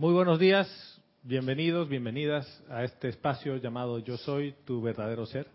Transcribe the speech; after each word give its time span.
Muy 0.00 0.14
buenos 0.14 0.38
días, 0.38 0.66
bienvenidos, 1.24 1.86
bienvenidas 1.86 2.64
a 2.70 2.84
este 2.84 3.10
espacio 3.10 3.58
llamado 3.58 3.98
Yo 3.98 4.16
Soy, 4.16 4.54
tu 4.64 4.80
verdadero 4.80 5.26
ser. 5.26 5.46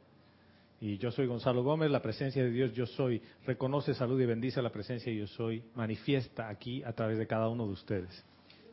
Y 0.79 0.99
yo 0.99 1.09
soy 1.09 1.25
Gonzalo 1.25 1.63
Gómez, 1.63 1.89
la 1.89 2.03
presencia 2.03 2.43
de 2.43 2.51
Dios 2.51 2.71
Yo 2.73 2.85
Soy 2.85 3.23
reconoce, 3.47 3.95
salud 3.95 4.21
y 4.21 4.25
bendice 4.27 4.61
la 4.61 4.69
presencia 4.69 5.11
de 5.11 5.17
Yo 5.17 5.25
Soy, 5.25 5.63
manifiesta 5.73 6.47
aquí 6.47 6.83
a 6.83 6.93
través 6.93 7.17
de 7.17 7.25
cada 7.25 7.49
uno 7.49 7.65
de 7.65 7.73
ustedes. 7.73 8.23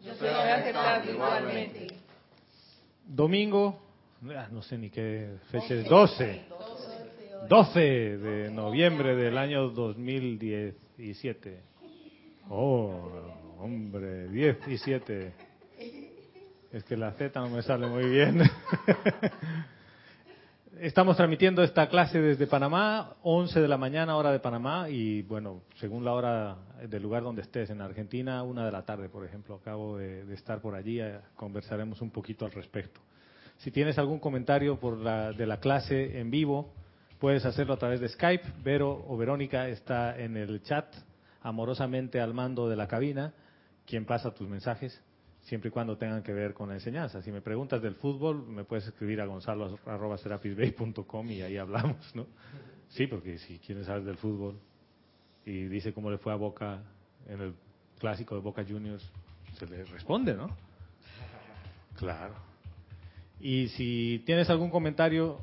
Yo 0.05 0.15
soy 0.17 0.29
igualmente. 1.11 1.87
Domingo, 3.07 3.81
ah, 4.29 4.49
no 4.53 4.61
sé 4.61 4.77
ni 4.77 4.91
qué 4.91 5.39
fecha 5.51 5.73
es, 5.73 5.89
12. 5.89 6.43
12 7.49 7.81
de 7.81 8.51
noviembre 8.51 9.17
del 9.17 9.39
año 9.39 9.71
2017. 9.71 11.63
Oh, 12.51 12.93
hombre, 13.59 14.29
17. 14.29 15.42
Es 16.73 16.85
que 16.85 16.97
la 16.97 17.13
Z 17.13 17.39
no 17.39 17.51
me 17.51 17.61
sale 17.61 17.87
muy 17.87 18.07
bien. 18.07 18.41
Estamos 20.81 21.19
transmitiendo 21.19 21.63
esta 21.63 21.87
clase 21.91 22.19
desde 22.19 22.47
Panamá, 22.47 23.17
11 23.23 23.61
de 23.61 23.69
la 23.69 23.77
mañana, 23.77 24.17
hora 24.17 24.33
de 24.33 24.39
Panamá, 24.39 24.89
y 24.89 25.21
bueno, 25.21 25.65
según 25.77 26.03
la 26.03 26.15
hora 26.15 26.57
del 26.89 27.03
lugar 27.03 27.25
donde 27.25 27.43
estés, 27.43 27.69
en 27.69 27.83
Argentina, 27.83 28.43
una 28.43 28.65
de 28.65 28.73
la 28.73 28.87
tarde, 28.87 29.11
por 29.11 29.23
ejemplo. 29.27 29.57
Acabo 29.57 29.99
de, 29.99 30.33
estar 30.33 30.63
por 30.63 30.75
allí, 30.75 30.99
eh, 30.99 31.21
conversaremos 31.37 32.01
un 32.01 32.11
poquito 32.11 32.47
al 32.47 32.53
respecto. 32.53 33.03
Si 33.59 33.71
tienes 33.71 33.99
algún 33.99 34.19
comentario 34.19 34.81
por 34.81 34.97
la, 34.97 35.33
de 35.33 35.45
la 35.45 35.61
clase 35.61 36.19
en 36.21 36.31
vivo, 36.31 36.73
puedes 37.19 37.45
hacerlo 37.45 37.75
a 37.75 37.79
través 37.79 38.01
de 38.01 38.09
Skype. 38.09 38.49
Vero 38.65 39.05
o 39.09 39.19
Verónica 39.19 39.69
está 39.69 40.19
en 40.19 40.39
el 40.39 40.63
chat, 40.63 40.87
amorosamente 41.43 42.19
al 42.19 42.33
mando 42.33 42.67
de 42.71 42.77
la 42.77 42.89
cabina, 42.89 43.35
quien 43.85 44.07
pasa 44.07 44.33
tus 44.33 44.49
mensajes 44.49 45.03
siempre 45.43 45.69
y 45.69 45.71
cuando 45.71 45.97
tengan 45.97 46.23
que 46.23 46.33
ver 46.33 46.55
con 46.55 46.69
la 46.69 46.75
enseñanza. 46.75 47.23
Si 47.23 47.33
me 47.33 47.41
preguntas 47.41 47.83
del 47.83 47.97
fútbol, 47.97 48.47
me 48.47 48.65
puedes 48.65 48.87
escribir 48.87 49.21
a 49.21 49.27
gonzalo.serapisbay.com 49.27 51.31
y 51.31 51.43
ahí 51.43 51.57
hablamos, 51.57 52.15
¿no? 52.15 52.27
Sí, 52.89 53.07
porque 53.07 53.39
si 53.39 53.59
quieres 53.59 53.87
saber 53.87 54.05
del 54.05 54.17
fútbol 54.17 54.59
y 55.45 55.65
dice 55.65 55.93
cómo 55.93 56.11
le 56.11 56.19
fue 56.19 56.33
a 56.33 56.37
Boca 56.37 56.83
en 57.29 57.41
el 57.41 57.55
clásico 57.99 58.35
de 58.35 58.41
Boca 58.41 58.65
Juniors, 58.69 59.09
se 59.59 59.67
le 59.67 59.85
responde, 59.85 60.35
¿no? 60.35 60.57
Claro. 61.97 62.35
Y 63.41 63.69
si 63.69 64.23
tienes 64.25 64.49
algún 64.51 64.71
comentario 64.71 65.41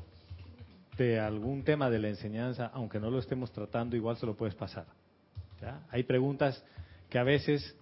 de 0.96 1.20
algún 1.20 1.64
tema 1.64 1.90
de 1.90 1.98
la 1.98 2.08
enseñanza, 2.08 2.70
aunque 2.72 3.00
no 3.00 3.10
lo 3.10 3.18
estemos 3.18 3.52
tratando, 3.52 3.96
igual 3.96 4.16
se 4.16 4.26
lo 4.26 4.36
puedes 4.36 4.54
pasar. 4.54 4.86
¿ya? 5.60 5.82
Hay 5.90 6.04
preguntas 6.04 6.64
que 7.08 7.18
a 7.18 7.24
veces 7.24 7.76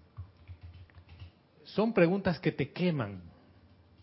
son 1.75 1.93
preguntas 1.93 2.39
que 2.41 2.53
te 2.53 2.71
queman. 2.71 3.23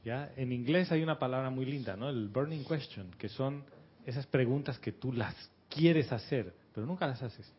¿ya? 0.03 0.31
En 0.35 0.51
inglés 0.51 0.91
hay 0.91 1.01
una 1.01 1.17
palabra 1.17 1.49
muy 1.49 1.65
linda, 1.65 1.95
¿no? 1.95 2.09
El 2.09 2.29
burning 2.29 2.63
question, 2.63 3.11
que 3.17 3.29
son 3.29 3.63
esas 4.05 4.27
preguntas 4.27 4.77
que 4.79 4.91
tú 4.91 5.11
las 5.11 5.35
quieres 5.69 6.11
hacer, 6.11 6.53
pero 6.73 6.85
nunca 6.85 7.07
las 7.07 7.21
haces. 7.23 7.51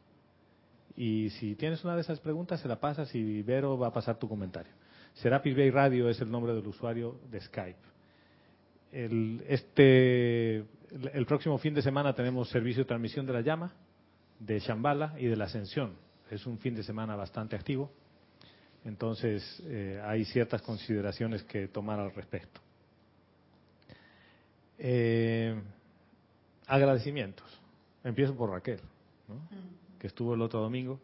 Y 0.96 1.30
si 1.30 1.56
tienes 1.56 1.84
una 1.84 1.94
de 1.94 2.00
esas 2.00 2.20
preguntas, 2.20 2.60
se 2.60 2.68
la 2.68 2.80
pasas 2.80 3.14
y 3.14 3.42
Vero 3.42 3.76
va 3.76 3.88
a 3.88 3.92
pasar 3.92 4.18
tu 4.18 4.28
comentario. 4.28 4.72
Serapis 5.14 5.56
Bay 5.56 5.70
Radio 5.70 6.08
es 6.08 6.20
el 6.20 6.30
nombre 6.30 6.54
del 6.54 6.66
usuario 6.66 7.20
de 7.30 7.40
Skype. 7.40 7.78
El, 8.92 9.44
este, 9.48 10.64
el 11.12 11.26
próximo 11.26 11.58
fin 11.58 11.74
de 11.74 11.82
semana 11.82 12.14
tenemos 12.14 12.48
servicio 12.48 12.84
de 12.84 12.88
transmisión 12.88 13.26
de 13.26 13.32
la 13.32 13.40
llama, 13.40 13.74
de 14.38 14.58
Shambhala 14.60 15.14
y 15.18 15.26
de 15.26 15.36
la 15.36 15.46
Ascensión. 15.46 15.94
Es 16.30 16.46
un 16.46 16.58
fin 16.58 16.74
de 16.74 16.82
semana 16.82 17.16
bastante 17.16 17.56
activo. 17.56 17.90
Entonces, 18.86 19.60
eh, 19.64 20.00
hay 20.04 20.24
ciertas 20.24 20.62
consideraciones 20.62 21.42
que 21.42 21.66
tomar 21.66 21.98
al 21.98 22.14
respecto. 22.14 22.60
Eh, 24.78 25.60
agradecimientos. 26.68 27.46
Empiezo 28.04 28.36
por 28.36 28.50
Raquel, 28.50 28.78
que 29.98 30.06
estuvo 30.06 30.34
el 30.34 30.40
otro 30.40 30.60
domingo, 30.60 31.00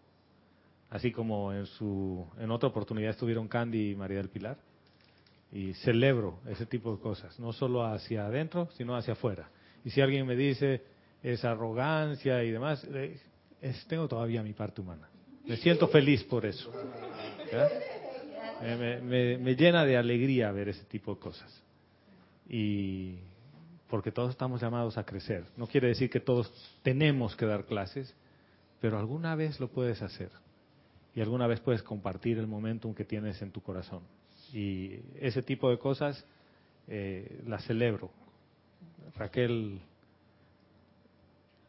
así 0.91 1.11
como 1.11 1.53
en, 1.53 1.67
su, 1.67 2.25
en 2.39 2.53
otra 2.53 2.69
oportunidad 2.69 3.11
estuvieron 3.11 3.49
Candy 3.49 3.91
y 3.91 3.97
María 3.97 4.19
del 4.19 4.29
Pilar. 4.29 4.59
Y 5.51 5.75
celebro 5.75 6.39
ese 6.47 6.67
tipo 6.67 6.95
de 6.95 7.03
cosas, 7.03 7.39
no 7.41 7.53
solo 7.53 7.85
hacia 7.85 8.27
adentro, 8.27 8.69
sino 8.77 8.95
hacia 8.97 9.15
afuera. 9.15 9.51
Y 9.85 9.91
si 9.91 10.01
alguien 10.01 10.25
me 10.25 10.37
dice 10.37 10.83
esa 11.21 11.51
arrogancia 11.51 12.45
y 12.45 12.53
demás, 12.53 12.87
eh, 12.93 13.19
tengo 13.89 14.07
todavía 14.07 14.43
mi 14.45 14.53
parte 14.53 14.81
humana. 14.81 15.09
Me 15.47 15.57
siento 15.57 15.89
feliz 15.89 16.23
por 16.25 16.47
eso. 16.47 16.73
Me, 18.63 19.57
llena 19.57 19.85
de 19.85 19.97
alegría 19.97 20.53
ver 20.53 20.69
ese 20.69 20.85
tipo 20.85 21.15
de 21.15 21.21
cosas. 21.21 21.63
Y 22.49 23.17
porque 23.89 24.13
todos 24.13 24.31
estamos 24.31 24.61
llamados 24.61 24.97
a 24.99 25.05
crecer. 25.05 25.45
No 25.57 25.67
quiere 25.67 25.89
decir 25.89 26.11
que 26.11 26.21
todos 26.21 26.51
tenemos 26.83 27.37
que 27.37 27.47
dar 27.47 27.67
clases, 27.67 28.15
pero 28.81 28.99
alguna 28.99 29.35
vez 29.35 29.59
lo 29.61 29.69
puedes 29.69 30.01
hacer. 30.03 30.31
Y 31.15 31.21
alguna 31.21 31.47
vez 31.47 31.61
puedes 31.61 31.83
compartir 31.83 32.39
el 32.39 32.47
momentum 32.47 32.95
que 32.95 33.05
tienes 33.05 33.43
en 33.43 33.51
tu 33.51 33.61
corazón. 33.61 34.03
Y 34.53 35.01
ese 35.21 35.43
tipo 35.43 35.69
de 35.71 35.79
cosas 35.79 36.25
eh, 36.89 37.43
las 37.47 37.65
celebro. 37.65 38.11
Raquel 39.17 39.81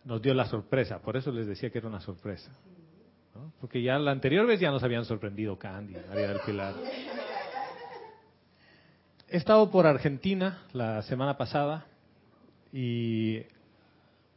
nos 0.06 0.22
dio 0.22 0.34
la 0.34 0.46
sorpresa, 0.46 1.00
por 1.00 1.18
eso 1.18 1.32
les 1.32 1.48
decía 1.48 1.70
que 1.70 1.78
era 1.80 1.88
una 1.88 2.02
sorpresa. 2.02 2.52
Porque 3.60 3.82
ya 3.82 3.98
la 3.98 4.12
anterior 4.12 4.46
vez 4.46 4.60
ya 4.60 4.72
nos 4.72 4.84
habían 4.84 5.06
sorprendido 5.06 5.58
Candy, 5.58 5.96
María 6.08 6.28
del 6.30 6.40
Pilar. 6.46 6.76
He 9.28 9.38
estado 9.38 9.72
por 9.72 9.88
Argentina 9.88 10.62
la 10.74 11.02
semana 11.04 11.38
pasada 11.38 11.86
y 12.72 13.42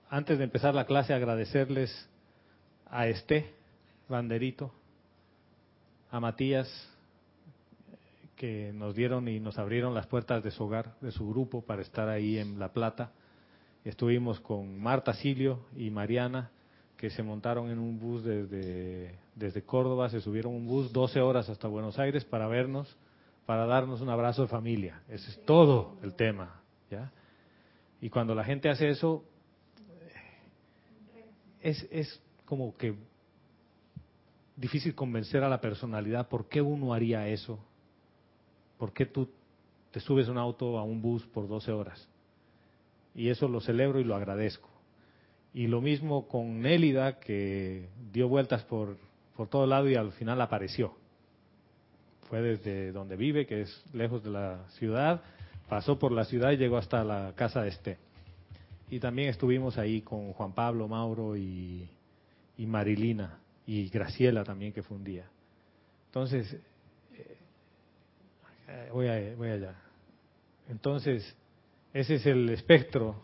antes 0.09 0.39
de 0.39 0.45
empezar 0.45 0.75
la 0.75 0.87
clase 0.87 1.13
agradecerles 1.13 2.09
a 2.87 3.07
este 3.07 3.53
Banderito, 4.09 4.73
a 6.11 6.21
Matías, 6.21 6.69
que 8.37 8.73
nos 8.73 8.95
dieron 8.95 9.29
y 9.29 9.41
nos 9.41 9.59
abrieron 9.59 9.95
las 9.95 10.07
puertas 10.07 10.45
de 10.45 10.51
su 10.51 10.65
hogar, 10.65 10.95
de 11.01 11.11
su 11.11 11.29
grupo, 11.29 11.63
para 11.63 11.83
estar 11.83 12.09
ahí 12.09 12.39
en 12.39 12.59
La 12.59 12.73
Plata. 12.73 13.13
Estuvimos 13.85 14.41
con 14.41 14.79
Marta 14.79 15.15
Silio 15.15 15.61
y 15.77 15.91
Mariana, 15.91 16.51
que 16.97 17.11
se 17.11 17.23
montaron 17.23 17.71
en 17.71 17.79
un 17.79 17.99
bus 17.99 18.25
desde, 18.25 19.19
desde 19.35 19.63
Córdoba, 19.63 20.09
se 20.09 20.21
subieron 20.21 20.55
un 20.55 20.67
bus 20.67 20.93
12 20.93 21.21
horas 21.21 21.49
hasta 21.49 21.69
Buenos 21.69 21.99
Aires 21.99 22.25
para 22.25 22.49
vernos, 22.49 22.97
para 23.45 23.67
darnos 23.67 24.01
un 24.01 24.09
abrazo 24.09 24.43
de 24.43 24.49
familia. 24.49 25.03
Ese 25.09 25.31
es 25.31 25.45
todo 25.45 25.99
el 26.03 26.15
tema. 26.15 26.61
¿ya? 26.91 27.13
Y 28.01 28.09
cuando 28.09 28.35
la 28.35 28.45
gente 28.45 28.69
hace 28.69 28.89
eso, 28.89 29.25
es, 31.61 31.87
es 31.91 32.21
como 32.45 32.77
que 32.77 32.95
difícil 34.57 34.95
convencer 34.95 35.43
a 35.43 35.49
la 35.49 35.61
personalidad 35.61 36.29
por 36.29 36.49
qué 36.49 36.63
uno 36.63 36.95
haría 36.95 37.29
eso. 37.29 37.59
¿Por 38.79 38.93
qué 38.93 39.07
tú 39.07 39.29
te 39.91 40.01
subes 40.01 40.29
un 40.29 40.39
auto 40.39 40.79
a 40.79 40.83
un 40.83 41.01
bus 41.01 41.27
por 41.27 41.47
12 41.47 41.73
horas? 41.73 42.09
Y 43.15 43.29
eso 43.29 43.49
lo 43.49 43.61
celebro 43.61 44.01
y 44.01 44.05
lo 44.05 44.15
agradezco. 44.15 44.69
Y 45.57 45.69
lo 45.69 45.81
mismo 45.81 46.29
con 46.29 46.61
Nélida, 46.61 47.19
que 47.19 47.89
dio 48.13 48.29
vueltas 48.29 48.63
por, 48.65 48.99
por 49.39 49.49
todo 49.49 49.67
lado 49.67 49.89
y 49.89 49.95
al 49.95 50.13
final 50.13 50.39
apareció. 50.43 50.93
Fue 52.29 52.43
desde 52.43 52.93
donde 52.93 53.17
vive, 53.17 53.47
que 53.47 53.63
es 53.63 53.85
lejos 53.95 54.23
de 54.23 54.29
la 54.29 54.69
ciudad, 54.73 55.23
pasó 55.67 55.99
por 55.99 56.13
la 56.13 56.27
ciudad 56.27 56.51
y 56.51 56.59
llegó 56.59 56.77
hasta 56.77 57.03
la 57.05 57.33
casa 57.37 57.63
de 57.63 57.71
Este. 57.71 57.97
Y 58.91 59.01
también 59.01 59.31
estuvimos 59.31 59.79
ahí 59.79 60.03
con 60.03 60.35
Juan 60.35 60.53
Pablo, 60.53 60.89
Mauro 60.89 61.39
y, 61.39 61.89
y 62.59 62.67
Marilina, 62.67 63.39
y 63.67 63.89
Graciela 63.89 64.45
también, 64.45 64.75
que 64.75 64.83
fue 64.83 64.99
un 64.99 65.05
día. 65.05 65.25
Entonces, 66.09 66.55
eh, 68.69 68.91
voy, 68.93 69.07
voy 69.37 69.49
allá. 69.49 69.75
Entonces, 70.69 71.35
ese 71.95 72.17
es 72.17 72.27
el 72.27 72.51
espectro 72.51 73.23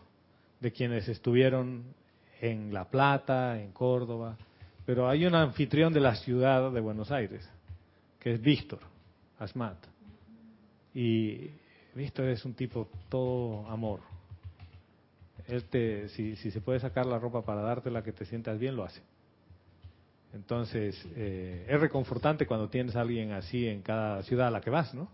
de 0.59 0.71
quienes 0.71 1.07
estuvieron 1.07 2.01
en 2.43 2.73
La 2.73 2.83
Plata, 2.83 3.57
en 3.61 3.71
Córdoba, 3.71 4.35
pero 4.85 5.07
hay 5.07 5.25
un 5.25 5.33
anfitrión 5.33 5.93
de 5.93 6.01
la 6.01 6.13
ciudad 6.15 6.71
de 6.71 6.81
Buenos 6.81 7.09
Aires, 7.09 7.49
que 8.19 8.33
es 8.33 8.41
Víctor 8.41 8.79
Asmat. 9.39 9.77
Y 10.93 11.51
Víctor 11.95 12.27
es 12.27 12.43
un 12.43 12.53
tipo 12.53 12.89
todo 13.07 13.65
amor. 13.69 14.01
Él 15.47 15.63
si, 16.09 16.35
si 16.35 16.51
se 16.51 16.59
puede 16.59 16.81
sacar 16.81 17.05
la 17.05 17.17
ropa 17.17 17.45
para 17.45 17.61
darte 17.61 17.89
la 17.89 18.03
que 18.03 18.11
te 18.11 18.25
sientas 18.25 18.59
bien, 18.59 18.75
lo 18.75 18.83
hace. 18.83 19.01
Entonces, 20.33 21.01
eh, 21.15 21.65
es 21.69 21.79
reconfortante 21.79 22.45
cuando 22.45 22.67
tienes 22.67 22.97
a 22.97 23.01
alguien 23.01 23.31
así 23.31 23.67
en 23.69 23.81
cada 23.81 24.21
ciudad 24.23 24.47
a 24.47 24.51
la 24.51 24.59
que 24.59 24.69
vas, 24.69 24.93
¿no? 24.93 25.07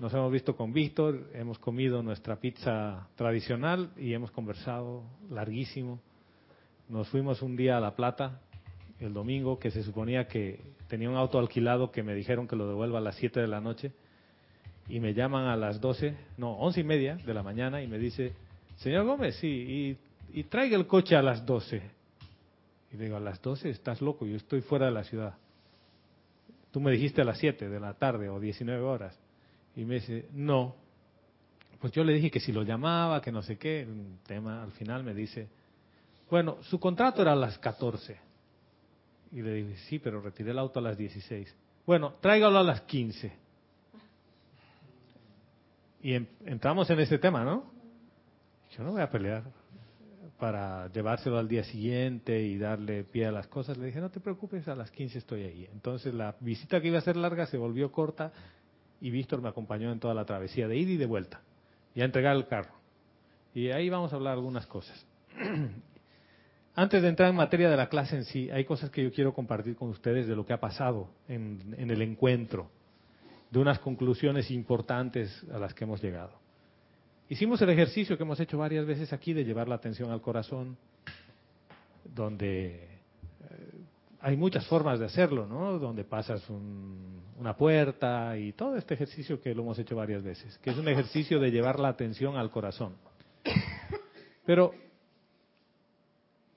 Nos 0.00 0.12
hemos 0.12 0.32
visto 0.32 0.56
con 0.56 0.72
Víctor, 0.72 1.30
hemos 1.34 1.60
comido 1.60 2.02
nuestra 2.02 2.34
pizza 2.34 3.06
tradicional 3.14 3.90
y 3.96 4.12
hemos 4.12 4.32
conversado 4.32 5.04
larguísimo 5.30 6.00
nos 6.88 7.08
fuimos 7.08 7.42
un 7.42 7.56
día 7.56 7.76
a 7.76 7.80
La 7.80 7.94
Plata, 7.94 8.40
el 9.00 9.12
domingo, 9.12 9.58
que 9.58 9.70
se 9.70 9.82
suponía 9.82 10.28
que 10.28 10.60
tenía 10.88 11.08
un 11.08 11.16
auto 11.16 11.38
alquilado 11.38 11.90
que 11.90 12.02
me 12.02 12.14
dijeron 12.14 12.46
que 12.46 12.56
lo 12.56 12.68
devuelva 12.68 12.98
a 12.98 13.02
las 13.02 13.16
7 13.16 13.40
de 13.40 13.48
la 13.48 13.60
noche. 13.60 13.92
y 14.88 15.00
me 15.00 15.14
llaman 15.14 15.46
a 15.46 15.56
las 15.56 15.80
12, 15.80 16.14
no, 16.38 16.52
once 16.54 16.80
y 16.80 16.84
media 16.84 17.16
de 17.16 17.32
la 17.32 17.42
mañana 17.42 17.82
y 17.82 17.86
me 17.86 17.98
dice, 17.98 18.34
señor 18.76 19.06
Gómez, 19.06 19.36
sí, 19.36 19.46
y, 19.48 20.40
y 20.40 20.44
traiga 20.44 20.76
el 20.76 20.86
coche 20.86 21.16
a 21.16 21.22
las 21.22 21.46
12. 21.46 21.82
Y 22.92 22.96
le 22.96 23.04
digo, 23.04 23.16
a 23.16 23.20
las 23.20 23.40
12 23.40 23.70
estás 23.70 24.02
loco, 24.02 24.26
yo 24.26 24.36
estoy 24.36 24.60
fuera 24.60 24.86
de 24.86 24.92
la 24.92 25.04
ciudad. 25.04 25.34
Tú 26.72 26.80
me 26.80 26.90
dijiste 26.90 27.22
a 27.22 27.24
las 27.24 27.38
7 27.38 27.68
de 27.68 27.80
la 27.80 27.94
tarde 27.94 28.28
o 28.28 28.40
19 28.40 28.82
horas. 28.82 29.18
Y 29.76 29.84
me 29.84 29.96
dice, 29.96 30.26
no. 30.32 30.74
Pues 31.80 31.92
yo 31.92 32.04
le 32.04 32.14
dije 32.14 32.30
que 32.30 32.40
si 32.40 32.52
lo 32.52 32.62
llamaba, 32.62 33.20
que 33.20 33.32
no 33.32 33.42
sé 33.42 33.56
qué, 33.58 33.86
un 33.88 34.18
tema, 34.26 34.62
al 34.62 34.72
final 34.72 35.04
me 35.04 35.14
dice, 35.14 35.48
bueno, 36.32 36.56
su 36.62 36.80
contrato 36.80 37.20
era 37.20 37.32
a 37.34 37.36
las 37.36 37.58
14. 37.58 38.16
Y 39.32 39.42
le 39.42 39.52
dije, 39.52 39.76
sí, 39.86 39.98
pero 39.98 40.22
retiré 40.22 40.52
el 40.52 40.58
auto 40.58 40.78
a 40.78 40.82
las 40.82 40.96
16. 40.96 41.54
Bueno, 41.84 42.14
tráigalo 42.22 42.58
a 42.58 42.62
las 42.62 42.80
15. 42.80 43.30
Y 46.00 46.14
entramos 46.46 46.88
en 46.88 47.00
ese 47.00 47.18
tema, 47.18 47.44
¿no? 47.44 47.70
Yo 48.70 48.82
no 48.82 48.92
voy 48.92 49.02
a 49.02 49.10
pelear 49.10 49.42
para 50.38 50.90
llevárselo 50.90 51.36
al 51.36 51.48
día 51.48 51.64
siguiente 51.64 52.40
y 52.40 52.56
darle 52.56 53.04
pie 53.04 53.26
a 53.26 53.30
las 53.30 53.46
cosas. 53.48 53.76
Le 53.76 53.84
dije, 53.84 54.00
no 54.00 54.10
te 54.10 54.20
preocupes, 54.20 54.66
a 54.68 54.74
las 54.74 54.90
15 54.90 55.18
estoy 55.18 55.42
ahí. 55.42 55.68
Entonces 55.70 56.14
la 56.14 56.34
visita 56.40 56.80
que 56.80 56.88
iba 56.88 56.96
a 56.96 57.02
ser 57.02 57.18
larga 57.18 57.44
se 57.44 57.58
volvió 57.58 57.92
corta 57.92 58.32
y 59.02 59.10
Víctor 59.10 59.42
me 59.42 59.50
acompañó 59.50 59.92
en 59.92 60.00
toda 60.00 60.14
la 60.14 60.24
travesía 60.24 60.66
de 60.66 60.78
ida 60.78 60.92
y 60.92 60.96
de 60.96 61.04
vuelta 61.04 61.42
y 61.94 62.00
a 62.00 62.06
entregar 62.06 62.34
el 62.34 62.46
carro. 62.46 62.72
Y 63.52 63.68
ahí 63.68 63.90
vamos 63.90 64.14
a 64.14 64.16
hablar 64.16 64.32
algunas 64.32 64.66
cosas. 64.66 65.06
Antes 66.74 67.02
de 67.02 67.08
entrar 67.08 67.28
en 67.28 67.36
materia 67.36 67.68
de 67.68 67.76
la 67.76 67.90
clase 67.90 68.16
en 68.16 68.24
sí, 68.24 68.50
hay 68.50 68.64
cosas 68.64 68.88
que 68.90 69.02
yo 69.02 69.12
quiero 69.12 69.34
compartir 69.34 69.76
con 69.76 69.90
ustedes 69.90 70.26
de 70.26 70.34
lo 70.34 70.46
que 70.46 70.54
ha 70.54 70.60
pasado 70.60 71.10
en, 71.28 71.76
el 71.76 72.00
encuentro, 72.00 72.70
de 73.50 73.58
unas 73.58 73.78
conclusiones 73.78 74.50
importantes 74.50 75.44
a 75.52 75.58
las 75.58 75.74
que 75.74 75.84
hemos 75.84 76.02
llegado. 76.02 76.32
Hicimos 77.28 77.60
el 77.60 77.68
ejercicio 77.68 78.16
que 78.16 78.22
hemos 78.22 78.40
hecho 78.40 78.56
varias 78.56 78.86
veces 78.86 79.12
aquí 79.12 79.34
de 79.34 79.44
llevar 79.44 79.68
la 79.68 79.74
atención 79.74 80.10
al 80.10 80.22
corazón, 80.22 80.78
donde 82.04 82.84
eh, 82.84 82.88
hay 84.20 84.38
muchas 84.38 84.66
formas 84.66 84.98
de 84.98 85.04
hacerlo, 85.04 85.46
¿no? 85.46 85.78
Donde 85.78 86.04
pasas 86.04 86.42
una 87.38 87.54
puerta 87.54 88.38
y 88.38 88.52
todo 88.54 88.76
este 88.76 88.94
ejercicio 88.94 89.42
que 89.42 89.54
lo 89.54 89.60
hemos 89.60 89.78
hecho 89.78 89.94
varias 89.94 90.22
veces, 90.22 90.56
que 90.58 90.70
es 90.70 90.78
un 90.78 90.88
ejercicio 90.88 91.38
de 91.38 91.50
llevar 91.50 91.78
la 91.78 91.88
atención 91.88 92.36
al 92.36 92.50
corazón. 92.50 92.94
Pero 94.46 94.72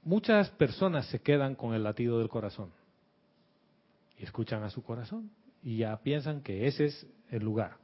muchas 0.06 0.50
personas 0.52 1.08
se 1.08 1.20
quedan 1.20 1.56
con 1.56 1.74
el 1.74 1.84
latido 1.84 2.20
del 2.20 2.30
corazón 2.30 2.72
y 4.18 4.24
escuchan 4.24 4.64
a 4.64 4.70
su 4.70 4.84
corazón 4.84 5.32
y 5.62 5.78
ya 5.78 5.98
piensan 6.02 6.42
que 6.42 6.68
ese 6.68 6.86
es 6.86 7.08
el 7.32 7.44
lugar, 7.44 7.78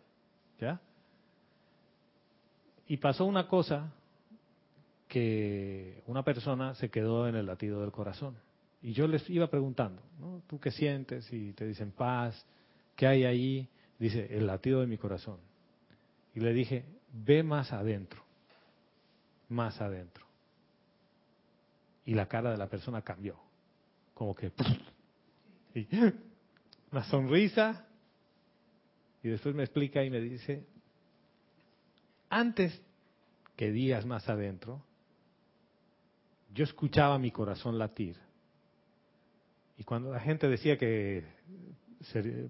¿ya? 0.60 0.80
Y 2.88 2.98
pasó 2.98 3.26
una 3.26 3.48
cosa 3.48 3.92
que 5.08 6.04
una 6.08 6.24
persona 6.24 6.76
se 6.76 6.90
quedó 6.90 7.28
en 7.28 7.36
el 7.36 7.46
latido 7.46 7.82
del 7.82 7.92
corazón. 7.92 8.38
Y 8.82 8.94
yo 8.94 9.08
les 9.08 9.30
iba 9.30 9.48
preguntando, 9.48 10.02
¿no? 10.20 10.42
¿Tú 10.48 10.60
qué 10.60 10.72
sientes? 10.72 11.32
Y 11.34 11.54
te 11.54 11.66
dicen 11.68 11.92
paz, 11.92 12.46
¿qué 12.96 13.08
hay 13.08 13.26
ahí? 13.26 13.70
Dice, 14.00 14.28
el 14.36 14.48
latido 14.48 14.80
de 14.82 14.88
mi 14.88 14.98
corazón. 14.98 15.38
Y 16.34 16.40
le 16.40 16.54
dije, 16.54 16.86
ve 17.12 17.44
más 17.44 17.74
adentro, 17.74 18.24
más 19.50 19.82
adentro. 19.82 20.31
Y 22.06 22.14
la 22.14 22.28
cara 22.28 22.52
de 22.52 22.58
la 22.58 22.68
persona 22.68 23.02
cambió, 23.02 23.38
como 24.14 24.36
que... 24.36 24.52
Y, 25.76 25.88
una 26.92 27.04
sonrisa. 27.06 27.86
Y 29.24 29.30
después 29.30 29.54
me 29.56 29.64
explica 29.64 30.04
y 30.04 30.10
me 30.10 30.20
dice, 30.20 30.66
antes 32.30 32.82
que 33.56 33.72
días 33.72 34.06
más 34.06 34.28
adentro, 34.28 34.82
yo 36.54 36.64
escuchaba 36.64 37.20
mi 37.20 37.32
corazón 37.32 37.78
latir. 37.78 38.18
Y 39.78 39.84
cuando 39.84 40.12
la 40.12 40.20
gente 40.20 40.48
decía 40.48 40.78
que 40.78 41.24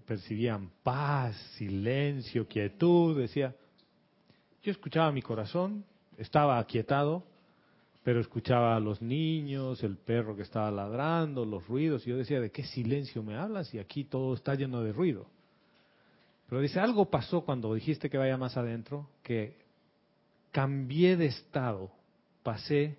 percibían 0.06 0.72
paz, 0.84 1.36
silencio, 1.58 2.48
quietud, 2.48 3.20
decía, 3.20 3.56
yo 4.64 4.72
escuchaba 4.72 5.12
mi 5.12 5.22
corazón, 5.22 5.84
estaba 6.18 6.58
aquietado, 6.60 7.24
pero 8.04 8.20
escuchaba 8.20 8.76
a 8.76 8.80
los 8.80 9.02
niños, 9.02 9.84
el 9.84 9.98
perro 9.98 10.36
que 10.36 10.42
estaba 10.42 10.72
ladrando, 10.72 11.46
los 11.46 11.68
ruidos, 11.68 12.06
y 12.06 12.10
yo 12.10 12.18
decía, 12.18 12.40
¿de 12.40 12.52
qué 12.52 12.64
silencio 12.64 13.22
me 13.22 13.36
hablas? 13.36 13.74
Y 13.74 13.80
aquí 13.80 14.06
todo 14.06 14.34
está 14.34 14.56
lleno 14.56 14.82
de 14.82 14.92
ruido. 14.92 15.28
Pero 16.50 16.62
dice, 16.62 16.80
algo 16.80 17.10
pasó 17.10 17.42
cuando 17.42 17.74
dijiste 17.74 18.10
que 18.10 18.18
vaya 18.18 18.38
más 18.38 18.58
adentro, 18.58 19.08
que 19.24 19.56
cambié 20.52 21.16
de 21.16 21.28
estado, 21.28 21.92
pasé, 22.44 22.98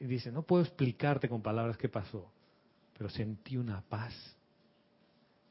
y 0.00 0.06
dice, 0.06 0.32
no 0.32 0.42
puedo 0.42 0.62
explicarte 0.62 1.28
con 1.28 1.42
palabras 1.42 1.76
qué 1.76 1.88
pasó, 1.88 2.30
pero 2.96 3.10
sentí 3.10 3.56
una 3.56 3.82
paz. 3.82 4.14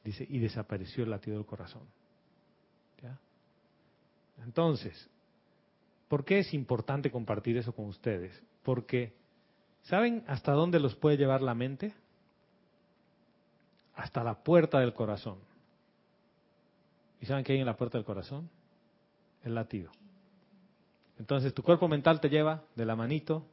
Dice, 0.04 0.26
y 0.28 0.40
desapareció 0.40 1.04
el 1.04 1.12
latido 1.12 1.38
del 1.38 1.46
corazón. 1.46 1.84
Entonces, 4.44 5.08
¿por 6.08 6.26
qué 6.26 6.40
es 6.40 6.52
importante 6.56 7.12
compartir 7.12 7.58
eso 7.58 7.74
con 7.74 7.86
ustedes? 7.86 8.42
Porque, 8.64 9.14
¿saben 9.84 10.24
hasta 10.28 10.52
dónde 10.52 10.80
los 10.80 10.96
puede 10.96 11.18
llevar 11.18 11.42
la 11.42 11.56
mente? 11.56 11.94
Hasta 13.96 14.24
la 14.24 14.44
puerta 14.44 14.80
del 14.80 14.94
corazón. 14.94 15.38
¿Y 17.20 17.26
saben 17.26 17.44
qué 17.44 17.54
hay 17.54 17.60
en 17.60 17.66
la 17.66 17.78
puerta 17.78 17.98
del 17.98 18.06
corazón? 18.06 18.50
El 19.44 19.56
latido. 19.56 19.92
Entonces 21.20 21.54
tu 21.54 21.62
cuerpo 21.62 21.88
mental 21.88 22.20
te 22.20 22.30
lleva 22.30 22.64
de 22.76 22.86
la 22.86 22.96
manito 22.96 23.46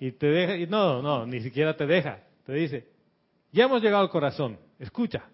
y 0.00 0.12
te 0.12 0.26
deja, 0.26 0.56
y 0.56 0.66
no, 0.66 1.02
no, 1.02 1.26
ni 1.26 1.40
siquiera 1.40 1.76
te 1.76 1.86
deja, 1.86 2.24
te 2.44 2.52
dice, 2.52 2.88
ya 3.52 3.64
hemos 3.64 3.82
llegado 3.82 4.02
al 4.02 4.10
corazón, 4.10 4.58
escucha. 4.78 5.24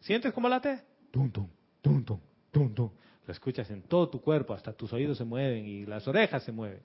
¿Sientes 0.00 0.32
cómo 0.32 0.48
late? 0.48 0.82
Tum, 1.10 1.30
tum, 1.30 1.48
tum, 1.80 2.04
tum, 2.04 2.20
tum, 2.50 2.74
tum. 2.74 2.90
Lo 3.26 3.32
escuchas 3.32 3.70
en 3.70 3.82
todo 3.82 4.08
tu 4.08 4.20
cuerpo, 4.20 4.52
hasta 4.52 4.72
tus 4.72 4.92
oídos 4.92 5.16
se 5.16 5.24
mueven 5.24 5.64
y 5.64 5.86
las 5.86 6.06
orejas 6.08 6.42
se 6.42 6.52
mueven. 6.52 6.82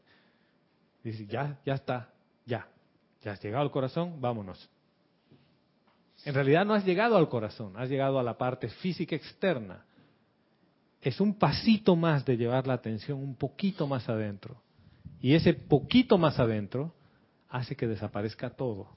Dice, 1.07 1.25
ya, 1.25 1.57
ya 1.65 1.75
está, 1.75 2.09
ya. 2.45 2.67
Ya 3.23 3.31
has 3.31 3.41
llegado 3.41 3.63
al 3.63 3.71
corazón, 3.71 4.19
vámonos. 4.19 4.69
En 6.25 6.33
realidad 6.33 6.65
no 6.65 6.73
has 6.73 6.83
llegado 6.83 7.15
al 7.15 7.29
corazón, 7.29 7.77
has 7.77 7.87
llegado 7.87 8.19
a 8.19 8.23
la 8.23 8.37
parte 8.37 8.67
física 8.67 9.15
externa. 9.15 9.85
Es 11.01 11.21
un 11.21 11.35
pasito 11.35 11.95
más 11.95 12.25
de 12.25 12.35
llevar 12.35 12.67
la 12.67 12.73
atención 12.73 13.19
un 13.19 13.35
poquito 13.35 13.87
más 13.87 14.09
adentro. 14.09 14.61
Y 15.21 15.33
ese 15.33 15.53
poquito 15.53 16.17
más 16.17 16.39
adentro 16.39 16.93
hace 17.47 17.77
que 17.77 17.87
desaparezca 17.87 18.49
todo. 18.49 18.89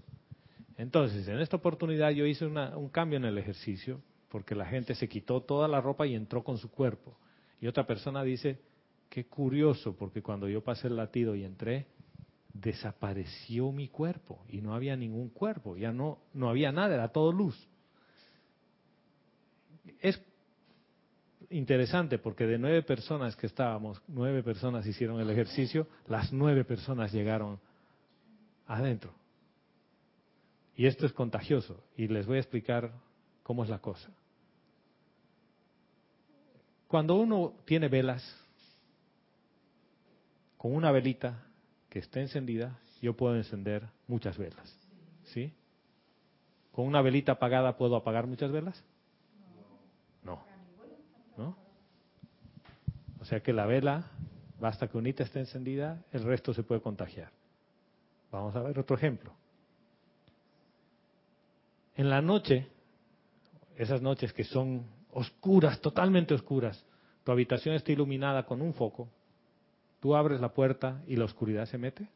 Entonces, 0.76 1.28
en 1.28 1.38
esta 1.38 1.58
oportunidad 1.58 2.10
yo 2.10 2.26
hice 2.26 2.44
un 2.44 2.88
cambio 2.88 3.18
en 3.18 3.24
el 3.24 3.38
ejercicio, 3.38 4.00
porque 4.30 4.56
la 4.56 4.66
gente 4.66 4.96
se 4.96 5.08
quitó 5.08 5.42
toda 5.42 5.68
la 5.68 5.80
ropa 5.80 6.08
y 6.08 6.16
entró 6.16 6.42
con 6.42 6.58
su 6.58 6.72
cuerpo. 6.72 7.16
Y 7.60 7.68
otra 7.68 7.86
persona 7.86 8.24
dice, 8.24 8.58
qué 9.08 9.26
curioso, 9.26 9.94
porque 9.96 10.22
cuando 10.22 10.48
yo 10.48 10.64
pasé 10.64 10.88
el 10.88 10.96
latido 10.96 11.36
y 11.36 11.44
entré, 11.44 11.86
desapareció 12.52 13.72
mi 13.72 13.88
cuerpo 13.88 14.44
y 14.48 14.60
no 14.60 14.74
había 14.74 14.96
ningún 14.96 15.28
cuerpo, 15.30 15.76
ya 15.76 15.92
no, 15.92 16.18
no 16.32 16.48
había 16.48 16.72
nada, 16.72 16.94
era 16.94 17.08
todo 17.08 17.32
luz. 17.32 17.68
Es 20.00 20.20
interesante 21.50 22.18
porque 22.18 22.46
de 22.46 22.58
nueve 22.58 22.82
personas 22.82 23.36
que 23.36 23.46
estábamos, 23.46 24.00
nueve 24.08 24.42
personas 24.42 24.86
hicieron 24.86 25.20
el 25.20 25.30
ejercicio, 25.30 25.86
las 26.06 26.32
nueve 26.32 26.64
personas 26.64 27.12
llegaron 27.12 27.58
adentro. 28.66 29.12
Y 30.76 30.86
esto 30.86 31.06
es 31.06 31.12
contagioso 31.12 31.82
y 31.96 32.08
les 32.08 32.26
voy 32.26 32.36
a 32.36 32.40
explicar 32.40 32.92
cómo 33.42 33.64
es 33.64 33.70
la 33.70 33.80
cosa. 33.80 34.10
Cuando 36.88 37.16
uno 37.16 37.54
tiene 37.66 37.88
velas, 37.88 38.22
con 40.56 40.74
una 40.74 40.90
velita 40.90 41.49
que 41.90 41.98
esté 41.98 42.20
encendida, 42.20 42.78
yo 43.02 43.14
puedo 43.14 43.36
encender 43.36 43.86
muchas 44.06 44.38
velas. 44.38 44.78
¿Sí? 45.24 45.52
¿Con 46.72 46.86
una 46.86 47.02
velita 47.02 47.32
apagada 47.32 47.76
puedo 47.76 47.96
apagar 47.96 48.26
muchas 48.26 48.50
velas? 48.52 48.82
No. 50.22 50.42
¿No? 51.36 51.56
O 53.20 53.24
sea 53.24 53.40
que 53.40 53.52
la 53.52 53.66
vela, 53.66 54.10
basta 54.60 54.88
que 54.88 54.96
unita 54.96 55.24
esté 55.24 55.40
encendida, 55.40 56.02
el 56.12 56.22
resto 56.22 56.54
se 56.54 56.62
puede 56.62 56.80
contagiar. 56.80 57.30
Vamos 58.30 58.54
a 58.54 58.62
ver 58.62 58.78
otro 58.78 58.96
ejemplo. 58.96 59.32
En 61.96 62.08
la 62.08 62.22
noche, 62.22 62.68
esas 63.76 64.00
noches 64.00 64.32
que 64.32 64.44
son 64.44 64.86
oscuras, 65.12 65.80
totalmente 65.80 66.34
oscuras, 66.34 66.84
tu 67.24 67.32
habitación 67.32 67.74
está 67.74 67.90
iluminada 67.92 68.46
con 68.46 68.62
un 68.62 68.72
foco, 68.72 69.08
Tú 70.00 70.16
abres 70.16 70.40
la 70.40 70.52
puerta 70.52 71.02
y 71.06 71.16
la 71.16 71.26
oscuridad 71.26 71.66
se 71.66 71.78
mete 71.78 72.08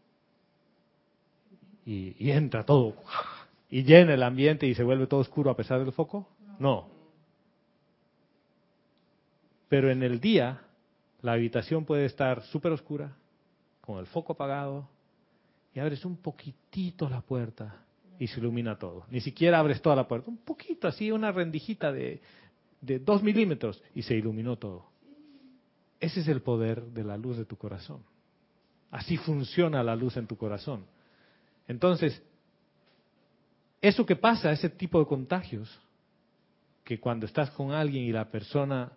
y, 1.86 2.30
entra 2.30 2.64
todo 2.64 2.94
y 3.68 3.82
llena 3.82 4.14
el 4.14 4.22
ambiente 4.22 4.66
y 4.66 4.74
se 4.74 4.82
vuelve 4.82 5.06
todo 5.06 5.20
oscuro 5.20 5.50
a 5.50 5.56
pesar 5.56 5.80
del 5.80 5.92
foco. 5.92 6.28
No. 6.58 6.88
Pero 9.68 9.90
en 9.90 10.02
el 10.02 10.20
día, 10.20 10.62
la 11.22 11.32
habitación 11.32 11.84
puede 11.84 12.04
estar 12.04 12.42
súper 12.44 12.72
oscura, 12.72 13.16
con 13.80 13.98
el 13.98 14.06
foco 14.06 14.34
apagado, 14.34 14.88
y 15.74 15.80
abres 15.80 16.04
un 16.04 16.16
poquitito 16.16 17.08
la 17.08 17.20
puerta 17.20 17.84
y 18.18 18.28
se 18.28 18.38
ilumina 18.38 18.78
todo. 18.78 19.06
Ni 19.10 19.20
siquiera 19.20 19.58
abres 19.58 19.82
toda 19.82 19.96
la 19.96 20.06
puerta, 20.06 20.30
un 20.30 20.36
poquito, 20.36 20.86
así, 20.86 21.10
una 21.10 21.32
rendijita 21.32 21.90
de, 21.90 22.20
de 22.80 23.00
dos 23.00 23.22
milímetros 23.22 23.82
y 23.94 24.02
se 24.02 24.14
iluminó 24.14 24.56
todo. 24.56 24.86
Ese 26.04 26.20
es 26.20 26.28
el 26.28 26.42
poder 26.42 26.82
de 26.82 27.02
la 27.02 27.16
luz 27.16 27.38
de 27.38 27.46
tu 27.46 27.56
corazón. 27.56 28.02
Así 28.90 29.16
funciona 29.16 29.82
la 29.82 29.96
luz 29.96 30.18
en 30.18 30.26
tu 30.26 30.36
corazón. 30.36 30.84
Entonces, 31.66 32.22
eso 33.80 34.04
que 34.04 34.14
pasa, 34.14 34.52
ese 34.52 34.68
tipo 34.68 34.98
de 34.98 35.06
contagios, 35.06 35.80
que 36.84 37.00
cuando 37.00 37.24
estás 37.24 37.50
con 37.52 37.72
alguien 37.72 38.04
y 38.04 38.12
la 38.12 38.30
persona 38.30 38.92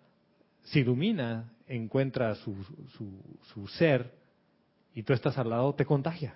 se 0.64 0.80
ilumina, 0.80 1.50
encuentra 1.66 2.34
su, 2.34 2.54
su, 2.98 3.10
su 3.54 3.66
ser 3.68 4.12
y 4.94 5.02
tú 5.02 5.14
estás 5.14 5.38
al 5.38 5.48
lado, 5.48 5.74
te 5.74 5.86
contagia. 5.86 6.34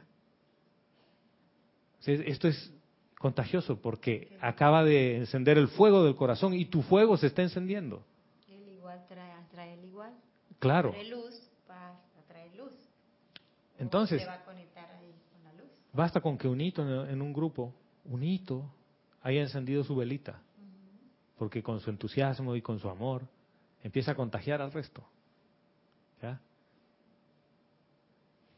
Esto 2.07 2.49
es 2.49 2.73
contagioso 3.19 3.79
porque 3.79 4.39
acaba 4.41 4.85
de 4.85 5.19
encender 5.19 5.59
el 5.59 5.69
fuego 5.69 6.03
del 6.03 6.17
corazón 6.17 6.55
y 6.55 6.65
tu 6.65 6.81
fuego 6.81 7.19
se 7.19 7.27
está 7.27 7.43
encendiendo. 7.43 8.03
El 8.49 8.67
igual 8.69 9.05
trae, 9.07 9.35
trae 9.51 9.75
el 9.75 9.85
igual. 9.85 10.15
Claro. 10.63 10.95
Luz, 10.97 11.09
luz. 11.11 11.53
Entonces, 13.79 14.21
Se 14.21 14.29
va 14.29 14.35
a 14.35 14.45
conectar 14.45 14.89
ahí 14.93 15.13
con 15.33 15.43
la 15.43 15.53
luz. 15.55 15.71
basta 15.93 16.21
con 16.21 16.39
que 16.39 16.47
un 16.47 16.61
hito 16.61 16.83
en- 17.05 17.21
un 17.21 17.33
grupo, 17.33 17.75
un 18.05 18.23
hito, 18.23 18.65
haya 19.23 19.41
encendido 19.41 19.83
su 19.83 19.97
velita, 19.97 20.41
porque 21.37 21.65
con 21.65 21.81
su 21.81 21.91
entusiasmo 21.91 22.55
y 22.55 22.63
con 22.63 22.79
su 22.79 22.89
amor 22.89 23.23
empieza 23.83 24.13
a 24.13 24.15
contagiar 24.15 24.63
al 24.63 24.71
resto. 24.73 25.03
¿Ya? 26.23 26.41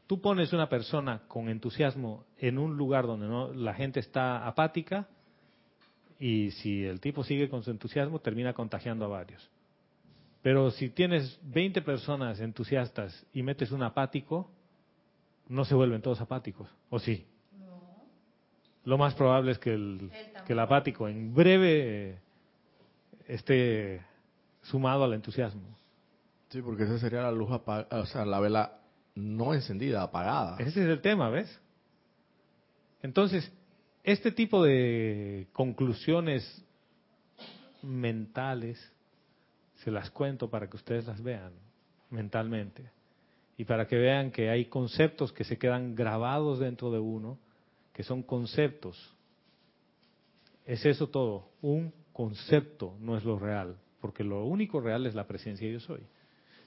Tú 0.05 0.21
pones 0.21 0.53
una 0.53 0.69
persona 0.69 1.23
con 1.27 1.49
entusiasmo 1.49 2.23
en 2.37 2.59
un 2.59 2.77
lugar 2.77 3.07
donde 3.07 3.25
no, 3.27 3.51
la 3.51 3.73
gente 3.73 3.99
está 3.99 4.45
apática 4.45 5.07
y 6.19 6.51
si 6.51 6.83
el 6.85 6.99
tipo 7.01 7.23
sigue 7.23 7.49
con 7.49 7.63
su 7.63 7.71
entusiasmo 7.71 8.19
termina 8.19 8.53
contagiando 8.53 9.05
a 9.05 9.07
varios. 9.07 9.49
Pero 10.45 10.69
si 10.69 10.91
tienes 10.91 11.39
20 11.41 11.81
personas 11.81 12.39
entusiastas 12.39 13.25
y 13.33 13.41
metes 13.41 13.71
un 13.71 13.81
apático, 13.81 14.47
no 15.47 15.65
se 15.65 15.73
vuelven 15.73 16.03
todos 16.03 16.21
apáticos, 16.21 16.69
¿o 16.91 16.99
sí? 16.99 17.25
Lo 18.83 18.99
más 18.99 19.15
probable 19.15 19.53
es 19.53 19.57
que 19.57 19.73
el, 19.73 20.11
que 20.45 20.53
el 20.53 20.59
apático 20.59 21.07
en 21.07 21.33
breve 21.33 22.11
eh, 22.11 22.19
esté 23.25 24.03
sumado 24.61 25.03
al 25.05 25.13
entusiasmo. 25.13 25.63
Sí, 26.49 26.61
porque 26.61 26.83
esa 26.83 26.99
sería 26.99 27.23
la 27.23 27.31
luz 27.31 27.49
apagada, 27.51 28.01
o 28.01 28.05
sea, 28.05 28.23
la 28.23 28.39
vela 28.39 28.81
no 29.15 29.51
encendida, 29.55 30.03
apagada. 30.03 30.57
Ese 30.59 30.83
es 30.83 30.89
el 30.89 31.01
tema, 31.01 31.31
¿ves? 31.31 31.59
Entonces, 33.01 33.51
este 34.03 34.31
tipo 34.31 34.61
de 34.61 35.47
conclusiones 35.53 36.63
mentales, 37.81 38.91
se 39.85 39.91
las 39.91 40.09
cuento 40.09 40.49
para 40.49 40.67
que 40.67 40.77
ustedes 40.77 41.05
las 41.05 41.21
vean 41.21 41.53
mentalmente 42.09 42.89
y 43.55 43.65
para 43.65 43.87
que 43.87 43.95
vean 43.95 44.31
que 44.31 44.49
hay 44.49 44.65
conceptos 44.65 45.31
que 45.31 45.43
se 45.43 45.59
quedan 45.59 45.93
grabados 45.93 46.57
dentro 46.57 46.89
de 46.89 46.97
uno, 46.97 47.37
que 47.93 48.01
son 48.01 48.23
conceptos. 48.23 49.13
Es 50.65 50.83
eso 50.87 51.07
todo, 51.09 51.49
un 51.61 51.93
concepto 52.13 52.97
no 52.99 53.15
es 53.15 53.23
lo 53.23 53.37
real, 53.37 53.77
porque 54.01 54.23
lo 54.23 54.43
único 54.45 54.81
real 54.81 55.05
es 55.05 55.13
la 55.13 55.27
presencia 55.27 55.67
de 55.67 55.73
yo 55.73 55.79
soy. 55.79 56.01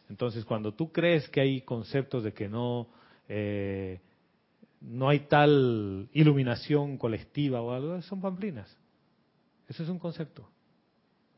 Entonces, 0.08 0.44
cuando 0.44 0.72
tú 0.72 0.92
crees 0.92 1.28
que 1.28 1.40
hay 1.40 1.62
conceptos 1.62 2.22
de 2.22 2.32
que 2.32 2.48
no, 2.48 2.86
eh, 3.28 4.00
no 4.80 5.08
hay 5.08 5.26
tal 5.26 6.08
iluminación 6.12 6.96
colectiva 6.96 7.62
o 7.62 7.72
algo, 7.72 8.00
son 8.00 8.20
pamplinas. 8.20 8.78
Eso 9.66 9.82
es 9.82 9.88
un 9.88 9.98
concepto. 9.98 10.48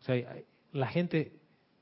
O 0.00 0.04
sea, 0.04 0.36
la 0.72 0.86
gente 0.86 1.39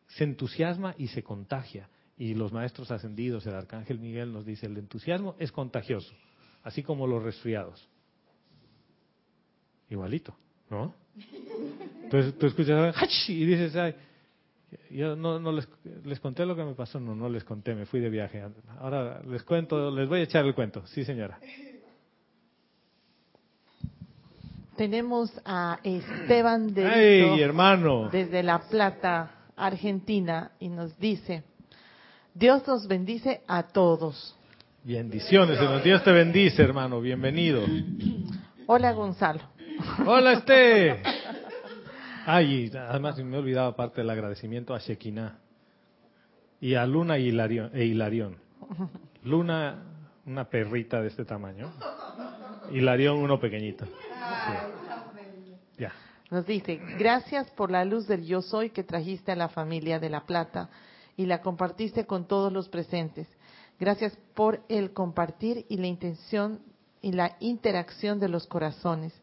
se 0.09 0.25
entusiasma 0.25 0.95
y 0.99 1.09
se 1.09 1.23
contagia. 1.23 1.89
Y 2.17 2.35
los 2.35 2.53
maestros 2.53 2.91
ascendidos, 2.91 3.47
el 3.47 3.55
arcángel 3.55 3.99
Miguel 3.99 4.33
nos 4.33 4.45
dice, 4.45 4.67
el 4.67 4.77
entusiasmo 4.77 5.37
es 5.39 5.53
contagioso, 5.53 6.13
así 6.65 6.83
como 6.83 7.07
los 7.07 7.23
resfriados. 7.23 7.89
Igualito, 9.89 10.37
¿no? 10.69 10.95
Entonces 12.03 12.37
tú 12.39 12.47
escuchas 12.47 12.95
y 13.29 13.45
dices, 13.45 13.77
ay, 13.77 13.95
yo 14.91 15.17
no, 15.17 15.39
no 15.39 15.53
les, 15.53 15.69
les 16.05 16.21
conté 16.21 16.45
lo 16.45 16.57
que 16.57 16.65
me 16.65 16.75
pasó, 16.75 17.01
no, 17.01 17.15
no 17.15 17.29
les 17.29 17.45
conté, 17.45 17.75
me 17.75 17.87
fui 17.87 18.01
de 18.01 18.11
viaje. 18.11 18.43
Ahora 18.79 19.23
les 19.23 19.43
cuento, 19.43 19.91
les 19.91 20.09
voy 20.09 20.21
a 20.21 20.23
echar 20.25 20.45
el 20.45 20.55
cuento, 20.55 20.87
sí 20.87 21.05
señora. 21.05 21.39
Tenemos 24.77 25.33
a 25.45 25.81
Esteban 25.83 26.73
Derito 26.73 26.95
¡Ay, 27.35 27.41
hermano! 27.41 28.09
desde 28.11 28.43
La 28.45 28.61
Plata, 28.61 29.38
Argentina, 29.59 30.53
y 30.59 30.69
nos 30.69 30.99
dice, 30.99 31.43
Dios 32.35 32.67
nos 32.67 32.87
bendice 32.87 33.43
a 33.47 33.65
todos. 33.65 34.37
Bendiciones. 34.85 35.59
Dios 35.83 36.03
te 36.05 36.13
bendice, 36.13 36.63
hermano, 36.63 37.01
bienvenido. 37.01 37.63
Hola 38.67 38.93
Gonzalo. 38.93 39.41
Hola, 40.07 40.33
este. 40.35 41.03
Ay, 42.27 42.71
además 42.75 43.19
me 43.19 43.37
he 43.37 43.39
olvidado 43.39 43.75
parte 43.75 44.01
del 44.01 44.11
agradecimiento 44.11 44.75
a 44.75 44.79
Shekinah 44.79 45.39
y 46.61 46.75
a 46.75 46.87
Luna 46.87 47.19
y 47.19 47.29
Hilarión, 47.29 47.71
e 47.75 47.85
Hilarión. 47.85 48.37
Luna, 49.25 49.83
una 50.27 50.45
perrita 50.45 51.01
de 51.01 51.09
este 51.09 51.25
tamaño. 51.25 51.73
Hilarión, 52.71 53.19
uno 53.19 53.41
pequeñito. 53.41 53.85
Sí. 53.87 54.78
Nos 56.31 56.47
dice, 56.47 56.79
gracias 56.99 57.51
por 57.53 57.71
la 57.71 57.85
luz 57.85 58.07
del 58.07 58.25
yo 58.25 58.43
soy 58.43 58.71
que 58.71 58.85
trajiste 58.85 59.33
a 59.33 59.37
la 59.37 59.49
familia 59.49 59.99
de 59.99 60.11
La 60.11 60.27
Plata 60.27 60.69
y 61.17 61.25
la 61.27 61.41
compartiste 61.41 62.05
con 62.05 62.27
todos 62.27 62.53
los 62.53 62.69
presentes. 62.69 63.27
Gracias 63.81 64.17
por 64.35 64.61
el 64.69 64.93
compartir 64.93 65.65
y 65.69 65.79
la 65.79 65.87
intención 65.87 66.61
y 67.01 67.13
la 67.13 67.37
interacción 67.41 68.21
de 68.21 68.29
los 68.29 68.47
corazones. 68.47 69.15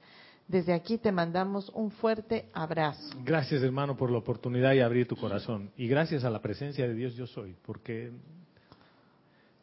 Desde 0.48 0.74
aquí 0.74 0.98
te 0.98 1.12
mandamos 1.12 1.70
un 1.74 1.92
fuerte 1.92 2.50
abrazo. 2.54 3.16
Gracias, 3.24 3.62
hermano, 3.62 3.98
por 3.98 4.12
la 4.12 4.20
oportunidad 4.20 4.74
y 4.74 4.80
abrir 4.80 5.08
tu 5.08 5.16
corazón. 5.16 5.72
Y 5.76 5.88
gracias 5.88 6.24
a 6.24 6.30
la 6.30 6.42
presencia 6.42 6.88
de 6.88 6.94
Dios 6.94 7.16
yo 7.16 7.28
soy, 7.28 7.56
porque 7.66 8.12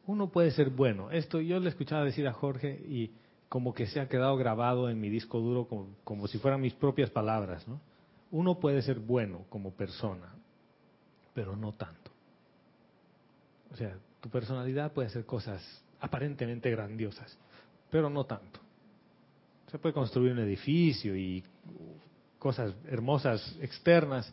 uno 0.06 0.28
puede 0.28 0.50
ser 0.50 0.70
bueno. 0.70 1.10
Esto 1.10 1.40
yo 1.40 1.58
le 1.58 1.68
escuchaba 1.68 2.04
decir 2.04 2.26
a 2.26 2.32
Jorge 2.32 2.80
y 2.88 3.12
como 3.52 3.74
que 3.74 3.86
se 3.86 4.00
ha 4.00 4.08
quedado 4.08 4.34
grabado 4.38 4.88
en 4.88 4.98
mi 4.98 5.10
disco 5.10 5.38
duro 5.38 5.68
como, 6.04 6.26
si 6.26 6.38
fueran 6.38 6.62
mis 6.62 6.72
propias 6.72 7.10
palabras, 7.10 7.68
¿no? 7.68 7.82
Uno 8.30 8.58
puede 8.58 8.80
ser 8.80 8.98
bueno 8.98 9.44
como 9.50 9.72
persona, 9.72 10.32
pero 11.34 11.54
no 11.54 11.72
tanto. 11.72 12.10
O 13.70 13.76
sea, 13.76 13.94
tu 14.22 14.30
personalidad 14.30 14.92
puede 14.92 15.08
hacer 15.08 15.26
cosas 15.26 15.62
aparentemente 16.00 16.70
grandiosas, 16.70 17.38
pero 17.90 18.08
no 18.08 18.24
tanto. 18.24 18.58
Se 19.70 19.78
puede 19.78 19.92
construir 19.92 20.32
un 20.32 20.38
edificio 20.38 21.14
y 21.14 21.44
cosas 22.38 22.74
hermosas 22.86 23.58
externas, 23.60 24.32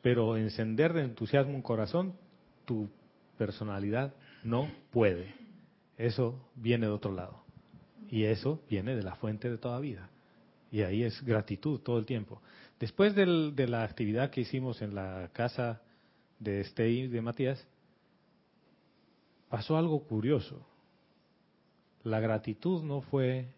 pero 0.00 0.36
encender 0.36 0.92
de 0.92 1.02
entusiasmo 1.02 1.56
un 1.56 1.62
corazón, 1.62 2.14
tu 2.66 2.88
personalidad 3.36 4.14
no 4.44 4.70
puede. 4.92 5.34
Eso 5.98 6.38
viene 6.54 6.86
de 6.86 6.92
otro 6.92 7.10
lado. 7.10 7.43
Y 8.14 8.26
eso 8.26 8.62
viene 8.70 8.94
de 8.94 9.02
la 9.02 9.16
fuente 9.16 9.50
de 9.50 9.58
toda 9.58 9.80
vida. 9.80 10.08
Y 10.70 10.82
ahí 10.82 11.02
es 11.02 11.20
gratitud 11.24 11.80
todo 11.80 11.98
el 11.98 12.06
tiempo. 12.06 12.40
Después 12.78 13.12
de 13.16 13.66
la 13.66 13.82
actividad 13.82 14.30
que 14.30 14.42
hicimos 14.42 14.80
en 14.82 14.94
la 14.94 15.30
casa 15.32 15.82
de 16.38 16.62
Stey 16.62 17.08
de 17.08 17.20
Matías, 17.20 17.66
pasó 19.48 19.76
algo 19.76 20.00
curioso. 20.04 20.64
La 22.04 22.20
gratitud 22.20 22.84
no 22.84 23.00
fue, 23.00 23.48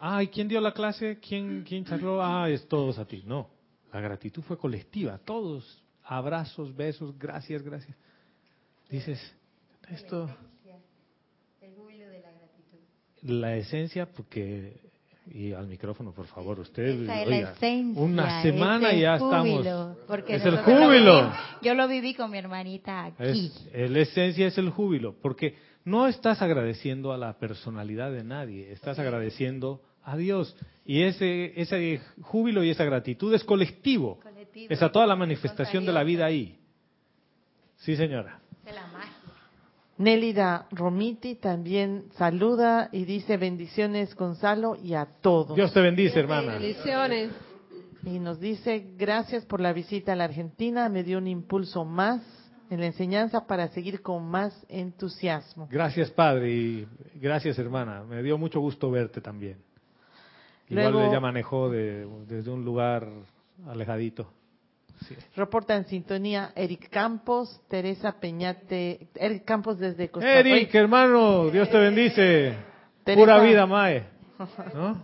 ay, 0.00 0.26
¿quién 0.26 0.48
dio 0.48 0.60
la 0.60 0.72
clase? 0.72 1.20
¿Quién, 1.20 1.62
quién 1.62 1.84
charló? 1.84 2.20
Ah, 2.20 2.50
es 2.50 2.66
todos 2.66 2.98
a 2.98 3.04
ti. 3.04 3.22
No, 3.24 3.48
la 3.92 4.00
gratitud 4.00 4.42
fue 4.42 4.58
colectiva, 4.58 5.18
todos, 5.18 5.80
abrazos, 6.02 6.74
besos, 6.74 7.16
gracias, 7.16 7.62
gracias. 7.62 7.96
Dices, 8.88 9.20
esto, 9.88 10.28
El 11.60 11.76
júbilo 11.76 12.08
de 12.08 12.18
la 12.22 12.32
gratitud. 12.32 12.40
La 13.22 13.56
esencia, 13.56 14.06
porque, 14.06 14.80
y 15.30 15.52
al 15.52 15.66
micrófono, 15.68 16.12
por 16.12 16.26
favor, 16.26 16.60
usted, 16.60 17.02
Esa 17.02 17.22
es 17.22 17.28
la 17.28 17.36
esencia. 17.52 18.02
una 18.02 18.42
semana 18.42 18.92
y 18.92 19.00
ya 19.00 19.18
júbilo, 19.18 19.58
estamos. 19.60 19.96
Porque 20.06 20.34
es 20.36 20.44
el 20.44 20.54
lo 20.54 20.62
júbilo. 20.62 21.22
viví- 21.30 21.32
yo 21.62 21.74
lo 21.74 21.88
viví 21.88 22.14
con 22.14 22.30
mi 22.30 22.38
hermanita 22.38 23.04
aquí. 23.06 23.16
Es, 23.22 23.68
el 23.72 23.96
esencia 23.96 24.46
es 24.46 24.56
el 24.58 24.70
júbilo, 24.70 25.14
porque 25.20 25.54
no 25.84 26.06
estás 26.08 26.42
agradeciendo 26.42 27.12
a 27.12 27.18
la 27.18 27.38
personalidad 27.38 28.10
de 28.12 28.24
nadie, 28.24 28.72
estás 28.72 28.98
agradeciendo 28.98 29.82
a 30.02 30.16
Dios. 30.16 30.56
Y 30.86 31.02
ese, 31.02 31.52
ese 31.60 32.00
júbilo 32.22 32.64
y 32.64 32.70
esa 32.70 32.84
gratitud 32.84 33.32
es 33.34 33.44
colectivo. 33.44 34.18
Colectivo, 34.20 34.66
Es 34.72 34.82
a 34.82 34.90
toda 34.90 35.06
la 35.06 35.14
manifestación 35.14 35.84
de 35.86 35.92
la 35.92 36.02
vida 36.02 36.24
ahí. 36.26 36.58
Sí, 37.76 37.96
señora. 37.96 38.40
Es 38.66 38.74
la 38.74 38.86
magia. 38.88 39.12
Nélida 40.00 40.66
Romiti 40.70 41.34
también 41.34 42.04
saluda 42.16 42.88
y 42.90 43.04
dice 43.04 43.36
bendiciones 43.36 44.14
Gonzalo 44.14 44.74
y 44.82 44.94
a 44.94 45.04
todos. 45.20 45.54
Dios 45.54 45.74
te 45.74 45.80
bendice, 45.82 46.18
hermana. 46.20 46.54
Bendiciones. 46.54 47.30
Y 48.04 48.18
nos 48.18 48.40
dice, 48.40 48.94
gracias 48.96 49.44
por 49.44 49.60
la 49.60 49.74
visita 49.74 50.14
a 50.14 50.16
la 50.16 50.24
Argentina, 50.24 50.88
me 50.88 51.04
dio 51.04 51.18
un 51.18 51.26
impulso 51.26 51.84
más 51.84 52.22
en 52.70 52.80
la 52.80 52.86
enseñanza 52.86 53.46
para 53.46 53.68
seguir 53.68 54.00
con 54.00 54.24
más 54.24 54.64
entusiasmo. 54.70 55.68
Gracias, 55.70 56.10
Padre, 56.10 56.50
y 56.50 56.88
gracias, 57.16 57.58
hermana. 57.58 58.02
Me 58.02 58.22
dio 58.22 58.38
mucho 58.38 58.58
gusto 58.58 58.90
verte 58.90 59.20
también. 59.20 59.58
Igual 60.70 60.94
ella 61.10 61.20
manejó 61.20 61.68
de- 61.68 62.06
desde 62.26 62.50
un 62.50 62.64
lugar 62.64 63.06
alejadito. 63.66 64.32
Sí. 65.08 65.16
Reporta 65.36 65.76
en 65.76 65.86
sintonía 65.86 66.52
Eric 66.54 66.88
Campos, 66.90 67.60
Teresa 67.68 68.20
Peñate, 68.20 69.08
Eric 69.14 69.44
Campos 69.44 69.78
desde 69.78 70.10
Costa 70.10 70.30
Eric, 70.40 70.54
Rica. 70.54 70.78
hermano, 70.78 71.48
Dios 71.50 71.70
te 71.70 71.78
bendice. 71.78 72.54
Teresa- 73.04 73.20
Pura 73.22 73.42
vida, 73.42 73.66
Mae. 73.66 74.04
¿No? 74.74 75.02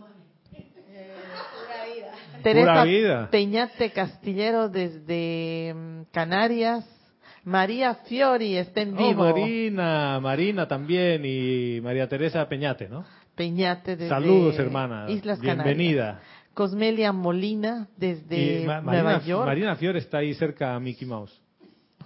Teresa 2.43 2.73
Pura 2.73 2.85
vida. 2.85 3.29
Peñate 3.31 3.91
Castillero 3.91 4.69
desde 4.69 5.75
mm, 5.75 6.03
Canarias. 6.13 6.85
María 7.45 7.95
Fiori 8.07 8.57
está 8.57 8.81
en 8.83 8.95
Oh, 8.95 9.09
vivo. 9.09 9.23
Marina, 9.25 10.19
Marina 10.21 10.67
también 10.69 11.23
y 11.25 11.81
María 11.81 12.09
Teresa 12.09 12.49
Peñate, 12.49 12.89
¿no? 12.89 13.05
Peñate 13.37 13.93
desde 13.97 14.09
Saludos, 14.09 14.59
hermana. 14.59 15.07
Islas 15.09 15.41
Bienvenida. 15.41 16.21
Cosmelia 16.57 17.13
Molina 17.13 17.87
desde 17.99 18.63
y 18.63 18.65
Nueva 18.65 18.81
Marina, 18.81 19.23
York. 19.23 19.45
Marina 19.45 19.77
Fiore 19.77 19.99
está 19.99 20.19
ahí 20.19 20.33
cerca 20.33 20.75
a 20.75 20.81
Mickey 20.81 21.07
Mouse. 21.07 21.39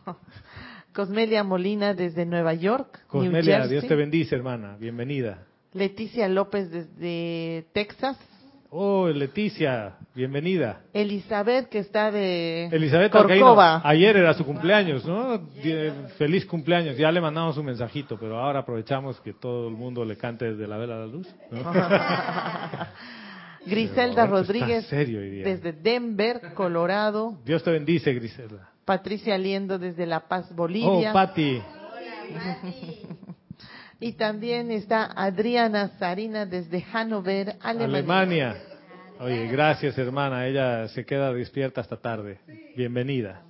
Cosmelia 0.92 1.44
Molina 1.44 1.94
desde 1.94 2.26
Nueva 2.26 2.52
York. 2.54 3.06
Cosmelia. 3.06 3.68
Dios 3.68 3.86
te 3.86 3.94
bendice, 3.94 4.34
hermana. 4.34 4.76
Bienvenida. 4.76 5.46
Leticia 5.72 6.28
López 6.28 6.68
desde 6.68 7.64
Texas. 7.72 8.18
Oh, 8.70 9.06
Leticia, 9.06 9.98
bienvenida. 10.16 10.80
Elizabeth 10.92 11.68
que 11.68 11.78
está 11.78 12.10
de 12.10 12.66
Elizabeth 12.72 13.12
Corcova. 13.12 13.82
ayer 13.84 14.16
era 14.16 14.34
su 14.34 14.44
cumpleaños, 14.44 15.04
¿no? 15.04 15.48
Feliz 16.18 16.44
cumpleaños. 16.44 16.96
Ya 16.96 17.12
le 17.12 17.20
mandamos 17.20 17.56
un 17.56 17.66
mensajito, 17.66 18.18
pero 18.18 18.40
ahora 18.40 18.60
aprovechamos 18.60 19.20
que 19.20 19.32
todo 19.32 19.68
el 19.68 19.76
mundo 19.76 20.04
le 20.04 20.16
cante 20.16 20.46
desde 20.46 20.66
la 20.66 20.76
vela 20.76 20.96
a 20.96 20.98
la 20.98 21.06
luz. 21.06 21.28
¿no? 21.52 21.60
Griselda 23.66 24.26
Rodríguez 24.26 24.86
serio 24.86 25.20
desde 25.20 25.72
Denver, 25.72 26.54
Colorado. 26.54 27.38
Dios 27.44 27.62
te 27.62 27.70
bendice, 27.70 28.12
Griselda. 28.14 28.70
Patricia 28.84 29.36
Liendo 29.38 29.78
desde 29.78 30.06
La 30.06 30.20
Paz, 30.28 30.48
Oh, 30.50 30.54
Bolivia. 30.54 31.12
Patti. 31.12 31.62
y 34.00 34.12
también 34.12 34.70
está 34.70 35.04
Adriana 35.14 35.88
Sarina 35.98 36.46
desde 36.46 36.80
Hannover, 36.82 37.56
Alemania. 37.60 37.98
Alemania. 37.98 38.56
Oye, 39.20 39.46
gracias, 39.48 39.98
hermana. 39.98 40.46
Ella 40.46 40.88
se 40.88 41.04
queda 41.04 41.32
despierta 41.32 41.82
hasta 41.82 41.98
tarde. 41.98 42.38
Bienvenida. 42.74 43.42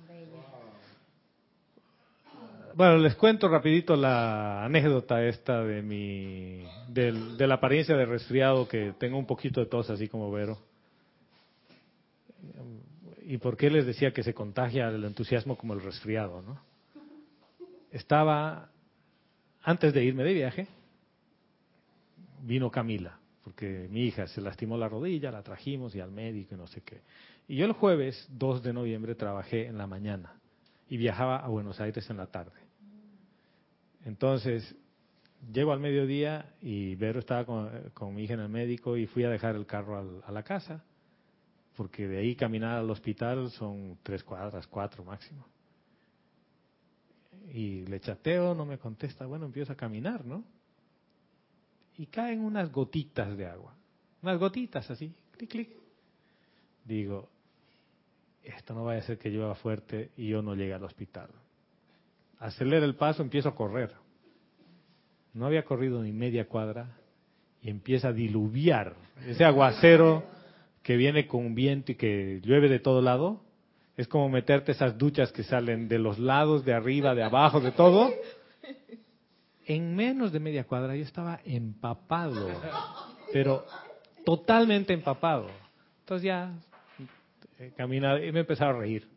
Bueno, 2.75 2.97
les 2.97 3.15
cuento 3.15 3.47
rapidito 3.47 3.95
la 3.95 4.63
anécdota 4.65 5.23
esta 5.25 5.63
de 5.63 5.81
mi 5.81 6.63
del- 6.87 7.37
de 7.37 7.47
la 7.47 7.55
apariencia 7.55 7.95
de 7.95 8.05
resfriado 8.05 8.67
que 8.67 8.93
tengo 8.99 9.17
un 9.17 9.25
poquito 9.25 9.59
de 9.59 9.65
tos 9.65 9.89
así 9.89 10.07
como 10.07 10.31
Vero. 10.31 10.57
¿Y 13.23 13.37
por 13.37 13.57
qué 13.57 13.69
les 13.69 13.85
decía 13.85 14.11
que 14.13 14.23
se 14.23 14.33
contagia 14.33 14.89
el 14.89 15.03
entusiasmo 15.03 15.55
como 15.57 15.73
el 15.73 15.81
resfriado, 15.81 16.41
no? 16.41 16.59
Estaba 17.91 18.69
antes 19.63 19.93
de 19.93 20.03
irme 20.03 20.23
de 20.23 20.33
viaje 20.33 20.67
vino 22.43 22.71
Camila, 22.71 23.19
porque 23.43 23.87
mi 23.91 24.03
hija 24.05 24.27
se 24.27 24.41
lastimó 24.41 24.77
la 24.77 24.89
rodilla, 24.89 25.31
la 25.31 25.43
trajimos 25.43 25.95
y 25.95 25.99
al 25.99 26.11
médico 26.11 26.55
y 26.55 26.57
no 26.57 26.67
sé 26.67 26.81
qué. 26.81 27.01
Y 27.47 27.57
yo 27.57 27.65
el 27.65 27.73
jueves 27.73 28.27
2 28.31 28.63
de 28.63 28.73
noviembre 28.73 29.15
trabajé 29.15 29.67
en 29.67 29.77
la 29.77 29.87
mañana 29.87 30.33
y 30.89 30.97
viajaba 30.97 31.37
a 31.37 31.47
Buenos 31.47 31.79
Aires 31.79 32.09
en 32.09 32.17
la 32.17 32.27
tarde. 32.27 32.60
Entonces, 34.05 34.75
llego 35.51 35.71
al 35.73 35.79
mediodía 35.79 36.53
y 36.61 36.95
Vero 36.95 37.19
estaba 37.19 37.45
con, 37.93 38.15
mi 38.15 38.23
hija 38.23 38.33
en 38.33 38.39
el 38.41 38.49
médico 38.49 38.97
y 38.97 39.05
fui 39.07 39.23
a 39.23 39.29
dejar 39.29 39.55
el 39.55 39.65
carro 39.65 39.97
al- 39.97 40.21
a 40.25 40.31
la 40.31 40.43
casa, 40.43 40.83
porque 41.77 42.07
de 42.07 42.17
ahí 42.19 42.35
caminar 42.35 42.77
al 42.77 42.89
hospital 42.89 43.49
son 43.51 43.97
tres 44.03 44.23
cuadras, 44.23 44.67
cuatro 44.67 45.03
máximo. 45.03 45.45
Y 47.53 47.85
le 47.85 47.99
chateo, 47.99 48.55
no 48.55 48.65
me 48.65 48.77
contesta, 48.77 49.25
bueno, 49.25 49.45
empiezo 49.45 49.73
a 49.73 49.75
caminar, 49.75 50.25
¿no? 50.25 50.43
y 51.97 52.07
caen 52.07 52.41
unas 52.41 52.71
gotitas 52.71 53.37
de 53.37 53.45
agua. 53.45 53.75
Unas 54.23 54.39
gotitas 54.39 54.89
así, 54.89 55.13
clic, 55.37 55.49
clic. 55.51 55.69
Digo, 56.83 57.29
esto 58.43 58.73
no 58.73 58.85
vaya 58.85 59.01
a 59.01 59.03
ser 59.03 59.19
que 59.19 59.29
llueva 59.29 59.53
fuerte 59.53 60.11
y 60.17 60.27
yo 60.29 60.41
no 60.41 60.55
llegue 60.55 60.73
al 60.73 60.83
hospital. 60.83 61.29
Acelero 62.41 62.85
el 62.85 62.95
paso, 62.95 63.21
empiezo 63.21 63.49
a 63.49 63.55
correr. 63.55 63.91
No 65.33 65.45
había 65.45 65.63
corrido 65.63 66.01
ni 66.01 66.11
media 66.11 66.47
cuadra 66.47 66.97
y 67.61 67.69
empieza 67.69 68.07
a 68.07 68.13
diluviar. 68.13 68.95
Ese 69.27 69.45
aguacero 69.45 70.23
que 70.81 70.97
viene 70.97 71.27
con 71.27 71.53
viento 71.53 71.91
y 71.91 71.95
que 71.95 72.41
llueve 72.43 72.67
de 72.67 72.79
todo 72.79 72.99
lado, 73.03 73.43
es 73.95 74.07
como 74.07 74.27
meterte 74.27 74.71
esas 74.71 74.97
duchas 74.97 75.31
que 75.31 75.43
salen 75.43 75.87
de 75.87 75.99
los 75.99 76.17
lados, 76.17 76.65
de 76.65 76.73
arriba, 76.73 77.13
de 77.13 77.21
abajo, 77.21 77.59
de 77.59 77.71
todo. 77.71 78.09
En 79.67 79.95
menos 79.95 80.31
de 80.31 80.39
media 80.39 80.63
cuadra 80.63 80.95
yo 80.95 81.03
estaba 81.03 81.39
empapado, 81.45 82.49
pero 83.31 83.63
totalmente 84.25 84.93
empapado. 84.93 85.47
Entonces 85.99 86.25
ya 86.25 86.51
eh, 87.59 87.71
caminaba 87.77 88.19
y 88.19 88.31
me 88.31 88.39
empezaba 88.39 88.71
a 88.71 88.79
reír. 88.79 89.07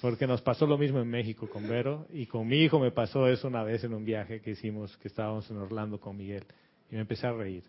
Porque 0.00 0.26
nos 0.26 0.40
pasó 0.40 0.66
lo 0.66 0.78
mismo 0.78 0.98
en 1.00 1.08
México 1.08 1.48
con 1.48 1.68
Vero 1.68 2.06
y 2.12 2.26
con 2.26 2.46
mi 2.48 2.56
hijo 2.56 2.78
me 2.78 2.90
pasó 2.90 3.28
eso 3.28 3.48
una 3.48 3.62
vez 3.62 3.84
en 3.84 3.92
un 3.92 4.04
viaje 4.04 4.40
que 4.40 4.52
hicimos, 4.52 4.96
que 4.98 5.08
estábamos 5.08 5.50
en 5.50 5.58
Orlando 5.58 6.00
con 6.00 6.16
Miguel. 6.16 6.44
Y 6.90 6.94
me 6.94 7.02
empecé 7.02 7.26
a 7.26 7.32
reír. 7.32 7.62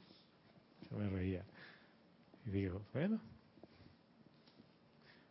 Yo 0.90 0.98
me 0.98 1.10
reía. 1.10 1.44
Y 2.46 2.52
digo, 2.52 2.82
bueno, 2.94 3.20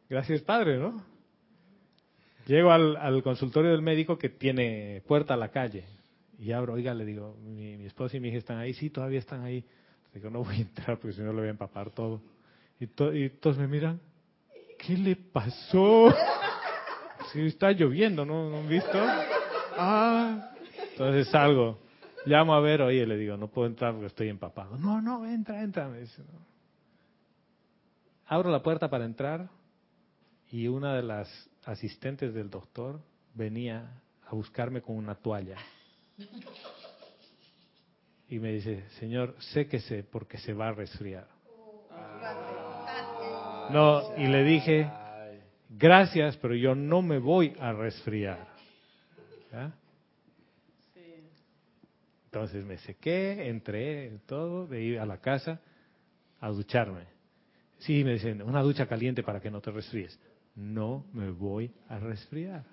gracias 0.08 0.42
Padre, 0.42 0.78
¿no? 0.78 1.02
Llego 2.46 2.70
al, 2.70 2.96
al 2.96 3.22
consultorio 3.22 3.70
del 3.70 3.82
médico 3.82 4.18
que 4.18 4.28
tiene 4.28 5.02
puerta 5.06 5.34
a 5.34 5.36
la 5.36 5.50
calle. 5.50 5.84
Y 6.38 6.52
abro, 6.52 6.74
oiga, 6.74 6.94
le 6.94 7.04
digo, 7.04 7.36
mi, 7.42 7.76
mi 7.76 7.86
esposa 7.86 8.16
y 8.16 8.20
mi 8.20 8.28
hija 8.28 8.38
están 8.38 8.58
ahí, 8.58 8.72
sí, 8.74 8.90
todavía 8.90 9.18
están 9.18 9.42
ahí. 9.42 9.64
Le 10.12 10.20
digo, 10.20 10.30
no 10.30 10.42
voy 10.44 10.56
a 10.56 10.60
entrar 10.60 10.98
porque 10.98 11.14
si 11.16 11.22
no 11.22 11.32
le 11.32 11.38
voy 11.38 11.46
a 11.48 11.50
empapar 11.50 11.90
todo. 11.90 12.20
Y, 12.78 12.86
to- 12.86 13.14
y 13.14 13.28
todos 13.30 13.58
me 13.58 13.66
miran, 13.68 14.00
¿qué 14.78 14.96
le 14.96 15.16
pasó? 15.16 16.12
Está 17.34 17.72
lloviendo, 17.72 18.24
¿no? 18.24 18.50
¿No 18.50 18.58
han 18.58 18.68
visto? 18.68 18.98
Ah. 19.76 20.52
Entonces 20.92 21.28
salgo, 21.28 21.78
llamo 22.26 22.54
a 22.54 22.60
ver, 22.60 22.82
oye, 22.82 23.06
le 23.06 23.16
digo, 23.16 23.36
no 23.36 23.48
puedo 23.48 23.66
entrar 23.68 23.92
porque 23.92 24.08
estoy 24.08 24.28
empapado. 24.28 24.76
No, 24.76 25.00
no, 25.00 25.26
entra, 25.26 25.62
entra. 25.62 25.88
Me 25.88 26.00
dice, 26.00 26.22
no. 26.22 26.40
Abro 28.26 28.50
la 28.50 28.62
puerta 28.62 28.88
para 28.90 29.04
entrar 29.04 29.48
y 30.50 30.68
una 30.68 30.94
de 30.94 31.02
las 31.02 31.28
asistentes 31.64 32.34
del 32.34 32.50
doctor 32.50 33.00
venía 33.34 34.02
a 34.26 34.34
buscarme 34.34 34.82
con 34.82 34.96
una 34.96 35.14
toalla. 35.14 35.56
Y 38.28 38.38
me 38.38 38.52
dice, 38.52 38.88
señor, 39.00 39.34
séquese 39.38 40.04
porque 40.04 40.38
se 40.38 40.52
va 40.52 40.68
a 40.68 40.72
resfriar. 40.72 41.26
No, 43.70 44.16
y 44.16 44.26
le 44.26 44.44
dije, 44.44 44.90
gracias, 45.70 46.36
pero 46.36 46.54
yo 46.54 46.74
no 46.74 47.02
me 47.02 47.18
voy 47.18 47.54
a 47.58 47.72
resfriar. 47.72 48.48
Entonces 52.26 52.64
me 52.64 52.78
sequé, 52.78 53.48
entré, 53.48 54.20
todo, 54.26 54.66
de 54.66 54.82
ir 54.82 54.98
a 55.00 55.06
la 55.06 55.18
casa 55.18 55.60
a 56.40 56.48
ducharme. 56.48 57.04
Sí, 57.78 58.04
me 58.04 58.12
dicen, 58.12 58.42
una 58.42 58.62
ducha 58.62 58.86
caliente 58.86 59.22
para 59.22 59.40
que 59.40 59.50
no 59.50 59.60
te 59.60 59.70
resfríes. 59.70 60.18
No 60.54 61.06
me 61.12 61.30
voy 61.30 61.72
a 61.88 61.98
resfriar. 61.98 62.64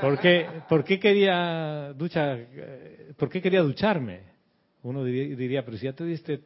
¿Por 0.00 0.18
qué, 0.18 0.46
por 0.68 0.82
qué 0.82 0.98
quería 0.98 1.94
eh, 2.00 3.12
por 3.18 3.28
qué 3.28 3.42
quería 3.42 3.60
ducharme? 3.60 4.22
Uno 4.82 5.04
diría, 5.04 5.64
pero 5.64 5.76
si 5.76 5.84
ya 5.84 5.92
te 5.92 6.04
diste 6.04 6.40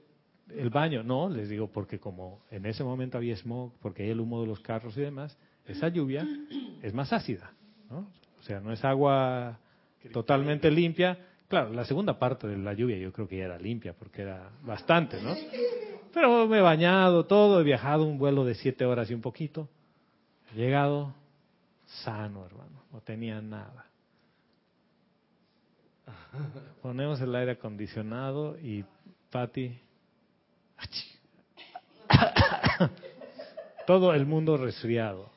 el 0.56 0.70
baño. 0.70 1.02
No, 1.02 1.28
les 1.28 1.48
digo, 1.48 1.68
porque 1.68 1.98
como 1.98 2.42
en 2.50 2.66
ese 2.66 2.84
momento 2.84 3.18
había 3.18 3.36
smog, 3.36 3.72
porque 3.80 4.04
hay 4.04 4.10
el 4.10 4.20
humo 4.20 4.40
de 4.40 4.46
los 4.46 4.60
carros 4.60 4.96
y 4.96 5.00
demás, 5.00 5.36
esa 5.66 5.88
lluvia 5.88 6.26
es 6.82 6.94
más 6.94 7.12
ácida, 7.12 7.52
¿no? 7.90 8.10
O 8.38 8.42
sea, 8.42 8.60
no 8.60 8.72
es 8.72 8.84
agua 8.84 9.58
totalmente 10.12 10.70
limpia. 10.70 11.18
Claro, 11.48 11.72
la 11.72 11.84
segunda 11.84 12.18
parte 12.18 12.46
de 12.46 12.56
la 12.56 12.72
lluvia 12.72 12.96
yo 12.98 13.12
creo 13.12 13.28
que 13.28 13.38
ya 13.38 13.44
era 13.44 13.58
limpia, 13.58 13.92
porque 13.92 14.22
era 14.22 14.50
bastante, 14.62 15.20
¿no? 15.22 15.34
Pero 16.12 16.46
me 16.46 16.58
he 16.58 16.62
bañado 16.62 17.26
todo, 17.26 17.60
he 17.60 17.64
viajado 17.64 18.04
un 18.04 18.18
vuelo 18.18 18.44
de 18.44 18.54
siete 18.54 18.84
horas 18.84 19.10
y 19.10 19.14
un 19.14 19.20
poquito. 19.20 19.68
He 20.52 20.56
llegado, 20.56 21.14
sano, 21.84 22.46
hermano, 22.46 22.82
no 22.92 23.00
tenía 23.00 23.40
nada. 23.42 23.86
Ponemos 26.82 27.20
el 27.20 27.34
aire 27.34 27.52
acondicionado 27.52 28.58
y 28.58 28.84
Patti, 29.30 29.78
todo 33.86 34.12
el 34.12 34.26
mundo 34.26 34.56
resfriado. 34.56 35.30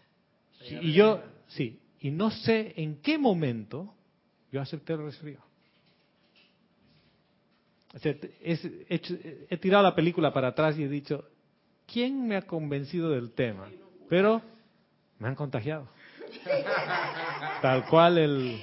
Y 0.70 0.94
yo, 0.94 1.22
sí, 1.48 1.80
y 2.00 2.12
no 2.12 2.32
sé 2.32 2.74
en 2.76 3.02
qué 3.02 3.18
momento 3.18 3.94
yo 4.52 4.62
acepté 4.62 4.94
el 4.94 5.04
resfrío. 5.04 5.40
he, 8.04 9.58
tirado 9.58 9.84
la 9.84 9.96
película 9.96 10.34
para 10.34 10.50
atrás 10.50 10.78
y 10.78 10.84
he 10.84 10.90
dicho, 10.90 11.30
¿quién 11.88 12.28
me 12.28 12.36
ha 12.36 12.42
convencido 12.42 13.10
del 13.10 13.32
tema? 13.32 13.70
Pero 14.10 14.42
me 15.20 15.28
han 15.28 15.36
contagiado. 15.36 15.88
Tal 17.62 17.86
cual 17.86 18.18
el... 18.18 18.62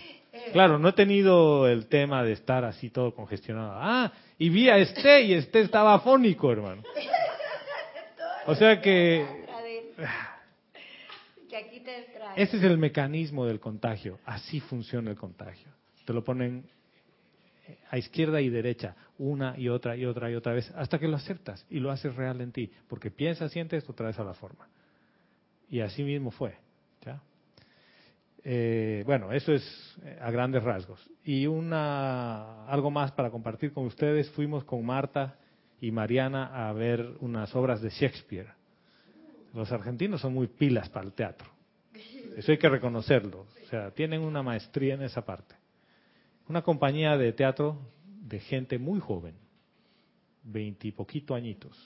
Claro, 0.53 0.79
no 0.79 0.89
he 0.89 0.93
tenido 0.93 1.69
el 1.69 1.87
tema 1.87 2.23
de 2.23 2.33
estar 2.33 2.65
así 2.65 2.91
todo 2.91 3.15
congestionado. 3.15 3.73
Ah, 3.75 4.13
y 4.39 4.49
vi 4.49 4.69
a 4.69 4.79
este 4.79 5.23
y 5.23 5.35
este 5.35 5.61
estaba 5.61 5.95
afónico, 5.95 6.51
hermano. 6.51 6.83
O 8.47 8.55
sea 8.55 8.81
que... 8.81 9.27
Ese 12.37 12.57
es 12.59 12.63
el 12.63 12.79
mecanismo 12.79 13.47
del 13.47 13.59
contagio. 13.59 14.19
Así 14.25 14.61
funciona 14.61 15.11
el 15.11 15.17
contagio. 15.17 15.69
Te 16.05 16.13
lo 16.13 16.23
ponen 16.23 16.65
a 17.91 17.99
izquierda 17.99 18.41
y 18.41 18.49
derecha, 18.49 18.97
una 19.19 19.59
y 19.59 19.69
otra 19.69 19.97
y 19.97 20.05
otra 20.05 20.31
y 20.31 20.35
otra 20.35 20.53
vez, 20.53 20.71
hasta 20.77 20.99
que 20.99 21.09
lo 21.09 21.17
aceptas 21.17 21.67
y 21.69 21.81
lo 21.81 21.91
haces 21.91 22.15
real 22.15 22.41
en 22.41 22.53
ti, 22.53 22.71
porque 22.89 23.11
piensas, 23.11 23.53
sientes, 23.53 23.89
otra 23.89 24.07
vez 24.07 24.19
a 24.19 24.25
la 24.25 24.35
forma. 24.35 24.69
Y 25.71 25.81
así 25.81 26.03
mismo 26.03 26.31
fue. 26.31 26.57
Eh, 28.51 29.03
bueno, 29.05 29.31
eso 29.31 29.53
es 29.53 29.63
eh, 30.03 30.17
a 30.23 30.31
grandes 30.31 30.63
rasgos. 30.63 30.99
Y 31.23 31.47
una 31.47 32.65
algo 32.65 32.91
más 32.91 33.13
para 33.13 33.31
compartir 33.31 33.75
con 33.75 33.85
ustedes. 33.85 34.31
Fuimos 34.31 34.65
con 34.65 34.87
Marta 34.87 35.37
y 35.83 35.91
Mariana 35.91 36.67
a 36.67 36.73
ver 36.73 37.07
unas 37.21 37.55
obras 37.55 37.83
de 37.83 37.91
Shakespeare. 37.91 38.49
Los 39.53 39.71
argentinos 39.71 40.23
son 40.23 40.33
muy 40.33 40.47
pilas 40.47 40.89
para 40.89 41.05
el 41.05 41.13
teatro. 41.13 41.47
Eso 42.39 42.51
hay 42.51 42.57
que 42.57 42.71
reconocerlo. 42.71 43.41
O 43.41 43.69
sea, 43.69 43.91
tienen 43.91 44.23
una 44.23 44.43
maestría 44.43 44.95
en 44.95 45.03
esa 45.03 45.27
parte. 45.27 45.55
Una 46.49 46.63
compañía 46.63 47.19
de 47.19 47.35
teatro 47.35 47.77
de 48.23 48.41
gente 48.41 48.79
muy 48.79 48.99
joven, 48.99 49.35
veintipoquito 50.43 51.35
añitos, 51.35 51.77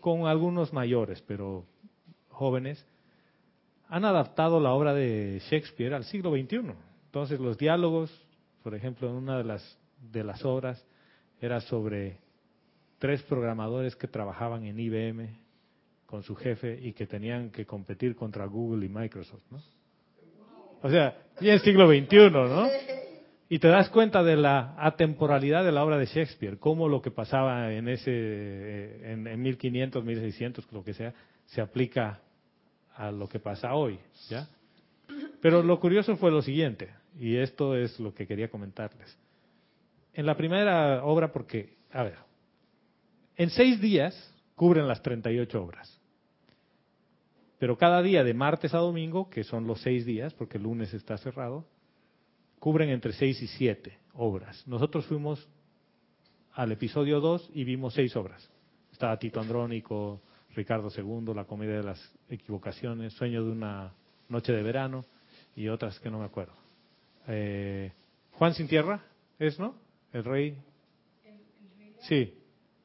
con 0.00 0.26
algunos 0.26 0.72
mayores, 0.72 1.22
pero 1.26 1.66
jóvenes, 2.30 2.82
han 3.92 4.06
adaptado 4.06 4.58
la 4.58 4.72
obra 4.72 4.94
de 4.94 5.38
Shakespeare 5.50 5.92
al 5.92 6.04
siglo 6.04 6.30
XXI. 6.30 6.72
Entonces 7.04 7.38
los 7.38 7.58
diálogos, 7.58 8.10
por 8.62 8.74
ejemplo, 8.74 9.10
en 9.10 9.16
una 9.16 9.36
de 9.36 9.44
las, 9.44 9.78
de 10.10 10.24
las 10.24 10.42
obras 10.46 10.82
era 11.42 11.60
sobre 11.60 12.16
tres 12.98 13.22
programadores 13.24 13.94
que 13.94 14.08
trabajaban 14.08 14.64
en 14.64 14.80
IBM 14.80 15.28
con 16.06 16.22
su 16.22 16.34
jefe 16.34 16.78
y 16.80 16.94
que 16.94 17.06
tenían 17.06 17.50
que 17.50 17.66
competir 17.66 18.16
contra 18.16 18.46
Google 18.46 18.86
y 18.86 18.88
Microsoft, 18.88 19.42
¿no? 19.50 19.60
O 20.80 20.88
sea, 20.88 21.18
ya 21.42 21.52
es 21.52 21.60
siglo 21.60 21.86
XXI, 21.86 22.30
¿no? 22.30 22.66
Y 23.50 23.58
te 23.58 23.68
das 23.68 23.90
cuenta 23.90 24.22
de 24.22 24.36
la 24.36 24.74
atemporalidad 24.78 25.64
de 25.64 25.72
la 25.72 25.84
obra 25.84 25.98
de 25.98 26.06
Shakespeare, 26.06 26.56
cómo 26.58 26.88
lo 26.88 27.02
que 27.02 27.10
pasaba 27.10 27.70
en 27.70 27.88
ese 27.88 28.10
eh, 28.10 29.12
en, 29.12 29.26
en 29.26 29.42
1500, 29.42 30.02
1600, 30.02 30.72
lo 30.72 30.82
que 30.82 30.94
sea, 30.94 31.12
se 31.44 31.60
aplica 31.60 32.22
a 32.94 33.10
lo 33.10 33.28
que 33.28 33.38
pasa 33.38 33.74
hoy, 33.74 33.98
¿ya? 34.28 34.48
Pero 35.40 35.62
lo 35.62 35.80
curioso 35.80 36.16
fue 36.16 36.30
lo 36.30 36.42
siguiente, 36.42 36.90
y 37.18 37.36
esto 37.36 37.76
es 37.76 37.98
lo 37.98 38.14
que 38.14 38.26
quería 38.26 38.50
comentarles. 38.50 39.18
En 40.14 40.26
la 40.26 40.36
primera 40.36 41.04
obra, 41.04 41.32
porque, 41.32 41.76
a 41.90 42.02
ver, 42.02 42.16
en 43.36 43.50
seis 43.50 43.80
días 43.80 44.14
cubren 44.54 44.86
las 44.86 45.02
38 45.02 45.62
obras. 45.62 45.98
Pero 47.58 47.78
cada 47.78 48.02
día 48.02 48.24
de 48.24 48.34
martes 48.34 48.74
a 48.74 48.78
domingo, 48.78 49.30
que 49.30 49.44
son 49.44 49.66
los 49.66 49.80
seis 49.80 50.04
días, 50.04 50.34
porque 50.34 50.58
el 50.58 50.64
lunes 50.64 50.92
está 50.94 51.16
cerrado, 51.16 51.64
cubren 52.58 52.90
entre 52.90 53.12
seis 53.12 53.40
y 53.40 53.46
siete 53.46 53.98
obras. 54.14 54.66
Nosotros 54.66 55.06
fuimos 55.06 55.48
al 56.52 56.72
episodio 56.72 57.20
2 57.20 57.50
y 57.54 57.64
vimos 57.64 57.94
seis 57.94 58.14
obras. 58.16 58.48
Estaba 58.92 59.18
Tito 59.18 59.40
Andrónico, 59.40 60.20
Ricardo 60.54 60.88
II, 60.94 61.34
La 61.34 61.44
comedia 61.44 61.76
de 61.76 61.82
las 61.82 62.14
equivocaciones, 62.28 63.12
Sueño 63.14 63.44
de 63.44 63.50
una 63.50 63.92
noche 64.28 64.52
de 64.52 64.62
verano 64.62 65.04
y 65.54 65.68
otras 65.68 65.98
que 66.00 66.10
no 66.10 66.18
me 66.18 66.26
acuerdo. 66.26 66.54
Eh, 67.28 67.92
Juan 68.32 68.54
sin 68.54 68.68
tierra, 68.68 69.02
¿es 69.38 69.58
no? 69.58 69.74
El 70.12 70.24
rey. 70.24 70.56
Sí, 72.00 72.34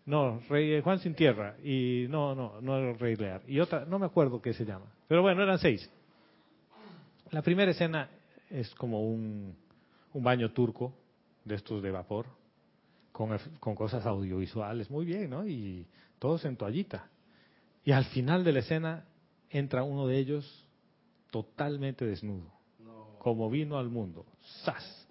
no, 0.05 0.41
rey 0.49 0.73
eh, 0.73 0.81
Juan 0.81 0.99
sin 0.99 1.15
tierra 1.15 1.55
y 1.63 2.05
no, 2.09 2.35
no, 2.35 2.61
no 2.61 2.77
el 2.77 2.99
rey 2.99 3.15
Lear 3.15 3.41
y 3.47 3.59
otra, 3.59 3.85
no 3.85 3.99
me 3.99 4.05
acuerdo 4.05 4.41
qué 4.41 4.53
se 4.53 4.65
llama. 4.65 4.85
Pero 5.07 5.21
bueno, 5.21 5.43
eran 5.43 5.57
seis. 5.57 5.89
La 7.31 7.41
primera 7.41 7.71
escena 7.71 8.09
es 8.49 8.73
como 8.75 9.01
un 9.01 9.55
un 10.17 10.23
baño 10.23 10.51
turco 10.51 10.93
de 11.45 11.55
estos 11.55 11.81
de 11.81 11.91
vapor, 11.91 12.25
con, 13.11 13.37
con 13.59 13.75
cosas 13.75 14.05
audiovisuales, 14.05 14.89
muy 14.89 15.05
bien, 15.05 15.29
¿no? 15.29 15.47
Y 15.47 15.85
todos 16.19 16.43
en 16.45 16.57
toallita. 16.57 17.07
Y 17.87 17.93
al 17.93 18.03
final 18.03 18.43
de 18.43 18.51
la 18.51 18.59
escena 18.59 19.05
entra 19.49 19.81
uno 19.83 20.07
de 20.07 20.17
ellos 20.17 20.67
totalmente 21.31 22.05
desnudo, 22.05 22.51
como 23.17 23.49
vino 23.49 23.77
al 23.77 23.87
mundo, 23.87 24.25
¡zas! 24.65 25.07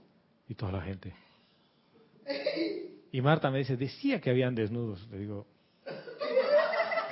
Y 0.46 0.54
toda 0.56 0.72
la 0.72 0.82
gente. 0.82 1.14
Y 3.12 3.22
Marta 3.22 3.50
me 3.50 3.60
dice, 3.60 3.78
decía 3.78 4.20
que 4.20 4.28
habían 4.28 4.54
desnudos. 4.54 5.08
Le 5.10 5.20
digo, 5.20 5.46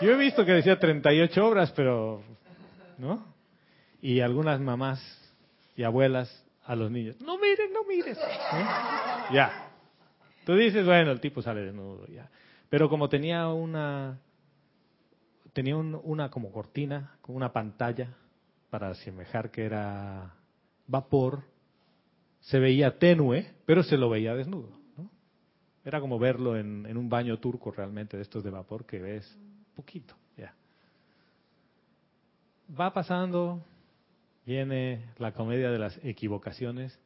yo 0.02 0.10
he 0.10 0.18
visto 0.18 0.44
que 0.44 0.52
decía 0.52 0.78
38 0.78 1.46
obras, 1.46 1.72
pero, 1.72 2.22
¿no? 2.98 3.24
Y 4.02 4.20
algunas 4.20 4.60
mamás 4.60 5.00
y 5.76 5.82
abuelas 5.82 6.44
a 6.66 6.76
los 6.76 6.90
niños, 6.90 7.18
no 7.22 7.38
miren, 7.38 7.72
no 7.72 7.84
mires. 7.84 8.18
Ya. 9.32 9.70
Tú 10.44 10.56
dices, 10.56 10.84
bueno, 10.84 11.10
el 11.10 11.20
tipo 11.20 11.40
sale 11.40 11.62
desnudo, 11.62 12.06
ya. 12.08 12.28
Pero 12.68 12.90
como 12.90 13.08
tenía 13.08 13.48
una, 13.48 14.20
tenía 15.54 15.76
una 15.76 16.30
como 16.30 16.52
cortina, 16.52 17.16
como 17.22 17.38
una 17.38 17.52
pantalla, 17.52 18.14
para 18.68 18.88
asemejar 18.88 19.50
que 19.50 19.64
era 19.64 20.34
vapor, 20.86 21.44
se 22.40 22.58
veía 22.58 22.98
tenue, 22.98 23.54
pero 23.64 23.82
se 23.82 23.96
lo 23.96 24.10
veía 24.10 24.34
desnudo. 24.34 24.78
¿no? 24.98 25.08
Era 25.84 26.00
como 26.00 26.18
verlo 26.18 26.58
en, 26.58 26.84
en, 26.84 26.98
un 26.98 27.08
baño 27.08 27.38
turco 27.38 27.70
realmente 27.70 28.18
de 28.18 28.24
estos 28.24 28.44
de 28.44 28.50
vapor 28.50 28.84
que 28.84 28.98
ves 28.98 29.38
poquito. 29.74 30.14
Ya. 30.36 30.54
Va 32.78 32.92
pasando 32.92 33.62
Viene 34.46 35.06
la 35.16 35.32
comedia 35.32 35.70
de 35.70 35.78
las 35.78 35.98
equivocaciones 36.04 36.98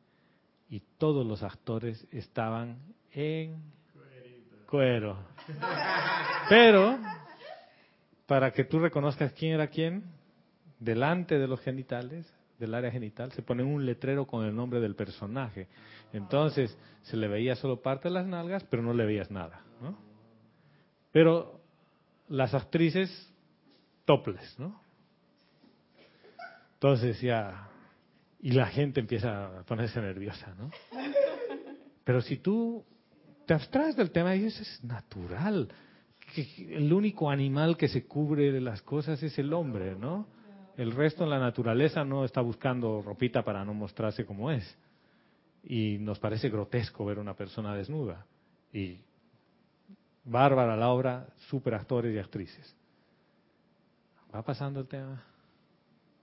y 0.69 0.81
todos 0.99 1.25
los 1.25 1.45
actores 1.45 2.05
estaban 2.11 2.79
en 3.13 3.63
cuero. 4.69 5.17
Pero, 6.49 6.99
para 8.29 8.53
que 8.53 8.65
tú 8.65 8.79
reconozcas 8.79 9.33
quién 9.33 9.55
era 9.55 9.69
quién, 9.69 10.05
delante 10.79 11.39
de 11.39 11.49
los 11.49 11.61
genitales, 11.63 12.31
del 12.59 12.75
área 12.75 12.91
genital, 12.91 13.33
se 13.33 13.41
pone 13.41 13.63
un 13.63 13.87
letrero 13.87 14.27
con 14.27 14.45
el 14.45 14.55
nombre 14.55 14.81
del 14.81 14.95
personaje. 14.95 15.67
Entonces, 16.13 16.77
se 17.05 17.17
le 17.17 17.27
veía 17.27 17.57
solo 17.57 17.81
parte 17.81 18.09
de 18.09 18.15
las 18.15 18.27
nalgas, 18.27 18.65
pero 18.65 18.83
no 18.83 18.93
le 18.93 19.07
veías 19.07 19.31
nada. 19.31 19.63
¿no? 19.81 19.97
Pero 21.11 21.63
las 22.29 22.53
actrices, 22.53 23.11
toples, 24.05 24.59
¿no? 24.59 24.79
Entonces 26.75 27.19
ya, 27.23 27.71
y 28.41 28.53
la 28.53 28.67
gente 28.67 29.01
empieza 29.01 29.61
a 29.61 29.63
ponerse 29.63 30.03
nerviosa, 30.03 30.55
¿no? 30.59 30.71
Pero 32.05 32.21
si 32.21 32.37
tú 32.37 32.85
te 33.47 33.55
abstraes 33.55 33.97
del 33.97 34.11
tema 34.11 34.35
y 34.35 34.43
dices, 34.43 34.71
es 34.71 34.85
natural, 34.85 35.73
que 36.47 36.77
el 36.77 36.93
único 36.93 37.31
animal 37.31 37.77
que 37.77 37.89
se 37.89 38.07
cubre 38.07 38.53
de 38.53 38.61
las 38.61 38.83
cosas 38.83 39.23
es 39.23 39.39
el 39.39 39.53
hombre, 39.53 39.97
¿no? 39.97 40.27
El 40.77 40.93
resto 40.93 41.25
en 41.25 41.31
la 41.31 41.39
naturaleza 41.39 42.05
no 42.05 42.25
está 42.25 42.41
buscando 42.41 43.03
ropita 43.03 43.43
para 43.45 43.65
no 43.65 43.75
mostrarse 43.75 44.25
como 44.25 44.51
es. 44.51 44.77
Y 45.65 45.99
nos 45.99 46.19
parece 46.19 46.49
grotesco 46.51 47.05
ver 47.05 47.19
una 47.19 47.35
persona 47.35 47.75
desnuda. 47.75 48.25
Y 48.73 48.99
bárbara 50.25 50.77
la 50.77 50.91
obra, 50.91 51.27
super 51.49 51.75
actores 51.75 52.15
y 52.15 52.19
actrices. 52.19 52.77
Va 54.33 54.43
pasando 54.43 54.81
el 54.81 54.87
tema. 54.87 55.23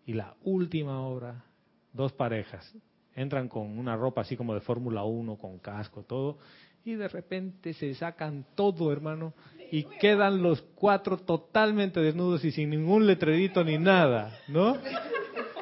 Y 0.06 0.13
la 0.13 0.36
última 0.43 1.01
obra, 1.01 1.43
dos 1.91 2.13
parejas, 2.13 2.73
entran 3.15 3.49
con 3.49 3.78
una 3.78 3.95
ropa 3.95 4.21
así 4.21 4.38
como 4.38 4.54
de 4.54 4.62
Fórmula 4.62 5.04
1, 5.04 5.38
con 5.38 5.58
casco, 5.60 6.04
todo, 6.04 6.38
y 6.84 6.93
de 6.93 7.08
repente 7.08 7.73
se 7.73 7.95
sacan 7.95 8.45
todo, 8.54 8.91
hermano, 8.91 9.34
y 9.71 9.84
quedan 9.99 10.41
los 10.41 10.62
cuatro 10.75 11.17
totalmente 11.17 11.99
desnudos 11.99 12.43
y 12.45 12.51
sin 12.51 12.69
ningún 12.69 13.08
letrerito 13.08 13.63
ni 13.63 13.78
nada, 13.78 14.39
¿no? 14.47 14.78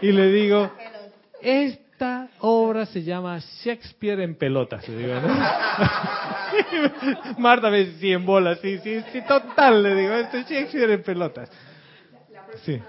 Y 0.01 0.11
le 0.11 0.31
digo, 0.31 0.71
esta 1.41 2.29
obra 2.39 2.85
se 2.85 3.03
llama 3.03 3.39
Shakespeare 3.39 4.21
en 4.21 4.35
pelotas. 4.35 4.87
le 4.87 4.97
digo, 4.97 5.15
¿no? 5.15 5.27
Marta 7.39 7.69
me 7.69 7.85
dice, 7.85 7.99
sí, 7.99 8.11
en 8.11 8.25
bolas, 8.25 8.59
sí, 8.61 8.77
sí, 8.79 9.01
sí, 9.11 9.21
total, 9.27 9.81
le 9.81 9.95
digo, 9.95 10.13
esto 10.13 10.37
es 10.37 10.49
Shakespeare 10.49 10.91
en 10.91 11.03
pelotas. 11.03 11.49
Sí. 12.63 12.79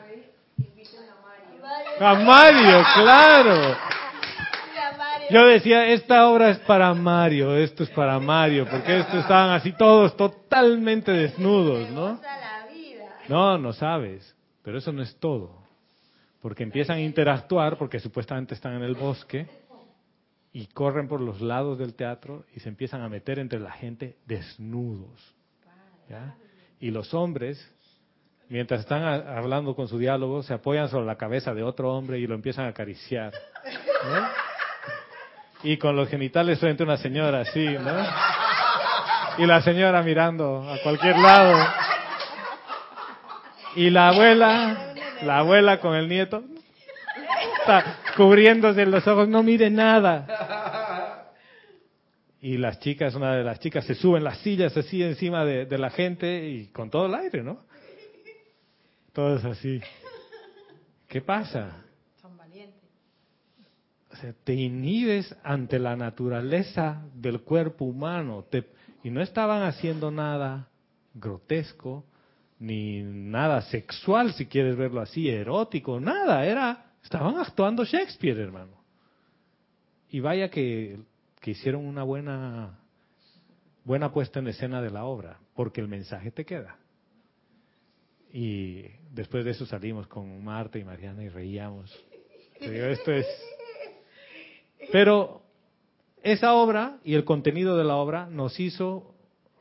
A 2.01 2.15
Mario, 2.15 2.85
claro. 2.95 3.77
Yo 5.31 5.47
decía, 5.47 5.89
esta 5.89 6.29
obra 6.29 6.51
es 6.51 6.59
para 6.61 6.93
Mario, 6.95 7.57
esto 7.57 7.83
es 7.83 7.91
para 7.91 8.19
Mario, 8.19 8.67
porque 8.71 9.01
estos 9.01 9.21
estaban 9.21 9.51
así 9.51 9.73
todos 9.73 10.17
totalmente 10.17 11.13
desnudos, 11.13 11.91
¿no? 11.91 12.21
No, 13.29 13.59
no 13.59 13.73
sabes, 13.73 14.35
pero 14.63 14.79
eso 14.79 14.93
no 14.93 15.03
es 15.03 15.17
todo, 15.19 15.59
porque 16.43 16.63
empiezan 16.63 16.99
a 16.99 17.01
interactuar, 17.01 17.79
porque 17.79 17.99
supuestamente 18.01 18.55
están 18.55 18.75
en 18.75 18.83
el 18.83 18.95
bosque, 18.95 19.47
y 20.55 20.69
corren 20.69 21.09
por 21.09 21.21
los 21.21 21.41
lados 21.41 21.79
del 21.79 21.95
teatro 21.95 22.45
y 22.55 22.61
se 22.61 22.69
empiezan 22.69 23.03
a 23.03 23.09
meter 23.09 23.41
entre 23.41 23.59
la 23.59 23.73
gente 23.73 24.17
desnudos. 24.25 25.35
¿ya? 26.09 26.37
Y 26.79 26.93
los 26.93 27.13
hombres, 27.13 27.59
mientras 28.49 28.81
están 28.81 29.03
hablando 29.03 29.75
con 29.75 29.89
su 29.89 29.99
diálogo, 29.99 30.45
se 30.45 30.55
apoyan 30.55 30.89
sobre 30.89 31.07
la 31.07 31.17
cabeza 31.17 31.53
de 31.55 31.65
otro 31.65 31.93
hombre 31.93 32.21
y 32.21 32.29
lo 32.29 32.37
empiezan 32.37 32.67
a 32.67 32.69
acariciar. 32.69 33.33
¿no? 34.05 34.29
Y 35.65 35.77
con 35.79 35.97
los 35.97 36.09
genitales 36.09 36.61
frente 36.61 36.83
a 36.83 36.87
una 36.87 36.97
señora, 36.97 37.41
así, 37.41 37.67
¿no? 37.67 38.07
Y 39.39 39.47
la 39.47 39.61
señora 39.63 40.03
mirando 40.03 40.71
a 40.71 40.79
cualquier 40.83 41.19
lado. 41.19 41.67
Y 43.75 43.91
la 43.91 44.11
abuela, 44.11 44.95
la 45.23 45.39
abuela 45.39 45.81
con 45.81 45.97
el 45.97 46.09
nieto, 46.09 46.45
está 47.59 47.97
cubriéndose 48.17 48.87
los 48.87 49.07
ojos, 49.09 49.27
no 49.27 49.43
mire 49.43 49.71
nada. 49.71 51.33
Y 52.41 52.59
las 52.59 52.79
chicas, 52.79 53.15
una 53.15 53.35
de 53.35 53.43
las 53.43 53.59
chicas 53.59 53.87
se 53.87 53.95
suben 53.95 54.23
las 54.23 54.39
sillas 54.39 54.77
así 54.77 55.03
encima 55.03 55.45
de, 55.45 55.65
de 55.65 55.79
la 55.79 55.91
gente 55.91 56.47
y 56.47 56.67
con 56.67 56.91
todo 56.91 57.07
el 57.07 57.15
aire, 57.15 57.43
¿no? 57.43 57.65
Todos 59.15 59.45
así. 59.45 59.81
¿Qué 61.09 61.21
pasa? 61.23 61.85
Son 62.21 62.37
valientes. 62.37 62.83
O 64.11 64.14
sea, 64.14 64.14
te 64.45 64.55
inhibes 64.55 65.35
ante 65.43 65.79
la 65.79 65.97
naturaleza 65.97 67.03
del 67.15 67.43
cuerpo 67.43 67.85
humano. 67.85 68.45
Te- 68.51 68.67
y 69.03 69.11
no 69.11 69.21
estaban 69.21 69.63
haciendo 69.63 70.11
nada 70.11 70.69
grotesco, 71.13 72.05
ni 72.59 73.03
nada 73.03 73.63
sexual, 73.63 74.33
si 74.33 74.47
quieres 74.47 74.77
verlo 74.77 75.01
así, 75.01 75.29
erótico, 75.29 76.01
nada. 76.01 76.47
Era, 76.47 76.93
estaban 77.03 77.37
actuando 77.37 77.85
Shakespeare, 77.85 78.41
hermano. 78.41 78.83
Y 80.09 80.21
vaya 80.21 80.49
que, 80.49 80.99
que 81.41 81.51
hicieron 81.51 81.85
una 81.85 82.03
buena, 82.05 82.79
buena 83.85 84.13
puesta 84.13 84.39
en 84.39 84.49
escena 84.49 84.81
de 84.81 84.91
la 84.91 85.05
obra, 85.05 85.39
porque 85.55 85.81
el 85.81 85.89
mensaje 85.89 86.31
te 86.31 86.45
queda. 86.45 86.79
Y 88.33 88.83
después 89.13 89.45
de 89.45 89.53
eso 89.53 89.67
salimos 89.67 90.07
con 90.07 90.43
Marta 90.43 90.79
y 90.79 90.85
Mariana 90.85 91.23
y 91.23 91.29
reíamos. 91.29 91.93
Digo, 92.61 92.87
esto 92.87 93.13
es 93.13 93.27
pero 94.93 95.43
esa 96.23 96.55
obra 96.55 96.99
y 97.05 97.15
el 97.15 97.25
contenido 97.25 97.77
de 97.77 97.85
la 97.85 97.97
obra 97.97 98.27
nos 98.27 98.59
hizo 98.59 99.15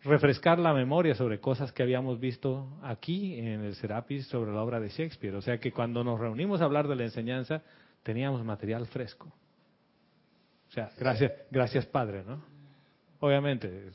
refrescar 0.03 0.59
la 0.59 0.73
memoria 0.73 1.15
sobre 1.15 1.39
cosas 1.39 1.71
que 1.71 1.83
habíamos 1.83 2.19
visto 2.19 2.67
aquí 2.83 3.39
en 3.39 3.61
el 3.63 3.75
Serapis 3.75 4.27
sobre 4.27 4.51
la 4.51 4.61
obra 4.61 4.79
de 4.79 4.89
Shakespeare. 4.89 5.35
O 5.35 5.41
sea 5.41 5.59
que 5.59 5.71
cuando 5.71 6.03
nos 6.03 6.19
reunimos 6.19 6.61
a 6.61 6.65
hablar 6.65 6.87
de 6.87 6.95
la 6.95 7.03
enseñanza, 7.03 7.61
teníamos 8.03 8.43
material 8.43 8.85
fresco. 8.87 9.31
O 10.69 10.71
sea, 10.71 10.89
gracias, 10.97 11.31
gracias 11.51 11.85
Padre, 11.85 12.23
¿no? 12.25 12.43
Obviamente, 13.19 13.91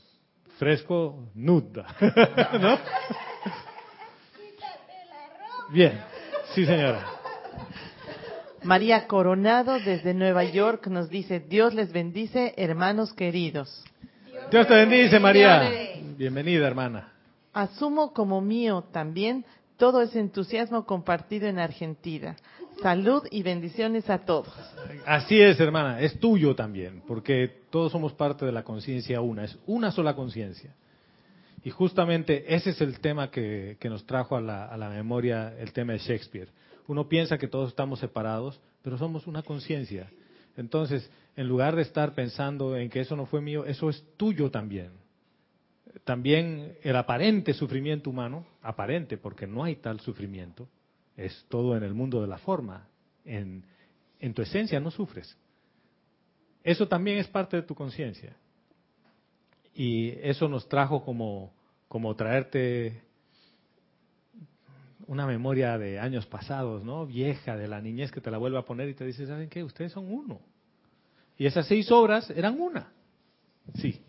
fresco, 0.57 1.27
nuda, 1.35 1.85
¿no? 2.59 2.77
Bien, 5.71 5.99
sí 6.55 6.65
señora. 6.65 7.18
María 8.63 9.07
Coronado 9.07 9.79
desde 9.79 10.13
Nueva 10.13 10.43
York 10.43 10.87
nos 10.87 11.09
dice, 11.09 11.39
Dios 11.39 11.73
les 11.73 11.91
bendice, 11.91 12.53
hermanos 12.57 13.13
queridos. 13.13 13.83
Dios 14.51 14.67
te 14.67 14.73
bendice, 14.73 15.19
María. 15.19 15.69
Bienvenida, 16.17 16.67
hermana. 16.67 17.13
Asumo 17.53 18.13
como 18.13 18.41
mío 18.41 18.83
también 18.91 19.45
todo 19.77 20.01
ese 20.01 20.19
entusiasmo 20.19 20.85
compartido 20.85 21.47
en 21.47 21.59
Argentina. 21.59 22.35
Salud 22.81 23.23
y 23.31 23.43
bendiciones 23.43 24.09
a 24.09 24.19
todos. 24.19 24.53
Así 25.05 25.39
es, 25.39 25.59
hermana, 25.59 25.99
es 26.01 26.19
tuyo 26.19 26.55
también, 26.55 27.01
porque 27.07 27.63
todos 27.69 27.91
somos 27.91 28.13
parte 28.13 28.45
de 28.45 28.51
la 28.51 28.63
conciencia 28.63 29.21
una, 29.21 29.45
es 29.45 29.57
una 29.67 29.91
sola 29.91 30.15
conciencia. 30.15 30.73
Y 31.63 31.71
justamente 31.71 32.55
ese 32.55 32.69
es 32.71 32.81
el 32.81 32.99
tema 32.99 33.31
que, 33.31 33.77
que 33.79 33.89
nos 33.89 34.05
trajo 34.05 34.37
a 34.37 34.41
la, 34.41 34.65
a 34.65 34.77
la 34.77 34.89
memoria 34.89 35.53
el 35.59 35.73
tema 35.73 35.93
de 35.93 35.99
Shakespeare. 35.99 36.49
Uno 36.89 37.07
piensa 37.07 37.37
que 37.37 37.47
todos 37.47 37.69
estamos 37.69 37.99
separados, 37.99 38.59
pero 38.81 38.97
somos 38.97 39.27
una 39.27 39.43
conciencia. 39.43 40.09
Entonces, 40.57 41.07
en 41.35 41.47
lugar 41.47 41.75
de 41.75 41.83
estar 41.83 42.15
pensando 42.15 42.75
en 42.75 42.89
que 42.89 43.01
eso 43.01 43.15
no 43.15 43.27
fue 43.27 43.41
mío, 43.41 43.63
eso 43.63 43.91
es 43.91 44.03
tuyo 44.17 44.49
también. 44.49 44.93
También 46.03 46.79
el 46.81 46.95
aparente 46.95 47.53
sufrimiento 47.53 48.09
humano, 48.09 48.43
aparente 48.63 49.19
porque 49.19 49.45
no 49.45 49.63
hay 49.63 49.75
tal 49.75 49.99
sufrimiento, 49.99 50.67
es 51.15 51.45
todo 51.47 51.77
en 51.77 51.83
el 51.83 51.93
mundo 51.93 52.21
de 52.21 52.27
la 52.27 52.39
forma. 52.39 52.87
En, 53.23 53.63
en 54.19 54.33
tu 54.33 54.41
esencia 54.41 54.79
no 54.79 54.89
sufres. 54.89 55.37
Eso 56.63 56.87
también 56.87 57.19
es 57.19 57.27
parte 57.27 57.55
de 57.55 57.61
tu 57.61 57.75
conciencia. 57.75 58.35
Y 59.75 60.09
eso 60.27 60.47
nos 60.47 60.67
trajo 60.67 61.05
como, 61.05 61.53
como 61.87 62.15
traerte 62.15 63.03
una 65.09 65.25
memoria 65.25 65.75
de 65.79 65.99
años 65.99 66.27
pasados, 66.27 66.83
¿no? 66.83 67.07
Vieja, 67.07 67.57
de 67.57 67.67
la 67.67 67.81
niñez 67.81 68.11
que 68.11 68.21
te 68.21 68.29
la 68.29 68.37
vuelve 68.37 68.59
a 68.59 68.61
poner 68.61 68.87
y 68.89 68.93
te 68.93 69.03
dice, 69.03 69.25
¿saben 69.25 69.49
qué? 69.49 69.63
Ustedes 69.63 69.91
son 69.91 70.11
uno. 70.11 70.39
Y 71.35 71.47
esas 71.47 71.65
seis 71.67 71.91
obras 71.91 72.29
eran 72.29 72.61
una. 72.61 72.93
Sí. 73.73 73.99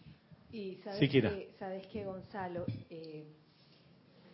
Y 0.52 0.74
sabes 0.84 0.98
Sí, 0.98 1.08
que, 1.08 1.54
sabes 1.58 1.86
que 1.86 2.04
Gonzalo, 2.04 2.66
Eh, 2.90 3.24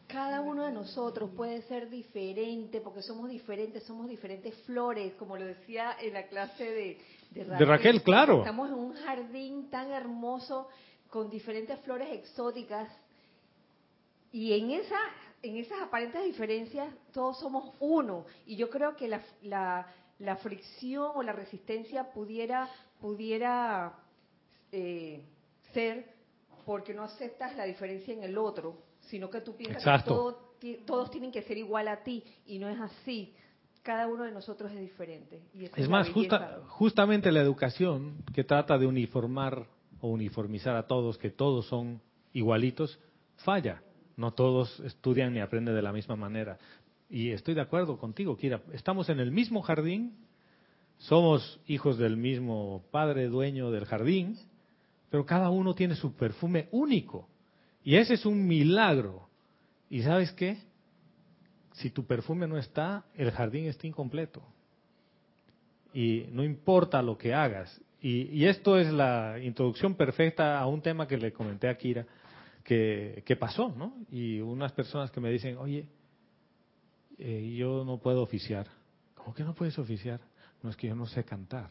cada 0.08 0.40
uno 0.40 0.64
de 0.64 0.72
nosotros 0.72 1.30
puede 1.36 1.62
ser 1.62 1.88
diferente 1.88 2.80
porque 2.80 3.02
somos 3.02 3.30
diferentes, 3.30 3.84
somos 3.84 4.08
diferentes 4.08 4.52
flores, 4.64 5.14
como 5.14 5.36
lo 5.36 5.44
decía 5.44 5.96
en 6.00 6.14
la 6.14 6.26
clase 6.26 6.64
de, 6.64 6.98
de 7.30 7.44
Raquel. 7.44 7.58
De 7.58 7.64
Raquel, 7.64 8.02
claro. 8.02 8.38
Estamos 8.38 8.70
en 8.70 8.74
un 8.74 8.92
jardín 8.94 9.70
tan 9.70 9.92
hermoso 9.92 10.68
con 11.10 11.30
diferentes 11.30 11.78
flores 11.80 12.08
exóticas 12.12 12.88
y 14.32 14.52
en 14.52 14.72
esa 14.72 14.98
en 15.48 15.56
esas 15.56 15.80
aparentes 15.82 16.24
diferencias 16.24 16.92
todos 17.12 17.38
somos 17.38 17.74
uno 17.80 18.24
y 18.46 18.56
yo 18.56 18.68
creo 18.70 18.96
que 18.96 19.08
la, 19.08 19.22
la, 19.42 19.86
la 20.18 20.36
fricción 20.36 21.12
o 21.14 21.22
la 21.22 21.32
resistencia 21.32 22.10
pudiera 22.12 22.68
pudiera 23.00 23.92
eh, 24.72 25.22
ser 25.72 26.14
porque 26.64 26.94
no 26.94 27.02
aceptas 27.04 27.54
la 27.56 27.64
diferencia 27.64 28.12
en 28.14 28.22
el 28.24 28.36
otro, 28.38 28.78
sino 29.00 29.30
que 29.30 29.40
tú 29.40 29.54
piensas 29.56 29.82
Exacto. 29.82 30.04
que 30.60 30.74
todo 30.78 30.86
todos 30.86 31.10
tienen 31.10 31.30
que 31.30 31.42
ser 31.42 31.58
igual 31.58 31.86
a 31.86 32.02
ti 32.02 32.24
y 32.46 32.58
no 32.58 32.68
es 32.68 32.80
así. 32.80 33.34
Cada 33.82 34.08
uno 34.08 34.24
de 34.24 34.32
nosotros 34.32 34.72
es 34.72 34.80
diferente. 34.80 35.42
Y 35.54 35.66
Es 35.66 35.88
más, 35.88 36.08
justa- 36.10 36.60
justamente 36.66 37.30
la 37.30 37.40
educación 37.40 38.16
que 38.34 38.42
trata 38.42 38.76
de 38.78 38.86
uniformar 38.86 39.66
o 40.00 40.08
uniformizar 40.08 40.74
a 40.74 40.86
todos, 40.88 41.18
que 41.18 41.30
todos 41.30 41.66
son 41.66 42.00
igualitos, 42.32 42.98
falla. 43.44 43.80
No 44.16 44.32
todos 44.32 44.80
estudian 44.80 45.34
ni 45.34 45.40
aprenden 45.40 45.74
de 45.74 45.82
la 45.82 45.92
misma 45.92 46.16
manera. 46.16 46.58
Y 47.08 47.30
estoy 47.30 47.54
de 47.54 47.60
acuerdo 47.60 47.98
contigo, 47.98 48.36
Kira. 48.36 48.62
Estamos 48.72 49.08
en 49.08 49.20
el 49.20 49.30
mismo 49.30 49.62
jardín, 49.62 50.14
somos 50.98 51.60
hijos 51.66 51.98
del 51.98 52.16
mismo 52.16 52.84
padre 52.90 53.28
dueño 53.28 53.70
del 53.70 53.84
jardín, 53.84 54.38
pero 55.10 55.26
cada 55.26 55.50
uno 55.50 55.74
tiene 55.74 55.94
su 55.94 56.14
perfume 56.14 56.68
único. 56.72 57.28
Y 57.84 57.96
ese 57.96 58.14
es 58.14 58.26
un 58.26 58.46
milagro. 58.46 59.28
¿Y 59.88 60.02
sabes 60.02 60.32
qué? 60.32 60.58
Si 61.74 61.90
tu 61.90 62.06
perfume 62.06 62.48
no 62.48 62.58
está, 62.58 63.04
el 63.14 63.30
jardín 63.30 63.66
está 63.66 63.86
incompleto 63.86 64.42
y 65.96 66.26
no 66.30 66.44
importa 66.44 67.00
lo 67.00 67.16
que 67.16 67.32
hagas. 67.32 67.80
Y, 68.02 68.24
y 68.24 68.44
esto 68.44 68.78
es 68.78 68.92
la 68.92 69.38
introducción 69.42 69.94
perfecta 69.94 70.58
a 70.60 70.66
un 70.66 70.82
tema 70.82 71.08
que 71.08 71.16
le 71.16 71.32
comenté 71.32 71.70
a 71.70 71.78
Kira, 71.78 72.04
que, 72.66 73.22
que 73.24 73.36
pasó, 73.36 73.72
¿no? 73.76 73.94
Y 74.10 74.40
unas 74.40 74.72
personas 74.72 75.12
que 75.12 75.20
me 75.20 75.30
dicen, 75.30 75.56
oye, 75.56 75.86
eh, 77.18 77.54
yo 77.56 77.84
no 77.84 77.98
puedo 77.98 78.22
oficiar. 78.22 78.66
¿Cómo 79.14 79.32
que 79.32 79.44
no 79.44 79.54
puedes 79.54 79.78
oficiar? 79.78 80.20
No 80.62 80.70
es 80.70 80.76
que 80.76 80.88
yo 80.88 80.96
no 80.96 81.06
sé 81.06 81.24
cantar. 81.24 81.70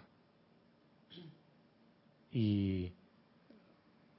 Y 2.32 2.94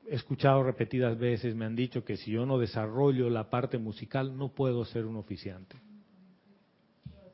he 0.07 0.15
escuchado 0.15 0.63
repetidas 0.63 1.19
veces, 1.19 1.55
me 1.55 1.65
han 1.65 1.75
dicho 1.75 2.05
que 2.05 2.19
si 2.19 2.31
yo 2.31 2.45
no 2.45 2.59
desarrollo 2.59 3.31
la 3.31 3.49
parte 3.49 3.79
musical, 3.79 4.37
no 4.37 4.51
puedo 4.51 4.85
ser 4.85 5.07
un 5.07 5.17
oficiante. 5.17 5.77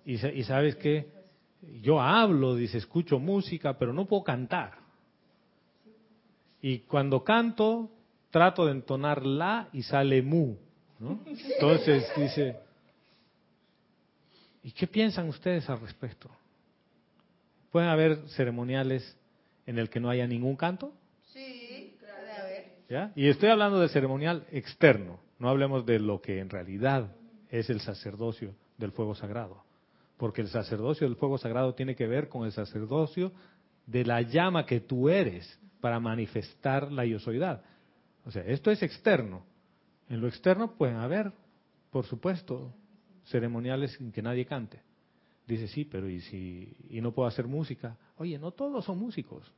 Y, 0.05 0.25
y 0.25 0.45
sabes 0.45 0.77
qué? 0.77 1.11
yo 1.81 2.01
hablo, 2.01 2.55
dice, 2.55 2.79
escucho 2.79 3.19
música, 3.19 3.79
pero 3.79 3.93
no 3.93 4.07
puedo 4.07 4.25
cantar. 4.25 4.79
Y 6.61 6.81
cuando 6.81 7.25
canto, 7.25 7.91
trato 8.33 8.65
de 8.65 8.73
entonar 8.73 9.25
la 9.25 9.69
y 9.73 9.83
sale 9.83 10.23
mu. 10.23 10.57
¿no? 10.99 11.21
Entonces 11.27 12.05
dice, 12.17 12.57
¿y 14.65 14.73
qué 14.73 14.89
piensan 14.89 15.29
ustedes 15.29 15.69
al 15.71 15.81
respecto? 15.81 16.29
¿Pueden 17.71 17.91
haber 17.91 18.29
ceremoniales 18.31 19.17
en 19.67 19.79
el 19.79 19.89
que 19.89 20.01
no 20.01 20.11
haya 20.11 20.27
ningún 20.27 20.57
canto? 20.57 20.93
Sí, 21.33 21.97
puede 22.01 22.33
haber. 22.33 22.73
¿Ya? 22.89 23.13
Y 23.15 23.29
estoy 23.29 23.51
hablando 23.51 23.79
de 23.79 23.89
ceremonial 23.89 24.47
externo, 24.51 25.21
no 25.39 25.49
hablemos 25.49 25.85
de 25.85 25.99
lo 25.99 26.21
que 26.21 26.41
en 26.41 26.51
realidad 26.51 27.15
es 27.51 27.69
el 27.69 27.81
sacerdocio 27.81 28.55
del 28.79 28.93
fuego 28.93 29.15
sagrado, 29.15 29.63
porque 30.17 30.41
el 30.41 30.49
sacerdocio 30.49 31.07
del 31.07 31.17
fuego 31.17 31.37
sagrado 31.37 31.75
tiene 31.75 31.95
que 31.95 32.07
ver 32.07 32.29
con 32.29 32.47
el 32.47 32.53
sacerdocio 32.53 33.31
de 33.87 34.05
la 34.05 34.23
llama 34.23 34.65
que 34.65 34.81
tú 34.81 35.11
eres 35.11 35.59
para 35.81 36.01
manifestar 36.01 36.91
la 36.91 37.05
yosoidad. 37.05 37.63
O 38.25 38.31
sea, 38.31 38.43
esto 38.43 38.71
es 38.71 38.83
externo. 38.83 39.45
En 40.09 40.21
lo 40.21 40.29
externo 40.29 40.77
pueden 40.77 40.97
haber, 40.97 41.33
por 41.91 42.07
supuesto, 42.07 42.75
ceremoniales 43.27 43.99
en 44.01 44.13
que 44.13 44.23
nadie 44.23 44.47
cante. 44.47 44.81
Dice, 45.47 45.69
sí, 45.69 45.85
pero 45.85 46.09
¿y 46.09 46.21
si 46.21 46.77
y 46.89 47.01
no 47.01 47.13
puedo 47.13 47.29
hacer 47.29 47.47
música? 47.47 47.97
Oye, 48.17 48.39
no 48.39 48.53
todos 48.53 48.85
son 48.85 48.99
músicos. 48.99 49.51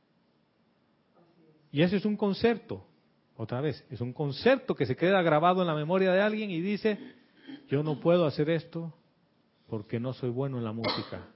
Y 1.71 1.81
ese 1.81 1.97
es 1.97 2.05
un 2.05 2.15
concepto, 2.15 2.85
otra 3.37 3.61
vez, 3.61 3.85
es 3.89 3.99
un 4.01 4.13
concepto 4.13 4.75
que 4.75 4.85
se 4.85 4.95
queda 4.95 5.21
grabado 5.21 5.61
en 5.61 5.67
la 5.67 5.75
memoria 5.75 6.11
de 6.13 6.21
alguien 6.21 6.49
y 6.49 6.61
dice, 6.61 6.97
yo 7.67 7.83
no 7.83 7.99
puedo 7.99 8.25
hacer 8.25 8.49
esto 8.49 8.93
porque 9.67 9.99
no 9.99 10.13
soy 10.13 10.29
bueno 10.29 10.57
en 10.57 10.63
la 10.63 10.71
música. 10.71 11.27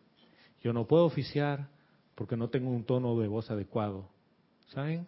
Yo 0.62 0.72
no 0.72 0.88
puedo 0.88 1.06
oficiar 1.06 1.70
porque 2.16 2.38
no 2.38 2.50
tengo 2.50 2.70
un 2.70 2.86
tono 2.86 3.20
de 3.20 3.28
voz 3.28 3.52
adecuado. 3.52 4.10
¿Saben? 4.68 5.08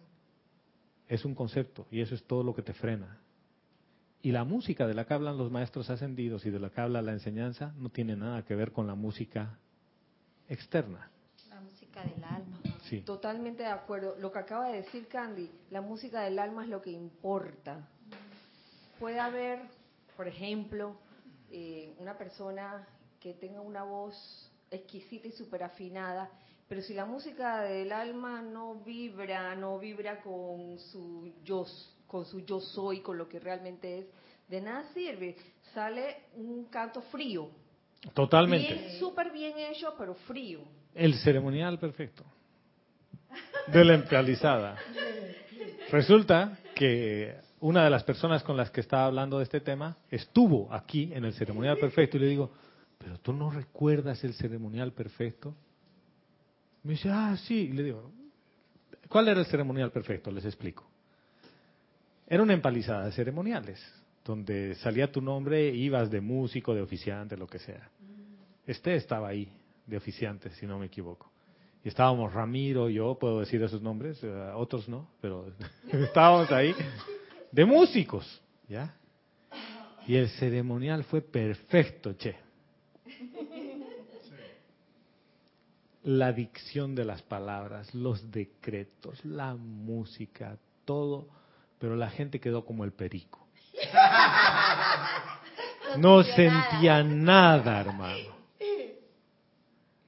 Es 1.12 1.26
un 1.26 1.34
concepto 1.34 1.86
y 1.90 2.00
eso 2.00 2.14
es 2.14 2.24
todo 2.24 2.42
lo 2.42 2.54
que 2.54 2.62
te 2.62 2.72
frena. 2.72 3.18
Y 4.22 4.32
la 4.32 4.44
música 4.44 4.86
de 4.86 4.94
la 4.94 5.04
que 5.04 5.12
hablan 5.12 5.36
los 5.36 5.50
maestros 5.50 5.90
ascendidos 5.90 6.46
y 6.46 6.50
de 6.50 6.58
la 6.58 6.70
que 6.70 6.80
habla 6.80 7.02
la 7.02 7.12
enseñanza 7.12 7.74
no 7.76 7.90
tiene 7.90 8.16
nada 8.16 8.46
que 8.46 8.54
ver 8.54 8.72
con 8.72 8.86
la 8.86 8.94
música 8.94 9.58
externa. 10.48 11.10
La 11.50 11.60
música 11.60 12.02
del 12.02 12.24
alma. 12.24 12.58
Sí. 12.84 13.02
Totalmente 13.02 13.62
de 13.62 13.68
acuerdo. 13.68 14.16
Lo 14.20 14.32
que 14.32 14.38
acaba 14.38 14.68
de 14.68 14.76
decir 14.76 15.06
Candy, 15.06 15.50
la 15.70 15.82
música 15.82 16.22
del 16.22 16.38
alma 16.38 16.64
es 16.64 16.70
lo 16.70 16.80
que 16.80 16.92
importa. 16.92 17.86
Puede 18.98 19.20
haber, 19.20 19.60
por 20.16 20.28
ejemplo, 20.28 20.96
eh, 21.50 21.94
una 21.98 22.16
persona 22.16 22.88
que 23.20 23.34
tenga 23.34 23.60
una 23.60 23.82
voz 23.82 24.50
exquisita 24.70 25.28
y 25.28 25.32
súper 25.32 25.62
afinada, 25.62 26.30
pero 26.72 26.80
si 26.80 26.94
la 26.94 27.04
música 27.04 27.60
del 27.60 27.92
alma 27.92 28.40
no 28.40 28.76
vibra, 28.76 29.54
no 29.54 29.78
vibra 29.78 30.22
con 30.22 30.78
su 30.78 31.30
yo, 31.44 31.66
con 32.06 32.24
su 32.24 32.46
yo 32.46 32.60
soy, 32.60 33.00
con 33.00 33.18
lo 33.18 33.28
que 33.28 33.38
realmente 33.38 33.98
es, 33.98 34.06
de 34.48 34.62
nada 34.62 34.84
sirve. 34.94 35.36
Sale 35.74 36.28
un 36.34 36.64
canto 36.70 37.02
frío. 37.02 37.50
Totalmente. 38.14 38.72
Bien, 38.72 38.98
súper 38.98 39.30
bien 39.30 39.52
hecho, 39.58 39.94
pero 39.98 40.14
frío. 40.14 40.60
El 40.94 41.12
ceremonial 41.16 41.78
perfecto. 41.78 42.24
De 43.66 43.84
la 43.84 43.92
empalizada. 43.92 44.78
Resulta 45.90 46.56
que 46.74 47.36
una 47.60 47.84
de 47.84 47.90
las 47.90 48.02
personas 48.02 48.42
con 48.42 48.56
las 48.56 48.70
que 48.70 48.80
estaba 48.80 49.04
hablando 49.04 49.36
de 49.36 49.44
este 49.44 49.60
tema 49.60 49.98
estuvo 50.10 50.72
aquí 50.72 51.12
en 51.12 51.26
el 51.26 51.34
ceremonial 51.34 51.76
perfecto 51.76 52.16
y 52.16 52.20
le 52.20 52.28
digo, 52.28 52.50
pero 52.96 53.18
tú 53.18 53.34
no 53.34 53.50
recuerdas 53.50 54.24
el 54.24 54.32
ceremonial 54.32 54.92
perfecto. 54.92 55.54
Me 56.82 56.92
dice, 56.92 57.08
ah, 57.10 57.36
sí. 57.36 57.68
Y 57.70 57.72
le 57.72 57.82
digo, 57.84 58.10
¿cuál 59.08 59.28
era 59.28 59.40
el 59.40 59.46
ceremonial 59.46 59.90
perfecto? 59.90 60.30
Les 60.30 60.44
explico. 60.44 60.84
Era 62.26 62.42
una 62.42 62.54
empalizada 62.54 63.06
de 63.06 63.12
ceremoniales, 63.12 63.80
donde 64.24 64.74
salía 64.76 65.10
tu 65.10 65.20
nombre, 65.20 65.68
ibas 65.68 66.10
de 66.10 66.20
músico, 66.20 66.74
de 66.74 66.82
oficiante, 66.82 67.36
lo 67.36 67.46
que 67.46 67.58
sea. 67.58 67.90
Este 68.66 68.94
estaba 68.94 69.28
ahí, 69.28 69.48
de 69.86 69.96
oficiante, 69.96 70.50
si 70.50 70.66
no 70.66 70.78
me 70.78 70.86
equivoco. 70.86 71.30
Y 71.84 71.88
estábamos 71.88 72.32
Ramiro, 72.32 72.88
yo 72.88 73.18
puedo 73.18 73.40
decir 73.40 73.62
esos 73.62 73.82
nombres, 73.82 74.22
eh, 74.22 74.28
otros 74.54 74.88
no, 74.88 75.08
pero 75.20 75.52
estábamos 75.92 76.50
ahí, 76.52 76.74
de 77.50 77.64
músicos, 77.64 78.40
¿ya? 78.68 78.94
Y 80.06 80.16
el 80.16 80.28
ceremonial 80.30 81.04
fue 81.04 81.20
perfecto, 81.20 82.14
che. 82.14 82.36
La 86.04 86.32
dicción 86.32 86.94
de 86.94 87.04
las 87.04 87.22
palabras, 87.22 87.94
los 87.94 88.30
decretos, 88.30 89.24
la 89.24 89.54
música, 89.54 90.58
todo, 90.84 91.28
pero 91.78 91.96
la 91.96 92.10
gente 92.10 92.40
quedó 92.40 92.64
como 92.64 92.84
el 92.84 92.92
perico. 92.92 93.46
No 95.98 96.22
sentía 96.22 97.02
nada, 97.02 97.80
hermano. 97.80 98.34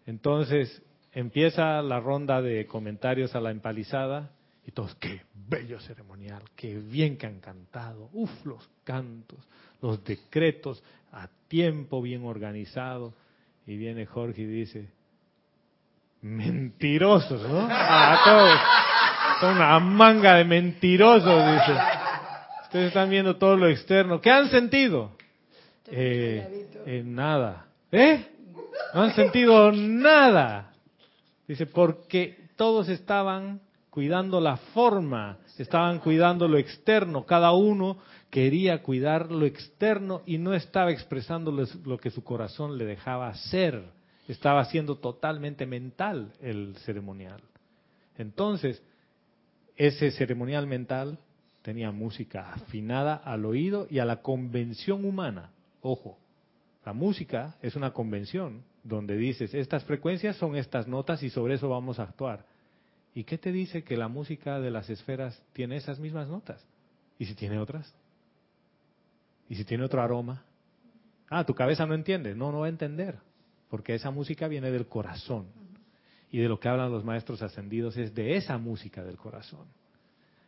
Entonces 0.06 0.82
empieza 1.12 1.82
la 1.82 2.00
ronda 2.00 2.42
de 2.42 2.66
comentarios 2.66 3.34
a 3.34 3.40
la 3.40 3.50
empalizada 3.50 4.30
y 4.66 4.72
todos, 4.72 4.94
qué 4.96 5.22
bello 5.34 5.78
ceremonial, 5.80 6.42
qué 6.56 6.78
bien 6.78 7.16
que 7.16 7.26
han 7.26 7.40
cantado, 7.40 8.08
uf, 8.12 8.30
los 8.46 8.68
cantos, 8.82 9.38
los 9.82 10.02
decretos 10.04 10.82
a 11.12 11.28
tiempo 11.48 12.00
bien 12.00 12.24
organizado. 12.24 13.14
Y 13.66 13.76
viene 13.76 14.06
Jorge 14.06 14.42
y 14.42 14.46
dice, 14.46 14.88
mentirosos, 16.24 17.46
¿no? 17.48 17.68
A 17.70 18.18
todos. 18.24 18.60
Son 19.40 19.56
una 19.56 19.78
manga 19.78 20.36
de 20.36 20.44
mentirosos, 20.44 21.52
dice. 21.52 21.78
Ustedes 22.62 22.86
están 22.88 23.10
viendo 23.10 23.36
todo 23.36 23.56
lo 23.56 23.68
externo. 23.68 24.20
¿Qué 24.20 24.30
han 24.30 24.48
sentido? 24.48 25.12
Eh, 25.86 26.66
eh, 26.86 27.02
nada. 27.04 27.66
¿Eh? 27.92 28.26
No 28.94 29.02
han 29.02 29.14
sentido 29.14 29.70
nada. 29.70 30.72
Dice, 31.46 31.66
porque 31.66 32.48
todos 32.56 32.88
estaban 32.88 33.60
cuidando 33.90 34.40
la 34.40 34.56
forma, 34.56 35.36
estaban 35.58 35.98
cuidando 35.98 36.48
lo 36.48 36.56
externo, 36.56 37.26
cada 37.26 37.52
uno 37.52 37.98
quería 38.30 38.82
cuidar 38.82 39.30
lo 39.30 39.44
externo 39.44 40.22
y 40.24 40.38
no 40.38 40.54
estaba 40.54 40.90
expresando 40.90 41.52
lo 41.84 41.98
que 41.98 42.10
su 42.10 42.24
corazón 42.24 42.78
le 42.78 42.86
dejaba 42.86 43.28
hacer, 43.28 43.84
estaba 44.28 44.64
siendo 44.66 44.96
totalmente 44.96 45.66
mental 45.66 46.32
el 46.40 46.76
ceremonial. 46.84 47.40
Entonces, 48.16 48.82
ese 49.76 50.10
ceremonial 50.12 50.66
mental 50.66 51.18
tenía 51.62 51.90
música 51.90 52.52
afinada 52.52 53.14
al 53.14 53.44
oído 53.44 53.86
y 53.90 53.98
a 53.98 54.04
la 54.04 54.22
convención 54.22 55.04
humana. 55.04 55.50
Ojo, 55.82 56.18
la 56.84 56.92
música 56.92 57.56
es 57.62 57.76
una 57.76 57.92
convención 57.92 58.62
donde 58.82 59.16
dices, 59.16 59.54
estas 59.54 59.84
frecuencias 59.84 60.36
son 60.36 60.56
estas 60.56 60.86
notas 60.86 61.22
y 61.22 61.30
sobre 61.30 61.54
eso 61.54 61.68
vamos 61.68 61.98
a 61.98 62.04
actuar. 62.04 62.44
¿Y 63.14 63.24
qué 63.24 63.38
te 63.38 63.52
dice 63.52 63.84
que 63.84 63.96
la 63.96 64.08
música 64.08 64.60
de 64.60 64.70
las 64.70 64.90
esferas 64.90 65.40
tiene 65.52 65.76
esas 65.76 65.98
mismas 65.98 66.28
notas? 66.28 66.64
¿Y 67.18 67.26
si 67.26 67.34
tiene 67.34 67.58
otras? 67.58 67.94
¿Y 69.48 69.54
si 69.54 69.64
tiene 69.64 69.84
otro 69.84 70.02
aroma? 70.02 70.44
Ah, 71.30 71.44
tu 71.44 71.54
cabeza 71.54 71.86
no 71.86 71.94
entiende. 71.94 72.34
No, 72.34 72.52
no 72.52 72.60
va 72.60 72.66
a 72.66 72.70
entender. 72.70 73.16
Porque 73.74 73.96
esa 73.96 74.12
música 74.12 74.46
viene 74.46 74.70
del 74.70 74.86
corazón. 74.86 75.46
Y 76.30 76.38
de 76.38 76.48
lo 76.48 76.60
que 76.60 76.68
hablan 76.68 76.92
los 76.92 77.02
maestros 77.02 77.42
ascendidos 77.42 77.96
es 77.96 78.14
de 78.14 78.36
esa 78.36 78.56
música 78.56 79.02
del 79.02 79.16
corazón. 79.16 79.66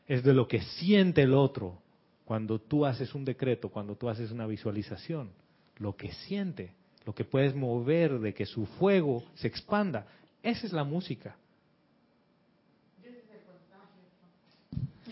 Es 0.06 0.22
de 0.22 0.32
lo 0.32 0.46
que 0.46 0.60
siente 0.60 1.22
el 1.22 1.34
otro 1.34 1.82
cuando 2.24 2.60
tú 2.60 2.86
haces 2.86 3.16
un 3.16 3.24
decreto, 3.24 3.68
cuando 3.68 3.96
tú 3.96 4.08
haces 4.08 4.30
una 4.30 4.46
visualización. 4.46 5.32
Lo 5.78 5.96
que 5.96 6.12
siente 6.12 6.72
lo 7.04 7.16
que 7.16 7.24
puedes 7.24 7.52
mover 7.56 8.20
de 8.20 8.32
que 8.32 8.46
su 8.46 8.64
fuego 8.64 9.24
se 9.34 9.48
expanda. 9.48 10.06
Esa 10.40 10.64
es 10.64 10.72
la 10.72 10.84
música. 10.84 11.34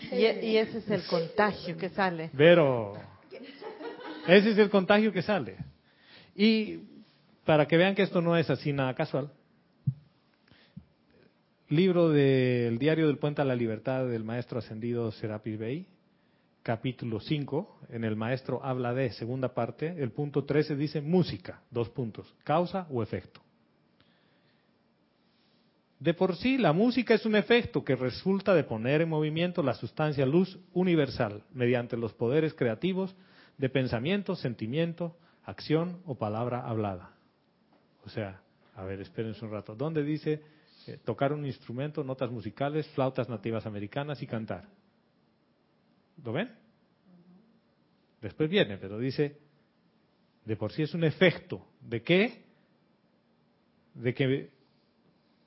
Y, 0.09 0.15
y 0.15 0.57
ese 0.57 0.77
es 0.77 0.89
el 0.89 1.05
contagio 1.05 1.75
que 1.75 1.89
sale. 1.89 2.31
Pero 2.37 2.93
ese 4.25 4.51
es 4.51 4.57
el 4.57 4.69
contagio 4.69 5.11
que 5.11 5.21
sale. 5.21 5.57
Y 6.33 6.94
para 7.45 7.67
que 7.67 7.77
vean 7.77 7.95
que 7.95 8.01
esto 8.01 8.21
no 8.21 8.35
es 8.35 8.49
así 8.49 8.73
nada 8.73 8.93
casual, 8.95 9.31
libro 11.69 12.09
del 12.09 12.77
Diario 12.79 13.07
del 13.07 13.17
Puente 13.17 13.41
a 13.41 13.45
la 13.45 13.55
Libertad 13.55 14.07
del 14.07 14.23
maestro 14.23 14.59
ascendido 14.59 15.11
Serapis 15.11 15.57
Bey, 15.57 15.87
capítulo 16.63 17.19
5, 17.19 17.79
en 17.89 18.03
el 18.03 18.15
maestro 18.15 18.63
habla 18.65 18.93
de, 18.93 19.11
segunda 19.11 19.53
parte, 19.53 19.95
el 20.01 20.11
punto 20.11 20.43
13 20.43 20.75
dice 20.75 21.01
música, 21.01 21.61
dos 21.69 21.89
puntos, 21.89 22.35
causa 22.43 22.87
o 22.89 23.03
efecto. 23.03 23.41
De 25.99 26.13
por 26.13 26.35
sí, 26.35 26.57
la 26.57 26.73
música 26.73 27.13
es 27.13 27.25
un 27.25 27.35
efecto 27.35 27.83
que 27.83 27.95
resulta 27.95 28.53
de 28.53 28.63
poner 28.63 29.01
en 29.01 29.09
movimiento 29.09 29.63
la 29.63 29.75
sustancia 29.75 30.25
luz 30.25 30.59
universal 30.73 31.43
mediante 31.53 31.95
los 31.95 32.13
poderes 32.13 32.53
creativos 32.53 33.15
de 33.57 33.69
pensamiento, 33.69 34.35
sentimiento, 34.35 35.15
acción 35.45 36.01
o 36.05 36.15
palabra 36.15 36.67
hablada. 36.67 37.14
O 38.05 38.09
sea, 38.09 38.41
A 38.75 38.83
ver, 38.83 38.99
espérense 38.99 39.43
un 39.45 39.51
rato. 39.51 39.73
¿Dónde 39.73 40.03
dice 40.03 40.41
eh, 40.87 40.97
tocar 41.03 41.31
un 41.31 41.45
instrumento, 41.45 42.03
notas 42.03 42.29
musicales, 42.29 42.87
flautas 42.89 43.29
nativas 43.29 43.65
americanas 43.65 44.21
y 44.21 44.27
cantar? 44.27 44.67
¿Lo 46.23 46.33
ven? 46.33 46.51
Después 48.21 48.49
viene, 48.49 48.77
pero 48.77 48.97
dice, 48.97 49.37
de 50.43 50.55
por 50.57 50.71
sí 50.71 50.83
es 50.83 50.93
un 50.93 51.03
efecto. 51.03 51.65
¿De 51.81 52.01
qué? 52.01 52.43
De 53.93 54.13
que 54.13 54.49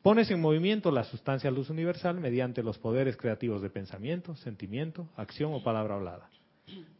pones 0.00 0.30
en 0.30 0.40
movimiento 0.40 0.90
la 0.90 1.04
sustancia 1.04 1.50
luz 1.50 1.68
universal 1.68 2.18
mediante 2.20 2.62
los 2.62 2.78
poderes 2.78 3.16
creativos 3.16 3.60
de 3.60 3.68
pensamiento, 3.68 4.36
sentimiento, 4.36 5.08
acción 5.16 5.52
o 5.52 5.62
palabra 5.62 5.96
hablada. 5.96 6.30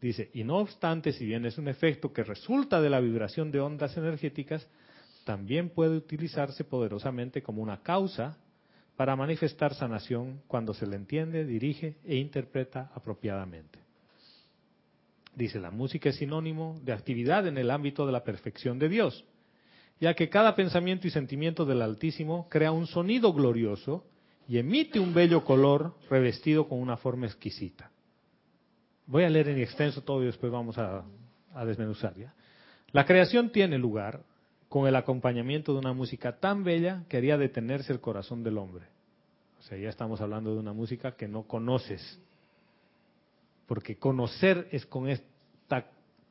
Dice, 0.01 0.31
y 0.35 0.45
no 0.45 0.59
obstante, 0.59 1.13
si 1.13 1.25
bien 1.25 1.47
es 1.47 1.57
un 1.59 1.69
efecto 1.69 2.13
que 2.13 2.25
resulta 2.25 2.81
de 2.81 2.91
la 2.91 3.01
vibración 3.01 3.51
de 3.51 3.61
ondas 3.61 3.97
energéticas, 3.97 4.67
también 5.29 5.69
puede 5.69 5.95
utilizarse 5.95 6.65
poderosamente 6.65 7.43
como 7.43 7.61
una 7.61 7.83
causa 7.83 8.39
para 8.97 9.15
manifestar 9.15 9.75
sanación 9.75 10.41
cuando 10.47 10.73
se 10.73 10.87
le 10.87 10.97
entiende, 10.97 11.45
dirige 11.45 11.97
e 12.07 12.17
interpreta 12.17 12.91
apropiadamente. 12.95 13.79
Dice, 15.37 15.61
la 15.61 15.71
música 15.71 16.09
es 16.09 16.17
sinónimo 16.17 16.81
de 16.83 16.95
actividad 16.95 17.47
en 17.47 17.59
el 17.59 17.71
ámbito 17.71 18.07
de 18.07 18.13
la 18.13 18.25
perfección 18.25 18.79
de 18.79 18.89
Dios, 18.89 19.23
ya 20.01 20.15
que 20.15 20.31
cada 20.31 20.55
pensamiento 20.55 21.07
y 21.07 21.11
sentimiento 21.11 21.67
del 21.67 21.83
Altísimo 21.83 22.49
crea 22.49 22.73
un 22.73 22.87
sonido 22.87 23.35
glorioso 23.35 24.07
y 24.49 24.57
emite 24.57 24.99
un 24.99 25.13
bello 25.13 25.45
color 25.45 25.93
revestido 26.09 26.67
con 26.71 26.79
una 26.79 26.97
forma 26.97 27.27
exquisita. 27.27 27.91
Voy 29.05 29.25
a 29.25 29.29
leer 29.29 29.51
en 29.51 29.59
extenso 29.59 30.01
todo 30.01 30.23
y 30.23 30.27
después 30.27 30.51
vamos 30.51 30.79
a, 30.79 31.05
desmenuzar 31.67 32.17
ya. 32.17 32.33
La 32.93 33.05
creación 33.05 33.51
tiene 33.51 33.77
lugar 33.77 34.23
con 34.69 34.87
el 34.87 34.97
acompañamiento 34.97 35.73
de 35.73 35.79
una 35.79 35.93
música 35.93 36.39
tan 36.39 36.65
bella 36.65 37.05
que 37.09 37.17
haría 37.17 37.39
detenerse 37.39 37.93
el 37.93 38.01
corazón 38.01 38.43
del 38.43 38.59
hombre. 38.59 38.87
O 39.59 39.63
sea, 39.63 39.79
ya 39.79 39.89
estamos 39.89 40.21
hablando 40.21 40.53
de 40.53 40.61
una 40.61 40.73
música 40.73 41.13
que 41.13 41.27
no 41.27 41.45
conoces. 41.45 42.21
Porque 43.67 43.97
conocer 43.97 44.69
es 44.71 44.87
con 44.87 45.09
esta 45.09 45.87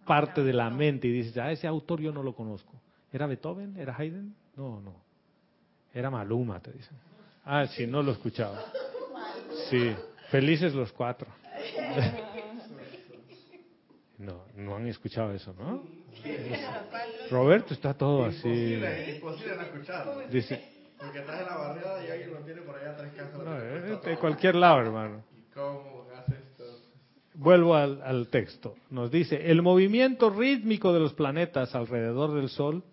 parte 0.05 0.43
de 0.43 0.53
la 0.53 0.69
mente 0.69 1.07
y 1.07 1.11
dices, 1.11 1.37
ah, 1.37 1.51
ese 1.51 1.67
autor 1.67 1.99
yo 1.99 2.11
no 2.11 2.23
lo 2.23 2.33
conozco. 2.33 2.73
¿Era 3.11 3.27
Beethoven? 3.27 3.77
¿Era 3.77 3.95
Haydn? 3.95 4.35
No, 4.55 4.81
no. 4.81 4.95
Era 5.93 6.09
Maluma, 6.09 6.59
te 6.59 6.71
dicen. 6.71 6.97
Ah, 7.43 7.65
sí, 7.67 7.87
no 7.87 8.03
lo 8.03 8.11
escuchaba. 8.11 8.63
Sí, 9.69 9.95
felices 10.29 10.73
los 10.73 10.91
cuatro. 10.91 11.27
No, 14.19 14.45
no 14.55 14.75
han 14.75 14.87
escuchado 14.87 15.31
eso, 15.31 15.53
¿no? 15.53 15.83
Roberto 17.29 17.73
está 17.73 17.93
todo 17.93 18.25
así. 18.25 18.75
Imposible, 19.15 19.55
no 19.55 19.61
escucharlo. 19.61 20.27
Dice, 20.29 20.61
Porque 20.97 21.19
estás 21.19 21.41
en 21.41 21.45
la 21.45 21.57
barriada 21.57 22.05
y 22.05 22.11
alguien 22.11 22.33
lo 22.33 22.39
tiene 22.39 22.61
por 22.61 22.75
allá 22.77 22.95
tres 22.95 23.13
casas. 23.13 23.37
no, 23.43 23.57
eh, 23.57 23.99
de 24.03 24.17
cualquier 24.17 24.55
lado, 24.55 24.79
hermano. 24.81 25.23
¿Y 25.37 25.53
cómo 25.53 26.07
haces 26.17 26.35
esto? 26.51 26.63
Vuelvo 27.33 27.75
al, 27.75 28.01
al 28.01 28.27
texto. 28.29 28.75
Nos 28.89 29.11
dice, 29.11 29.51
el 29.51 29.61
movimiento 29.61 30.29
rítmico 30.29 30.93
de 30.93 30.99
los 30.99 31.13
planetas 31.13 31.75
alrededor 31.75 32.33
del 32.33 32.49
Sol 32.49 32.83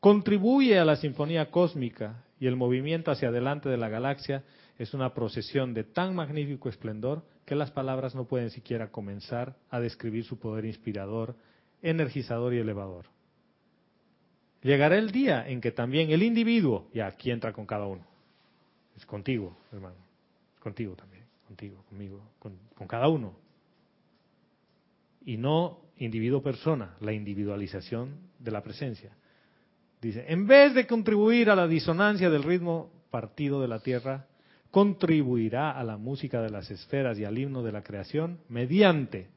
contribuye 0.00 0.78
a 0.78 0.84
la 0.84 0.96
sinfonía 0.96 1.50
cósmica 1.50 2.24
y 2.40 2.46
el 2.46 2.56
movimiento 2.56 3.10
hacia 3.10 3.28
adelante 3.28 3.68
de 3.68 3.76
la 3.76 3.88
galaxia 3.88 4.42
es 4.78 4.92
una 4.92 5.14
procesión 5.14 5.72
de 5.72 5.84
tan 5.84 6.14
magnífico 6.14 6.68
esplendor 6.68 7.22
que 7.46 7.54
las 7.54 7.70
palabras 7.70 8.14
no 8.14 8.24
pueden 8.24 8.50
siquiera 8.50 8.90
comenzar 8.90 9.54
a 9.70 9.78
describir 9.80 10.24
su 10.24 10.38
poder 10.38 10.64
inspirador, 10.64 11.36
energizador 11.84 12.54
y 12.54 12.58
elevador. 12.58 13.04
Llegará 14.62 14.96
el 14.96 15.12
día 15.12 15.46
en 15.46 15.60
que 15.60 15.70
también 15.70 16.10
el 16.10 16.22
individuo, 16.22 16.88
y 16.92 17.00
aquí 17.00 17.30
entra 17.30 17.52
con 17.52 17.66
cada 17.66 17.86
uno, 17.86 18.04
es 18.96 19.04
contigo, 19.04 19.56
hermano, 19.70 19.96
contigo 20.58 20.96
también, 20.96 21.24
contigo, 21.46 21.84
conmigo, 21.88 22.20
con, 22.38 22.58
con 22.74 22.88
cada 22.88 23.08
uno. 23.08 23.34
Y 25.26 25.36
no 25.36 25.80
individuo-persona, 25.98 26.96
la 27.00 27.12
individualización 27.12 28.16
de 28.38 28.50
la 28.50 28.62
presencia. 28.62 29.12
Dice, 30.00 30.24
en 30.28 30.46
vez 30.46 30.74
de 30.74 30.86
contribuir 30.86 31.50
a 31.50 31.56
la 31.56 31.68
disonancia 31.68 32.30
del 32.30 32.42
ritmo 32.42 32.90
partido 33.10 33.60
de 33.60 33.68
la 33.68 33.80
Tierra, 33.80 34.26
contribuirá 34.70 35.70
a 35.70 35.84
la 35.84 35.96
música 35.96 36.42
de 36.42 36.50
las 36.50 36.70
esferas 36.70 37.18
y 37.18 37.24
al 37.24 37.38
himno 37.38 37.62
de 37.62 37.72
la 37.72 37.82
creación 37.82 38.40
mediante, 38.48 39.28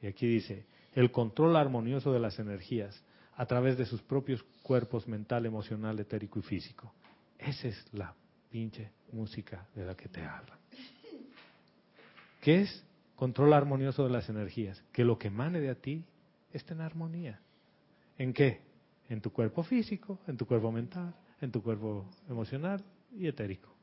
y 0.00 0.06
aquí 0.06 0.26
dice, 0.26 0.64
el 0.94 1.10
control 1.10 1.56
armonioso 1.56 2.12
de 2.12 2.20
las 2.20 2.38
energías 2.38 3.02
a 3.36 3.46
través 3.46 3.76
de 3.76 3.84
sus 3.84 4.00
propios 4.02 4.42
cuerpos 4.62 5.08
mental, 5.08 5.44
emocional, 5.46 5.98
etérico 5.98 6.38
y 6.38 6.42
físico. 6.42 6.92
Esa 7.38 7.68
es 7.68 7.86
la 7.92 8.14
pinche 8.50 8.90
música 9.12 9.66
de 9.74 9.84
la 9.84 9.96
que 9.96 10.08
te 10.08 10.22
habla. 10.22 10.56
¿Qué 12.40 12.62
es 12.62 12.84
control 13.16 13.52
armonioso 13.52 14.04
de 14.04 14.10
las 14.10 14.28
energías? 14.28 14.82
Que 14.92 15.04
lo 15.04 15.18
que 15.18 15.28
emane 15.28 15.60
de 15.60 15.74
ti 15.74 16.04
esté 16.52 16.74
en 16.74 16.80
armonía. 16.80 17.40
¿En 18.16 18.32
qué? 18.32 18.60
En 19.08 19.20
tu 19.20 19.32
cuerpo 19.32 19.62
físico, 19.64 20.20
en 20.28 20.36
tu 20.36 20.46
cuerpo 20.46 20.70
mental, 20.70 21.14
en 21.40 21.50
tu 21.50 21.62
cuerpo 21.62 22.06
emocional 22.28 22.82
y 23.16 23.26
etérico 23.26 23.73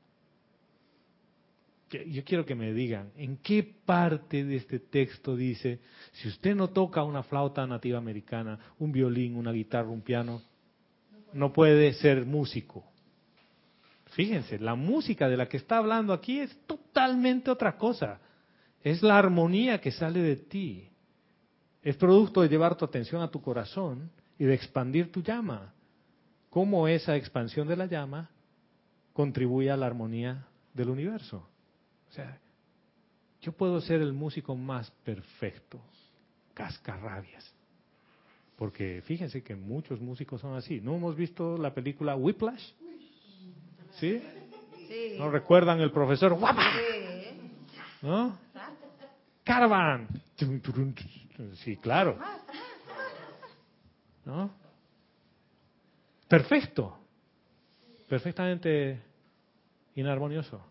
yo 1.92 2.24
quiero 2.24 2.46
que 2.46 2.56
me 2.56 2.74
digan, 2.74 3.12
¿en 3.16 3.38
qué 3.38 3.64
parte 3.64 4.44
de 4.44 4.56
este 4.56 4.80
texto 4.80 5.36
dice, 5.36 5.80
si 6.14 6.30
usted 6.30 6.56
no 6.56 6.70
toca 6.70 7.04
una 7.04 7.24
flauta 7.24 7.66
nativa 7.68 7.98
americana, 7.98 8.58
un 8.80 8.92
violín, 8.92 9.36
una 9.36 9.52
guitarra, 9.52 9.90
un 9.90 10.02
piano, 10.02 10.42
no 11.34 11.52
puede 11.52 11.94
ser 11.94 12.26
músico? 12.26 12.86
Fíjense, 14.12 14.60
la 14.60 14.76
música 14.76 15.30
de 15.30 15.38
la 15.38 15.48
que 15.48 15.58
está 15.58 15.78
hablando 15.78 16.14
aquí 16.14 16.40
es 16.40 16.58
totalmente 16.66 17.50
otra 17.50 17.78
cosa. 17.78 18.20
Es 18.84 19.02
la 19.02 19.18
armonía 19.18 19.80
que 19.80 19.92
sale 19.92 20.22
de 20.22 20.36
ti. 20.36 20.90
Es 21.82 21.96
producto 21.96 22.42
de 22.42 22.50
llevar 22.50 22.76
tu 22.76 22.84
atención 22.84 23.22
a 23.22 23.32
tu 23.32 23.42
corazón 23.42 24.12
y 24.38 24.44
de 24.44 24.54
expandir 24.54 25.12
tu 25.12 25.22
llama. 25.22 25.74
¿Cómo 26.50 26.88
esa 26.88 27.16
expansión 27.16 27.68
de 27.68 27.78
la 27.78 27.86
llama 27.86 28.30
contribuye 29.14 29.72
a 29.72 29.78
la 29.78 29.86
armonía 29.86 30.46
del 30.74 30.90
universo? 30.90 31.48
O 32.12 32.14
sea, 32.14 32.38
yo 33.42 33.54
puedo 33.54 33.80
ser 33.80 34.02
el 34.02 34.12
músico 34.12 34.54
más 34.54 34.92
perfecto, 35.06 35.80
cascarrabias. 36.54 37.54
Porque 38.58 39.02
fíjense 39.06 39.42
que 39.42 39.56
muchos 39.56 40.02
músicos 40.02 40.42
son 40.42 40.56
así. 40.56 40.82
¿No 40.82 40.98
hemos 40.98 41.16
visto 41.16 41.58
la 41.58 41.74
película 41.74 42.16
Whiplash? 42.18 42.74
¿Sí? 43.92 44.22
Sí. 44.90 45.16
¿No 45.18 45.32
recuerdan 45.32 45.80
el 45.80 45.92
profesor? 45.92 46.34
¡Guapa! 46.34 46.70
Sí. 46.74 47.72
¿No? 48.02 48.38
Caravan. 49.46 50.10
Sí, 51.64 51.78
claro. 51.78 52.20
¿No? 54.26 54.52
Perfecto. 56.28 56.98
Perfectamente 58.10 59.02
inarmonioso 59.96 60.71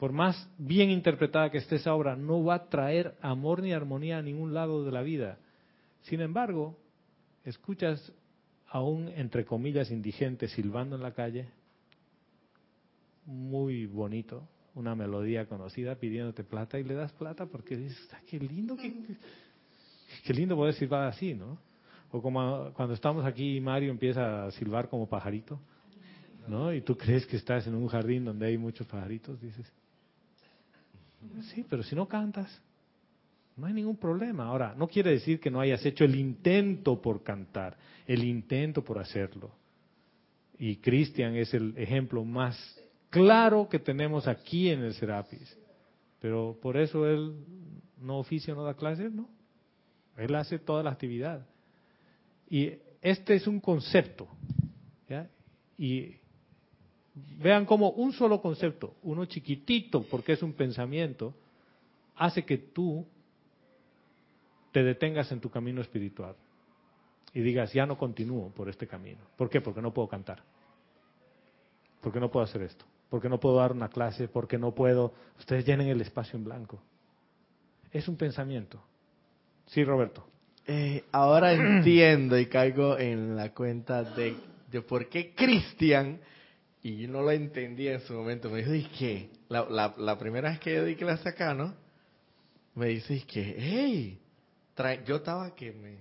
por 0.00 0.12
más 0.12 0.48
bien 0.56 0.88
interpretada 0.88 1.50
que 1.50 1.58
esté 1.58 1.76
esa 1.76 1.94
obra, 1.94 2.16
no 2.16 2.42
va 2.42 2.54
a 2.54 2.68
traer 2.70 3.16
amor 3.20 3.62
ni 3.62 3.74
armonía 3.74 4.16
a 4.16 4.22
ningún 4.22 4.54
lado 4.54 4.82
de 4.82 4.90
la 4.90 5.02
vida. 5.02 5.38
Sin 6.04 6.22
embargo, 6.22 6.78
escuchas 7.44 8.10
a 8.70 8.80
un, 8.80 9.08
entre 9.08 9.44
comillas, 9.44 9.90
indigente 9.90 10.48
silbando 10.48 10.96
en 10.96 11.02
la 11.02 11.12
calle, 11.12 11.50
muy 13.26 13.84
bonito, 13.84 14.48
una 14.74 14.94
melodía 14.94 15.44
conocida 15.44 15.96
pidiéndote 15.96 16.44
plata 16.44 16.78
y 16.78 16.84
le 16.84 16.94
das 16.94 17.12
plata 17.12 17.44
porque 17.44 17.76
dices, 17.76 18.08
ah, 18.14 18.22
qué 18.26 18.38
lindo, 18.38 18.78
qué, 18.78 18.94
qué 20.24 20.32
lindo 20.32 20.56
poder 20.56 20.72
silbar 20.72 21.08
así, 21.08 21.34
¿no? 21.34 21.58
O 22.10 22.22
como 22.22 22.72
cuando 22.72 22.94
estamos 22.94 23.26
aquí 23.26 23.58
y 23.58 23.60
Mario 23.60 23.90
empieza 23.90 24.46
a 24.46 24.50
silbar 24.52 24.88
como 24.88 25.06
pajarito, 25.06 25.60
¿no? 26.48 26.72
Y 26.72 26.80
tú 26.80 26.96
crees 26.96 27.26
que 27.26 27.36
estás 27.36 27.66
en 27.66 27.74
un 27.74 27.86
jardín 27.86 28.24
donde 28.24 28.46
hay 28.46 28.56
muchos 28.56 28.86
pajaritos, 28.86 29.38
dices, 29.42 29.70
Sí, 31.54 31.64
pero 31.68 31.82
si 31.82 31.94
no 31.94 32.06
cantas, 32.08 32.62
no 33.56 33.66
hay 33.66 33.72
ningún 33.72 33.96
problema. 33.96 34.46
Ahora, 34.46 34.74
no 34.76 34.88
quiere 34.88 35.10
decir 35.10 35.38
que 35.40 35.50
no 35.50 35.60
hayas 35.60 35.84
hecho 35.84 36.04
el 36.04 36.14
intento 36.14 37.00
por 37.00 37.22
cantar, 37.22 37.76
el 38.06 38.24
intento 38.24 38.82
por 38.82 38.98
hacerlo. 38.98 39.50
Y 40.58 40.76
Cristian 40.76 41.36
es 41.36 41.52
el 41.54 41.74
ejemplo 41.76 42.24
más 42.24 42.56
claro 43.10 43.68
que 43.68 43.78
tenemos 43.78 44.26
aquí 44.28 44.70
en 44.70 44.82
el 44.82 44.94
Serapis. 44.94 45.56
Pero 46.20 46.58
por 46.60 46.76
eso 46.76 47.06
él 47.06 47.34
no 48.00 48.18
oficia, 48.18 48.54
no 48.54 48.62
da 48.62 48.74
clases, 48.74 49.12
no. 49.12 49.28
Él 50.16 50.34
hace 50.34 50.58
toda 50.58 50.82
la 50.82 50.90
actividad. 50.90 51.46
Y 52.48 52.72
este 53.00 53.34
es 53.34 53.46
un 53.46 53.60
concepto. 53.60 54.28
¿ya? 55.08 55.28
Y 55.78 56.16
Vean 57.38 57.64
cómo 57.64 57.90
un 57.90 58.12
solo 58.12 58.40
concepto, 58.40 58.94
uno 59.02 59.24
chiquitito 59.24 60.02
porque 60.02 60.32
es 60.32 60.42
un 60.42 60.52
pensamiento, 60.52 61.34
hace 62.16 62.44
que 62.44 62.58
tú 62.58 63.06
te 64.72 64.82
detengas 64.82 65.32
en 65.32 65.40
tu 65.40 65.50
camino 65.50 65.80
espiritual. 65.80 66.36
y 67.32 67.40
digas, 67.42 67.72
ya 67.72 67.86
no 67.86 67.96
continúo 67.96 68.50
por 68.50 68.68
este 68.68 68.88
camino. 68.88 69.20
¿Por 69.36 69.48
qué? 69.48 69.60
Porque 69.60 69.80
no 69.80 69.92
puedo 69.92 70.08
cantar. 70.08 70.42
Porque 72.00 72.18
no 72.18 72.28
puedo 72.28 72.44
hacer 72.44 72.62
esto. 72.62 72.84
Porque 73.08 73.28
no 73.28 73.38
puedo 73.38 73.56
dar 73.56 73.70
una 73.72 73.88
clase. 73.88 74.26
Porque 74.26 74.58
no 74.58 74.74
puedo. 74.74 75.12
Ustedes 75.38 75.64
llenen 75.64 75.86
el 75.86 76.00
espacio 76.00 76.36
en 76.36 76.44
blanco. 76.44 76.82
Es 77.92 78.08
un 78.08 78.16
pensamiento. 78.16 78.82
Sí, 79.66 79.84
Roberto. 79.84 80.26
Eh, 80.66 81.04
ahora 81.12 81.52
entiendo 81.52 82.36
y 82.36 82.46
caigo 82.46 82.98
en 82.98 83.36
la 83.36 83.54
cuenta 83.54 84.02
de, 84.02 84.36
de 84.68 84.82
por 84.82 85.08
qué 85.08 85.32
Cristian, 85.34 86.20
y 86.82 86.96
yo 86.96 87.08
no 87.08 87.22
lo 87.22 87.30
entendía 87.30 87.92
en 87.92 88.00
su 88.00 88.14
momento, 88.14 88.48
me 88.48 88.58
dijo, 88.58 88.74
¿y 88.74 88.84
qué? 88.98 89.30
La, 89.48 90.18
primera 90.18 90.50
vez 90.50 90.60
que 90.60 90.74
yo 90.74 90.84
di 90.84 90.96
clase 90.96 91.28
acá, 91.28 91.52
¿no? 91.52 91.74
Me 92.74 92.86
dice, 92.86 93.14
¿y 93.14 93.20
qué? 93.22 93.56
¡Hey! 93.58 94.18
Yo 95.04 95.16
estaba 95.16 95.54
que 95.54 95.72
me... 95.72 95.98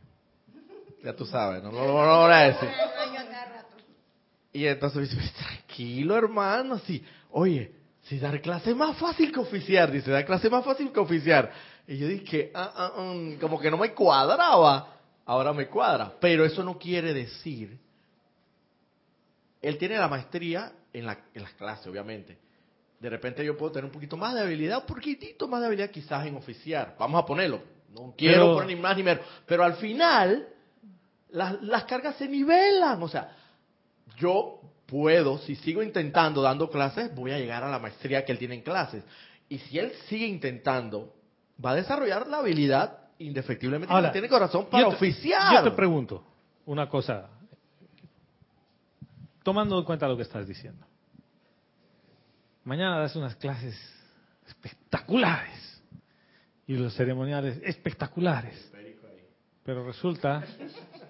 Ya 1.03 1.13
tú 1.13 1.25
sabes, 1.25 1.61
no, 1.63 1.71
no, 1.71 1.85
no 1.85 2.21
voy 2.21 2.31
a 2.31 2.47
decir. 2.47 2.69
Y 4.51 4.65
entonces 4.65 4.95
me 4.97 5.03
dice, 5.03 5.15
"Pues, 5.15 5.33
tranquilo 5.33 6.17
hermano, 6.17 6.79
sí. 6.79 7.03
Oye, 7.31 7.71
si 8.03 8.19
dar 8.19 8.41
clase 8.41 8.71
es 8.71 8.75
más 8.75 8.97
fácil 8.97 9.31
que 9.31 9.39
oficiar, 9.39 9.91
dice, 9.91 10.11
dar 10.11 10.25
clase 10.25 10.47
es 10.47 10.51
más 10.51 10.65
fácil 10.65 10.91
que 10.91 10.99
oficiar. 10.99 11.51
Y 11.87 11.97
yo 11.97 12.07
dije, 12.07 12.51
ah, 12.53 12.71
ah, 12.95 13.01
mm, 13.01 13.35
como 13.35 13.59
que 13.59 13.69
no 13.69 13.77
me 13.77 13.93
cuadraba. 13.93 14.95
Ahora 15.25 15.53
me 15.53 15.67
cuadra. 15.67 16.13
Pero 16.19 16.45
eso 16.45 16.63
no 16.63 16.77
quiere 16.77 17.13
decir. 17.13 17.77
Él 19.61 19.77
tiene 19.77 19.97
la 19.97 20.07
maestría 20.07 20.71
en, 20.93 21.05
la, 21.05 21.17
en 21.33 21.43
las 21.43 21.53
clases, 21.53 21.87
obviamente. 21.87 22.37
De 22.99 23.09
repente 23.09 23.43
yo 23.45 23.57
puedo 23.57 23.71
tener 23.71 23.85
un 23.85 23.91
poquito 23.91 24.17
más 24.17 24.33
de 24.35 24.41
habilidad, 24.41 24.79
un 24.79 24.85
poquitito 24.85 25.47
más 25.47 25.61
de 25.61 25.67
habilidad 25.67 25.89
quizás 25.89 26.25
en 26.25 26.35
oficiar. 26.35 26.95
Vamos 26.99 27.21
a 27.21 27.25
ponerlo. 27.25 27.61
No 27.93 28.13
quiero 28.17 28.43
Pero- 28.43 28.53
poner 28.55 28.75
ni 28.75 28.81
más 28.81 28.95
ni 28.97 29.03
menos. 29.03 29.23
Pero 29.45 29.63
al 29.63 29.75
final, 29.75 30.47
las, 31.31 31.61
las 31.61 31.83
cargas 31.85 32.15
se 32.17 32.27
nivelan. 32.27 33.01
O 33.01 33.07
sea, 33.07 33.35
yo 34.17 34.59
puedo, 34.85 35.37
si 35.39 35.55
sigo 35.55 35.81
intentando 35.83 36.41
dando 36.41 36.69
clases, 36.69 37.13
voy 37.15 37.31
a 37.31 37.37
llegar 37.37 37.63
a 37.63 37.69
la 37.69 37.79
maestría 37.79 38.25
que 38.25 38.31
él 38.31 38.37
tiene 38.39 38.55
en 38.55 38.61
clases. 38.61 39.03
Y 39.47 39.57
si 39.59 39.79
él 39.79 39.91
sigue 40.07 40.25
intentando, 40.27 41.13
va 41.63 41.71
a 41.71 41.75
desarrollar 41.75 42.27
la 42.27 42.37
habilidad 42.39 42.97
indefectiblemente 43.17 43.93
Ahora, 43.93 44.09
que 44.09 44.13
tiene 44.13 44.29
corazón 44.29 44.67
para 44.67 44.83
yo 44.83 44.89
te- 44.89 44.95
oficiar. 44.95 45.53
Yo 45.63 45.69
te 45.71 45.75
pregunto 45.75 46.23
una 46.65 46.87
cosa, 46.89 47.29
tomando 49.43 49.77
en 49.77 49.85
cuenta 49.85 50.07
lo 50.07 50.15
que 50.17 50.23
estás 50.23 50.47
diciendo. 50.47 50.85
Mañana 52.63 52.99
das 52.99 53.15
unas 53.15 53.35
clases 53.35 53.75
espectaculares 54.47 55.81
y 56.67 56.75
los 56.75 56.93
ceremoniales 56.95 57.59
espectaculares. 57.63 58.71
Pero 59.63 59.85
resulta, 59.85 60.43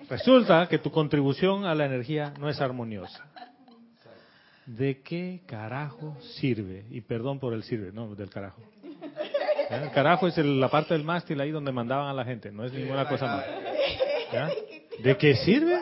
resulta 0.09 0.67
que 0.67 0.79
tu 0.79 0.91
contribución 0.91 1.65
a 1.65 1.73
la 1.75 1.85
energía 1.85 2.33
no 2.39 2.49
es 2.49 2.59
armoniosa. 2.61 3.25
¿De 4.65 5.01
qué 5.01 5.41
carajo 5.47 6.15
sirve? 6.39 6.85
Y 6.91 7.01
perdón 7.01 7.39
por 7.39 7.53
el 7.53 7.63
sirve, 7.63 7.91
no, 7.91 8.13
del 8.15 8.29
carajo. 8.29 8.61
El 9.69 9.91
carajo 9.91 10.27
es 10.27 10.37
el- 10.37 10.59
la 10.59 10.69
parte 10.69 10.93
del 10.93 11.03
mástil 11.03 11.39
ahí 11.41 11.51
donde 11.51 11.71
mandaban 11.71 12.07
a 12.07 12.13
la 12.13 12.23
gente, 12.25 12.51
no 12.51 12.65
es 12.65 12.73
ninguna 12.73 13.07
cosa 13.07 13.25
más. 13.25 13.45
¿De 15.03 15.17
qué 15.17 15.35
sirve? 15.37 15.79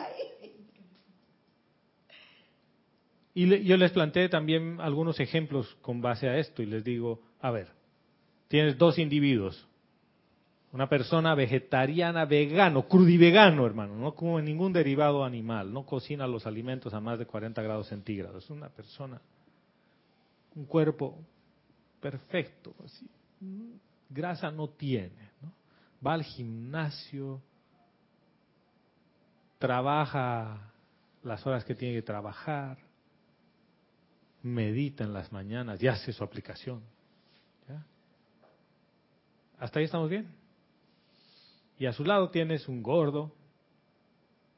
Y 3.38 3.46
le- 3.46 3.62
yo 3.62 3.76
les 3.76 3.92
planteé 3.92 4.28
también 4.28 4.80
algunos 4.80 5.20
ejemplos 5.20 5.72
con 5.80 6.00
base 6.00 6.28
a 6.28 6.38
esto 6.38 6.60
y 6.60 6.66
les 6.66 6.82
digo, 6.82 7.20
a 7.40 7.52
ver, 7.52 7.68
tienes 8.48 8.76
dos 8.76 8.98
individuos, 8.98 9.64
una 10.72 10.88
persona 10.88 11.36
vegetariana, 11.36 12.24
vegano, 12.24 12.88
crudivegano, 12.88 13.64
hermano, 13.64 13.94
no 13.94 14.16
come 14.16 14.42
ningún 14.42 14.72
derivado 14.72 15.24
animal, 15.24 15.72
no 15.72 15.86
cocina 15.86 16.26
los 16.26 16.48
alimentos 16.48 16.92
a 16.94 16.98
más 16.98 17.16
de 17.20 17.26
40 17.26 17.62
grados 17.62 17.86
centígrados, 17.86 18.42
es 18.42 18.50
una 18.50 18.70
persona, 18.70 19.20
un 20.56 20.64
cuerpo 20.64 21.16
perfecto, 22.00 22.74
así, 22.84 23.06
grasa 24.10 24.50
no 24.50 24.66
tiene, 24.70 25.30
va 26.04 26.14
al 26.14 26.24
gimnasio, 26.24 27.40
trabaja 29.60 30.72
las 31.22 31.46
horas 31.46 31.64
que 31.64 31.76
tiene 31.76 31.94
que 31.94 32.02
trabajar, 32.02 32.87
medita 34.42 35.04
en 35.04 35.12
las 35.12 35.32
mañanas 35.32 35.82
y 35.82 35.88
hace 35.88 36.12
su 36.12 36.22
aplicación. 36.24 36.82
¿ya? 37.68 37.84
¿Hasta 39.58 39.78
ahí 39.78 39.84
estamos 39.84 40.08
bien? 40.08 40.28
Y 41.78 41.86
a 41.86 41.92
su 41.92 42.04
lado 42.04 42.30
tienes 42.30 42.68
un 42.68 42.82
gordo, 42.82 43.32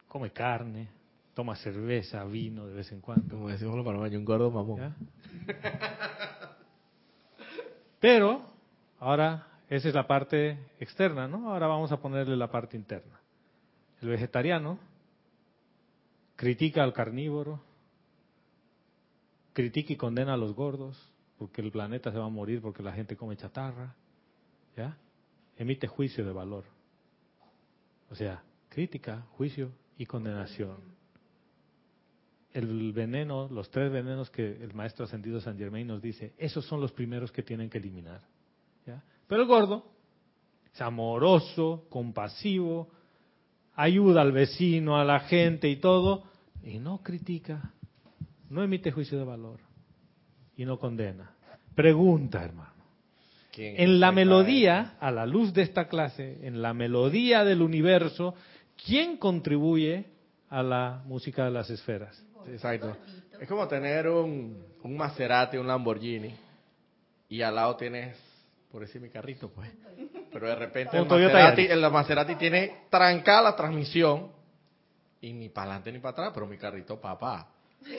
come 0.09 0.33
carne, 0.33 0.89
toma 1.35 1.57
cerveza, 1.57 2.24
vino 2.24 2.66
de 2.66 2.74
vez 2.74 2.91
en 2.93 3.01
cuando. 3.01 3.37
Como 3.37 3.49
decimos 3.49 3.76
los 3.76 3.85
panameños, 3.85 4.18
un 4.18 4.24
gordo 4.24 4.51
mamón. 4.51 4.95
Pero, 8.01 8.43
ahora, 8.99 9.47
esa 9.68 9.89
es 9.89 9.95
la 9.95 10.07
parte 10.07 10.59
externa, 10.81 11.28
¿no? 11.28 11.53
Ahora 11.53 11.66
vamos 11.66 11.93
a 11.93 12.01
ponerle 12.01 12.37
la 12.37 12.51
parte 12.51 12.76
interna. 12.76 13.20
El 14.01 14.09
vegetariano 14.09 14.78
critica 16.37 16.83
al 16.83 16.95
carnívoro, 16.95 17.61
critica 19.61 19.92
y 19.92 19.96
condena 19.96 20.34
a 20.34 20.36
los 20.36 20.54
gordos, 20.54 20.96
porque 21.38 21.61
el 21.61 21.70
planeta 21.70 22.11
se 22.11 22.18
va 22.18 22.26
a 22.26 22.30
morir 22.30 22.61
porque 22.61 22.82
la 22.82 22.92
gente 22.92 23.16
come 23.16 23.36
chatarra, 23.36 23.94
¿ya? 24.76 24.96
Emite 25.56 25.86
juicio 25.86 26.24
de 26.24 26.32
valor. 26.32 26.64
O 28.11 28.14
sea, 28.14 28.42
crítica, 28.68 29.26
juicio 29.36 29.70
y 29.98 30.06
condenación. 30.06 30.78
El 32.52 32.92
veneno, 32.92 33.48
los 33.48 33.70
tres 33.70 33.92
venenos 33.92 34.30
que 34.30 34.62
el 34.62 34.74
maestro 34.74 35.04
ascendido 35.04 35.40
San 35.40 35.56
Germain 35.56 35.86
nos 35.86 36.02
dice, 36.02 36.34
esos 36.36 36.64
son 36.66 36.80
los 36.80 36.92
primeros 36.92 37.30
que 37.30 37.42
tienen 37.42 37.70
que 37.70 37.78
eliminar. 37.78 38.22
Pero 39.28 39.42
el 39.42 39.48
gordo 39.48 39.84
es 40.74 40.80
amoroso, 40.80 41.86
compasivo, 41.88 42.90
ayuda 43.74 44.22
al 44.22 44.32
vecino, 44.32 44.98
a 44.98 45.04
la 45.04 45.20
gente 45.20 45.68
y 45.68 45.76
todo, 45.76 46.24
y 46.64 46.78
no 46.80 47.02
critica, 47.02 47.72
no 48.51 48.62
emite 48.62 48.90
juicio 48.90 49.18
de 49.18 49.24
valor 49.24 49.61
y 50.57 50.64
no 50.64 50.78
condena. 50.78 51.30
Pregunta, 51.74 52.44
hermano. 52.44 52.70
¿Quién 53.53 53.74
En 53.80 53.98
la 53.98 54.12
melodía, 54.12 54.96
a 55.01 55.11
la 55.11 55.24
luz 55.24 55.55
de 55.55 55.62
esta 55.62 55.88
clase, 55.88 56.46
en 56.46 56.61
la 56.61 56.74
melodía 56.74 57.44
del 57.44 57.62
universo, 57.62 58.34
¿quién 58.84 59.16
contribuye 59.16 60.05
a 60.48 60.62
la 60.62 61.03
música 61.07 61.44
de 61.44 61.51
las 61.51 61.70
esferas? 61.70 62.22
Exacto. 62.48 62.96
Es 63.40 63.48
como 63.48 63.66
tener 63.66 64.09
un, 64.09 64.62
un 64.82 64.96
Maserati, 64.96 65.57
un 65.57 65.66
Lamborghini, 65.66 66.34
y 67.28 67.42
al 67.42 67.55
lado 67.55 67.76
tienes, 67.76 68.16
por 68.70 68.82
decir 68.82 69.01
mi 69.01 69.09
carrito, 69.09 69.48
pues. 69.51 69.70
Pero 70.32 70.48
de 70.48 70.55
repente 70.57 70.96
el 70.96 71.07
Maserati, 71.07 71.66
el 71.66 71.90
Maserati 71.90 72.34
tiene 72.36 72.82
trancada 72.90 73.42
la 73.42 73.57
transmisión, 73.57 74.32
y 75.20 75.32
ni 75.32 75.48
para 75.48 75.66
adelante 75.70 75.92
ni 75.92 75.98
para 75.98 76.12
atrás, 76.12 76.30
pero 76.34 76.46
mi 76.46 76.57
carrito, 76.57 77.01
papá. 77.01 77.48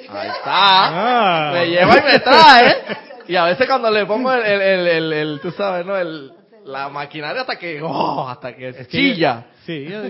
Ahí 0.09 0.29
está. 0.29 0.43
Ah. 0.45 1.51
Me 1.53 1.67
lleva 1.67 1.97
y 1.97 2.01
me 2.03 2.19
trae. 2.19 2.97
Y 3.27 3.35
a 3.35 3.45
veces 3.45 3.67
cuando 3.67 3.89
le 3.91 4.05
pongo 4.05 4.31
el, 4.33 4.61
el, 4.61 5.13
el, 5.13 5.39
tú 5.41 5.51
sabes, 5.51 5.85
¿no? 5.85 5.95
El, 5.97 6.33
la 6.65 6.89
maquinaria 6.89 7.41
hasta 7.41 7.57
que, 7.57 7.81
oh, 7.81 8.27
hasta 8.27 8.55
que 8.55 8.69
Es 8.69 8.75
que- 8.75 8.87
chilla. 8.87 9.47
Sí, 9.65 9.85
yo, 9.85 10.01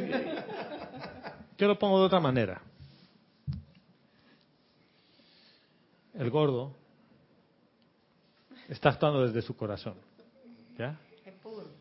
yo 1.58 1.68
lo 1.68 1.78
pongo 1.78 2.00
de 2.00 2.06
otra 2.06 2.20
manera. 2.20 2.62
El 6.14 6.30
gordo 6.30 6.74
está 8.70 8.90
actuando 8.90 9.26
desde 9.26 9.42
su 9.42 9.56
corazón. 9.56 9.96
¿Ya? 10.78 10.98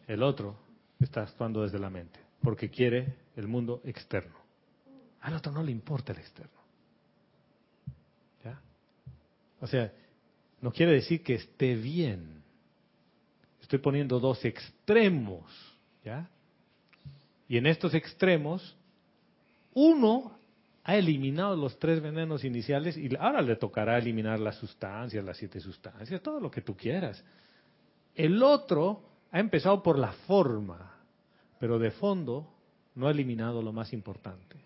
El 0.07 0.22
otro 0.22 0.57
está 1.01 1.22
actuando 1.22 1.62
desde 1.62 1.78
la 1.78 1.91
mente, 1.91 2.18
porque 2.43 2.68
quiere 2.70 3.14
el 3.36 3.47
mundo 3.49 3.80
externo. 3.84 4.34
Al 5.22 5.34
otro 5.34 5.53
no 5.53 5.62
le 5.62 5.70
importa 5.72 6.12
el 6.12 6.18
externo. 6.18 6.59
¿Ya? 8.45 8.61
O 9.61 9.66
sea, 9.66 9.92
no 10.61 10.72
quiere 10.72 10.92
decir 10.92 11.22
que 11.22 11.34
esté 11.34 11.74
bien. 11.74 12.42
Estoy 13.61 13.78
poniendo 13.78 14.18
dos 14.18 14.44
extremos, 14.44 15.44
¿ya? 16.04 16.28
Y 17.48 17.56
en 17.56 17.66
estos 17.66 17.94
extremos, 17.94 18.76
uno 19.74 20.38
ha 20.84 20.96
eliminado 20.96 21.56
los 21.56 21.78
tres 21.78 22.00
venenos 22.00 22.44
iniciales 22.44 22.96
y 22.96 23.14
ahora 23.16 23.42
le 23.42 23.56
tocará 23.56 23.98
eliminar 23.98 24.40
las 24.40 24.56
sustancias, 24.56 25.24
las 25.24 25.36
siete 25.36 25.61
sustancias, 25.61 26.22
todo 26.22 26.40
lo 26.40 26.50
que 26.50 26.62
tú 26.62 26.76
quieras. 26.76 27.22
El 28.14 28.42
otro 28.42 29.02
ha 29.30 29.38
empezado 29.38 29.82
por 29.82 29.98
la 29.98 30.12
forma, 30.12 30.94
pero 31.58 31.78
de 31.78 31.90
fondo 31.90 32.52
no 32.94 33.06
ha 33.06 33.11
eliminado 33.11 33.62
lo 33.62 33.72
más 33.72 33.92
importante, 33.92 34.56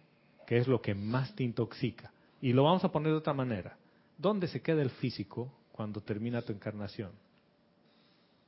que 0.47 0.59
es 0.59 0.69
lo 0.69 0.81
que 0.81 0.95
más 0.95 1.35
te 1.35 1.43
intoxica. 1.43 2.13
Y 2.41 2.53
lo 2.53 2.65
vamos 2.65 2.85
a 2.85 2.93
poner 2.93 3.13
de 3.13 3.19
otra 3.19 3.35
manera. 3.35 3.77
¿Dónde 4.19 4.47
se 4.49 4.61
queda 4.63 4.83
el 4.83 4.91
físico 4.91 5.53
cuando 5.73 6.01
termina 6.01 6.43
tu 6.43 6.53
encarnación? 6.53 7.11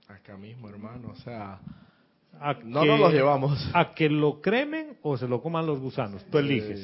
Acá 0.09 0.37
mismo, 0.37 0.69
hermano, 0.69 1.11
o 1.11 1.17
sea, 1.17 1.61
A 2.39 2.53
No 2.63 2.83
que- 2.83 2.87
nos 2.89 3.01
los 3.01 3.13
llevamos. 3.15 3.71
A 3.73 3.95
que 3.95 4.11
lo 4.11 4.43
cremen 4.43 4.99
o 5.03 5.17
se 5.17 5.27
lo 5.27 5.41
coman 5.41 5.67
los 5.67 5.81
gusanos. 5.81 6.23
Tú 6.27 6.37
eliges. 6.39 6.81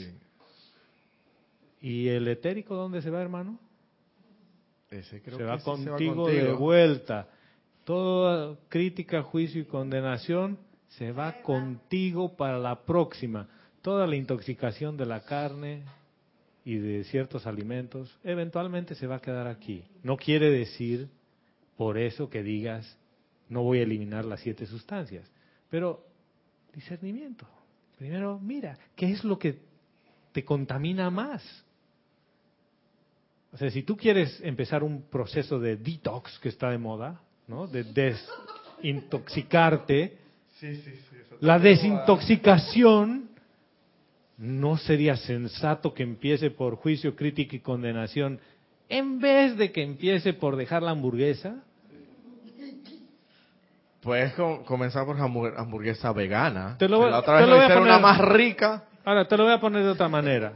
Sí. 1.81 1.89
¿Y 1.89 2.09
el 2.09 2.27
etérico 2.29 2.75
dónde 2.75 3.03
se 3.03 3.11
va, 3.11 3.21
hermano? 3.21 3.59
Ese 4.91 5.21
creo 5.21 5.37
se 5.37 5.43
que 5.45 5.49
va 5.49 5.59
sí 5.59 5.65
contigo 5.65 6.27
de 6.27 6.53
vuelta. 6.53 7.29
Toda 7.85 8.57
crítica, 8.69 9.23
juicio 9.23 9.61
y 9.61 9.65
condenación 9.67 10.59
se 10.89 11.13
va 11.13 11.43
contigo 11.43 12.35
para 12.37 12.59
la 12.59 12.83
próxima. 12.85 13.49
Toda 13.83 14.07
la 14.07 14.17
intoxicación 14.17 14.97
de 14.97 15.07
la 15.07 15.21
carne 15.21 15.83
y 16.65 16.77
de 16.77 17.05
ciertos 17.05 17.47
alimentos 17.47 18.19
eventualmente 18.23 18.95
se 18.95 19.07
va 19.07 19.17
a 19.17 19.21
quedar 19.21 19.47
aquí. 19.47 19.85
No 20.03 20.17
quiere 20.17 20.51
decir 20.51 21.09
por 21.77 21.99
eso 21.99 22.31
que 22.31 22.43
digas 22.43 22.97
no 23.49 23.63
voy 23.63 23.81
a 23.81 23.83
eliminar 23.83 24.25
las 24.25 24.41
siete 24.41 24.67
sustancias, 24.67 25.31
pero 25.69 26.07
discernimiento. 26.73 27.47
Primero, 27.99 28.39
mira, 28.41 28.79
¿qué 28.97 29.13
es 29.13 29.23
lo 29.25 29.39
que 29.39 29.59
te 30.33 30.43
contamina 30.45 31.11
más? 31.11 31.43
O 33.53 33.59
sea, 33.59 33.71
si 33.71 33.83
tú 33.83 33.95
quieres 33.97 34.41
empezar 34.43 34.83
un 34.83 35.03
proceso 35.03 35.61
de 35.61 35.77
detox 35.77 36.39
que 36.39 36.49
está 36.49 36.71
de 36.71 36.79
moda, 36.79 37.21
¿no? 37.47 37.67
De 37.67 37.85
desintoxicarte, 37.85 40.17
la 41.41 41.59
desintoxicación 41.59 43.32
no 44.39 44.77
sería 44.79 45.17
sensato 45.17 45.95
que 45.95 46.03
empiece 46.03 46.51
por 46.51 46.77
juicio, 46.77 47.15
crítica 47.17 47.57
y 47.57 47.61
condenación 47.61 48.41
en 48.89 49.21
vez 49.21 49.57
de 49.57 49.73
que 49.73 49.83
empiece 49.83 50.33
por 50.35 50.57
dejar 50.57 50.83
la 50.83 50.91
hamburguesa. 50.91 51.63
Puedes 54.03 54.33
com- 54.35 54.65
comenzar 54.65 55.07
por 55.07 55.17
hamburg- 55.17 55.55
hamburguesa 55.57 56.13
vegana. 56.13 56.77
Te 56.79 56.89
lo 56.89 56.99
voy- 56.99 57.11
la 57.11 57.21
otra 57.21 57.37
te 57.37 57.43
vez 57.43 57.49
lo 57.51 57.57
me 57.57 57.63
voy 57.63 57.71
a 57.71 57.75
poner- 57.75 57.83
una 57.93 57.99
más 58.01 58.19
rica. 58.21 58.85
Ahora, 59.05 59.29
te 59.29 59.37
lo 59.37 59.45
voy 59.45 59.53
a 59.53 59.61
poner 59.61 59.85
de 59.85 59.91
otra 59.91 60.09
manera. 60.09 60.55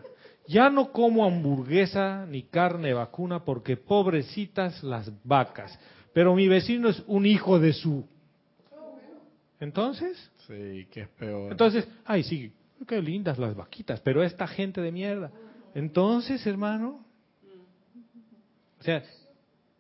Ya 0.48 0.68
no 0.70 0.90
como 0.92 1.24
hamburguesa 1.24 2.26
ni 2.26 2.42
carne 2.42 2.92
vacuna 2.92 3.44
porque 3.44 3.76
pobrecitas 3.76 4.82
las 4.82 5.10
vacas. 5.24 5.78
Pero 6.12 6.34
mi 6.34 6.48
vecino 6.48 6.88
es 6.88 7.02
un 7.06 7.24
hijo 7.26 7.58
de 7.58 7.72
su. 7.72 8.04
Entonces, 9.60 10.30
Sí, 10.46 10.86
que 10.90 11.02
es 11.02 11.08
peor. 11.08 11.50
entonces, 11.52 11.88
ay 12.04 12.22
sí, 12.24 12.52
qué 12.84 13.00
lindas 13.00 13.38
las 13.38 13.54
vaquitas, 13.54 14.00
pero 14.00 14.22
esta 14.22 14.46
gente 14.46 14.80
de 14.80 14.92
mierda. 14.92 15.30
Entonces, 15.74 16.46
hermano, 16.46 17.04
o 18.80 18.82
sea, 18.82 19.02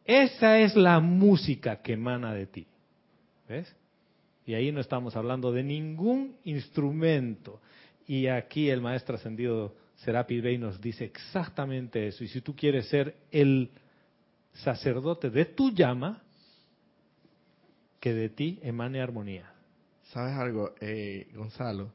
esa 0.04 0.58
es 0.60 0.76
la 0.76 1.00
música 1.00 1.82
que 1.82 1.94
emana 1.94 2.32
de 2.32 2.46
ti. 2.46 2.66
¿Ves? 3.48 3.74
Y 4.46 4.54
ahí 4.54 4.70
no 4.70 4.80
estamos 4.80 5.16
hablando 5.16 5.52
de 5.52 5.62
ningún 5.62 6.36
instrumento. 6.44 7.60
Y 8.06 8.28
aquí 8.28 8.70
el 8.70 8.80
maestro 8.80 9.16
ascendido 9.16 9.74
Serapis 9.96 10.42
Bey 10.42 10.58
nos 10.58 10.80
dice 10.80 11.04
exactamente 11.04 12.06
eso. 12.06 12.22
Y 12.22 12.28
si 12.28 12.40
tú 12.40 12.54
quieres 12.54 12.88
ser 12.88 13.16
el 13.30 13.70
sacerdote 14.52 15.30
de 15.30 15.46
tu 15.46 15.72
llama, 15.72 16.22
que 18.00 18.14
de 18.14 18.28
ti 18.28 18.60
emane 18.62 19.00
armonía. 19.00 19.52
¿Sabes 20.12 20.34
algo, 20.34 20.74
eh, 20.80 21.28
Gonzalo? 21.34 21.92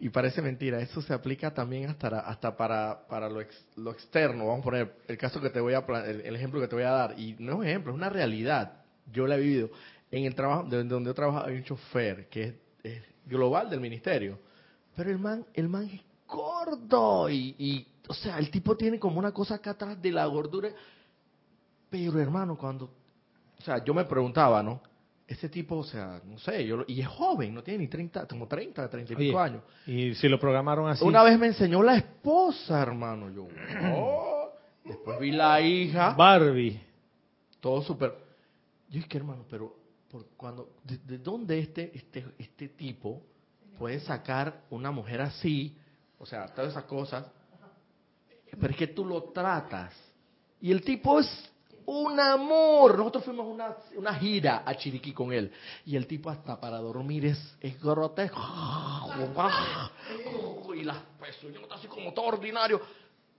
Y 0.00 0.10
parece 0.10 0.40
mentira, 0.40 0.80
eso 0.80 1.02
se 1.02 1.12
aplica 1.12 1.52
también 1.52 1.90
hasta, 1.90 2.20
hasta 2.20 2.56
para, 2.56 3.06
para 3.08 3.28
lo, 3.28 3.40
ex- 3.40 3.66
lo 3.76 3.90
externo. 3.90 4.46
Vamos 4.46 4.60
a 4.60 4.64
poner 4.64 4.96
el 5.08 5.18
caso 5.18 5.40
que 5.40 5.50
te 5.50 5.58
voy 5.58 5.74
a 5.74 5.78
el, 6.06 6.20
el 6.20 6.36
ejemplo 6.36 6.60
que 6.60 6.68
te 6.68 6.76
voy 6.76 6.84
a 6.84 6.90
dar. 6.90 7.18
Y 7.18 7.34
no 7.40 7.52
es 7.52 7.58
un 7.58 7.66
ejemplo, 7.66 7.92
es 7.92 7.96
una 7.96 8.08
realidad. 8.08 8.84
Yo 9.12 9.26
la 9.26 9.34
he 9.36 9.40
vivido. 9.40 9.70
En 10.10 10.24
el 10.24 10.34
trabajo, 10.36 10.62
de 10.68 10.84
donde 10.84 11.10
yo 11.10 11.14
trabajo 11.14 11.44
hay 11.44 11.56
un 11.56 11.64
chofer 11.64 12.28
que 12.28 12.60
es, 12.82 13.02
global 13.26 13.68
del 13.68 13.80
ministerio. 13.80 14.38
Pero 14.94 15.10
el 15.10 15.18
man, 15.18 15.44
el 15.52 15.68
man 15.68 15.90
es 15.92 16.00
gordo 16.26 17.28
y, 17.28 17.86
o 18.06 18.14
sea, 18.14 18.38
el 18.38 18.50
tipo 18.50 18.76
tiene 18.76 18.98
como 19.00 19.18
una 19.18 19.32
cosa 19.32 19.56
acá 19.56 19.70
atrás 19.72 20.00
de 20.00 20.12
la 20.12 20.24
gordura. 20.26 20.70
Pero 21.90 22.20
hermano, 22.20 22.56
cuando, 22.56 22.84
o 23.58 23.62
sea, 23.62 23.82
yo 23.84 23.92
me 23.94 24.04
preguntaba, 24.04 24.62
¿no? 24.62 24.80
Ese 25.28 25.50
tipo, 25.50 25.76
o 25.76 25.84
sea, 25.84 26.22
no 26.24 26.38
sé, 26.38 26.66
yo, 26.66 26.78
lo- 26.78 26.84
y 26.88 27.02
es 27.02 27.06
joven, 27.06 27.52
no 27.54 27.62
tiene 27.62 27.80
ni 27.80 27.88
30, 27.88 28.26
como 28.26 28.48
30, 28.48 28.88
30 28.88 29.12
y 29.12 29.16
pico 29.16 29.38
años. 29.38 29.62
Y 29.86 30.14
si 30.14 30.26
lo 30.26 30.40
programaron 30.40 30.88
así. 30.88 31.04
Una 31.04 31.22
vez 31.22 31.38
me 31.38 31.48
enseñó 31.48 31.82
la 31.82 31.96
esposa, 31.96 32.80
hermano. 32.80 33.30
Yo, 33.30 33.46
oh. 33.92 34.50
Después 34.84 35.20
vi 35.20 35.30
la 35.32 35.60
hija, 35.60 36.14
Barbie. 36.14 36.80
todo 37.60 37.82
súper. 37.82 38.14
Yo 38.88 39.02
dije, 39.02 39.18
hermano, 39.18 39.44
pero 39.50 39.76
por 40.10 40.24
cuando, 40.34 40.76
de, 40.82 40.96
de 40.96 41.18
dónde 41.18 41.58
este, 41.58 41.90
este, 41.94 42.24
este 42.38 42.68
tipo 42.70 43.22
puede 43.78 44.00
sacar 44.00 44.62
una 44.70 44.90
mujer 44.90 45.20
así? 45.20 45.76
O 46.18 46.24
sea, 46.24 46.46
todas 46.46 46.70
esas 46.70 46.84
cosas. 46.84 47.26
Pero 48.58 48.70
es 48.72 48.76
que 48.78 48.86
tú 48.86 49.04
lo 49.04 49.24
tratas. 49.24 49.92
Y 50.62 50.72
el 50.72 50.80
tipo 50.82 51.20
es 51.20 51.52
un 51.88 52.20
amor. 52.20 52.98
Nosotros 52.98 53.24
fuimos 53.24 53.46
a 53.46 53.48
una, 53.48 53.76
una 53.96 54.14
gira 54.14 54.62
a 54.64 54.74
Chiriquí 54.76 55.12
con 55.12 55.32
él. 55.32 55.50
Y 55.86 55.96
el 55.96 56.06
tipo 56.06 56.28
hasta 56.30 56.60
para 56.60 56.78
dormir 56.78 57.24
es, 57.26 57.56
es 57.60 57.80
grotesco. 57.82 58.40
Y 60.74 60.84
las 60.84 60.98
pezuñas 61.20 61.62
así 61.74 61.86
como 61.88 62.12
todo 62.12 62.26
ordinario. 62.26 62.80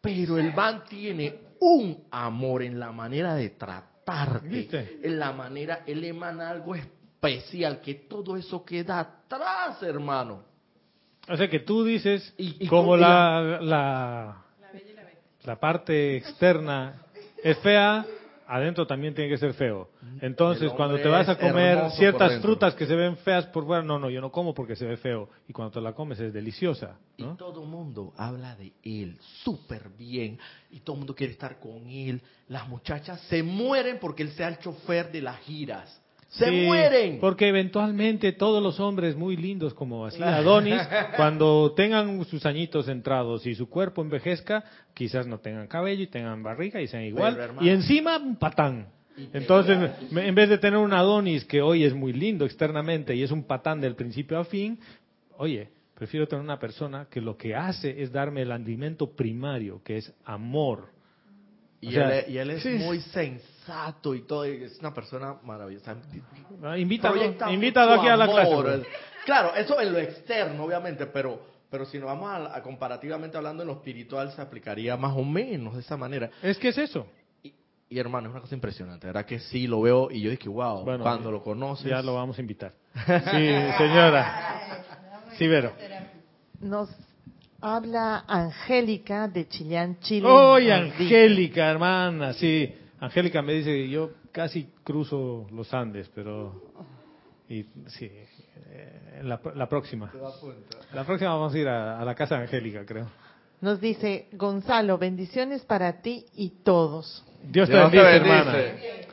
Pero 0.02 0.38
el 0.38 0.54
man 0.54 0.84
tiene 0.90 1.40
un 1.60 2.06
amor 2.12 2.64
en 2.64 2.80
la 2.80 2.92
manera 2.92 3.36
de 3.36 3.50
tratarte. 3.52 4.48
¿Viste? 4.48 5.00
En 5.04 5.20
la 5.20 5.32
manera, 5.32 5.84
él 5.86 6.04
emana 6.04 6.50
algo 6.50 6.74
especial. 6.76 7.82
Que 7.82 7.94
todo 7.96 8.36
eso 8.36 8.64
queda 8.66 9.00
atrás, 9.00 9.84
hermano. 9.84 10.44
O 11.28 11.38
sea 11.38 11.48
que 11.48 11.60
tú 11.60 11.84
dices, 11.84 12.34
Y- 12.38 12.64
y 12.66 12.68
como 12.68 12.98
la, 12.98 13.60
la, 13.62 14.44
la 15.44 15.60
parte 15.60 16.18
externa 16.18 17.04
es 17.44 17.58
fea, 17.60 18.06
adentro 18.50 18.88
también 18.88 19.14
tiene 19.14 19.30
que 19.30 19.38
ser 19.38 19.54
feo. 19.54 19.90
Entonces, 20.22 20.72
cuando 20.74 20.98
te 20.98 21.08
vas 21.08 21.30
a 21.30 21.38
comer 21.38 21.92
ciertas 21.92 22.42
frutas 22.42 22.74
que 22.74 22.88
se 22.88 22.96
ven 22.96 23.16
feas 23.18 23.46
por 23.48 23.66
fuera, 23.66 23.84
no, 23.84 24.00
no, 24.00 24.10
yo 24.10 24.20
no 24.22 24.32
como 24.32 24.56
porque 24.56 24.76
se 24.76 24.86
ve 24.86 24.98
feo. 24.98 25.30
Y 25.48 25.54
cuando 25.54 25.72
te 25.72 25.82
la 25.82 25.94
comes 25.94 26.20
es 26.20 26.34
deliciosa. 26.34 26.98
Y 27.16 27.24
todo 27.38 27.62
el 27.62 27.70
mundo 27.70 28.12
habla 28.18 28.56
de 28.56 28.74
él 28.84 29.18
súper 29.44 29.90
bien. 29.90 30.40
Y 30.72 30.80
todo 30.80 30.96
el 30.96 31.00
mundo 31.02 31.16
quiere 31.16 31.34
estar 31.34 31.60
con 31.60 31.88
él. 31.88 32.22
Las 32.48 32.68
muchachas 32.68 33.22
se 33.30 33.44
mueren 33.44 34.00
porque 34.00 34.24
él 34.24 34.32
sea 34.32 34.48
el 34.48 34.58
chofer 34.58 35.12
de 35.12 35.22
las 35.22 35.38
giras. 35.42 35.99
Se 36.30 36.46
Sí, 36.48 36.66
mueren. 36.68 37.20
Porque 37.20 37.48
eventualmente 37.48 38.32
todos 38.34 38.62
los 38.62 38.80
hombres 38.80 39.16
muy 39.16 39.36
lindos 39.36 39.74
como 39.74 40.06
así 40.06 40.22
Adonis, 40.22 40.80
cuando 41.16 41.74
tengan 41.76 42.24
sus 42.26 42.46
añitos 42.46 42.88
entrados 42.88 43.46
y 43.48 43.56
su 43.56 43.68
cuerpo 43.68 44.02
envejezca, 44.04 44.64
quizás 44.94 45.26
no 45.26 45.40
tengan 45.40 45.68
cabello 45.68 46.04
y 46.04 46.08
tengan 46.08 46.44
barriga 46.44 46.80
y 46.82 46.88
sean 46.88 47.04
igual. 47.04 47.36
Pero, 47.36 47.56
y 47.66 47.70
encima 47.70 48.18
un 48.18 48.36
patán. 48.36 48.88
Entonces, 49.34 49.78
en 50.12 50.36
vez 50.36 50.48
de 50.50 50.58
tener 50.60 50.80
un 50.80 50.94
Adonis 50.94 51.44
que 51.46 51.62
hoy 51.62 51.84
es 51.84 51.94
muy 51.94 52.14
lindo 52.14 52.46
externamente 52.46 53.14
y 53.16 53.24
es 53.24 53.32
un 53.32 53.44
patán 53.44 53.82
del 53.82 53.96
principio 53.96 54.38
a 54.40 54.46
fin, 54.46 54.80
oye, 55.38 55.68
prefiero 55.96 56.26
tener 56.28 56.42
una 56.46 56.58
persona 56.60 57.08
que 57.10 57.20
lo 57.20 57.36
que 57.36 57.54
hace 57.56 58.02
es 58.02 58.12
darme 58.14 58.44
el 58.44 58.52
alimento 58.54 59.10
primario, 59.12 59.82
que 59.84 59.98
es 59.98 60.14
amor. 60.24 60.90
Y, 61.82 61.88
O 61.88 61.92
sea, 61.92 62.06
él, 62.06 62.12
es- 62.24 62.30
y 62.30 62.38
él 62.38 62.50
es 62.52 62.64
sí. 62.64 62.70
muy 62.70 63.00
sensato 63.70 64.16
y 64.16 64.22
todo. 64.22 64.48
y 64.48 64.64
es 64.64 64.80
una 64.80 64.94
persona 64.94 65.36
maravillosa. 65.44 65.96
Ah, 66.64 66.78
Invítalo, 66.78 67.16
invítalo 67.52 67.94
aquí 67.94 68.08
a 68.08 68.18
la 68.18 68.28
clase. 68.28 68.52
amor. 68.52 68.86
Claro, 69.26 69.56
eso 69.56 69.80
en 69.80 69.94
lo 69.94 70.00
externo, 70.00 70.64
obviamente, 70.64 71.06
pero, 71.06 71.40
pero 71.70 71.86
si 71.86 71.98
nos 72.00 72.08
vamos 72.08 72.30
a, 72.30 72.56
a 72.56 72.64
comparativamente 72.64 73.38
hablando 73.38 73.64
en 73.64 73.68
lo 73.68 73.74
espiritual, 73.76 74.32
se 74.32 74.42
aplicaría 74.42 74.98
más 74.98 75.16
o 75.16 75.24
menos 75.24 75.76
de 75.76 75.82
esa 75.82 75.98
manera. 75.98 76.30
Es 76.42 76.58
que 76.58 76.70
es 76.70 76.78
eso. 76.78 77.06
Y, 77.44 77.54
y, 77.90 78.00
hermano, 78.00 78.28
es 78.28 78.32
una 78.32 78.42
cosa 78.42 78.56
impresionante, 78.56 79.08
¿verdad? 79.08 79.26
Que 79.26 79.40
sí, 79.40 79.68
lo 79.68 79.82
veo 79.82 80.10
y 80.12 80.22
yo 80.22 80.32
dije, 80.32 80.50
wow, 80.50 80.84
Bueno, 80.84 81.04
cuando 81.04 81.32
lo 81.32 81.44
conoces. 81.44 81.86
Ya 81.88 82.02
lo 82.02 82.16
vamos 82.16 82.38
a 82.38 82.42
invitar. 82.42 82.74
Sí, 83.06 83.50
señora. 83.78 84.94
Sí, 85.38 85.48
Vero. 85.48 85.74
Nos 86.60 86.90
habla 87.62 88.24
Angélica 88.28 89.28
de 89.28 89.48
Chillán, 89.48 90.00
Chile. 90.00 90.28
¡Oye, 90.28 90.70
Nos 90.70 90.98
dice, 90.98 91.04
Angélica, 91.04 91.70
hermana! 91.72 92.34
Sí, 92.34 92.74
Angélica 93.02 93.42
me 93.42 93.54
dice 93.54 93.72
que 93.72 93.90
yo 93.90 94.12
casi 94.32 94.70
cruzo 94.84 95.48
los 95.52 95.74
Andes, 95.74 96.10
pero... 96.14 96.62
Y, 97.48 97.64
sí, 97.88 98.06
eh, 98.06 99.22
la, 99.24 99.40
la 99.56 99.68
próxima. 99.68 100.12
La 100.94 101.04
próxima 101.04 101.32
vamos 101.34 101.54
a 101.54 101.58
ir 101.58 101.68
a, 101.68 102.00
a 102.00 102.06
la 102.06 102.14
casa 102.14 102.36
de 102.38 102.44
Angélica, 102.44 102.86
creo. 102.86 103.08
Nos 103.62 103.82
dice, 103.82 104.28
Gonzalo, 104.34 104.98
bendiciones 105.00 105.66
para 105.66 106.02
ti 106.02 106.26
y 106.36 106.50
todos. 106.64 107.26
Dios 107.44 107.68
te 107.68 107.74
Dios 107.76 107.92
bendice, 107.92 108.04
bendice. 108.04 108.36
hermana. 108.36 109.08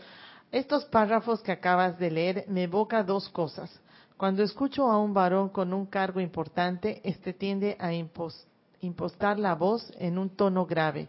Estos 0.53 0.85
párrafos 0.85 1.41
que 1.43 1.53
acabas 1.53 1.99
de 1.99 2.11
leer 2.11 2.45
me 2.49 2.65
evoca 2.65 3.03
dos 3.03 3.29
cosas. 3.31 3.81
Cuando 4.19 4.43
escucho 4.43 4.87
a 4.91 4.99
un 4.99 5.13
varón 5.15 5.49
con 5.49 5.73
un 5.73 5.87
cargo 5.87 6.21
importante, 6.21 7.01
este 7.05 7.33
tiende 7.33 7.77
a 7.81 7.93
impos- 7.93 8.45
impostar 8.81 9.39
la 9.39 9.55
voz 9.55 9.93
en 9.99 10.19
un 10.19 10.31
tono 10.31 10.65
grave, 10.67 11.09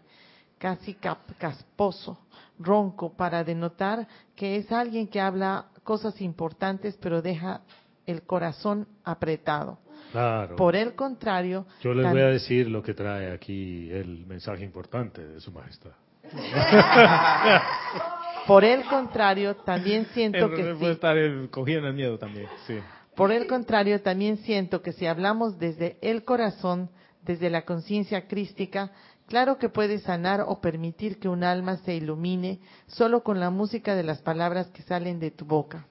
casi 0.58 0.94
cap- 0.94 1.30
casposo, 1.38 2.18
ronco, 2.58 3.14
para 3.16 3.44
denotar 3.44 4.06
que 4.34 4.56
es 4.56 4.70
alguien 4.72 5.08
que 5.08 5.20
habla 5.20 5.66
cosas 5.84 6.20
importantes 6.20 6.96
pero 7.00 7.22
deja 7.22 7.62
el 8.06 8.22
corazón 8.22 8.86
apretado. 9.04 9.78
Claro. 10.12 10.56
Por 10.56 10.74
el 10.76 10.94
contrario, 10.94 11.66
Yo 11.82 11.92
les 11.92 12.10
voy 12.10 12.20
a 12.22 12.28
decir 12.28 12.68
lo 12.68 12.82
que 12.82 12.94
trae 12.94 13.32
aquí 13.32 13.90
el 13.90 14.26
mensaje 14.26 14.64
importante 14.64 15.26
de 15.26 15.40
Su 15.40 15.52
Majestad. 15.52 15.90
por 18.46 18.64
el 18.64 18.84
contrario, 18.84 19.56
también 19.56 20.06
siento 20.14 20.46
En 20.46 20.54
que 20.54 20.72
sí. 20.72 20.78
puede 20.78 20.92
estar 20.92 21.16
el- 21.16 21.50
en 21.54 21.84
el 21.84 21.94
miedo 21.94 22.18
también, 22.18 22.46
sí. 22.66 22.78
Por 23.14 23.32
el 23.32 23.46
contrario, 23.46 24.00
también 24.00 24.38
siento 24.38 24.80
que 24.80 24.92
si 24.92 25.06
hablamos 25.06 25.58
desde 25.58 25.98
el 26.00 26.24
corazón, 26.24 26.88
desde 27.22 27.50
la 27.50 27.62
conciencia 27.62 28.26
crística, 28.28 28.92
claro 29.28 29.58
que 29.58 29.68
puede 29.68 29.98
sanar 30.00 30.40
o 30.40 30.60
permitir 30.60 31.20
que 31.20 31.28
un 31.28 31.44
alma 31.44 31.76
se 31.78 31.94
ilumine 31.94 32.58
solo 32.86 33.22
con 33.22 33.38
la 33.38 33.50
música 33.50 33.94
de 33.94 34.02
las 34.02 34.20
palabras 34.22 34.68
que 34.68 34.82
salen 34.82 35.20
de 35.20 35.30
tu 35.30 35.44
boca. 35.44 35.86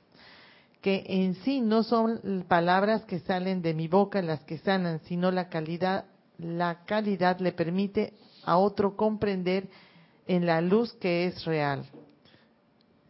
Que 0.82 1.06
en 1.08 1.36
sí 1.36 1.62
no 1.62 1.84
son 1.84 2.46
palabras 2.48 3.06
que 3.06 3.20
salen 3.20 3.62
de 3.62 3.74
mi 3.74 3.88
boca 3.88 4.22
las 4.22 4.44
que 4.44 4.58
sanan, 4.58 5.00
sino 5.06 5.32
la 5.32 5.50
calidad, 5.50 6.06
la 6.38 6.84
calidad 6.86 7.40
le 7.40 7.52
permite 7.52 8.14
a 8.44 8.58
otro 8.58 8.96
comprender 8.96 9.68
en 10.28 10.46
la 10.46 10.62
luz 10.62 10.94
que 10.94 11.26
es 11.26 11.46
real. 11.46 11.86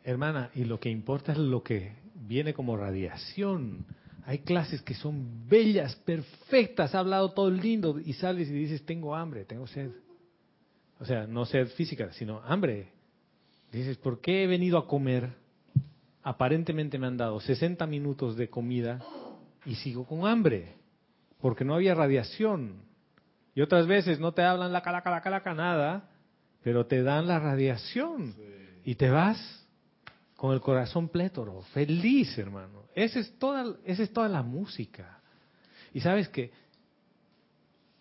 Hermana, 0.03 0.51
y 0.55 0.63
lo 0.63 0.79
que 0.79 0.89
importa 0.89 1.31
es 1.31 1.37
lo 1.37 1.63
que 1.63 1.93
viene 2.15 2.53
como 2.53 2.77
radiación. 2.77 3.85
Hay 4.25 4.39
clases 4.39 4.81
que 4.81 4.93
son 4.93 5.47
bellas, 5.47 5.95
perfectas, 5.95 6.93
ha 6.93 6.99
hablado 6.99 7.31
todo 7.31 7.49
lindo 7.49 7.99
y 7.99 8.13
sales 8.13 8.49
y 8.49 8.53
dices, 8.53 8.85
tengo 8.85 9.15
hambre, 9.15 9.45
tengo 9.45 9.67
sed. 9.67 9.91
O 10.99 11.05
sea, 11.05 11.27
no 11.27 11.45
sed 11.45 11.67
física, 11.69 12.11
sino 12.13 12.41
hambre. 12.43 12.91
Dices, 13.71 13.97
¿por 13.97 14.21
qué 14.21 14.43
he 14.43 14.47
venido 14.47 14.77
a 14.77 14.87
comer? 14.87 15.29
Aparentemente 16.23 16.97
me 16.97 17.07
han 17.07 17.17
dado 17.17 17.39
60 17.39 17.85
minutos 17.85 18.35
de 18.35 18.49
comida 18.49 18.99
y 19.65 19.75
sigo 19.75 20.05
con 20.05 20.25
hambre, 20.25 20.75
porque 21.39 21.63
no 21.63 21.75
había 21.75 21.93
radiación. 21.93 22.81
Y 23.53 23.61
otras 23.61 23.87
veces 23.87 24.19
no 24.19 24.33
te 24.33 24.43
hablan 24.43 24.73
la 24.73 24.81
calaca, 24.81 25.09
la 25.09 25.21
calaca, 25.21 25.53
nada, 25.53 26.09
pero 26.63 26.85
te 26.85 27.03
dan 27.03 27.27
la 27.27 27.39
radiación 27.39 28.35
y 28.83 28.95
te 28.95 29.09
vas 29.09 29.65
con 30.35 30.53
el 30.53 30.61
corazón 30.61 31.09
plétoro, 31.09 31.61
feliz, 31.73 32.37
hermano. 32.37 32.83
Esa 32.93 33.19
es 33.19 33.37
toda, 33.39 33.75
esa 33.85 34.03
es 34.03 34.13
toda 34.13 34.29
la 34.29 34.43
música. 34.43 35.19
Y 35.93 35.99
sabes 35.99 36.29
que, 36.29 36.51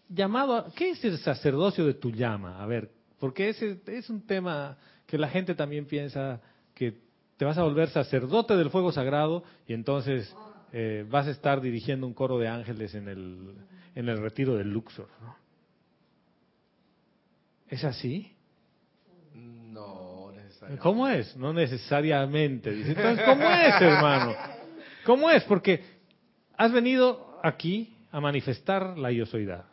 llamado, 0.09 0.57
a- 0.57 0.73
¿qué 0.75 0.91
es 0.91 1.05
el 1.05 1.19
sacerdocio 1.19 1.87
de 1.87 1.95
tu 1.95 2.11
llama? 2.11 2.63
A 2.63 2.67
ver, 2.67 2.91
porque 3.19 3.49
ese 3.49 3.81
es 3.87 4.09
un 4.11 4.27
tema 4.27 4.77
que 5.07 5.19
la 5.19 5.29
gente 5.29 5.55
también 5.55 5.87
piensa 5.87 6.41
que 6.75 6.95
te 7.37 7.45
vas 7.45 7.57
a 7.59 7.63
volver 7.63 7.89
sacerdote 7.91 8.57
del 8.57 8.71
fuego 8.71 8.93
sagrado 8.93 9.45
y 9.67 9.73
entonces 9.75 10.35
eh, 10.73 11.07
vas 11.09 11.27
a 11.27 11.31
estar 11.31 11.61
dirigiendo 11.61 12.07
un 12.07 12.15
coro 12.15 12.39
de 12.39 12.49
ángeles 12.49 12.95
en 12.95 13.09
el, 13.09 13.55
en 13.95 14.09
el 14.09 14.19
retiro 14.21 14.55
del 14.57 14.71
Luxor. 14.73 15.09
¿no? 15.23 15.37
¿Es 17.69 17.85
así? 17.85 18.33
No, 19.35 20.33
necesariamente. 20.35 20.83
¿Cómo 20.83 21.09
es? 21.09 21.37
No 21.37 21.53
necesariamente. 21.53 22.71
Dice, 22.73 22.91
entonces, 22.93 23.25
¿cómo 23.27 23.43
es, 23.51 23.81
hermano? 23.81 24.35
¿Cómo 25.05 25.31
es? 25.31 25.43
Porque 25.45 25.85
has 26.57 26.73
venido 26.73 27.39
aquí 27.43 27.95
a 28.11 28.21
manifestar 28.21 28.97
la 28.99 29.13
yo 29.13 29.27
soydad. 29.27 29.65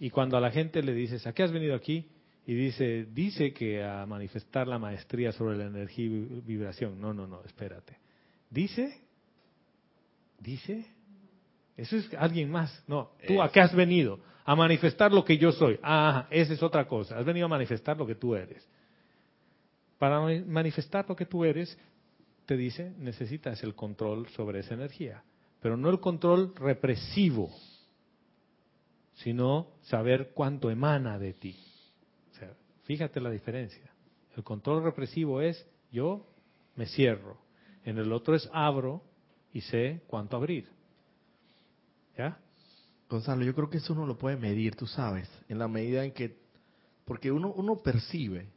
Y 0.00 0.10
cuando 0.10 0.36
a 0.36 0.40
la 0.40 0.50
gente 0.50 0.82
le 0.82 0.92
dices, 0.94 1.26
¿a 1.26 1.32
qué 1.32 1.42
has 1.42 1.52
venido 1.52 1.74
aquí? 1.74 2.06
Y 2.46 2.54
dice, 2.54 3.06
dice 3.12 3.52
que 3.52 3.82
a 3.84 4.06
manifestar 4.06 4.66
la 4.66 4.78
maestría 4.78 5.32
sobre 5.32 5.56
la 5.58 5.64
energía 5.64 6.04
y 6.06 6.08
vi- 6.08 6.40
vibración. 6.46 7.00
No, 7.00 7.12
no, 7.12 7.26
no, 7.26 7.42
espérate. 7.44 7.96
Dice, 8.48 9.00
dice, 10.40 10.86
eso 11.76 11.96
es 11.96 12.08
alguien 12.14 12.50
más. 12.50 12.82
No, 12.86 13.10
tú 13.26 13.42
a 13.42 13.50
qué 13.50 13.60
has 13.60 13.74
venido? 13.74 14.20
A 14.44 14.56
manifestar 14.56 15.12
lo 15.12 15.24
que 15.24 15.36
yo 15.36 15.52
soy. 15.52 15.78
Ah, 15.82 16.26
esa 16.30 16.54
es 16.54 16.62
otra 16.62 16.86
cosa. 16.88 17.18
Has 17.18 17.24
venido 17.26 17.46
a 17.46 17.48
manifestar 17.50 17.96
lo 17.98 18.06
que 18.06 18.14
tú 18.14 18.34
eres. 18.34 18.66
Para 19.98 20.20
ma- 20.20 20.42
manifestar 20.46 21.04
lo 21.08 21.14
que 21.16 21.26
tú 21.26 21.44
eres, 21.44 21.76
te 22.46 22.56
dice, 22.56 22.94
necesitas 22.98 23.62
el 23.62 23.74
control 23.74 24.26
sobre 24.28 24.60
esa 24.60 24.72
energía, 24.74 25.22
pero 25.60 25.76
no 25.76 25.90
el 25.90 26.00
control 26.00 26.54
represivo, 26.56 27.50
sino 29.22 29.68
saber 29.82 30.30
cuánto 30.34 30.70
emana 30.70 31.18
de 31.18 31.34
ti. 31.34 31.56
O 32.32 32.34
sea, 32.36 32.54
fíjate 32.84 33.20
la 33.20 33.30
diferencia. 33.30 33.90
El 34.36 34.44
control 34.44 34.82
represivo 34.82 35.40
es 35.40 35.66
yo 35.90 36.26
me 36.76 36.86
cierro, 36.86 37.38
en 37.84 37.98
el 37.98 38.12
otro 38.12 38.34
es 38.34 38.48
abro 38.52 39.02
y 39.52 39.60
sé 39.62 40.02
cuánto 40.06 40.36
abrir. 40.36 40.68
¿Ya? 42.16 42.38
Gonzalo, 43.08 43.44
yo 43.44 43.54
creo 43.54 43.70
que 43.70 43.78
eso 43.78 43.92
uno 43.92 44.06
lo 44.06 44.18
puede 44.18 44.36
medir, 44.36 44.76
tú 44.76 44.86
sabes, 44.86 45.28
en 45.48 45.58
la 45.58 45.66
medida 45.66 46.04
en 46.04 46.12
que, 46.12 46.36
porque 47.04 47.32
uno, 47.32 47.52
uno 47.52 47.76
percibe 47.76 48.48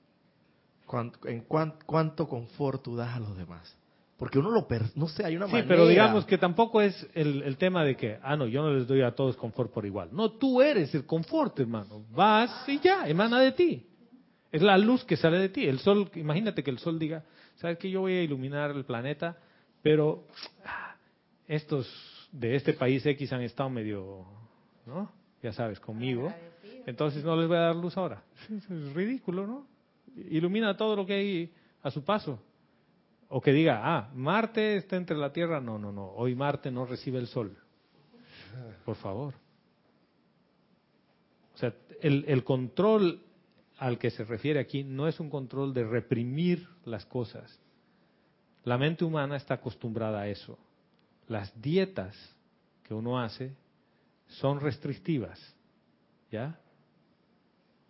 en 1.26 1.42
cuán- 1.46 1.76
cuánto 1.86 2.28
confort 2.28 2.84
tú 2.84 2.96
das 2.96 3.16
a 3.16 3.20
los 3.20 3.38
demás. 3.38 3.78
Porque 4.22 4.38
uno 4.38 4.52
lo, 4.52 4.68
per- 4.68 4.86
no 4.96 5.08
sé, 5.08 5.26
hay 5.26 5.36
una 5.36 5.48
Sí, 5.48 5.54
manera. 5.54 5.68
pero 5.68 5.88
digamos 5.88 6.26
que 6.28 6.38
tampoco 6.38 6.80
es 6.80 7.08
el, 7.16 7.42
el 7.42 7.58
tema 7.58 7.84
de 7.84 7.96
que, 7.98 8.20
ah, 8.22 8.38
no, 8.38 8.46
yo 8.46 8.62
no 8.62 8.72
les 8.72 8.86
doy 8.88 9.02
a 9.02 9.16
todos 9.16 9.36
confort 9.36 9.74
por 9.74 9.84
igual. 9.84 10.10
No, 10.12 10.30
tú 10.34 10.62
eres 10.62 10.94
el 10.94 11.08
confort, 11.08 11.60
hermano. 11.60 12.06
Vas 12.12 12.70
y 12.70 12.80
ya, 12.80 13.08
emana 13.08 13.40
de 13.40 13.52
ti. 13.54 13.88
Es 14.52 14.62
la 14.62 14.78
luz 14.78 15.04
que 15.06 15.18
sale 15.18 15.40
de 15.40 15.50
ti. 15.50 15.66
El 15.66 15.80
sol, 15.80 16.12
imagínate 16.14 16.64
que 16.64 16.70
el 16.70 16.78
sol 16.78 17.00
diga, 17.00 17.24
¿sabes 17.56 17.80
que 17.80 17.90
Yo 17.90 18.02
voy 18.02 18.14
a 18.14 18.22
iluminar 18.22 18.70
el 18.70 18.86
planeta, 18.86 19.40
pero 19.82 20.28
ah, 20.68 20.96
estos 21.48 21.90
de 22.32 22.56
este 22.56 22.74
país 22.74 23.04
X 23.04 23.34
han 23.34 23.42
estado 23.42 23.72
medio, 23.72 24.24
¿no? 24.86 25.12
Ya 25.42 25.52
sabes, 25.52 25.80
conmigo. 25.80 26.32
Entonces 26.86 27.24
no 27.24 27.36
les 27.36 27.48
voy 27.48 27.58
a 27.58 27.62
dar 27.62 27.76
luz 27.76 27.98
ahora. 27.98 28.22
Es 28.52 28.94
ridículo, 28.94 29.48
¿no? 29.48 29.66
Ilumina 30.30 30.78
todo 30.78 30.96
lo 30.96 31.08
que 31.08 31.14
hay 31.16 31.54
a 31.82 31.90
su 31.90 32.04
paso. 32.04 32.40
O 33.34 33.40
que 33.40 33.54
diga, 33.54 33.80
ah, 33.82 34.12
Marte 34.14 34.76
está 34.76 34.98
entre 34.98 35.16
la 35.16 35.32
Tierra. 35.32 35.62
No, 35.62 35.80
no, 35.80 35.92
no. 35.94 36.12
Hoy 36.12 36.36
Marte 36.36 36.70
no 36.70 36.86
recibe 36.86 37.18
el 37.18 37.28
Sol. 37.28 37.58
Por 38.84 38.96
favor. 38.98 39.34
O 41.56 41.58
sea, 41.58 41.74
el, 42.02 42.26
el 42.28 42.44
control 42.44 43.24
al 43.78 43.98
que 43.98 44.12
se 44.12 44.26
refiere 44.26 44.60
aquí 44.60 44.84
no 44.84 45.08
es 45.08 45.20
un 45.22 45.30
control 45.30 45.74
de 45.74 45.86
reprimir 45.86 46.68
las 46.84 47.06
cosas. 47.06 47.58
La 48.66 48.78
mente 48.78 49.06
humana 49.06 49.38
está 49.38 49.54
acostumbrada 49.56 50.20
a 50.20 50.28
eso. 50.28 50.60
Las 51.30 51.60
dietas 51.62 52.16
que 52.84 52.94
uno 52.94 53.18
hace 53.18 53.56
son 54.28 54.60
restrictivas. 54.60 55.40
¿Ya? 56.30 56.60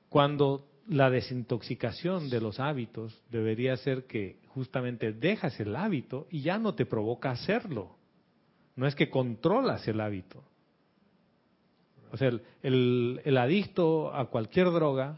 Cuando 0.08 0.71
la 0.92 1.10
desintoxicación 1.10 2.30
de 2.30 2.42
los 2.42 2.60
hábitos 2.60 3.18
debería 3.30 3.78
ser 3.78 4.08
que 4.08 4.40
justamente 4.50 5.14
dejas 5.14 5.58
el 5.62 5.74
hábito 5.78 6.28
y 6.30 6.42
ya 6.42 6.60
no 6.60 6.76
te 6.76 6.86
provoca 6.86 7.32
hacerlo. 7.32 7.96
No 8.76 8.86
es 8.86 8.94
que 8.94 9.10
controlas 9.10 9.88
el 9.88 10.02
hábito. 10.02 10.44
O 12.12 12.18
sea, 12.18 12.28
el, 12.28 12.42
el- 12.62 13.22
el 13.24 13.38
adicto 13.38 14.14
a 14.14 14.26
cualquier 14.26 14.70
droga, 14.70 15.18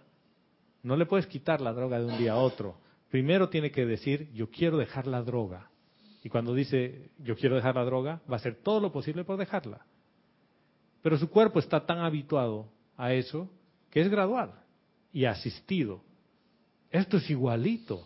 no 0.83 0.95
le 0.95 1.07
puedes 1.07 1.25
quitar 1.25 1.59
la 1.59 1.73
droga 1.73 1.97
de 1.99 2.05
un 2.05 2.19
día 2.19 2.33
a 2.33 2.37
otro. 2.37 2.77
Primero 3.09 3.49
tiene 3.49 3.71
que 3.71 3.87
decir, 3.87 4.29
yo 4.31 4.51
quiero 4.51 4.77
dejar 4.77 5.07
la 5.07 5.23
droga. 5.23 5.71
Y 6.23 6.29
cuando 6.29 6.53
dice, 6.53 7.09
yo 7.17 7.35
quiero 7.35 7.55
dejar 7.55 7.73
la 7.77 7.85
droga, 7.85 8.21
va 8.29 8.35
a 8.35 8.39
hacer 8.39 8.57
todo 8.61 8.79
lo 8.79 8.91
posible 8.91 9.23
por 9.23 9.37
dejarla. 9.37 9.83
Pero 11.01 11.17
su 11.17 11.31
cuerpo 11.31 11.57
está 11.57 11.83
tan 11.83 11.97
habituado 11.97 12.67
a 12.95 13.11
eso 13.13 13.49
que 13.89 14.01
es 14.01 14.09
gradual 14.09 14.62
y 15.13 15.25
asistido. 15.25 16.01
Esto 16.91 17.17
es 17.17 17.29
igualito. 17.29 18.05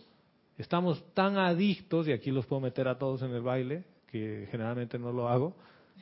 Estamos 0.56 1.02
tan 1.14 1.36
adictos, 1.38 2.06
y 2.08 2.12
aquí 2.12 2.30
los 2.30 2.46
puedo 2.46 2.60
meter 2.60 2.86
a 2.88 2.98
todos 2.98 3.22
en 3.22 3.30
el 3.32 3.42
baile, 3.42 3.84
que 4.10 4.46
generalmente 4.50 4.98
no 4.98 5.12
lo 5.12 5.28
hago, 5.28 5.56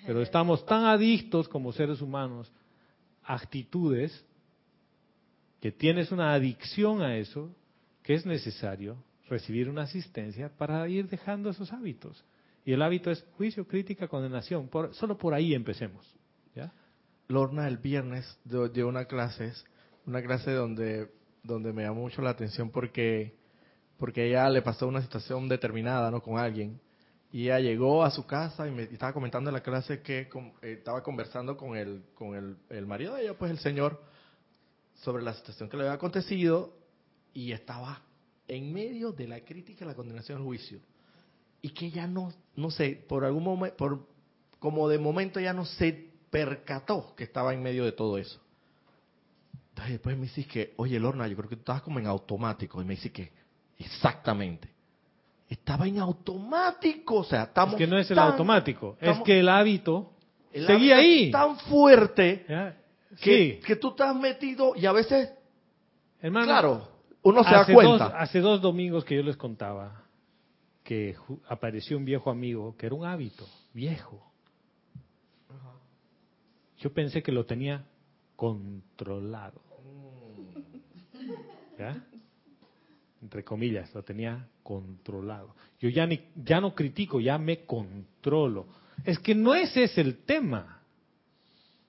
pero 0.07 0.21
estamos 0.23 0.65
tan 0.67 0.85
adictos 0.85 1.49
como 1.49 1.73
seres 1.73 2.01
humanos 2.01 2.51
a 3.25 3.35
actitudes 3.35 4.25
que 5.61 5.73
tienes 5.73 6.13
una 6.13 6.33
adicción 6.35 7.03
a 7.03 7.17
eso, 7.17 7.51
que 8.03 8.15
es 8.15 8.25
necesario 8.25 8.97
recibir 9.29 9.69
una 9.69 9.83
asistencia 9.83 10.49
para 10.57 10.89
ir 10.89 11.09
dejando 11.09 11.51
esos 11.51 11.73
hábitos. 11.73 12.25
Y 12.65 12.73
el 12.73 12.83
hábito 12.83 13.11
es 13.11 13.25
juicio, 13.37 13.67
crítica, 13.67 14.07
condenación. 14.07 14.69
Por- 14.69 14.95
solo 14.95 15.17
por 15.19 15.35
ahí 15.35 15.55
empecemos. 15.55 16.07
Lorna 17.29 17.67
el 17.67 17.79
viernes 17.79 18.39
dio, 18.45 18.69
dio 18.69 18.87
una 18.87 19.07
clase, 19.07 19.53
una 20.07 20.23
clase 20.23 20.53
donde, 20.53 21.11
donde 21.43 21.73
me 21.73 21.83
llamó 21.83 22.03
mucho 22.03 22.23
la 22.23 22.31
atención 22.31 22.71
porque, 22.71 23.37
porque 23.99 24.29
ella 24.29 24.49
le 24.49 24.63
pasó 24.63 24.87
una 24.87 25.03
situación 25.03 25.49
determinada, 25.49 26.11
¿no? 26.11 26.23
Con 26.23 26.39
alguien. 26.39 26.81
Y 27.33 27.45
ella 27.45 27.59
llegó 27.59 28.05
a 28.05 28.11
su 28.11 28.25
casa 28.25 28.69
y 28.69 28.71
me 28.71 28.85
estaba 28.85 29.13
comentando 29.13 29.51
en 29.51 29.55
la 29.55 29.63
clase 29.63 30.01
que 30.01 30.29
eh, 30.63 30.73
estaba 30.79 31.03
conversando 31.03 31.57
con 31.57 31.77
el, 31.77 32.05
con 32.15 32.35
el, 32.35 32.57
el 32.71 32.87
marido 32.87 33.15
de 33.15 33.23
ella, 33.23 33.35
pues 33.37 33.51
el 33.51 33.59
señor, 33.59 34.01
sobre 34.95 35.23
la 35.23 35.35
situación 35.35 35.69
que 35.69 35.77
le 35.77 35.83
había 35.83 35.95
acontecido 35.95 36.73
y 37.35 37.53
estaba 37.53 38.03
en 38.49 38.73
medio 38.73 39.13
de 39.13 39.27
la 39.27 39.41
crítica, 39.41 39.85
la 39.85 39.95
condenación, 39.95 40.39
el 40.39 40.45
juicio. 40.45 40.81
Y 41.61 41.71
que 41.71 41.87
ella 41.87 42.07
no, 42.07 42.33
no 42.55 42.71
sé, 42.71 43.05
por 43.09 43.25
algún 43.25 43.43
momento, 43.43 43.77
por 43.77 44.07
como 44.59 44.89
de 44.89 44.99
momento 44.99 45.41
ya 45.41 45.53
no 45.53 45.65
se 45.65 46.11
percató 46.31 47.15
que 47.17 47.25
estaba 47.25 47.53
en 47.53 47.63
medio 47.63 47.85
de 47.85 47.93
todo 47.93 48.19
eso. 48.19 48.41
Entonces 49.77 49.93
después 49.93 50.17
me 50.17 50.23
dice 50.23 50.47
que, 50.47 50.73
oye 50.79 50.99
Lorna, 50.99 51.29
yo 51.29 51.37
creo 51.37 51.51
que 51.51 51.57
tú 51.57 51.61
estabas 51.61 51.83
como 51.83 51.99
en 51.99 52.07
automático. 52.07 52.81
Y 52.81 52.87
me 52.87 52.95
dice 52.95 53.13
que, 53.13 53.31
exactamente. 53.79 54.71
Estaba 55.51 55.87
en 55.87 55.99
automático, 55.99 57.17
o 57.17 57.25
sea, 57.25 57.43
estamos... 57.43 57.75
Es 57.75 57.79
que 57.81 57.87
no 57.87 57.99
es 57.99 58.11
el 58.11 58.17
tan- 58.17 58.33
automático, 58.33 58.97
es 58.99 59.19
que 59.21 59.39
el 59.39 59.51
hábito 59.51 60.15
el 60.51 60.67
seguía 60.67 60.97
hábito 60.97 61.07
ahí. 61.11 61.25
es 61.27 61.31
tan 61.33 61.59
fuerte 61.59 62.47
¿ya? 62.49 62.75
que, 63.21 63.61
Sí, 63.61 63.67
que 63.67 63.77
tú 63.77 63.91
estás 63.91 64.17
metido 64.17 64.75
y 64.75 64.87
a 64.87 64.93
veces, 64.93 65.31
hermano. 66.23 66.47
claro, 66.47 66.89
uno 67.23 67.45
se 67.45 67.51
da 67.51 67.67
cuenta. 67.67 68.05
Dos, 68.05 68.13
hace 68.17 68.41
dos 68.41 68.63
domingos 68.63 69.05
que 69.05 69.15
yo 69.17 69.23
les 69.23 69.37
contaba 69.37 70.05
que 70.85 71.17
apareció 71.49 71.99
un 71.99 72.07
viejo 72.07 72.31
amigo 72.31 72.75
que 72.79 72.87
era 72.87 72.95
un 72.95 73.05
hábito 73.05 73.47
viejo. 73.75 74.23
Yo 76.79 76.93
pensé 76.95 77.23
que 77.23 77.31
lo 77.31 77.45
tenía 77.45 77.85
controlado. 78.37 79.61
¿Ya? 81.79 82.07
Entre 83.21 83.43
comillas, 83.43 83.93
lo 83.95 84.03
tenía 84.03 84.47
controlado. 84.63 85.55
Yo 85.81 85.89
ya, 85.89 86.07
ni, 86.07 86.21
ya 86.37 86.61
no 86.61 86.75
critico, 86.75 87.21
ya 87.21 87.39
me 87.39 87.65
controlo. 87.65 88.67
Es 89.05 89.19
que 89.19 89.35
no 89.35 89.55
ese 89.55 89.85
es 89.85 89.99
el 89.99 90.19
tema. 90.19 90.83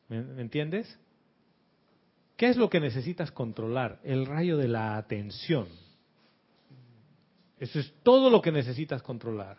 ¿Me, 0.09 0.23
me 0.23 0.41
entiendes? 0.41 0.97
¿Qué 2.35 2.49
es 2.49 2.57
lo 2.57 2.69
que 2.69 2.79
necesitas 2.79 3.31
controlar? 3.31 3.99
El 4.03 4.25
rayo 4.25 4.57
de 4.57 4.67
la 4.67 4.97
atención. 4.97 5.67
Eso 7.59 7.79
es 7.79 7.91
todo 8.03 8.29
lo 8.29 8.41
que 8.41 8.51
necesitas 8.51 9.01
controlar. 9.01 9.57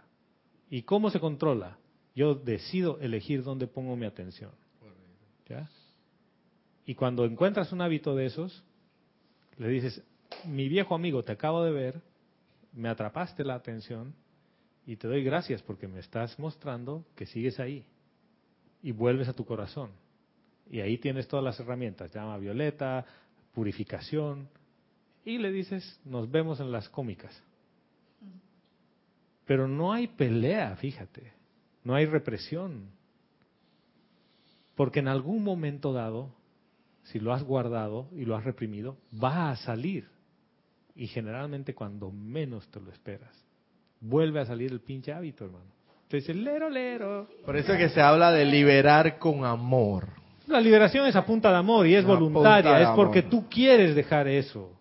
¿Y 0.70 0.82
cómo 0.82 1.10
se 1.10 1.20
controla? 1.20 1.78
Yo 2.14 2.34
decido 2.34 2.98
elegir 3.00 3.42
dónde 3.42 3.66
pongo 3.66 3.96
mi 3.96 4.06
atención. 4.06 4.52
¿Ya? 5.48 5.68
Y 6.88 6.94
cuando 6.94 7.26
encuentras 7.26 7.70
un 7.70 7.82
hábito 7.82 8.16
de 8.16 8.24
esos, 8.24 8.64
le 9.58 9.68
dices, 9.68 10.02
mi 10.46 10.70
viejo 10.70 10.94
amigo, 10.94 11.22
te 11.22 11.32
acabo 11.32 11.62
de 11.62 11.70
ver, 11.70 12.00
me 12.72 12.88
atrapaste 12.88 13.44
la 13.44 13.56
atención 13.56 14.14
y 14.86 14.96
te 14.96 15.06
doy 15.06 15.22
gracias 15.22 15.60
porque 15.60 15.86
me 15.86 16.00
estás 16.00 16.38
mostrando 16.38 17.04
que 17.14 17.26
sigues 17.26 17.60
ahí 17.60 17.84
y 18.82 18.92
vuelves 18.92 19.28
a 19.28 19.34
tu 19.34 19.44
corazón. 19.44 19.90
Y 20.70 20.80
ahí 20.80 20.96
tienes 20.96 21.28
todas 21.28 21.44
las 21.44 21.60
herramientas, 21.60 22.10
llama 22.10 22.38
Violeta, 22.38 23.04
purificación, 23.52 24.48
y 25.26 25.36
le 25.36 25.52
dices, 25.52 26.00
nos 26.06 26.30
vemos 26.30 26.58
en 26.58 26.72
las 26.72 26.88
cómicas. 26.88 27.38
Pero 29.44 29.68
no 29.68 29.92
hay 29.92 30.06
pelea, 30.06 30.74
fíjate, 30.76 31.34
no 31.84 31.94
hay 31.94 32.06
represión. 32.06 32.88
Porque 34.74 35.00
en 35.00 35.08
algún 35.08 35.44
momento 35.44 35.92
dado, 35.92 36.37
si 37.12 37.20
lo 37.20 37.32
has 37.32 37.42
guardado 37.42 38.08
y 38.12 38.24
lo 38.24 38.36
has 38.36 38.44
reprimido, 38.44 38.96
va 39.22 39.50
a 39.50 39.56
salir. 39.56 40.08
Y 40.94 41.06
generalmente 41.06 41.74
cuando 41.74 42.10
menos 42.10 42.68
te 42.68 42.80
lo 42.80 42.90
esperas, 42.90 43.32
vuelve 44.00 44.40
a 44.40 44.46
salir 44.46 44.72
el 44.72 44.80
pinche 44.80 45.12
hábito, 45.12 45.44
hermano. 45.44 45.70
Te 46.08 46.18
dice, 46.18 46.34
lero, 46.34 46.68
lero. 46.70 47.28
Por 47.44 47.56
eso 47.56 47.72
es 47.72 47.78
que 47.78 47.88
se 47.90 48.00
habla 48.00 48.32
de 48.32 48.44
liberar 48.44 49.18
con 49.18 49.44
amor. 49.44 50.08
La 50.46 50.60
liberación 50.60 51.06
es 51.06 51.16
a 51.16 51.24
punta 51.24 51.50
de 51.50 51.56
amor 51.56 51.86
y 51.86 51.94
es 51.94 52.04
voluntaria, 52.04 52.80
es 52.80 52.88
porque 52.96 53.20
amor. 53.20 53.30
tú 53.30 53.48
quieres 53.48 53.94
dejar 53.94 54.26
eso. 54.26 54.72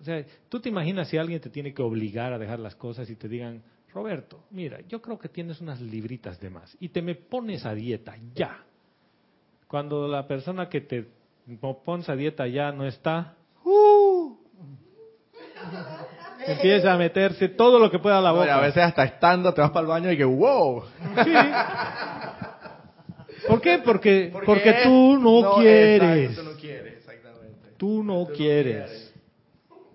O 0.00 0.04
sea, 0.04 0.24
tú 0.48 0.60
te 0.60 0.68
imaginas 0.68 1.08
si 1.08 1.16
alguien 1.16 1.40
te 1.40 1.50
tiene 1.50 1.74
que 1.74 1.82
obligar 1.82 2.32
a 2.32 2.38
dejar 2.38 2.60
las 2.60 2.74
cosas 2.76 3.08
y 3.10 3.16
te 3.16 3.28
digan, 3.28 3.62
Roberto, 3.92 4.44
mira, 4.50 4.80
yo 4.88 5.02
creo 5.02 5.18
que 5.18 5.28
tienes 5.28 5.60
unas 5.60 5.80
libritas 5.80 6.40
de 6.40 6.50
más 6.50 6.76
y 6.80 6.88
te 6.88 7.02
me 7.02 7.14
pones 7.14 7.66
a 7.66 7.74
dieta 7.74 8.16
ya. 8.34 8.64
Cuando 9.68 10.08
la 10.08 10.26
persona 10.26 10.68
que 10.68 10.80
te 10.80 11.06
pones 11.84 12.08
a 12.08 12.16
dieta 12.16 12.46
ya 12.46 12.72
no 12.72 12.86
está, 12.86 13.34
¡uh! 13.64 14.36
empieza 16.46 16.92
a 16.92 16.96
meterse 16.98 17.48
todo 17.50 17.78
lo 17.78 17.90
que 17.90 17.98
pueda 17.98 18.18
a 18.18 18.20
la 18.20 18.32
Oye, 18.32 18.40
boca. 18.42 18.56
a 18.56 18.60
veces 18.60 18.82
hasta 18.82 19.04
estando 19.04 19.54
te 19.54 19.60
vas 19.60 19.70
para 19.70 19.82
el 19.82 19.86
baño 19.86 20.10
y 20.12 20.16
que 20.16 20.24
wow. 20.24 20.82
Sí. 21.24 21.32
¿Por 23.48 23.60
qué? 23.60 23.78
Porque, 23.84 24.32
porque, 24.44 24.74
tú 24.84 25.18
no, 25.18 25.56
quieres. 25.56 26.30
exacto, 26.30 26.42
tú 26.42 26.50
no 26.52 26.56
quieres, 26.60 26.94
exactamente. 26.98 27.68
Tú 27.76 28.02
no 28.04 28.24
Tú 28.24 28.30
no 28.30 28.36
quieres. 28.36 28.74
quieres. 28.88 29.14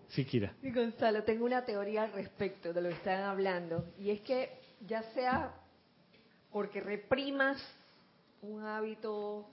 Sí, 0.09 0.25
Kira. 0.25 0.53
Y 0.63 0.71
Gonzalo, 0.71 1.23
tengo 1.23 1.45
una 1.45 1.63
teoría 1.63 2.03
al 2.03 2.11
respecto 2.13 2.73
de 2.73 2.81
lo 2.81 2.89
que 2.89 2.95
están 2.95 3.21
hablando. 3.23 3.85
Y 3.99 4.09
es 4.09 4.19
que 4.21 4.49
ya 4.85 5.01
sea 5.13 5.53
porque 6.51 6.81
reprimas 6.81 7.57
un 8.41 8.63
hábito, 8.65 9.45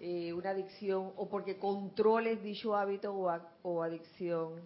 eh, 0.00 0.32
una 0.32 0.50
adicción, 0.50 1.12
o 1.16 1.28
porque 1.28 1.58
controles 1.58 2.42
dicho 2.42 2.76
hábito 2.76 3.14
o, 3.14 3.82
adicción, 3.82 4.60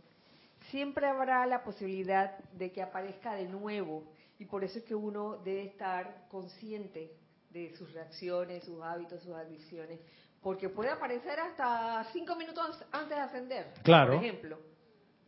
siempre 0.71 1.07
habrá 1.07 1.47
la 1.47 1.63
posibilidad 1.63 2.39
de 2.53 2.73
que 2.73 2.83
aparezca 2.83 3.35
de 3.35 3.49
nuevo. 3.49 4.05
Y 4.39 4.47
por 4.47 4.65
eso 4.65 4.79
es 4.79 4.85
que 4.85 4.95
uno 4.95 5.37
debe 5.45 5.65
estar 5.65 6.27
consciente 6.31 7.13
de 7.51 7.75
sus 7.77 7.93
reacciones, 7.93 8.65
sus 8.65 8.83
hábitos, 8.83 9.23
sus 9.23 9.35
adicciones. 9.35 10.01
Porque 10.43 10.69
puede 10.69 10.91
aparecer 10.91 11.39
hasta 11.39 12.05
cinco 12.13 12.35
minutos 12.35 12.83
antes 12.91 13.17
de 13.17 13.23
ascender. 13.23 13.75
Claro. 13.83 14.15
Por 14.15 14.25
ejemplo. 14.25 14.59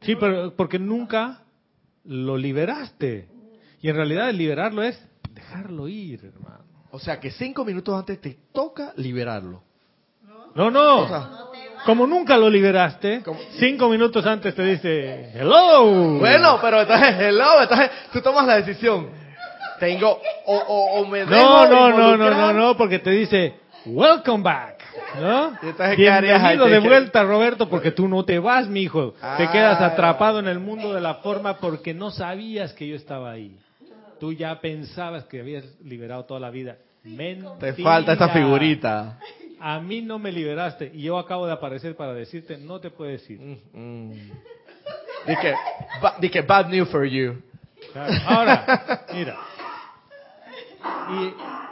Sí, 0.00 0.16
pero 0.16 0.56
porque 0.56 0.78
nunca 0.78 1.44
lo 2.04 2.36
liberaste. 2.36 3.28
Y 3.80 3.88
en 3.88 3.96
realidad 3.96 4.30
el 4.30 4.38
liberarlo 4.38 4.82
es 4.82 5.00
dejarlo 5.32 5.86
ir, 5.86 6.24
hermano. 6.24 6.64
O 6.90 6.98
sea 6.98 7.20
que 7.20 7.30
cinco 7.30 7.64
minutos 7.64 7.98
antes 7.98 8.20
te 8.20 8.36
toca 8.52 8.92
liberarlo. 8.96 9.62
No, 10.54 10.70
no. 10.70 11.08
Como 11.84 12.06
nunca 12.06 12.36
lo 12.36 12.48
liberaste, 12.48 13.22
cinco 13.58 13.88
minutos 13.88 14.24
antes 14.24 14.54
te 14.54 14.62
dice, 14.62 15.30
hello. 15.34 16.18
Bueno, 16.20 16.58
pero 16.60 16.82
entonces, 16.82 17.16
hello, 17.18 17.62
entonces 17.62 17.90
tú 18.12 18.20
tomas 18.20 18.46
la 18.46 18.56
decisión. 18.56 19.08
Tengo, 19.80 20.20
o, 20.46 20.56
o, 20.56 21.00
o 21.00 21.06
me 21.06 21.20
dejo 21.20 21.30
No, 21.30 21.66
no, 21.66 21.88
no, 21.90 22.16
no, 22.16 22.30
no, 22.30 22.52
no, 22.52 22.76
porque 22.76 23.00
te 23.00 23.10
dice, 23.10 23.54
welcome 23.86 24.44
back. 24.44 24.80
¿No? 25.20 25.58
Y 25.62 25.66
entonces, 25.70 25.96
¿qué 25.96 26.08
harías 26.08 26.40
Bienvenido 26.40 26.68
de 26.68 26.78
vuelta, 26.88 27.24
Roberto, 27.24 27.68
porque 27.68 27.90
tú 27.90 28.06
no 28.06 28.24
te 28.24 28.38
vas, 28.38 28.68
mi 28.68 28.82
hijo. 28.82 29.14
Te 29.36 29.48
quedas 29.48 29.80
Ah. 29.80 29.86
atrapado 29.86 30.38
en 30.38 30.46
el 30.46 30.60
mundo 30.60 30.92
de 30.92 31.00
la 31.00 31.14
forma 31.16 31.56
porque 31.58 31.92
no 31.94 32.10
sabías 32.12 32.72
que 32.74 32.86
yo 32.86 32.94
estaba 32.94 33.32
ahí. 33.32 33.56
Tú 34.20 34.32
ya 34.32 34.60
pensabas 34.60 35.24
que 35.24 35.40
habías 35.40 35.64
liberado 35.82 36.24
toda 36.26 36.38
la 36.38 36.50
vida. 36.50 36.76
Mentira. 37.02 37.58
Te 37.58 37.72
falta 37.82 38.12
esta 38.12 38.28
figurita. 38.28 39.18
A 39.64 39.78
mí 39.78 40.02
no 40.02 40.18
me 40.18 40.32
liberaste 40.32 40.90
y 40.92 41.02
yo 41.02 41.16
acabo 41.16 41.46
de 41.46 41.52
aparecer 41.52 41.94
para 41.94 42.12
decirte, 42.14 42.58
no 42.58 42.80
te 42.80 42.90
puedes 42.90 43.30
ir. 43.30 43.40
Mm, 43.40 44.10
mm. 44.10 44.32
Bad 46.48 46.68
news 46.68 46.88
for 46.88 47.04
you. 47.04 47.40
Claro. 47.92 48.12
Ahora, 48.26 49.06
mira. 49.14 49.38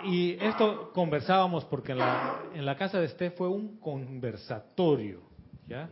Y, 0.05 0.09
y 0.09 0.38
esto 0.41 0.93
conversábamos 0.93 1.64
porque 1.64 1.91
en 1.91 1.99
la, 1.99 2.36
en 2.55 2.64
la 2.64 2.76
casa 2.76 3.01
de 3.01 3.07
Esté 3.07 3.32
fue 3.32 3.49
un 3.49 3.80
conversatorio, 3.80 5.22
¿ya? 5.66 5.91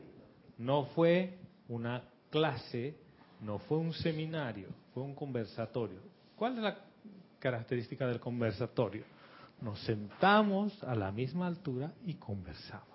No 0.57 0.85
fue 0.95 1.37
una 1.67 2.05
clase, 2.31 2.95
no 3.41 3.59
fue 3.59 3.79
un 3.79 3.93
seminario, 3.93 4.69
fue 4.95 5.03
un 5.03 5.17
conversatorio. 5.17 5.99
¿Cuál 6.37 6.59
es 6.59 6.63
la 6.63 6.79
característica 7.41 8.07
del 8.07 8.21
conversatorio? 8.21 9.03
Nos 9.61 9.79
sentamos 9.81 10.83
a 10.85 10.95
la 10.95 11.11
misma 11.11 11.47
altura 11.47 11.93
y 12.07 12.15
conversamos. 12.15 12.87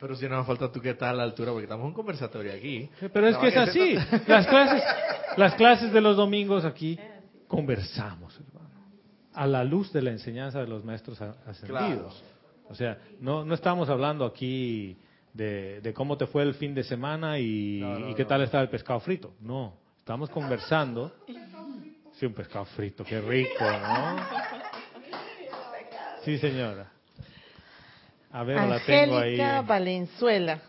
Pero 0.00 0.16
si 0.16 0.28
no 0.28 0.38
me 0.38 0.44
falta 0.44 0.70
tú 0.72 0.80
que 0.80 0.90
estás 0.90 1.10
a 1.10 1.12
la 1.12 1.22
altura, 1.22 1.52
porque 1.52 1.64
estamos 1.64 1.84
en 1.84 1.88
un 1.88 1.94
conversatorio 1.94 2.52
aquí. 2.52 2.90
Pero 3.12 3.28
es 3.28 3.36
que 3.36 3.48
es 3.48 3.56
así. 3.56 3.94
Las 4.26 4.46
clases, 4.46 4.82
las 5.36 5.54
clases 5.54 5.92
de 5.92 6.00
los 6.00 6.16
domingos 6.16 6.64
aquí 6.64 6.98
conversamos, 7.46 8.38
hermano, 8.40 8.70
a 9.32 9.46
la 9.46 9.62
luz 9.64 9.92
de 9.92 10.02
la 10.02 10.10
enseñanza 10.10 10.60
de 10.60 10.66
los 10.66 10.84
maestros 10.84 11.20
ascendidos. 11.20 12.22
O 12.68 12.74
sea, 12.74 12.98
no, 13.20 13.44
no 13.44 13.54
estamos 13.54 13.88
hablando 13.88 14.24
aquí 14.24 14.96
de, 15.32 15.80
de 15.80 15.92
cómo 15.94 16.16
te 16.16 16.26
fue 16.26 16.42
el 16.42 16.54
fin 16.54 16.74
de 16.74 16.82
semana 16.82 17.38
y, 17.38 17.78
No, 17.80 17.98
no, 17.98 18.10
y 18.10 18.14
qué 18.14 18.22
no. 18.22 18.28
tal 18.28 18.42
estaba 18.42 18.62
el 18.64 18.70
pescado 18.70 18.98
frito. 19.00 19.34
No, 19.40 19.74
estamos 19.98 20.28
conversando. 20.30 21.12
Sí, 22.14 22.26
un 22.26 22.32
pescado 22.34 22.64
frito, 22.64 23.04
qué 23.04 23.20
rico, 23.20 23.64
¿no? 23.64 24.16
Sí, 26.24 26.38
señora. 26.38 26.90
A 28.32 28.42
ver, 28.44 28.56
la 28.56 28.80
tengo 28.84 29.18
ahí. 29.18 29.32
Angélica 29.40 29.60
Valenzuela, 29.62 30.60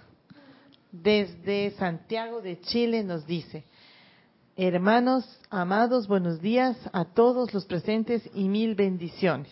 desde 0.92 1.72
Santiago 1.72 2.42
de 2.42 2.60
Chile, 2.62 3.04
nos 3.04 3.26
dice, 3.26 3.64
hermanos 4.56 5.26
amados, 5.50 6.08
buenos 6.08 6.42
días 6.42 6.78
a 6.94 7.06
todos 7.06 7.54
los 7.54 7.66
presentes 7.66 8.30
y 8.34 8.48
mil 8.50 8.76
bendiciones. 8.76 9.52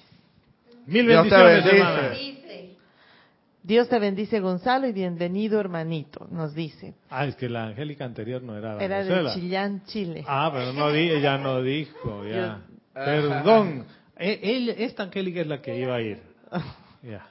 Mil 0.85 1.07
Dios 1.07 1.27
te 1.29 1.35
bendiciones, 1.35 2.09
bendice. 2.11 2.73
Dios 3.63 3.87
te 3.87 3.97
bendice 3.97 4.39
Gonzalo 4.41 4.87
y 4.87 4.91
bienvenido 4.91 5.59
hermanito, 5.59 6.27
nos 6.29 6.53
dice. 6.53 6.95
Ah, 7.09 7.25
es 7.25 7.35
que 7.37 7.47
la 7.47 7.63
Angélica 7.67 8.03
anterior 8.03 8.43
no 8.43 8.57
era 8.57 8.75
de 8.75 8.83
Era 8.85 9.03
de. 9.05 9.33
Chillán, 9.33 9.85
Chile. 9.85 10.25
Ah, 10.27 10.51
pero 10.53 10.73
no 10.73 10.91
di, 10.91 11.09
ella 11.09 11.37
no 11.37 11.61
dijo, 11.63 12.25
ya. 12.25 12.35
Yo- 12.35 12.73
Perdón. 12.93 13.85
E- 14.23 14.39
ella, 14.41 14.73
esta 14.77 15.03
Angélica 15.03 15.41
es 15.41 15.47
la 15.47 15.61
que 15.61 15.77
iba 15.77 15.95
a 15.95 16.01
ir. 16.01 16.21
Ya. 17.03 17.27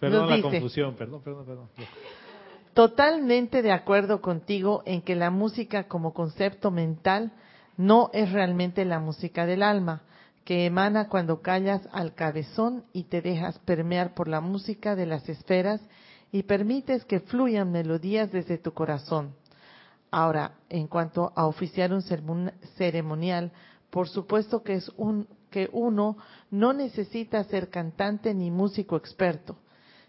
Perdón 0.00 0.20
Nos 0.22 0.30
la 0.30 0.36
dice- 0.36 0.48
confusión, 0.50 0.94
perdón, 0.94 1.22
perdón, 1.22 1.46
perdón. 1.46 1.68
Totalmente 2.74 3.62
de 3.62 3.72
acuerdo 3.72 4.20
contigo 4.20 4.82
en 4.86 5.02
que 5.02 5.16
la 5.16 5.30
música 5.30 5.88
como 5.88 6.12
concepto 6.12 6.70
mental 6.70 7.32
no 7.76 8.10
es 8.12 8.30
realmente 8.30 8.84
la 8.84 9.00
música 9.00 9.46
del 9.46 9.62
alma, 9.62 10.02
que 10.44 10.66
emana 10.66 11.08
cuando 11.08 11.40
callas 11.42 11.88
al 11.92 12.14
cabezón 12.14 12.84
y 12.92 13.04
te 13.04 13.20
dejas 13.22 13.58
permear 13.60 14.14
por 14.14 14.28
la 14.28 14.40
música 14.40 14.94
de 14.94 15.06
las 15.06 15.28
esferas 15.28 15.80
y 16.30 16.42
permites 16.44 17.04
que 17.04 17.20
fluyan 17.20 17.72
melodías 17.72 18.30
desde 18.30 18.58
tu 18.58 18.72
corazón. 18.72 19.34
Ahora, 20.10 20.52
en 20.68 20.86
cuanto 20.86 21.32
a 21.34 21.46
oficiar 21.46 21.92
un 21.92 22.02
ceremonial, 22.76 23.52
por 23.90 24.08
supuesto 24.08 24.62
que 24.62 24.74
es 24.74 24.90
un 24.96 25.26
que 25.50 25.68
uno 25.72 26.16
no 26.50 26.72
necesita 26.72 27.42
ser 27.44 27.68
cantante 27.70 28.34
ni 28.34 28.50
músico 28.50 28.96
experto. 28.96 29.56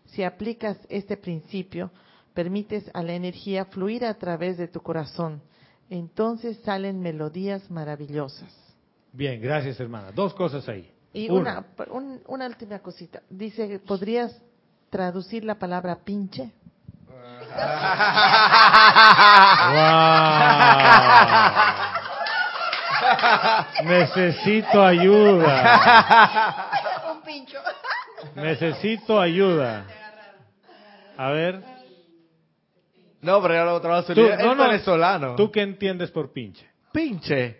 Si 0.06 0.24
aplicas 0.24 0.78
este 0.90 1.18
principio, 1.18 1.92
permites 2.34 2.90
a 2.94 3.04
la 3.04 3.14
energía 3.14 3.66
fluir 3.66 4.06
a 4.06 4.14
través 4.16 4.58
de 4.58 4.68
tu 4.68 4.82
corazón. 4.82 5.42
Entonces 5.90 6.58
salen 6.64 7.00
melodías 7.02 7.70
maravillosas. 7.72 8.54
Bien, 9.12 9.42
gracias 9.42 9.80
hermana. 9.80 10.12
Dos 10.12 10.34
cosas 10.34 10.68
ahí. 10.70 10.92
Y 11.14 11.30
Una, 11.30 11.66
una, 11.78 11.92
un- 11.92 12.22
una 12.28 12.46
última 12.48 12.78
cosita. 12.80 13.22
Dice, 13.30 13.80
¿podrías 13.80 14.40
traducir 14.92 15.44
la 15.44 15.56
palabra 15.58 15.96
pinche? 16.04 16.52
¡Wow! 21.10 21.89
Necesito 23.84 24.84
ayuda. 24.84 26.70
Un 27.16 27.22
pincho. 27.24 27.58
Necesito 28.36 29.20
ayuda. 29.20 29.86
A 31.18 31.32
ver, 31.32 31.62
No, 33.22 33.42
pero 33.42 33.54
ya 33.54 33.66
lo 33.66 33.74
otra 33.76 34.04
tú, 34.06 34.14
no, 34.42 34.56
no, 34.56 34.64
venezolano. 34.64 35.36
¿tú 35.36 35.52
qué 35.52 35.62
entiendes 35.62 36.12
por 36.12 36.32
pinche? 36.32 36.66
pinche. 36.94 37.60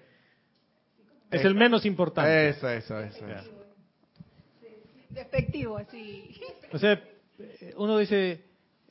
Es 1.30 1.44
el 1.46 1.54
menos 1.54 1.86
importante. 1.86 2.50
Eso, 2.50 2.68
eso, 2.70 3.00
eso. 3.00 3.28
Ya. 3.28 3.44
Despectivo, 5.10 5.78
así. 5.78 6.40
O 6.72 6.78
sea, 6.80 7.00
uno 7.76 7.98
dice, 7.98 8.44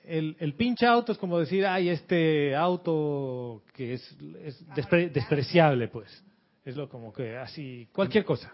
el, 0.04 0.36
el 0.38 0.54
pinche 0.54 0.86
auto 0.86 1.12
es 1.12 1.18
como 1.18 1.38
decir, 1.40 1.66
ay, 1.66 1.88
este 1.88 2.54
auto 2.54 3.62
que 3.74 3.94
es, 3.94 4.16
es 4.44 4.64
despre- 4.76 5.11
despreciable, 5.11 5.88
pues. 5.88 6.22
Es 6.68 6.76
lo 6.76 6.86
como 6.86 7.14
que 7.14 7.34
así, 7.38 7.88
cualquier 7.92 8.26
cosa, 8.26 8.52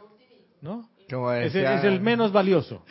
¿no? 0.60 0.88
Como 1.10 1.32
Es, 1.32 1.52
el- 1.56 1.64
es 1.64 1.84
el 1.84 2.00
menos 2.00 2.30
valioso. 2.30 2.84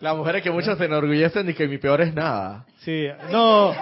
Las 0.00 0.16
mujeres 0.16 0.42
que 0.42 0.50
muchos 0.50 0.78
se 0.78 0.86
enorgullecen 0.86 1.50
y 1.50 1.52
que 1.54 1.68
mi 1.68 1.76
peor 1.76 2.00
es 2.00 2.14
nada. 2.14 2.64
Sí, 2.78 3.06
no, 3.30 3.74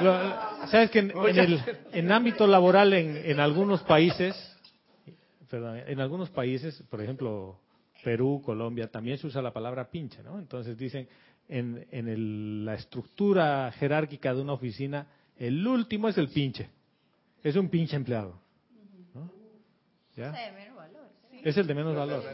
lo- 0.00 0.66
sabes 0.68 0.90
que 0.92 1.00
en, 1.00 1.10
en 1.10 1.38
el 1.40 1.60
en 1.92 2.12
ámbito 2.12 2.46
laboral 2.46 2.92
en, 2.92 3.16
en 3.16 3.40
algunos 3.40 3.82
países, 3.82 4.36
perdón, 5.50 5.80
en 5.84 6.00
algunos 6.00 6.30
países, 6.30 6.84
por 6.88 7.02
ejemplo, 7.02 7.58
Perú, 8.04 8.40
Colombia, 8.44 8.86
también 8.88 9.18
se 9.18 9.26
usa 9.26 9.42
la 9.42 9.52
palabra 9.52 9.90
pinche, 9.90 10.22
¿no? 10.22 10.38
Entonces 10.38 10.78
dicen, 10.78 11.08
en, 11.48 11.84
en 11.90 12.06
el- 12.06 12.64
la 12.64 12.74
estructura 12.74 13.72
jerárquica 13.72 14.32
de 14.32 14.40
una 14.40 14.52
oficina, 14.52 15.08
el 15.36 15.66
último 15.66 16.08
es 16.08 16.16
el 16.16 16.28
pinche, 16.28 16.70
es 17.42 17.56
un 17.56 17.68
pinche 17.68 17.96
empleado. 17.96 18.40
¿Ya? 20.18 20.32
De 20.32 20.52
menos 20.52 20.76
valor. 20.76 21.08
sí. 21.30 21.40
Es 21.44 21.56
el 21.56 21.66
de 21.66 21.74
menos 21.74 21.94
valor. 21.96 22.24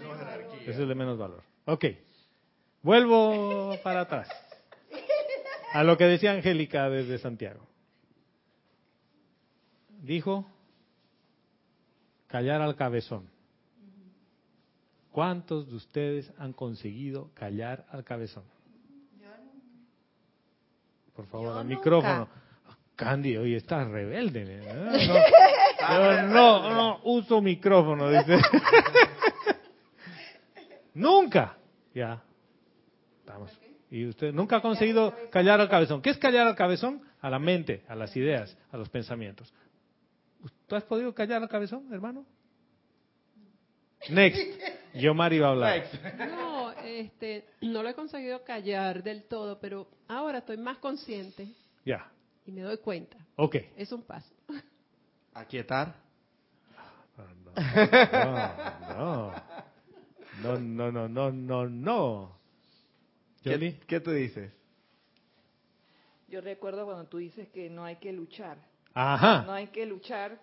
Es 0.66 0.76
el 0.76 0.88
de 0.88 0.94
menos 0.94 1.18
valor. 1.18 1.42
Ok. 1.66 1.84
Vuelvo 2.82 3.76
para 3.82 4.00
atrás. 4.02 4.28
A 5.74 5.84
lo 5.84 5.96
que 5.98 6.04
decía 6.04 6.32
Angélica 6.32 6.88
desde 6.88 7.18
Santiago. 7.18 7.66
Dijo, 10.02 10.46
callar 12.28 12.60
al 12.62 12.76
cabezón. 12.76 13.28
¿Cuántos 15.12 15.68
de 15.68 15.76
ustedes 15.76 16.32
han 16.38 16.52
conseguido 16.52 17.30
callar 17.34 17.86
al 17.90 18.02
cabezón? 18.04 18.44
Por 21.14 21.26
favor, 21.26 21.46
Yo 21.52 21.58
al 21.58 21.68
nunca. 21.68 21.78
micrófono. 21.78 22.28
Candy, 22.96 23.36
hoy 23.36 23.54
estás 23.54 23.88
rebelde. 23.88 24.44
no, 26.28 26.70
no 26.70 27.00
uso 27.04 27.40
micrófono, 27.40 28.10
dice. 28.10 28.38
Nunca. 30.94 31.56
Ya. 31.92 32.22
Estamos. 33.20 33.50
Y 33.90 34.06
usted 34.06 34.32
nunca 34.32 34.56
ha 34.56 34.62
conseguido 34.62 35.14
callar 35.30 35.60
al 35.60 35.68
cabezón. 35.68 36.02
¿Qué 36.02 36.10
es 36.10 36.18
callar 36.18 36.46
al 36.46 36.54
cabezón? 36.54 37.02
A 37.20 37.30
la 37.30 37.38
mente, 37.38 37.84
a 37.88 37.94
las 37.94 38.14
ideas, 38.16 38.56
a 38.70 38.76
los 38.76 38.88
pensamientos. 38.88 39.52
¿Tú 40.66 40.76
has 40.76 40.84
podido 40.84 41.14
callar 41.14 41.42
al 41.42 41.48
cabezón, 41.48 41.92
hermano? 41.92 42.24
Next. 44.10 44.60
Yo, 44.94 45.14
Mari, 45.14 45.38
va 45.38 45.48
a 45.48 45.50
hablar. 45.50 45.84
No, 46.30 46.72
este, 46.72 47.46
no 47.62 47.82
lo 47.82 47.88
he 47.88 47.94
conseguido 47.94 48.44
callar 48.44 49.02
del 49.02 49.24
todo, 49.24 49.58
pero 49.58 49.88
ahora 50.08 50.38
estoy 50.38 50.58
más 50.58 50.78
consciente 50.78 51.48
Ya. 51.84 52.10
Y 52.46 52.52
me 52.52 52.62
doy 52.62 52.78
cuenta. 52.78 53.16
Ok. 53.36 53.56
Es 53.76 53.92
un 53.92 54.02
paso. 54.02 54.32
Aquietar. 55.34 55.94
No, 58.96 59.32
no, 60.42 60.58
no, 60.58 60.90
no, 60.92 61.08
no, 61.08 61.30
no, 61.32 61.68
no. 61.68 62.38
Yoli. 63.42 63.74
¿Qué, 63.74 63.86
¿Qué 63.86 64.00
tú 64.00 64.10
dices? 64.10 64.52
Yo 66.28 66.40
recuerdo 66.40 66.84
cuando 66.84 67.04
tú 67.06 67.18
dices 67.18 67.48
que 67.50 67.70
no 67.70 67.84
hay 67.84 67.96
que 67.96 68.12
luchar. 68.12 68.56
No 68.56 68.62
Ajá. 69.00 69.54
hay 69.54 69.68
que 69.68 69.86
luchar. 69.86 70.38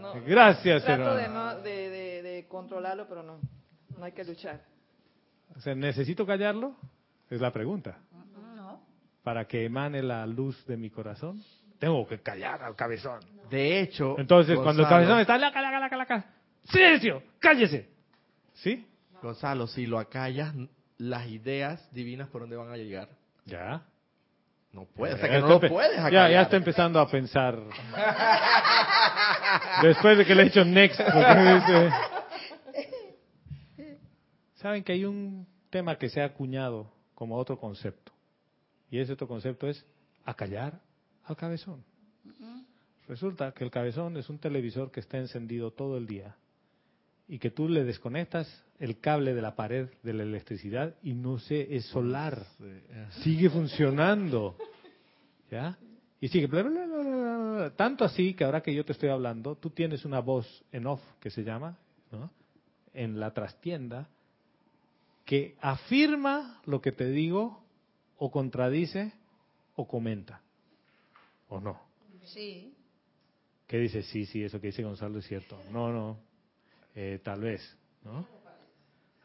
No, 0.00 0.14
Gracias, 0.24 0.84
Trato 0.84 1.14
de, 1.14 1.22
hermano. 1.24 1.54
no, 1.54 1.60
de, 1.60 1.90
de, 1.90 2.22
de 2.22 2.46
controlarlo, 2.48 3.06
pero 3.08 3.22
no. 3.22 3.38
No 3.96 4.04
hay 4.04 4.12
que 4.12 4.24
luchar. 4.24 4.64
O 5.56 5.60
sea, 5.60 5.74
¿necesito 5.74 6.26
callarlo? 6.26 6.74
Es 7.28 7.40
la 7.40 7.52
pregunta. 7.52 7.98
Para 9.22 9.46
que 9.46 9.64
emane 9.66 10.02
la 10.02 10.26
luz 10.26 10.64
de 10.66 10.76
mi 10.76 10.90
corazón, 10.90 11.42
tengo 11.78 12.06
que 12.06 12.20
callar 12.20 12.62
al 12.62 12.74
cabezón. 12.74 13.20
De 13.50 13.80
hecho, 13.80 14.16
Entonces, 14.18 14.58
cuando 14.58 14.82
el 14.82 14.88
cabezón 14.88 15.20
está, 15.20 15.36
laca, 15.38 15.60
laca, 15.60 15.78
laca, 15.80 15.96
laca, 15.96 16.24
silencio, 16.64 17.22
cállese. 17.38 17.88
¿Sí? 18.54 18.86
Gonzalo, 19.22 19.66
si 19.66 19.86
lo 19.86 19.98
acallas, 19.98 20.54
las 20.98 21.26
ideas 21.28 21.86
divinas 21.92 22.28
por 22.28 22.42
dónde 22.42 22.56
van 22.56 22.70
a 22.70 22.76
llegar. 22.76 23.08
Ya. 23.44 23.82
No 24.72 24.84
puedes, 24.84 25.16
o 25.16 25.18
sea 25.18 25.26
Ya 25.26 25.34
que 25.34 25.40
no 25.40 25.48
lo 25.48 25.60
puedes 25.60 25.96
Ya, 25.96 26.06
acallar. 26.06 26.30
ya 26.30 26.42
está 26.42 26.56
empezando 26.56 27.00
a 27.00 27.10
pensar. 27.10 27.58
Después 29.82 30.16
de 30.18 30.24
que 30.24 30.34
le 30.34 30.44
he 30.44 30.46
hecho 30.46 30.64
next. 30.64 31.00
dice- 31.00 31.90
Saben 34.54 34.84
que 34.84 34.92
hay 34.92 35.04
un 35.04 35.46
tema 35.70 35.96
que 35.96 36.08
se 36.08 36.20
ha 36.20 36.26
acuñado 36.26 36.92
como 37.14 37.36
otro 37.36 37.58
concepto. 37.58 38.09
Y 38.90 38.98
ese 38.98 39.12
otro 39.12 39.28
concepto 39.28 39.68
es 39.68 39.84
acallar 40.24 40.80
al 41.24 41.36
cabezón. 41.36 41.84
Resulta 43.08 43.52
que 43.52 43.64
el 43.64 43.70
cabezón 43.70 44.16
es 44.16 44.28
un 44.28 44.38
televisor 44.38 44.90
que 44.90 45.00
está 45.00 45.18
encendido 45.18 45.72
todo 45.72 45.96
el 45.96 46.06
día 46.06 46.36
y 47.28 47.38
que 47.38 47.50
tú 47.50 47.68
le 47.68 47.84
desconectas 47.84 48.64
el 48.78 48.98
cable 48.98 49.34
de 49.34 49.42
la 49.42 49.54
pared 49.54 49.88
de 50.02 50.12
la 50.12 50.22
electricidad 50.22 50.94
y 51.02 51.14
no 51.14 51.38
se 51.38 51.74
es 51.76 51.86
solar 51.86 52.44
sigue 53.22 53.50
funcionando. 53.50 54.56
¿Ya? 55.50 55.76
Y 56.20 56.28
sigue. 56.28 56.46
bla, 56.46 56.62
bla, 56.62 56.86
bla, 56.86 56.86
bla, 56.86 57.02
bla, 57.02 57.54
bla. 57.56 57.70
Tanto 57.70 58.04
así 58.04 58.34
que 58.34 58.44
ahora 58.44 58.62
que 58.62 58.74
yo 58.74 58.84
te 58.84 58.92
estoy 58.92 59.08
hablando, 59.08 59.56
tú 59.56 59.70
tienes 59.70 60.04
una 60.04 60.20
voz 60.20 60.64
en 60.72 60.86
off 60.86 61.00
que 61.20 61.30
se 61.30 61.42
llama, 61.42 61.78
¿no? 62.10 62.30
En 62.94 63.18
la 63.18 63.32
trastienda, 63.32 64.08
que 65.24 65.56
afirma 65.60 66.60
lo 66.66 66.80
que 66.80 66.92
te 66.92 67.08
digo, 67.08 67.59
o 68.20 68.30
contradice, 68.30 69.12
o 69.76 69.88
comenta. 69.88 70.40
¿O 71.48 71.58
no? 71.58 71.80
Sí. 72.26 72.72
¿Qué 73.66 73.78
dice? 73.78 74.02
Sí, 74.02 74.26
sí, 74.26 74.44
eso 74.44 74.60
que 74.60 74.68
dice 74.68 74.82
Gonzalo 74.82 75.18
es 75.18 75.26
cierto. 75.26 75.56
No, 75.72 75.90
no. 75.90 76.18
Eh, 76.94 77.20
tal 77.24 77.40
vez, 77.40 77.60
¿no? 78.04 78.26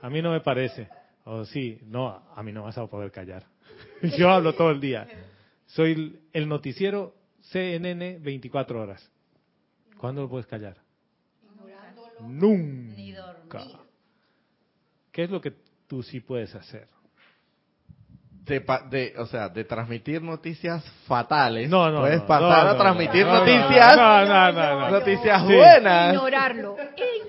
A 0.02 0.10
mí 0.10 0.22
no 0.22 0.32
me 0.32 0.40
parece. 0.40 0.88
O 1.26 1.44
sí, 1.46 1.80
no, 1.86 2.08
a 2.36 2.42
mí 2.42 2.52
no 2.54 2.64
vas 2.64 2.78
a 2.78 2.88
poder 2.88 3.12
callar. 3.12 3.46
Yo 4.18 4.30
hablo 4.30 4.54
todo 4.54 4.72
el 4.72 4.80
día. 4.80 5.10
Soy 5.68 6.22
el- 6.32 6.48
noticiero 6.48 7.16
CNN 7.52 8.20
24 8.20 8.82
horas. 8.82 9.12
¿Cuándo 9.98 10.22
lo 10.22 10.30
puedes 10.30 10.48
callar? 10.48 10.78
Nunca. 12.20 12.96
Ni 12.96 13.12
dormir. 13.12 13.80
¿Qué 15.12 15.24
es 15.24 15.30
lo 15.30 15.42
que 15.42 15.54
tú 15.88 16.02
sí 16.04 16.22
puedes 16.22 16.54
hacer? 16.56 16.88
De, 18.46 18.62
pa- 18.62 18.82
de, 18.84 19.14
o 19.18 19.26
sea, 19.26 19.50
de 19.50 19.64
transmitir 19.64 20.22
noticias 20.22 20.84
fatales. 21.08 21.68
No, 21.70 21.90
no. 21.90 22.02
Puedes 22.02 22.22
pasar 22.22 22.66
no, 22.66 22.72
a 22.72 22.78
transmitir 22.78 23.26
no, 23.26 23.34
no, 23.34 23.40
noticias, 23.40 23.98
No, 23.98 24.26
no, 24.26 24.52
no, 24.52 24.80
no. 24.82 24.90
noticias 24.92 25.42
Sí. 25.48 25.54
buenas. 25.56 26.14
Ignorarlo. 26.14 26.78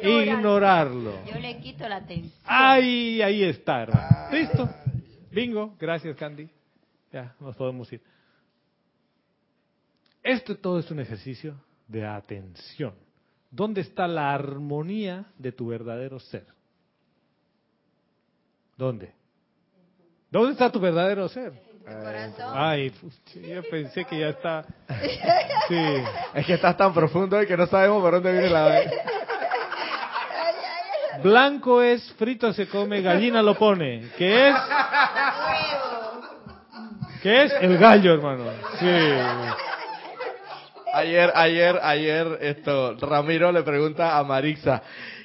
Ignorarlo. 0.03 1.13
Yo 1.25 1.39
le 1.39 1.57
quito 1.59 1.89
la 1.89 1.97
atención. 1.97 2.33
Ay, 2.45 3.23
ahí 3.23 3.43
está. 3.45 4.29
Listo. 4.31 4.69
Bingo. 5.31 5.75
Gracias, 5.79 6.15
Candy. 6.17 6.49
Ya, 7.13 7.35
nos 7.41 7.57
podemos 7.57 7.91
ir. 7.93 8.03
Esto 10.23 10.57
todo 10.57 10.81
es 10.81 10.91
un 10.91 11.01
ejercicio 11.01 11.55
de 11.89 12.05
atención. 12.05 12.93
¿Dónde 13.51 13.81
está 13.81 14.07
la 14.07 14.35
armonía 14.35 15.25
de 15.39 15.53
tu 15.53 15.69
verdadero 15.69 16.19
ser? 16.19 16.47
¿Dónde? 18.77 19.13
¿Dónde 20.31 20.53
está 20.53 20.71
tu 20.71 20.81
verdadero 20.81 21.29
ser? 21.29 21.53
Corazón. 21.85 22.53
Ay, 22.53 22.91
pucha, 22.91 23.39
yo 23.41 23.63
pensé 23.71 24.05
que 24.05 24.19
ya 24.19 24.29
está. 24.31 24.65
Sí. 25.69 25.85
Es 26.35 26.47
que 26.47 26.55
estás 26.55 26.77
tan 26.77 26.95
profundo 26.95 27.43
y 27.43 27.47
que 27.47 27.57
no 27.57 27.67
sabemos 27.67 28.01
por 28.01 28.13
dónde 28.13 28.31
viene 28.31 28.51
la... 28.51 28.83
Blanco 31.25 31.83
es 31.83 32.13
frito 32.13 32.53
se 32.53 32.69
come, 32.69 33.03
gallina 33.03 33.43
lo 33.43 33.57
pone. 33.57 34.11
¿Qué 34.17 34.51
es? 34.51 34.57
¿Qué 37.21 37.45
es? 37.45 37.53
El 37.61 37.79
gallo, 37.79 38.15
hermano. 38.15 38.45
Sí. 38.79 38.87
Ayer, 40.95 41.33
ayer, 41.35 41.81
ayer, 41.83 42.39
esto, 42.41 42.97
Ramiro 43.01 43.51
le 43.51 43.65
pregunta 43.65 44.17
a 44.17 44.23
Marisa, 44.23 44.83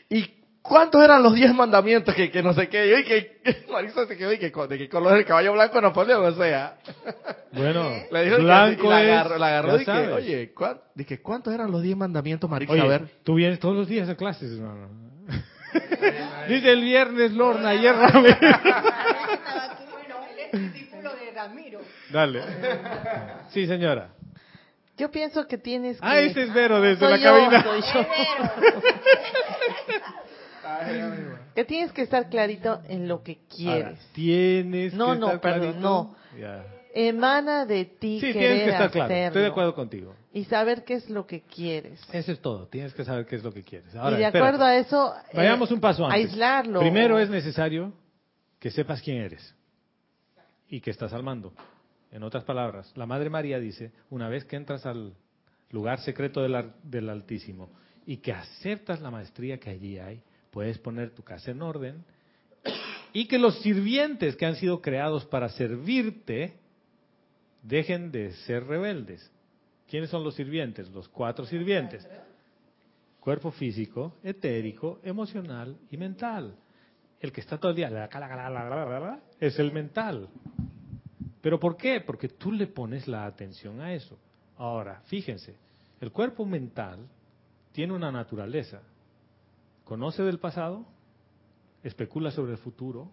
¿y 0.10 0.41
cuántos 0.62 1.04
eran 1.04 1.22
los 1.24 1.34
diez 1.34 1.54
mandamientos 1.54 2.14
que, 2.16 2.30
que 2.32 2.42
no 2.44 2.54
sé 2.54 2.70
qué? 2.70 3.00
Y 3.00 3.04
que 3.04 3.66
Marisa 3.72 4.06
se 4.06 4.18
quedó 4.18 4.32
y 4.34 4.38
que 4.40 4.52
de 4.52 4.78
qué 4.78 4.90
color 4.90 5.14
es 5.14 5.20
el 5.20 5.26
caballo 5.26 5.54
blanco 5.54 5.76
de 5.76 5.82
Napoleón, 5.82 6.26
o 6.26 6.32
sea. 6.34 6.78
Bueno, 7.54 7.90
Le 8.10 8.24
dijo 8.24 8.38
que 8.38 8.44
blanco 8.44 8.86
y 8.86 8.90
la 8.90 9.04
es. 9.04 9.10
agarró, 9.12 9.38
la 9.38 9.48
agarró 9.48 9.82
y 9.82 9.84
que, 9.84 9.92
oye, 9.92 10.54
¿cuán- 10.54 10.80
dije, 10.96 11.22
¿cuántos 11.22 11.54
eran 11.54 11.70
los 11.70 11.82
diez 11.82 11.98
mandamientos, 11.98 12.50
Marisa? 12.50 12.72
Oye, 12.72 12.82
a 12.82 12.86
ver. 12.88 13.10
tú 13.26 13.36
vienes 13.36 13.60
todos 13.60 13.76
los 13.76 13.90
días 13.90 14.08
a 14.08 14.16
clases, 14.16 14.54
hermano. 14.58 14.88
Dice 16.48 16.72
el 16.72 16.80
viernes 16.82 17.34
Lorna, 17.34 17.70
ayer 17.70 17.94
Ramiro. 17.94 18.38
Bueno, 18.40 20.16
él 20.32 20.40
es 20.50 20.74
discípulo 20.74 21.10
de 21.14 21.32
Ramiro. 21.36 21.80
Dale. 22.10 22.42
Sí, 23.50 23.68
señora. 23.68 24.12
Yo 24.98 25.12
pienso 25.12 25.46
que 25.46 25.58
tienes 25.58 26.00
que... 26.00 26.08
Ah, 26.08 26.20
ese 26.20 26.44
es 26.44 26.54
Vero 26.54 26.80
desde 26.80 27.00
Soy 27.00 27.10
la 27.10 27.18
yo, 27.18 27.24
cabina. 27.26 27.64
soy 27.64 27.82
yo. 27.82 28.06
Que 31.56 31.66
tienes 31.66 31.92
que 31.92 32.02
estar 32.04 32.30
clarito 32.30 32.82
en 32.88 33.08
lo 33.08 33.24
que 33.24 33.34
Ahora, 33.34 33.56
quieres. 33.56 34.00
tienes 34.14 34.94
No, 34.94 35.14
que 35.14 35.20
no, 35.20 35.26
estar 35.28 35.42
perdón, 35.42 35.60
clarito. 35.74 35.80
no. 35.82 36.16
Ya. 36.40 36.66
Emana 36.94 37.66
de 37.66 37.86
ti 37.86 38.20
Sí, 38.20 38.34
querer 38.34 38.34
tienes 38.34 38.64
que 38.64 38.70
estar 38.72 38.92
claro. 38.92 39.06
hacerlo 39.06 39.28
Estoy 39.28 39.42
de 39.44 39.48
acuerdo 39.48 39.76
contigo. 39.76 40.16
y 40.34 40.44
saber 40.46 40.84
qué 40.84 40.96
es 40.96 41.10
lo 41.10 41.26
que 41.26 41.42
quieres. 41.42 42.02
Eso 42.12 42.32
es 42.34 42.40
todo. 42.42 42.68
Tienes 42.68 42.94
que 42.94 43.06
saber 43.06 43.26
qué 43.26 43.38
es 43.38 43.44
lo 43.44 43.52
que 43.54 43.64
quieres. 43.64 43.96
Ahora, 43.96 44.18
y 44.18 44.20
de 44.20 44.26
espérate. 44.26 44.48
acuerdo 44.48 44.66
a 44.66 44.76
eso, 44.76 45.14
eh, 45.32 45.38
Vayamos 45.38 45.72
un 45.72 45.80
paso 45.80 46.06
antes. 46.06 46.26
aislarlo. 46.30 46.80
Primero 46.82 47.18
es 47.20 47.30
necesario 47.30 47.94
que 48.60 48.72
sepas 48.72 49.02
quién 49.02 49.18
eres 49.18 49.56
y 50.70 50.82
que 50.82 50.92
estás 50.92 51.14
al 51.14 51.24
mando. 51.24 51.54
En 52.12 52.24
otras 52.24 52.44
palabras, 52.44 52.92
la 52.98 53.06
Madre 53.06 53.30
María 53.30 53.58
dice, 53.58 53.94
una 54.10 54.28
vez 54.28 54.44
que 54.44 54.58
entras 54.58 54.86
al 54.86 55.14
lugar 55.70 56.00
secreto 56.02 56.42
del, 56.42 56.72
del 56.84 57.10
Altísimo 57.10 57.70
y 58.06 58.18
que 58.18 58.34
aceptas 58.34 59.00
la 59.00 59.12
maestría 59.12 59.58
que 59.60 59.70
allí 59.70 59.98
hay, 59.98 60.22
puedes 60.52 60.78
poner 60.78 61.12
tu 61.12 61.24
casa 61.24 61.52
en 61.52 61.62
orden 61.62 62.04
y 63.14 63.28
que 63.28 63.40
los 63.40 63.60
sirvientes 63.62 64.36
que 64.36 64.46
han 64.46 64.56
sido 64.56 64.82
creados 64.82 65.26
para 65.26 65.50
servirte 65.50 66.54
dejen 67.64 68.12
de 68.12 68.34
ser 68.34 68.66
rebeldes. 68.66 69.32
¿Quiénes 69.88 70.10
son 70.10 70.24
los 70.24 70.36
sirvientes? 70.36 70.90
Los 70.92 71.10
cuatro 71.10 71.46
sirvientes. 71.46 72.08
Cuerpo 73.20 73.52
físico, 73.52 74.16
etérico, 74.24 75.00
emocional 75.04 75.78
y 75.90 75.98
mental. 75.98 76.56
El 77.20 77.32
que 77.32 77.42
está 77.42 77.58
todo 77.58 77.72
el 77.72 77.78
día 77.78 77.90
es 79.40 79.60
el 79.60 79.72
mental. 79.72 80.28
¿Pero 81.42 81.60
por 81.60 81.76
qué? 81.76 82.02
Porque 82.02 82.30
tú 82.30 82.52
le 82.52 82.68
pones 82.68 83.08
la 83.08 83.26
atención 83.26 83.82
a 83.82 83.94
eso. 83.94 84.18
Ahora, 84.58 85.02
fíjense, 85.06 85.56
el 86.00 86.12
cuerpo 86.12 86.46
mental 86.46 87.08
tiene 87.72 87.94
una 87.94 88.12
naturaleza. 88.12 88.82
Conoce 89.92 90.24
del 90.24 90.40
pasado, 90.40 90.86
especula 91.84 92.32
sobre 92.32 92.54
el 92.54 92.58
futuro, 92.60 93.12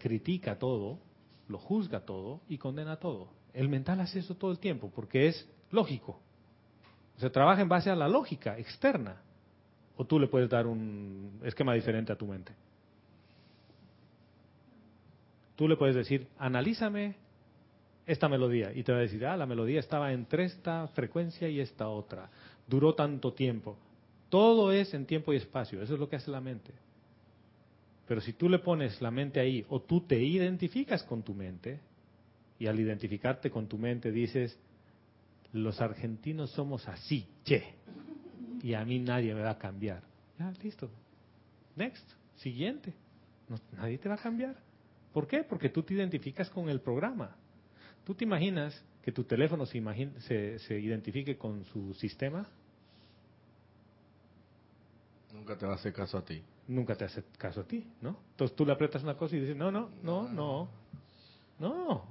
critica 0.00 0.58
todo, 0.58 0.98
lo 1.46 1.56
juzga 1.56 2.00
todo 2.00 2.40
y 2.48 2.58
condena 2.58 2.96
todo. 2.96 3.28
El 3.54 3.68
mental 3.68 4.00
hace 4.00 4.18
eso 4.18 4.34
todo 4.34 4.50
el 4.50 4.58
tiempo 4.58 4.90
porque 4.92 5.28
es 5.28 5.48
lógico. 5.70 6.18
O 7.16 7.20
sea, 7.20 7.30
trabaja 7.30 7.62
en 7.62 7.68
base 7.68 7.90
a 7.90 7.94
la 7.94 8.08
lógica 8.08 8.58
externa. 8.58 9.22
O 9.96 10.04
tú 10.04 10.18
le 10.18 10.26
puedes 10.26 10.50
dar 10.50 10.66
un 10.66 11.40
esquema 11.44 11.74
diferente 11.74 12.10
a 12.12 12.16
tu 12.16 12.26
mente. 12.26 12.52
Tú 15.54 15.68
le 15.68 15.76
puedes 15.76 15.94
decir, 15.94 16.26
analízame 16.40 17.14
esta 18.04 18.28
melodía. 18.28 18.72
Y 18.74 18.82
te 18.82 18.90
va 18.90 18.98
a 18.98 19.02
decir, 19.02 19.24
ah, 19.24 19.36
la 19.36 19.46
melodía 19.46 19.78
estaba 19.78 20.12
entre 20.12 20.46
esta 20.46 20.88
frecuencia 20.88 21.48
y 21.48 21.60
esta 21.60 21.88
otra. 21.88 22.28
Duró 22.66 22.96
tanto 22.96 23.32
tiempo. 23.32 23.76
Todo 24.30 24.72
es 24.72 24.94
en 24.94 25.04
tiempo 25.04 25.32
y 25.32 25.36
espacio. 25.36 25.82
Eso 25.82 25.94
es 25.94 26.00
lo 26.00 26.08
que 26.08 26.16
hace 26.16 26.30
la 26.30 26.40
mente. 26.40 26.72
Pero 28.08 28.20
si 28.20 28.32
tú 28.32 28.48
le 28.48 28.60
pones 28.60 29.00
la 29.02 29.10
mente 29.10 29.38
ahí, 29.38 29.64
o 29.68 29.82
tú 29.82 30.00
te 30.00 30.20
identificas 30.20 31.02
con 31.02 31.22
tu 31.22 31.34
mente, 31.34 31.80
y 32.58 32.66
al 32.66 32.78
identificarte 32.78 33.50
con 33.50 33.68
tu 33.68 33.78
mente 33.78 34.10
dices, 34.10 34.58
los 35.52 35.80
argentinos 35.80 36.50
somos 36.50 36.88
así, 36.88 37.26
che, 37.44 37.64
y 38.62 38.74
a 38.74 38.84
mí 38.84 38.98
nadie 38.98 39.34
me 39.34 39.42
va 39.42 39.50
a 39.50 39.58
cambiar. 39.58 40.02
Ya, 40.38 40.52
listo. 40.62 40.90
Next, 41.76 42.08
siguiente. 42.36 42.92
Nadie 43.76 43.98
te 43.98 44.08
va 44.08 44.14
a 44.14 44.18
cambiar. 44.18 44.56
¿Por 45.12 45.26
qué? 45.26 45.42
Porque 45.42 45.68
tú 45.68 45.82
te 45.82 45.94
identificas 45.94 46.50
con 46.50 46.68
el 46.68 46.80
programa. 46.80 47.36
¿Tú 48.04 48.14
te 48.14 48.24
imaginas 48.24 48.80
que 49.02 49.12
tu 49.12 49.24
teléfono 49.24 49.66
se, 49.66 49.82
se, 50.20 50.58
se 50.60 50.78
identifique 50.78 51.36
con 51.36 51.64
su 51.64 51.94
sistema? 51.94 52.48
Nunca 55.32 55.56
te 55.56 55.66
va 55.66 55.72
a 55.72 55.74
hacer 55.76 55.92
caso 55.92 56.18
a 56.18 56.24
ti. 56.24 56.42
Nunca 56.68 56.94
te 56.94 57.04
hace 57.04 57.22
caso 57.38 57.60
a 57.60 57.64
ti, 57.64 57.86
¿no? 58.00 58.16
Entonces 58.30 58.56
tú 58.56 58.64
le 58.64 58.72
aprietas 58.72 59.02
una 59.02 59.14
cosa 59.16 59.36
y 59.36 59.40
dices, 59.40 59.56
no, 59.56 59.70
no, 59.70 59.90
no, 60.02 60.28
no. 60.28 60.68
No, 61.58 62.06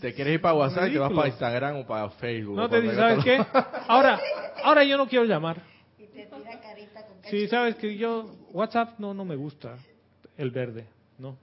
Te 0.00 0.14
quieres 0.14 0.34
ir 0.34 0.40
para 0.40 0.54
WhatsApp 0.54 0.88
y 0.88 0.92
te 0.92 0.98
vas 1.00 1.08
ridículo. 1.08 1.16
para 1.16 1.28
Instagram 1.28 1.76
o 1.78 1.86
para 1.86 2.10
Facebook. 2.10 2.54
No 2.54 2.68
te 2.68 2.76
para 2.80 2.82
dice, 2.82 2.94
donde 2.94 3.22
¿sabes 3.22 3.24
qué? 3.24 3.58
Ahora, 3.88 4.20
ahora 4.62 4.84
yo 4.84 4.96
no 4.96 5.08
quiero 5.08 5.24
llamar. 5.24 5.60
Y 5.98 6.06
te 6.06 6.26
tira 6.26 6.60
carita 6.60 7.04
con 7.04 7.16
Sí, 7.28 7.48
sabes 7.48 7.74
que 7.74 7.96
yo, 7.96 8.32
WhatsApp 8.52 9.00
no, 9.00 9.12
no 9.12 9.24
me 9.24 9.34
gusta 9.34 9.76
el 10.36 10.52
verde, 10.52 10.86
no. 11.18 11.36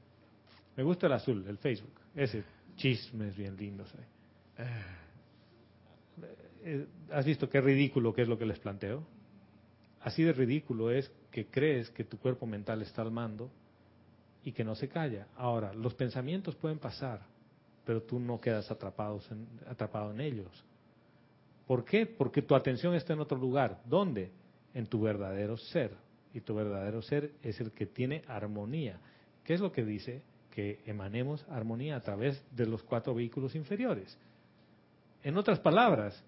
Me 0.78 0.84
gusta 0.84 1.08
el 1.08 1.14
azul, 1.14 1.44
el 1.50 1.58
Facebook. 1.58 1.92
Ese 2.16 2.46
chisme 2.78 3.28
es 3.28 3.36
bien 3.36 3.58
lindo. 3.58 3.86
¿sabes? 3.86 4.08
Eh, 6.64 6.86
¿Has 7.12 7.26
visto 7.26 7.50
qué 7.50 7.60
ridículo 7.60 8.14
que 8.14 8.22
es 8.22 8.28
lo 8.30 8.38
que 8.38 8.46
les 8.46 8.60
planteo? 8.60 9.04
Así 10.02 10.24
de 10.24 10.34
ridículo 10.34 10.92
es 10.92 11.12
que 11.32 11.48
crees 11.48 11.90
que 11.90 12.04
tu 12.04 12.18
cuerpo 12.18 12.46
mental 12.46 12.82
está 12.82 13.02
al 13.02 13.12
mando 13.12 13.50
y 14.44 14.52
que 14.52 14.64
no 14.64 14.76
se 14.76 14.88
calla. 14.88 15.28
Ahora, 15.36 15.74
los 15.74 15.94
pensamientos 15.94 16.56
pueden 16.56 16.80
pasar, 16.80 17.22
pero 17.86 18.02
tú 18.02 18.20
no 18.20 18.40
quedas 18.40 18.72
atrapado 18.72 19.22
en 20.12 20.22
ellos. 20.22 20.66
¿Por 21.68 21.86
qué? 21.86 22.06
Porque 22.06 22.42
tu 22.42 22.56
atención 22.56 22.96
está 22.96 23.14
en 23.14 23.20
otro 23.20 23.38
lugar. 23.38 23.82
¿Dónde? 23.86 24.32
En 24.74 24.88
tu 24.88 25.02
verdadero 25.02 25.58
ser. 25.58 25.92
Y 26.34 26.42
tu 26.42 26.56
verdadero 26.56 27.02
ser 27.02 27.32
es 27.44 27.60
el 27.60 27.72
que 27.72 27.86
tiene 27.86 28.24
armonía. 28.28 29.00
¿Qué 29.44 29.54
es 29.54 29.60
lo 29.60 29.72
que 29.72 29.84
dice? 29.84 30.22
Que 30.52 30.80
emanemos 30.86 31.46
armonía 31.50 31.98
a 31.98 32.02
través 32.02 32.44
de 32.56 32.66
los 32.66 32.82
cuatro 32.84 33.14
vehículos 33.14 33.56
inferiores. 33.56 34.18
En 35.24 35.38
otras 35.38 35.60
palabras, 35.60 36.24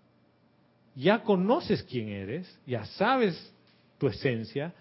ya 0.95 1.23
conoces 1.23 1.83
quién 1.83 2.09
eres, 2.09 2.59
ya 2.65 2.85
sabes 2.85 3.53
tu 4.01 4.07
esencia, 4.07 4.73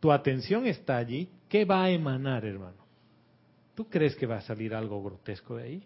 tu 0.00 0.10
atención 0.10 0.66
está 0.66 0.96
allí. 0.96 1.28
¿Qué 1.50 1.66
va 1.66 1.84
a 1.84 1.90
emanar, 1.90 2.46
hermano? 2.46 2.78
¿Tú 3.74 3.90
crees 3.90 4.16
que 4.16 4.24
va 4.24 4.38
a 4.38 4.40
salir 4.40 4.74
algo 4.74 5.04
grotesco 5.04 5.56
de 5.56 5.64
ahí? 5.64 5.84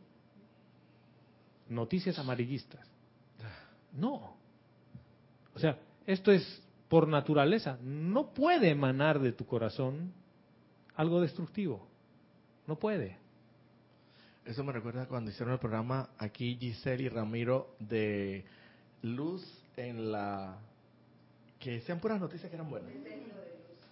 Noticias 1.68 2.16
amarillistas. 2.20 2.88
No. 3.94 4.36
O 5.56 5.58
sea, 5.58 5.76
esto 6.06 6.30
es 6.30 6.62
por 6.88 7.08
naturaleza. 7.08 7.78
No 7.82 8.32
puede 8.32 8.70
emanar 8.70 9.18
de 9.18 9.32
tu 9.32 9.44
corazón 9.44 10.12
algo 10.94 11.20
destructivo. 11.20 11.84
No 12.68 12.78
puede. 12.78 13.16
Eso 14.44 14.62
me 14.62 14.70
recuerda 14.72 15.08
cuando 15.08 15.32
hicieron 15.32 15.54
el 15.54 15.58
programa 15.58 16.10
aquí 16.16 16.56
Giselle 16.60 17.02
y 17.02 17.08
Ramiro 17.08 17.74
de 17.80 18.44
luz 19.02 19.44
en 19.76 20.12
la... 20.12 20.60
que 21.58 21.72
decían 21.72 21.98
puras 22.00 22.20
noticias 22.20 22.48
que 22.50 22.56
eran 22.56 22.68
buenas. 22.70 22.90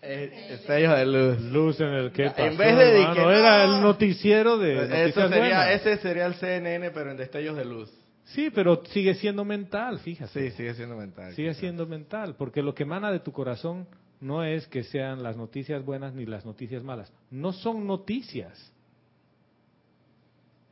Eh, 0.02 0.60
sellos 0.66 0.96
de 0.96 1.06
luz. 1.06 1.40
Luz 1.40 1.80
en 1.80 1.88
el 1.88 2.12
que 2.12 2.26
En 2.26 2.32
pasó, 2.32 2.56
vez 2.58 2.76
de 2.76 2.96
hermano, 3.02 3.14
que 3.14 3.20
no. 3.22 3.30
era 3.32 3.64
el 3.64 3.80
noticiero 3.82 4.56
de 4.58 4.72
Eso 4.74 4.88
noticias 4.88 5.30
sería, 5.30 5.38
buenas. 5.38 5.70
ese 5.70 5.96
sería 5.98 6.26
el 6.26 6.34
CNN, 6.34 6.90
pero 6.92 7.10
en 7.10 7.16
destellos 7.16 7.56
de 7.56 7.64
luz. 7.64 7.90
Sí, 8.26 8.50
pero 8.54 8.84
sigue 8.86 9.14
siendo 9.14 9.44
mental, 9.44 9.98
fíjate. 10.00 10.50
Sí, 10.50 10.56
sigue 10.56 10.74
siendo 10.74 10.96
mental. 10.96 11.32
Sigue 11.34 11.48
quizás. 11.48 11.60
siendo 11.60 11.86
mental, 11.86 12.36
porque 12.36 12.62
lo 12.62 12.74
que 12.74 12.82
emana 12.84 13.10
de 13.10 13.20
tu 13.20 13.32
corazón 13.32 13.86
no 14.20 14.44
es 14.44 14.66
que 14.68 14.84
sean 14.84 15.22
las 15.22 15.36
noticias 15.36 15.84
buenas 15.84 16.14
ni 16.14 16.24
las 16.26 16.44
noticias 16.44 16.82
malas. 16.82 17.12
No 17.30 17.52
son 17.52 17.86
noticias. 17.86 18.72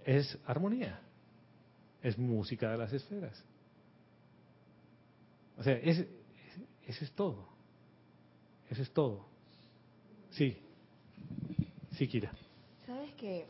Es 0.04 0.38
armonía. 0.46 1.00
Es 2.02 2.18
música 2.18 2.70
de 2.70 2.78
las 2.78 2.92
esferas. 2.92 3.42
O 5.56 5.62
sea, 5.62 5.74
es, 5.74 6.04
eso 6.86 7.04
es 7.04 7.12
todo. 7.12 7.48
Eso 8.70 8.82
es 8.82 8.90
todo. 8.92 9.26
Sí. 10.30 10.58
Sí, 11.92 12.08
Kira. 12.08 12.32
¿Sabes 12.86 13.12
qué? 13.14 13.46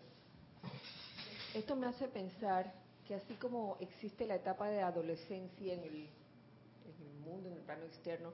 Esto 1.55 1.77
me 1.77 1.87
hace 1.87 2.09
pensar 2.09 2.73
que 3.07 3.15
así 3.15 3.35
como 3.35 3.77
existe 3.81 4.27
la 4.27 4.37
etapa 4.37 4.69
de 4.69 4.81
adolescencia 4.83 5.73
en 5.75 5.81
el, 5.85 6.09
mundo, 7.25 7.49
en 7.49 7.57
el 7.57 7.63
plano 7.63 7.85
externo, 7.85 8.33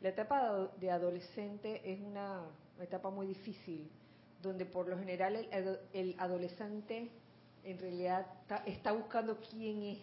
la 0.00 0.08
etapa 0.10 0.70
de 0.80 0.90
adolescente 0.90 1.80
es 1.92 2.00
una 2.00 2.44
etapa 2.80 3.10
muy 3.10 3.26
difícil, 3.26 3.88
donde 4.42 4.66
por 4.66 4.88
lo 4.88 4.98
general 4.98 5.36
el, 5.36 5.52
ado- 5.52 5.80
el 5.92 6.14
adolescente 6.18 7.10
en 7.64 7.78
realidad 7.78 8.26
está 8.66 8.92
buscando 8.92 9.38
quién 9.50 9.82
es 9.82 9.98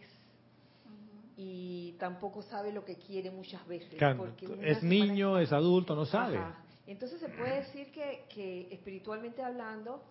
y 1.35 1.93
tampoco 1.99 2.41
sabe 2.41 2.71
lo 2.71 2.85
que 2.85 2.97
quiere 2.97 3.31
muchas 3.31 3.65
veces. 3.67 3.99
Porque 4.17 4.47
es 4.61 4.83
niño, 4.83 5.39
es 5.39 5.51
adulto, 5.51 5.95
no 5.95 6.05
sabe. 6.05 6.37
Ajá. 6.37 6.63
Entonces 6.85 7.19
se 7.19 7.29
puede 7.29 7.61
decir 7.61 7.91
que, 7.91 8.25
que 8.29 8.67
espiritualmente 8.73 9.41
hablando, 9.41 10.03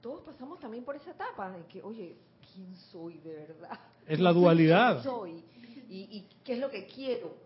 todos 0.00 0.22
pasamos 0.22 0.58
también 0.58 0.84
por 0.84 0.96
esa 0.96 1.10
etapa 1.10 1.50
de 1.50 1.66
que, 1.66 1.82
oye, 1.82 2.16
¿quién 2.52 2.74
soy 2.76 3.18
de 3.18 3.34
verdad? 3.34 3.78
Es 4.06 4.20
la 4.20 4.32
dualidad. 4.32 4.92
¿Quién 5.02 5.14
soy? 5.14 5.44
¿Y, 5.88 5.98
y 6.10 6.28
qué 6.44 6.54
es 6.54 6.58
lo 6.60 6.70
que 6.70 6.86
quiero? 6.86 7.36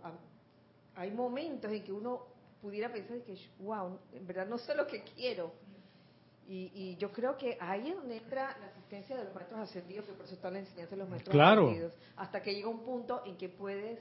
Hay 0.95 1.11
momentos 1.11 1.73
en 1.73 1.83
que 1.83 1.93
uno 1.93 2.27
pudiera 2.61 2.93
pensar 2.93 3.19
que, 3.23 3.35
wow, 3.59 3.99
en 4.13 4.27
verdad 4.27 4.47
no 4.47 4.59
sé 4.59 4.75
lo 4.75 4.87
que 4.87 5.03
quiero. 5.03 5.53
Y, 6.47 6.71
y 6.75 6.97
yo 6.97 7.13
creo 7.13 7.37
que 7.37 7.57
ahí 7.61 7.89
es 7.89 7.97
donde 7.97 8.19
entra 8.19 8.57
la 8.61 8.73
asistencia 8.91 9.17
de 9.19 9.25
los 9.25 9.35
maestros 9.35 9.61
ascendidos, 9.61 10.05
que 10.07 10.13
por 10.13 10.25
eso 10.27 10.35
está 10.35 10.51
la 10.51 10.59
enseñanza 10.59 10.91
de 10.91 10.97
los 10.97 11.09
maestros 11.09 11.33
Claro. 11.33 11.63
ascendidos, 11.69 11.93
hasta 12.17 12.43
que 12.43 12.55
llega 12.55 12.69
un 12.69 12.81
punto 12.85 13.23
en 13.25 13.37
que 13.37 13.49
puedes 13.49 14.01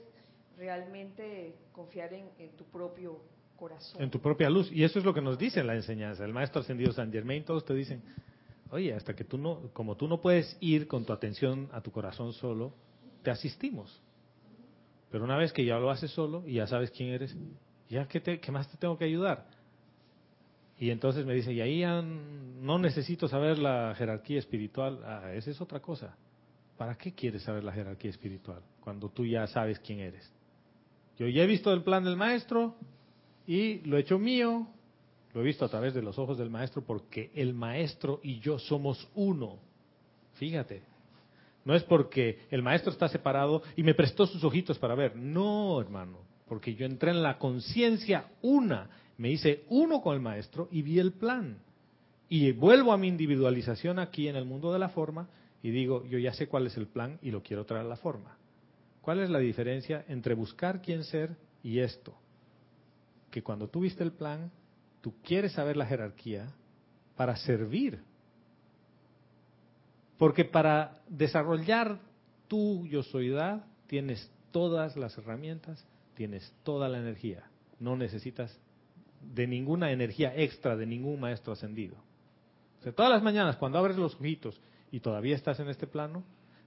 realmente 0.58 1.54
confiar 1.72 2.12
en, 2.12 2.28
en 2.38 2.50
tu 2.56 2.64
propio 2.64 3.20
corazón. 3.56 4.02
En 4.02 4.10
tu 4.10 4.20
propia 4.20 4.50
luz. 4.50 4.70
Y 4.72 4.82
eso 4.84 4.98
es 4.98 5.04
lo 5.04 5.14
que 5.14 5.20
nos 5.20 5.38
dice 5.38 5.62
la 5.62 5.74
enseñanza. 5.76 6.24
El 6.24 6.32
maestro 6.32 6.60
ascendido 6.60 6.92
San 6.92 7.12
Germain, 7.12 7.44
todos 7.44 7.64
te 7.64 7.72
dicen, 7.74 8.02
oye, 8.70 8.92
hasta 8.92 9.14
que 9.14 9.24
tú 9.24 9.38
no, 9.38 9.70
como 9.72 9.96
tú 9.96 10.08
no 10.08 10.20
puedes 10.20 10.56
ir 10.60 10.88
con 10.88 11.04
tu 11.04 11.12
atención 11.12 11.68
a 11.72 11.80
tu 11.80 11.92
corazón 11.92 12.32
solo, 12.32 12.72
te 13.22 13.30
asistimos. 13.30 14.02
Pero 15.10 15.24
una 15.24 15.36
vez 15.36 15.52
que 15.52 15.64
ya 15.64 15.78
lo 15.78 15.90
haces 15.90 16.10
solo 16.10 16.42
y 16.46 16.54
ya 16.54 16.66
sabes 16.66 16.90
quién 16.90 17.10
eres, 17.10 17.36
ya 17.88 18.06
qué, 18.08 18.20
te, 18.20 18.40
qué 18.40 18.50
más 18.52 18.68
te 18.68 18.76
tengo 18.76 18.96
que 18.98 19.04
ayudar. 19.04 19.46
Y 20.80 20.90
entonces 20.90 21.26
me 21.26 21.34
dice, 21.34 21.52
y 21.52 21.60
ahí 21.60 21.84
no 22.62 22.78
necesito 22.78 23.28
saber 23.28 23.58
la 23.58 23.94
jerarquía 23.96 24.38
espiritual. 24.38 25.00
Ah, 25.04 25.30
esa 25.34 25.50
es 25.50 25.60
otra 25.60 25.80
cosa. 25.80 26.16
¿Para 26.78 26.96
qué 26.96 27.12
quieres 27.12 27.42
saber 27.42 27.62
la 27.62 27.72
jerarquía 27.72 28.10
espiritual 28.10 28.62
cuando 28.80 29.10
tú 29.10 29.26
ya 29.26 29.46
sabes 29.46 29.78
quién 29.80 30.00
eres? 30.00 30.32
Yo 31.18 31.28
ya 31.28 31.42
he 31.42 31.46
visto 31.46 31.70
el 31.70 31.82
plan 31.82 32.02
del 32.02 32.16
maestro 32.16 32.76
y 33.46 33.80
lo 33.80 33.98
he 33.98 34.00
hecho 34.00 34.18
mío, 34.18 34.66
lo 35.34 35.42
he 35.42 35.44
visto 35.44 35.66
a 35.66 35.68
través 35.68 35.92
de 35.92 36.00
los 36.00 36.18
ojos 36.18 36.38
del 36.38 36.48
maestro 36.48 36.82
porque 36.82 37.30
el 37.34 37.52
maestro 37.52 38.18
y 38.22 38.40
yo 38.40 38.58
somos 38.58 39.06
uno. 39.14 39.58
Fíjate, 40.36 40.80
no 41.66 41.74
es 41.74 41.84
porque 41.84 42.46
el 42.50 42.62
maestro 42.62 42.90
está 42.90 43.06
separado 43.08 43.62
y 43.76 43.82
me 43.82 43.92
prestó 43.92 44.26
sus 44.26 44.42
ojitos 44.44 44.78
para 44.78 44.94
ver. 44.94 45.14
No, 45.14 45.78
hermano, 45.78 46.20
porque 46.48 46.74
yo 46.74 46.86
entré 46.86 47.10
en 47.10 47.22
la 47.22 47.36
conciencia 47.36 48.30
una, 48.40 48.88
me 49.20 49.30
hice 49.30 49.64
uno 49.68 50.00
con 50.00 50.14
el 50.14 50.22
maestro 50.22 50.66
y 50.70 50.80
vi 50.80 50.98
el 50.98 51.12
plan. 51.12 51.58
Y 52.30 52.52
vuelvo 52.52 52.90
a 52.90 52.96
mi 52.96 53.06
individualización 53.06 53.98
aquí 53.98 54.28
en 54.28 54.36
el 54.36 54.46
mundo 54.46 54.72
de 54.72 54.78
la 54.78 54.88
forma 54.88 55.28
y 55.62 55.70
digo, 55.70 56.06
yo 56.06 56.18
ya 56.18 56.32
sé 56.32 56.48
cuál 56.48 56.66
es 56.66 56.78
el 56.78 56.86
plan 56.86 57.18
y 57.20 57.30
lo 57.30 57.42
quiero 57.42 57.66
traer 57.66 57.84
a 57.84 57.88
la 57.90 57.96
forma. 57.96 58.38
¿Cuál 59.02 59.20
es 59.20 59.28
la 59.28 59.38
diferencia 59.38 60.06
entre 60.08 60.32
buscar 60.32 60.80
quién 60.80 61.04
ser 61.04 61.36
y 61.62 61.80
esto? 61.80 62.14
Que 63.30 63.42
cuando 63.42 63.68
tú 63.68 63.80
viste 63.80 64.02
el 64.02 64.12
plan, 64.12 64.50
tú 65.02 65.12
quieres 65.22 65.52
saber 65.52 65.76
la 65.76 65.84
jerarquía 65.84 66.54
para 67.14 67.36
servir. 67.36 68.00
Porque 70.16 70.46
para 70.46 71.02
desarrollar 71.10 72.00
tu 72.48 72.86
yo 72.86 73.02
soydad 73.02 73.66
tienes 73.86 74.30
todas 74.50 74.96
las 74.96 75.18
herramientas, 75.18 75.84
tienes 76.14 76.50
toda 76.62 76.88
la 76.88 76.96
energía. 76.96 77.44
No 77.78 77.96
necesitas 77.98 78.58
de 79.20 79.46
ninguna 79.46 79.90
energía 79.92 80.34
extra 80.36 80.76
de 80.76 80.86
ningún 80.86 81.20
maestro 81.20 81.52
ascendido. 81.52 81.96
O 82.80 82.82
sea, 82.82 82.92
todas 82.92 83.10
las 83.12 83.22
mañanas 83.22 83.56
cuando 83.56 83.78
abres 83.78 83.96
los 83.96 84.14
ojitos 84.14 84.60
y 84.90 85.00
todavía 85.00 85.36
estás 85.36 85.60
en 85.60 85.68
este 85.68 85.86
plano, 85.86 86.24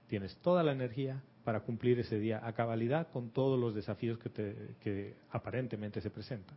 tienes 0.08 0.36
toda 0.38 0.62
la 0.62 0.72
energía 0.72 1.22
para 1.44 1.60
cumplir 1.60 1.98
ese 1.98 2.18
día 2.18 2.40
a 2.46 2.52
cabalidad 2.52 3.08
con 3.12 3.30
todos 3.30 3.58
los 3.58 3.74
desafíos 3.74 4.18
que, 4.18 4.30
te, 4.30 4.54
que 4.80 5.14
aparentemente 5.30 6.00
se 6.00 6.10
presentan. 6.10 6.56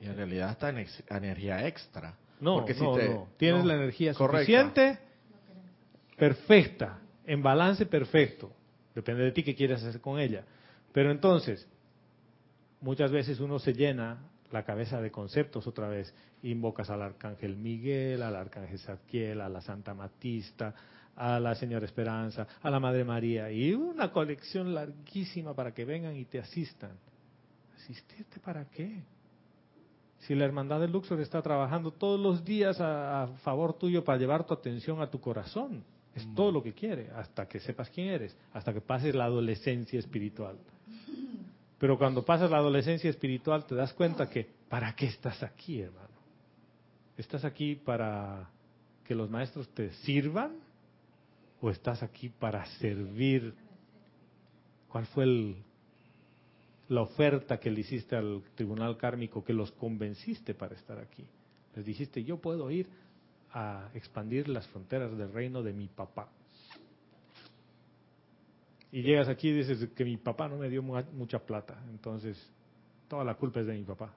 Y 0.00 0.06
en 0.06 0.16
realidad 0.16 0.50
está 0.52 0.68
en 0.70 0.78
ex- 0.78 1.02
energía 1.08 1.66
extra. 1.66 2.14
No, 2.40 2.56
Porque 2.56 2.74
si 2.74 2.82
no, 2.82 2.94
te- 2.94 3.08
no. 3.08 3.28
Tienes 3.36 3.62
no, 3.62 3.68
la 3.68 3.74
energía 3.76 4.14
suficiente, 4.14 4.98
perfecta, 6.16 6.98
en 7.26 7.42
balance 7.42 7.86
perfecto. 7.86 8.52
Depende 8.94 9.24
de 9.24 9.32
ti 9.32 9.42
qué 9.42 9.54
quieres 9.54 9.82
hacer 9.82 10.00
con 10.00 10.18
ella. 10.18 10.44
Pero 10.92 11.10
entonces, 11.10 11.66
muchas 12.80 13.10
veces 13.10 13.40
uno 13.40 13.58
se 13.58 13.72
llena 13.72 14.18
la 14.52 14.64
cabeza 14.64 15.00
de 15.00 15.10
conceptos 15.10 15.66
otra 15.66 15.88
vez. 15.88 16.14
Invocas 16.42 16.90
al 16.90 17.02
arcángel 17.02 17.56
Miguel, 17.56 18.22
al 18.22 18.36
arcángel 18.36 18.78
Zadkiel, 18.78 19.40
a 19.40 19.48
la 19.48 19.60
Santa 19.60 19.94
Matista, 19.94 20.74
a 21.16 21.40
la 21.40 21.54
Señora 21.54 21.86
Esperanza, 21.86 22.46
a 22.62 22.70
la 22.70 22.78
Madre 22.78 23.04
María, 23.04 23.50
y 23.50 23.72
una 23.72 24.12
colección 24.12 24.74
larguísima 24.74 25.54
para 25.54 25.72
que 25.72 25.84
vengan 25.84 26.14
y 26.14 26.26
te 26.26 26.38
asistan. 26.38 26.92
¿Asistirte 27.76 28.38
para 28.40 28.64
qué? 28.66 29.02
Si 30.20 30.34
la 30.34 30.44
hermandad 30.44 30.80
de 30.80 30.88
Luxor 30.88 31.20
está 31.20 31.40
trabajando 31.40 31.90
todos 31.92 32.18
los 32.18 32.44
días 32.44 32.80
a, 32.80 33.22
a 33.22 33.26
favor 33.38 33.74
tuyo 33.74 34.04
para 34.04 34.18
llevar 34.18 34.44
tu 34.44 34.54
atención 34.54 35.00
a 35.00 35.10
tu 35.10 35.20
corazón, 35.20 35.84
es 36.14 36.26
todo 36.34 36.50
lo 36.50 36.62
que 36.62 36.72
quiere, 36.72 37.10
hasta 37.14 37.46
que 37.46 37.60
sepas 37.60 37.90
quién 37.90 38.08
eres, 38.08 38.36
hasta 38.52 38.72
que 38.72 38.80
pases 38.80 39.14
la 39.14 39.24
adolescencia 39.24 39.98
espiritual. 39.98 40.56
Pero 41.78 41.98
cuando 41.98 42.24
pasas 42.24 42.50
la 42.50 42.58
adolescencia 42.58 43.10
espiritual 43.10 43.66
te 43.66 43.74
das 43.74 43.92
cuenta 43.92 44.30
que, 44.30 44.48
¿para 44.68 44.94
qué 44.94 45.06
estás 45.06 45.42
aquí, 45.42 45.80
hermano? 45.80 46.16
¿Estás 47.16 47.44
aquí 47.44 47.74
para 47.74 48.50
que 49.04 49.14
los 49.14 49.30
maestros 49.30 49.68
te 49.70 49.92
sirvan? 49.92 50.56
¿O 51.60 51.70
estás 51.70 52.02
aquí 52.02 52.28
para 52.28 52.64
servir? 52.78 53.54
¿Cuál 54.88 55.06
fue 55.06 55.24
el, 55.24 55.56
la 56.88 57.02
oferta 57.02 57.58
que 57.58 57.70
le 57.70 57.80
hiciste 57.80 58.16
al 58.16 58.42
tribunal 58.54 58.96
kármico 58.96 59.44
que 59.44 59.52
los 59.52 59.72
convenciste 59.72 60.54
para 60.54 60.74
estar 60.74 60.98
aquí? 60.98 61.24
Les 61.74 61.84
dijiste, 61.84 62.24
yo 62.24 62.38
puedo 62.38 62.70
ir 62.70 62.88
a 63.52 63.90
expandir 63.94 64.48
las 64.48 64.66
fronteras 64.68 65.16
del 65.16 65.32
reino 65.32 65.62
de 65.62 65.72
mi 65.72 65.88
papá. 65.88 66.28
Y 68.96 69.02
llegas 69.02 69.28
aquí 69.28 69.50
y 69.50 69.52
dices 69.52 69.90
que 69.94 70.06
mi 70.06 70.16
papá 70.16 70.48
no 70.48 70.56
me 70.56 70.70
dio 70.70 70.82
mu- 70.82 71.02
mucha 71.12 71.38
plata, 71.38 71.76
entonces 71.90 72.34
toda 73.08 73.24
la 73.24 73.34
culpa 73.34 73.60
es 73.60 73.66
de 73.66 73.74
mi 73.74 73.84
papá. 73.84 74.10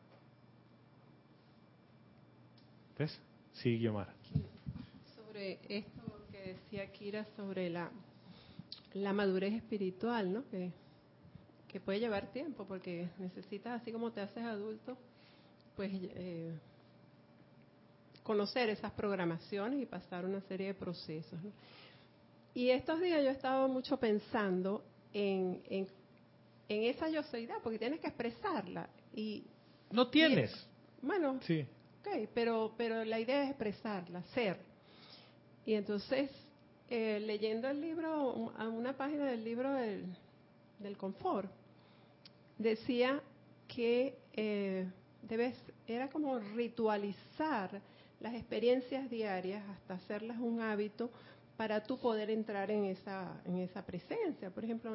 ¿Ves? 2.97 3.19
Sí, 3.55 3.77
Guiomar. 3.77 4.07
Sobre 5.17 5.59
esto 5.67 6.01
que 6.31 6.53
decía 6.53 6.89
Kira 6.93 7.25
sobre 7.35 7.69
la, 7.69 7.91
la 8.93 9.11
madurez 9.11 9.53
espiritual, 9.53 10.31
¿no? 10.31 10.43
Que, 10.49 10.71
que 11.67 11.81
puede 11.81 11.99
llevar 11.99 12.31
tiempo 12.31 12.63
porque 12.65 13.09
necesitas, 13.19 13.81
así 13.81 13.91
como 13.91 14.13
te 14.13 14.21
haces 14.21 14.45
adulto, 14.45 14.97
pues 15.75 15.91
eh, 15.93 16.53
conocer 18.23 18.69
esas 18.69 18.93
programaciones 18.93 19.81
y 19.81 19.85
pasar 19.85 20.23
una 20.23 20.39
serie 20.43 20.67
de 20.67 20.73
procesos. 20.73 21.37
¿no? 21.43 21.51
Y 22.53 22.69
estos 22.69 22.99
días 22.99 23.23
yo 23.23 23.29
he 23.29 23.33
estado 23.33 23.67
mucho 23.67 23.97
pensando 23.97 24.83
en, 25.13 25.61
en, 25.69 25.87
en 26.67 26.83
esa 26.83 27.09
yoseidad, 27.09 27.57
porque 27.63 27.79
tienes 27.79 27.99
que 27.99 28.07
expresarla. 28.07 28.89
Y, 29.13 29.43
No 29.91 30.09
tienes. 30.09 30.51
bueno, 31.01 31.39
Sí. 31.41 31.65
Ok, 32.01 32.29
pero, 32.33 32.73
pero 32.77 33.03
la 33.03 33.19
idea 33.19 33.43
es 33.43 33.49
expresarla, 33.49 34.23
ser. 34.33 34.57
Y 35.65 35.73
entonces, 35.73 36.31
eh, 36.89 37.19
leyendo 37.19 37.67
el 37.67 37.81
libro, 37.81 38.53
a 38.57 38.69
una 38.69 38.95
página 38.95 39.25
del 39.25 39.43
libro 39.43 39.73
del, 39.73 40.05
del 40.79 40.97
confort, 40.97 41.51
decía 42.57 43.21
que 43.67 44.17
eh, 44.33 44.87
debes, 45.21 45.55
era 45.87 46.09
como 46.09 46.39
ritualizar 46.39 47.81
las 48.19 48.33
experiencias 48.33 49.09
diarias 49.09 49.63
hasta 49.69 49.95
hacerlas 49.95 50.39
un 50.39 50.61
hábito 50.61 51.11
para 51.59 51.83
tú 51.83 51.97
poder 51.97 52.29
entrar 52.29 52.71
en 52.71 52.85
esa, 52.85 53.41
en 53.43 53.57
esa 53.57 53.85
presencia. 53.85 54.49
Por 54.49 54.63
ejemplo, 54.63 54.93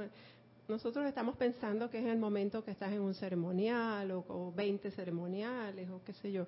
nosotros 0.66 1.04
estamos 1.04 1.36
pensando 1.36 1.90
que 1.90 1.98
es 1.98 2.06
el 2.06 2.16
momento 2.16 2.64
que 2.64 2.70
estás 2.70 2.90
en 2.90 3.02
un 3.02 3.12
ceremonial 3.12 4.10
o, 4.12 4.24
o 4.28 4.50
20 4.50 4.90
ceremoniales 4.92 5.90
o 5.90 6.02
qué 6.02 6.14
sé 6.14 6.32
yo, 6.32 6.46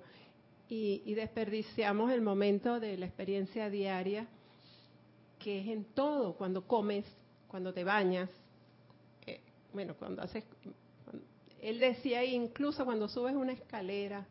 y, 0.69 1.03
y 1.05 1.13
desperdiciamos 1.13 2.11
el 2.11 2.21
momento 2.21 2.79
de 2.79 2.97
la 2.97 3.05
experiencia 3.05 3.69
diaria, 3.69 4.25
que 5.37 5.59
es 5.59 5.67
en 5.67 5.85
todo, 5.93 6.33
cuando 6.33 6.65
comes, 6.65 7.05
cuando 7.47 7.71
te 7.71 7.83
bañas, 7.83 8.27
eh, 9.27 9.39
bueno, 9.71 9.93
cuando 9.99 10.23
haces, 10.23 10.45
él 11.61 11.79
decía 11.79 12.25
incluso 12.25 12.85
cuando 12.85 13.07
subes 13.07 13.35
una 13.35 13.53
escalera, 13.53 14.25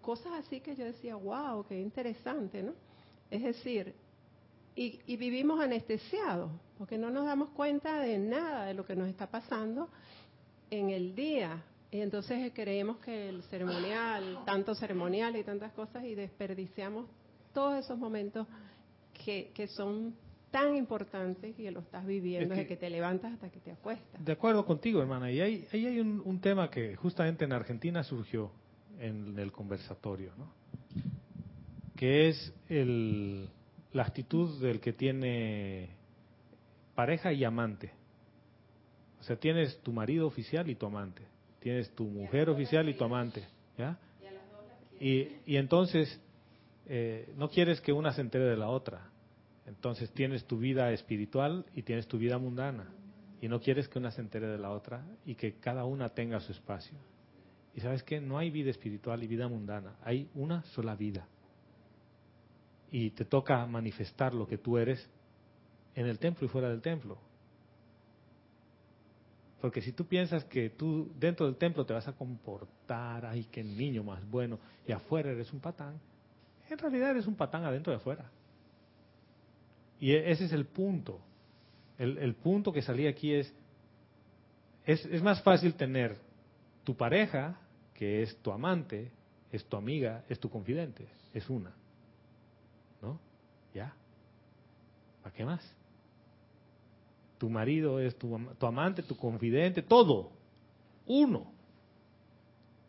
cosas 0.00 0.32
así 0.38 0.62
que 0.62 0.74
yo 0.74 0.86
decía, 0.86 1.16
wow, 1.16 1.66
qué 1.66 1.78
interesante, 1.78 2.62
¿no? 2.62 2.72
Es 3.30 3.42
decir, 3.42 3.94
y, 4.76 5.00
y 5.06 5.16
vivimos 5.16 5.60
anestesiados, 5.60 6.50
porque 6.78 6.98
no 6.98 7.10
nos 7.10 7.26
damos 7.26 7.50
cuenta 7.50 8.00
de 8.00 8.18
nada 8.18 8.66
de 8.66 8.74
lo 8.74 8.84
que 8.84 8.96
nos 8.96 9.08
está 9.08 9.30
pasando 9.30 9.88
en 10.70 10.90
el 10.90 11.14
día. 11.14 11.62
Y 11.90 12.00
entonces 12.00 12.50
creemos 12.54 12.96
que 12.98 13.28
el 13.28 13.42
ceremonial, 13.44 14.40
tanto 14.44 14.74
ceremonial 14.74 15.36
y 15.36 15.44
tantas 15.44 15.72
cosas, 15.72 16.04
y 16.04 16.14
desperdiciamos 16.16 17.06
todos 17.52 17.84
esos 17.84 17.96
momentos 17.98 18.48
que, 19.24 19.52
que 19.54 19.68
son 19.68 20.14
tan 20.50 20.76
importantes 20.76 21.50
y 21.58 21.62
que 21.64 21.70
lo 21.70 21.80
estás 21.80 22.04
viviendo 22.04 22.46
Es 22.54 22.58
que- 22.58 22.62
desde 22.62 22.68
que 22.68 22.76
te 22.76 22.90
levantas 22.90 23.32
hasta 23.32 23.48
que 23.50 23.60
te 23.60 23.70
acuestas. 23.72 24.24
De 24.24 24.32
acuerdo 24.32 24.64
contigo, 24.66 25.00
hermana. 25.00 25.30
Y 25.30 25.40
ahí, 25.40 25.66
ahí 25.72 25.86
hay 25.86 26.00
un, 26.00 26.20
un 26.24 26.40
tema 26.40 26.68
que 26.70 26.96
justamente 26.96 27.44
en 27.44 27.52
Argentina 27.52 28.02
surgió 28.02 28.50
en 28.98 29.38
el 29.38 29.52
conversatorio, 29.52 30.32
¿no? 30.36 30.52
Que 31.96 32.28
es 32.28 32.52
el, 32.68 33.48
la 33.94 34.02
actitud 34.02 34.60
del 34.60 34.80
que 34.80 34.92
tiene 34.92 35.88
pareja 36.94 37.32
y 37.32 37.44
amante. 37.44 37.92
O 39.20 39.22
sea, 39.22 39.36
tienes 39.36 39.78
tu 39.78 39.92
marido 39.92 40.26
oficial 40.26 40.68
y 40.68 40.74
tu 40.74 40.84
amante. 40.84 41.22
Tienes 41.60 41.90
tu 41.94 42.04
mujer 42.04 42.50
oficial 42.50 42.88
y 42.88 42.94
tu 42.94 43.04
amante, 43.04 43.42
¿ya? 43.78 43.98
Y, 45.00 45.28
y 45.46 45.56
entonces 45.56 46.20
eh, 46.86 47.32
no 47.36 47.48
quieres 47.48 47.80
que 47.80 47.92
una 47.92 48.12
se 48.12 48.20
entere 48.20 48.44
de 48.44 48.56
la 48.56 48.68
otra. 48.68 49.10
Entonces 49.66 50.10
tienes 50.10 50.44
tu 50.44 50.58
vida 50.58 50.92
espiritual 50.92 51.64
y 51.74 51.82
tienes 51.82 52.06
tu 52.06 52.18
vida 52.18 52.36
mundana. 52.36 52.90
Y 53.40 53.48
no 53.48 53.60
quieres 53.60 53.88
que 53.88 53.98
una 53.98 54.10
se 54.10 54.20
entere 54.20 54.48
de 54.48 54.58
la 54.58 54.70
otra 54.70 55.06
y 55.24 55.36
que 55.36 55.54
cada 55.54 55.84
una 55.84 56.10
tenga 56.10 56.40
su 56.40 56.52
espacio. 56.52 56.98
Y 57.74 57.80
sabes 57.80 58.02
que 58.02 58.20
no 58.20 58.38
hay 58.38 58.50
vida 58.50 58.70
espiritual 58.70 59.22
y 59.22 59.26
vida 59.26 59.48
mundana, 59.48 59.96
hay 60.02 60.28
una 60.34 60.62
sola 60.64 60.94
vida. 60.94 61.26
Y 62.90 63.10
te 63.10 63.24
toca 63.24 63.66
manifestar 63.66 64.34
lo 64.34 64.46
que 64.46 64.58
tú 64.58 64.78
eres 64.78 65.08
en 65.94 66.06
el 66.06 66.18
templo 66.18 66.46
y 66.46 66.48
fuera 66.48 66.68
del 66.68 66.80
templo. 66.80 67.18
Porque 69.60 69.80
si 69.80 69.92
tú 69.92 70.06
piensas 70.06 70.44
que 70.44 70.70
tú 70.70 71.10
dentro 71.18 71.46
del 71.46 71.56
templo 71.56 71.86
te 71.86 71.94
vas 71.94 72.06
a 72.06 72.12
comportar, 72.12 73.24
ay, 73.24 73.48
qué 73.50 73.64
niño 73.64 74.04
más 74.04 74.28
bueno, 74.28 74.58
y 74.86 74.92
afuera 74.92 75.30
eres 75.30 75.52
un 75.52 75.60
patán, 75.60 75.98
en 76.68 76.78
realidad 76.78 77.12
eres 77.12 77.26
un 77.26 77.34
patán 77.34 77.64
adentro 77.64 77.92
y 77.92 77.96
afuera. 77.96 78.30
Y 79.98 80.12
e- 80.12 80.30
ese 80.30 80.44
es 80.44 80.52
el 80.52 80.66
punto. 80.66 81.20
El, 81.98 82.18
el 82.18 82.34
punto 82.34 82.72
que 82.72 82.82
salía 82.82 83.08
aquí 83.08 83.32
es, 83.32 83.54
es, 84.84 85.04
es 85.06 85.22
más 85.22 85.42
fácil 85.42 85.74
tener 85.74 86.18
tu 86.84 86.94
pareja, 86.94 87.58
que 87.94 88.22
es 88.22 88.36
tu 88.42 88.52
amante, 88.52 89.10
es 89.50 89.64
tu 89.64 89.76
amiga, 89.76 90.24
es 90.28 90.38
tu 90.38 90.50
confidente, 90.50 91.06
es 91.32 91.48
una. 91.48 91.72
¿Ya? 93.74 93.94
¿Para 95.22 95.34
qué 95.34 95.44
más? 95.44 95.62
Tu 97.38 97.50
marido 97.50 97.98
es 97.98 98.16
tu, 98.16 98.38
tu 98.58 98.66
amante, 98.66 99.02
tu 99.02 99.16
confidente, 99.16 99.82
todo. 99.82 100.30
Uno. 101.06 101.52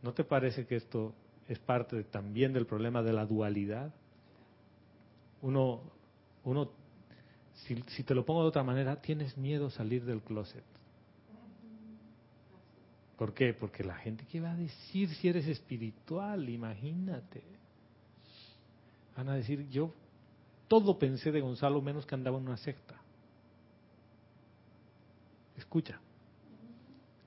¿No 0.04 0.14
te 0.14 0.24
parece 0.24 0.68
que 0.68 0.76
esto 0.76 1.14
es 1.48 1.60
parte 1.60 2.04
también 2.04 2.54
del 2.54 2.68
problema 2.68 3.02
de 3.02 3.12
la 3.12 3.26
dualidad? 3.26 3.94
Uno, 5.42 5.82
uno 6.44 6.70
si, 7.66 7.82
si 7.88 8.04
te 8.04 8.14
lo 8.14 8.26
pongo 8.26 8.44
de 8.44 8.50
otra 8.50 8.64
manera, 8.64 9.02
tienes 9.02 9.36
miedo 9.38 9.70
salir 9.70 10.06
del 10.06 10.22
closet. 10.22 10.64
¿Por 13.18 13.34
qué? 13.34 13.54
Porque 13.54 13.84
la 13.84 13.96
gente 13.96 14.26
que 14.26 14.42
va 14.42 14.52
a 14.52 14.56
decir 14.56 15.10
si 15.16 15.30
eres 15.30 15.48
espiritual, 15.48 16.50
imagínate. 16.50 17.44
Van 19.16 19.30
a 19.30 19.36
decir, 19.36 19.70
yo 19.70 19.94
todo 20.68 20.98
pensé 20.98 21.32
de 21.32 21.42
Gonzalo 21.42 21.82
menos 21.82 22.06
que 22.06 22.16
andaba 22.16 22.38
en 22.38 22.48
una 22.48 22.58
secta. 22.58 22.96
Escucha, 25.58 26.00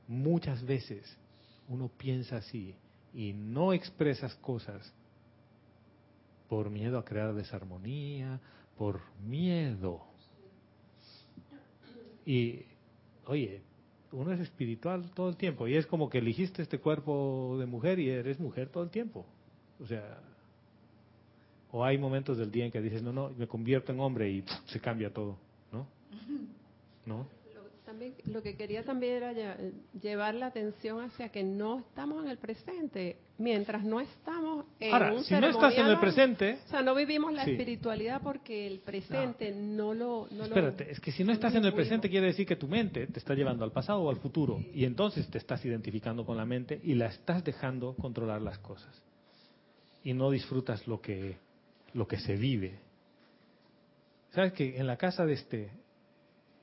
muchas 0.06 0.64
veces 0.64 1.16
uno 1.68 1.88
piensa 1.88 2.36
así 2.36 2.74
y 3.14 3.32
no 3.32 3.72
expresas 3.72 4.34
cosas 4.36 4.92
por 6.48 6.70
miedo 6.70 6.98
a 6.98 7.04
crear 7.04 7.34
desarmonía, 7.34 8.40
por 8.76 9.00
miedo. 9.20 10.02
Y, 12.24 12.64
oye, 13.26 13.62
uno 14.12 14.32
es 14.32 14.40
espiritual 14.40 15.10
todo 15.12 15.28
el 15.28 15.36
tiempo 15.36 15.68
y 15.68 15.76
es 15.76 15.86
como 15.86 16.08
que 16.08 16.18
eligiste 16.18 16.62
este 16.62 16.78
cuerpo 16.78 17.56
de 17.58 17.66
mujer 17.66 17.98
y 17.98 18.08
eres 18.08 18.40
mujer 18.40 18.68
todo 18.70 18.82
el 18.82 18.90
tiempo. 18.90 19.26
O 19.80 19.86
sea, 19.86 20.20
o 21.72 21.84
hay 21.84 21.98
momentos 21.98 22.38
del 22.38 22.50
día 22.50 22.64
en 22.64 22.70
que 22.72 22.80
dices, 22.80 23.02
no, 23.02 23.12
no, 23.12 23.30
me 23.36 23.46
convierto 23.46 23.92
en 23.92 24.00
hombre 24.00 24.30
y 24.30 24.42
pff, 24.42 24.52
se 24.66 24.80
cambia 24.80 25.12
todo, 25.12 25.36
¿no? 25.72 25.86
¿No? 27.06 27.26
Lo, 27.54 27.62
también, 27.84 28.14
lo 28.26 28.42
que 28.42 28.54
quería 28.56 28.82
también 28.84 29.14
era 29.16 29.32
lle- 29.32 29.72
llevar 30.00 30.34
la 30.34 30.46
atención 30.46 31.00
hacia 31.02 31.30
que 31.30 31.42
no 31.42 31.80
estamos 31.80 32.24
en 32.24 32.30
el 32.30 32.38
presente. 32.38 33.16
Mientras 33.38 33.84
no 33.84 34.00
estamos 34.00 34.64
en 34.80 34.92
Ahora, 34.92 35.12
un 35.14 35.22
si 35.24 35.32
no 35.34 35.46
estás 35.46 35.72
en 35.78 35.86
el 35.86 35.98
presente, 36.00 36.58
O 36.66 36.68
sea, 36.70 36.82
no 36.82 36.94
vivimos 36.94 37.32
la 37.32 37.44
Sí. 37.44 37.52
espiritualidad 37.52 38.20
porque 38.22 38.66
el 38.66 38.80
presente 38.80 39.52
no, 39.54 39.94
lo... 39.94 40.26
No 40.32 40.38
lo- 40.38 40.44
espérate, 40.46 40.90
es 40.90 40.98
que 41.00 41.12
si 41.12 41.22
no 41.22 41.32
estás 41.32 41.54
en 41.54 41.64
el 41.64 41.72
presente 41.72 42.10
quiere 42.10 42.26
decir 42.26 42.46
que 42.46 42.56
tu 42.56 42.66
mente 42.66 43.06
te 43.06 43.18
está 43.20 43.34
llevando 43.34 43.64
al 43.64 43.70
pasado 43.72 44.00
o 44.00 44.10
al 44.10 44.16
futuro 44.16 44.58
y 44.74 44.84
entonces 44.84 45.28
te 45.30 45.38
estás 45.38 45.64
identificando 45.64 46.26
con 46.26 46.36
la 46.36 46.44
mente 46.44 46.80
y 46.82 46.94
la 46.94 47.06
estás 47.06 47.44
dejando 47.44 47.94
controlar 47.94 48.42
las 48.42 48.58
cosas 48.58 49.02
y 50.02 50.14
no 50.14 50.30
disfrutas 50.32 50.86
lo 50.88 51.00
que 51.00 51.36
lo 51.94 52.06
que 52.06 52.18
se 52.18 52.36
vive. 52.36 52.78
¿Sabes 54.30 54.52
que 54.52 54.78
en 54.78 54.86
la 54.86 54.96
casa 54.96 55.24
de 55.24 55.32
este 55.34 55.70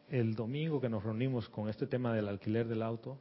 el 0.10 0.36
domingo 0.36 0.80
que 0.80 0.90
nos 0.90 1.04
reunimos 1.04 1.50
con 1.50 1.70
este 1.70 1.88
tema 1.88 2.14
del 2.14 2.28
alquiler 2.28 2.68
del 2.68 2.84
auto 2.84 3.18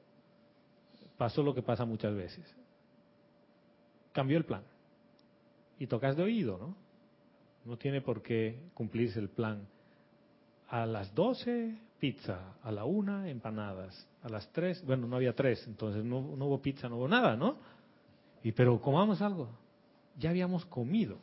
pasó 1.17 1.43
lo 1.43 1.55
que 1.55 1.63
pasa 1.63 1.85
muchas 1.85 2.15
veces. 2.15 2.45
Cambió 4.13 4.37
el 4.37 4.45
plan. 4.45 4.63
Y 5.79 5.87
tocas 5.87 6.17
de 6.17 6.23
oído, 6.23 6.59
¿no? 6.59 6.77
No 7.65 7.79
tiene 7.79 8.01
por 8.01 8.23
qué 8.23 8.61
cumplirse 8.75 9.19
el 9.19 9.29
plan. 9.29 9.67
A 10.69 10.87
las 10.87 11.15
12, 11.15 11.77
pizza. 11.99 12.55
A 12.63 12.71
la 12.71 12.85
1, 12.85 13.27
empanadas. 13.27 14.07
A 14.23 14.29
las 14.29 14.51
3, 14.53 14.85
bueno, 14.85 15.07
no 15.07 15.17
había 15.17 15.35
3, 15.35 15.67
entonces 15.67 16.05
no, 16.05 16.37
no 16.37 16.47
hubo 16.47 16.61
pizza, 16.61 16.89
no 16.89 16.97
hubo 16.97 17.09
nada, 17.09 17.37
¿no? 17.37 17.57
Y 18.43 18.53
pero 18.53 18.81
comamos 18.81 19.23
algo. 19.23 19.49
Ya 20.19 20.31
habíamos 20.31 20.65
comido. 20.67 21.19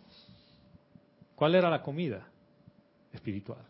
¿Cuál 1.41 1.55
era 1.55 1.71
la 1.71 1.81
comida? 1.81 2.27
Espiritual. 3.11 3.65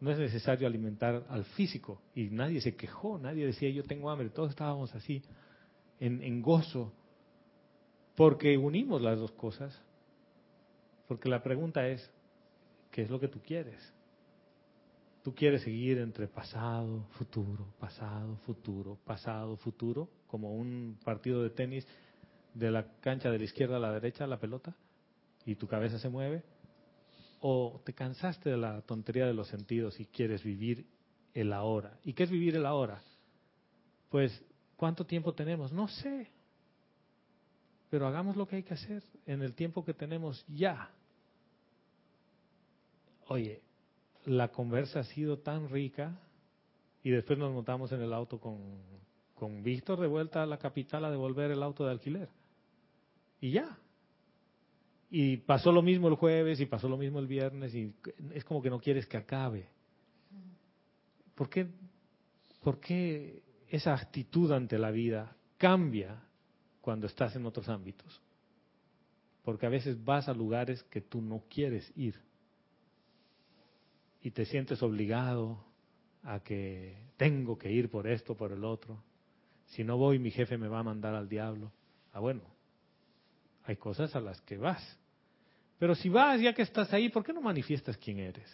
No 0.00 0.10
es 0.10 0.18
necesario 0.18 0.66
alimentar 0.66 1.26
al 1.28 1.44
físico. 1.44 2.00
Y 2.14 2.30
nadie 2.30 2.62
se 2.62 2.74
quejó, 2.74 3.18
nadie 3.18 3.44
decía 3.44 3.68
yo 3.68 3.82
tengo 3.82 4.08
hambre. 4.08 4.30
Todos 4.30 4.48
estábamos 4.48 4.94
así, 4.94 5.22
en, 6.00 6.22
en 6.22 6.40
gozo. 6.40 6.90
Porque 8.16 8.56
unimos 8.56 9.02
las 9.02 9.18
dos 9.18 9.32
cosas. 9.32 9.78
Porque 11.06 11.28
la 11.28 11.42
pregunta 11.42 11.86
es, 11.86 12.10
¿qué 12.90 13.02
es 13.02 13.10
lo 13.10 13.20
que 13.20 13.28
tú 13.28 13.40
quieres? 13.40 13.92
¿Tú 15.22 15.34
quieres 15.34 15.64
seguir 15.64 15.98
entre 15.98 16.28
pasado, 16.28 17.04
futuro, 17.18 17.66
pasado, 17.78 18.38
futuro, 18.46 18.96
pasado, 19.04 19.58
futuro, 19.58 20.08
como 20.28 20.54
un 20.54 20.98
partido 21.04 21.42
de 21.42 21.50
tenis 21.50 21.86
de 22.54 22.70
la 22.70 22.86
cancha 23.02 23.30
de 23.30 23.36
la 23.36 23.44
izquierda 23.44 23.76
a 23.76 23.80
la 23.80 23.92
derecha, 23.92 24.26
la 24.26 24.40
pelota, 24.40 24.74
y 25.44 25.54
tu 25.56 25.66
cabeza 25.66 25.98
se 25.98 26.08
mueve? 26.08 26.42
¿O 27.40 27.80
te 27.84 27.92
cansaste 27.92 28.50
de 28.50 28.56
la 28.56 28.80
tontería 28.82 29.26
de 29.26 29.34
los 29.34 29.48
sentidos 29.48 30.00
y 30.00 30.06
quieres 30.06 30.42
vivir 30.42 30.86
el 31.34 31.52
ahora? 31.52 31.98
¿Y 32.04 32.14
qué 32.14 32.22
es 32.22 32.30
vivir 32.30 32.56
el 32.56 32.66
ahora? 32.66 33.02
Pues, 34.10 34.42
¿cuánto 34.76 35.04
tiempo 35.04 35.34
tenemos? 35.34 35.72
No 35.72 35.88
sé. 35.88 36.30
Pero 37.90 38.06
hagamos 38.06 38.36
lo 38.36 38.48
que 38.48 38.56
hay 38.56 38.62
que 38.62 38.74
hacer 38.74 39.02
en 39.26 39.42
el 39.42 39.54
tiempo 39.54 39.84
que 39.84 39.94
tenemos 39.94 40.44
ya. 40.48 40.90
Oye, 43.28 43.62
la 44.24 44.48
conversa 44.48 45.00
ha 45.00 45.04
sido 45.04 45.38
tan 45.38 45.68
rica 45.68 46.18
y 47.02 47.10
después 47.10 47.38
nos 47.38 47.52
montamos 47.52 47.92
en 47.92 48.00
el 48.00 48.12
auto 48.12 48.40
con, 48.40 48.58
con 49.34 49.62
Víctor 49.62 50.00
de 50.00 50.06
vuelta 50.06 50.42
a 50.42 50.46
la 50.46 50.58
capital 50.58 51.04
a 51.04 51.10
devolver 51.10 51.50
el 51.50 51.62
auto 51.62 51.84
de 51.84 51.90
alquiler. 51.90 52.28
Y 53.40 53.52
ya. 53.52 53.78
Y 55.10 55.38
pasó 55.38 55.70
lo 55.70 55.82
mismo 55.82 56.08
el 56.08 56.14
jueves 56.14 56.60
y 56.60 56.66
pasó 56.66 56.88
lo 56.88 56.96
mismo 56.96 57.18
el 57.18 57.26
viernes 57.26 57.74
y 57.74 57.94
es 58.32 58.44
como 58.44 58.60
que 58.62 58.70
no 58.70 58.80
quieres 58.80 59.06
que 59.06 59.16
acabe. 59.16 59.68
¿Por 61.34 61.48
qué, 61.48 61.66
¿Por 62.62 62.80
qué 62.80 63.42
esa 63.68 63.94
actitud 63.94 64.50
ante 64.52 64.78
la 64.78 64.90
vida 64.90 65.36
cambia 65.56 66.22
cuando 66.80 67.06
estás 67.06 67.36
en 67.36 67.46
otros 67.46 67.68
ámbitos? 67.68 68.20
Porque 69.44 69.66
a 69.66 69.70
veces 69.70 70.02
vas 70.02 70.28
a 70.28 70.34
lugares 70.34 70.82
que 70.84 71.00
tú 71.00 71.20
no 71.20 71.44
quieres 71.48 71.92
ir 71.96 72.18
y 74.22 74.30
te 74.30 74.46
sientes 74.46 74.82
obligado 74.82 75.62
a 76.22 76.40
que 76.40 76.96
tengo 77.18 77.58
que 77.58 77.70
ir 77.70 77.90
por 77.90 78.06
esto, 78.06 78.34
por 78.34 78.52
el 78.52 78.64
otro. 78.64 79.02
Si 79.66 79.84
no 79.84 79.98
voy, 79.98 80.18
mi 80.18 80.30
jefe 80.30 80.56
me 80.56 80.68
va 80.68 80.78
a 80.78 80.82
mandar 80.82 81.14
al 81.14 81.28
diablo. 81.28 81.70
Ah, 82.12 82.20
bueno, 82.20 82.40
hay 83.64 83.76
cosas 83.76 84.14
a 84.14 84.20
las 84.20 84.40
que 84.42 84.56
vas. 84.56 84.98
Pero 85.78 85.94
si 85.94 86.08
vas, 86.08 86.40
ya 86.40 86.52
que 86.52 86.62
estás 86.62 86.92
ahí, 86.92 87.08
¿por 87.08 87.24
qué 87.24 87.32
no 87.32 87.40
manifiestas 87.40 87.96
quién 87.96 88.18
eres? 88.18 88.48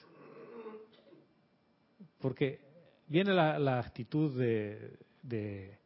Porque 2.19 2.61
viene 3.07 3.33
la, 3.33 3.79
actitud 3.79 4.39
de, 4.39 5.79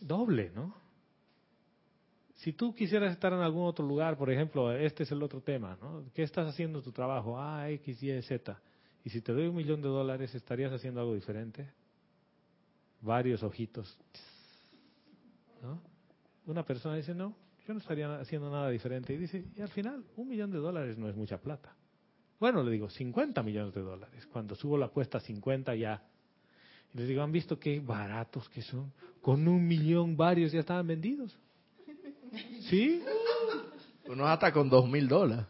doble, 0.00 0.50
¿no? 0.54 0.74
Si 2.34 2.52
tú 2.52 2.74
quisieras 2.74 3.12
estar 3.12 3.32
en 3.32 3.38
algún 3.38 3.66
otro 3.66 3.86
lugar, 3.86 4.16
por 4.16 4.30
ejemplo, 4.30 4.72
este 4.72 5.04
es 5.04 5.12
el 5.12 5.22
otro 5.22 5.40
tema, 5.40 5.78
¿no? 5.80 6.04
¿Qué 6.12 6.24
estás 6.24 6.48
haciendo 6.48 6.78
en 6.78 6.84
tu 6.84 6.90
trabajo? 6.90 7.38
Ah, 7.38 7.70
X, 7.70 8.02
Y, 8.02 8.22
Z. 8.22 8.60
Y 9.04 9.10
si 9.10 9.20
te 9.20 9.32
doy 9.32 9.46
un 9.46 9.54
millón 9.54 9.80
de 9.80 9.88
dólares, 9.88 10.34
¿estarías 10.34 10.72
haciendo 10.72 11.00
algo 11.00 11.14
diferente? 11.14 11.70
Varios 13.00 13.42
ojitos. 13.44 13.96
¿No? 15.62 15.80
Una 16.46 16.64
persona 16.64 16.96
dice, 16.96 17.14
no, 17.14 17.36
yo 17.66 17.74
no 17.74 17.80
estaría 17.80 18.14
haciendo 18.20 18.50
nada 18.50 18.68
diferente. 18.70 19.12
Y 19.14 19.16
dice, 19.18 19.44
y 19.56 19.60
al 19.60 19.68
final, 19.68 20.04
un 20.16 20.28
millón 20.28 20.50
de 20.50 20.58
dólares 20.58 20.98
no 20.98 21.08
es 21.08 21.16
mucha 21.16 21.38
plata. 21.38 21.74
Bueno, 22.40 22.62
le 22.62 22.72
digo, 22.72 22.90
50 22.90 23.42
millones 23.42 23.72
de 23.74 23.82
dólares. 23.82 24.26
Cuando 24.32 24.54
subo 24.54 24.76
la 24.76 24.86
apuesta 24.86 25.18
a 25.18 25.20
50 25.20 25.74
ya. 25.76 26.02
Y 26.92 26.98
les 26.98 27.08
digo, 27.08 27.22
¿han 27.22 27.30
visto 27.32 27.58
qué 27.58 27.80
baratos 27.80 28.48
que 28.48 28.62
son? 28.62 28.92
Con 29.20 29.46
un 29.46 29.66
millón 29.66 30.16
varios 30.16 30.50
ya 30.52 30.60
estaban 30.60 30.86
vendidos. 30.86 31.36
¿Sí? 32.68 33.02
Uno 34.08 34.26
hasta 34.26 34.52
con 34.52 34.68
dos 34.68 34.88
mil 34.88 35.06
dólares. 35.06 35.46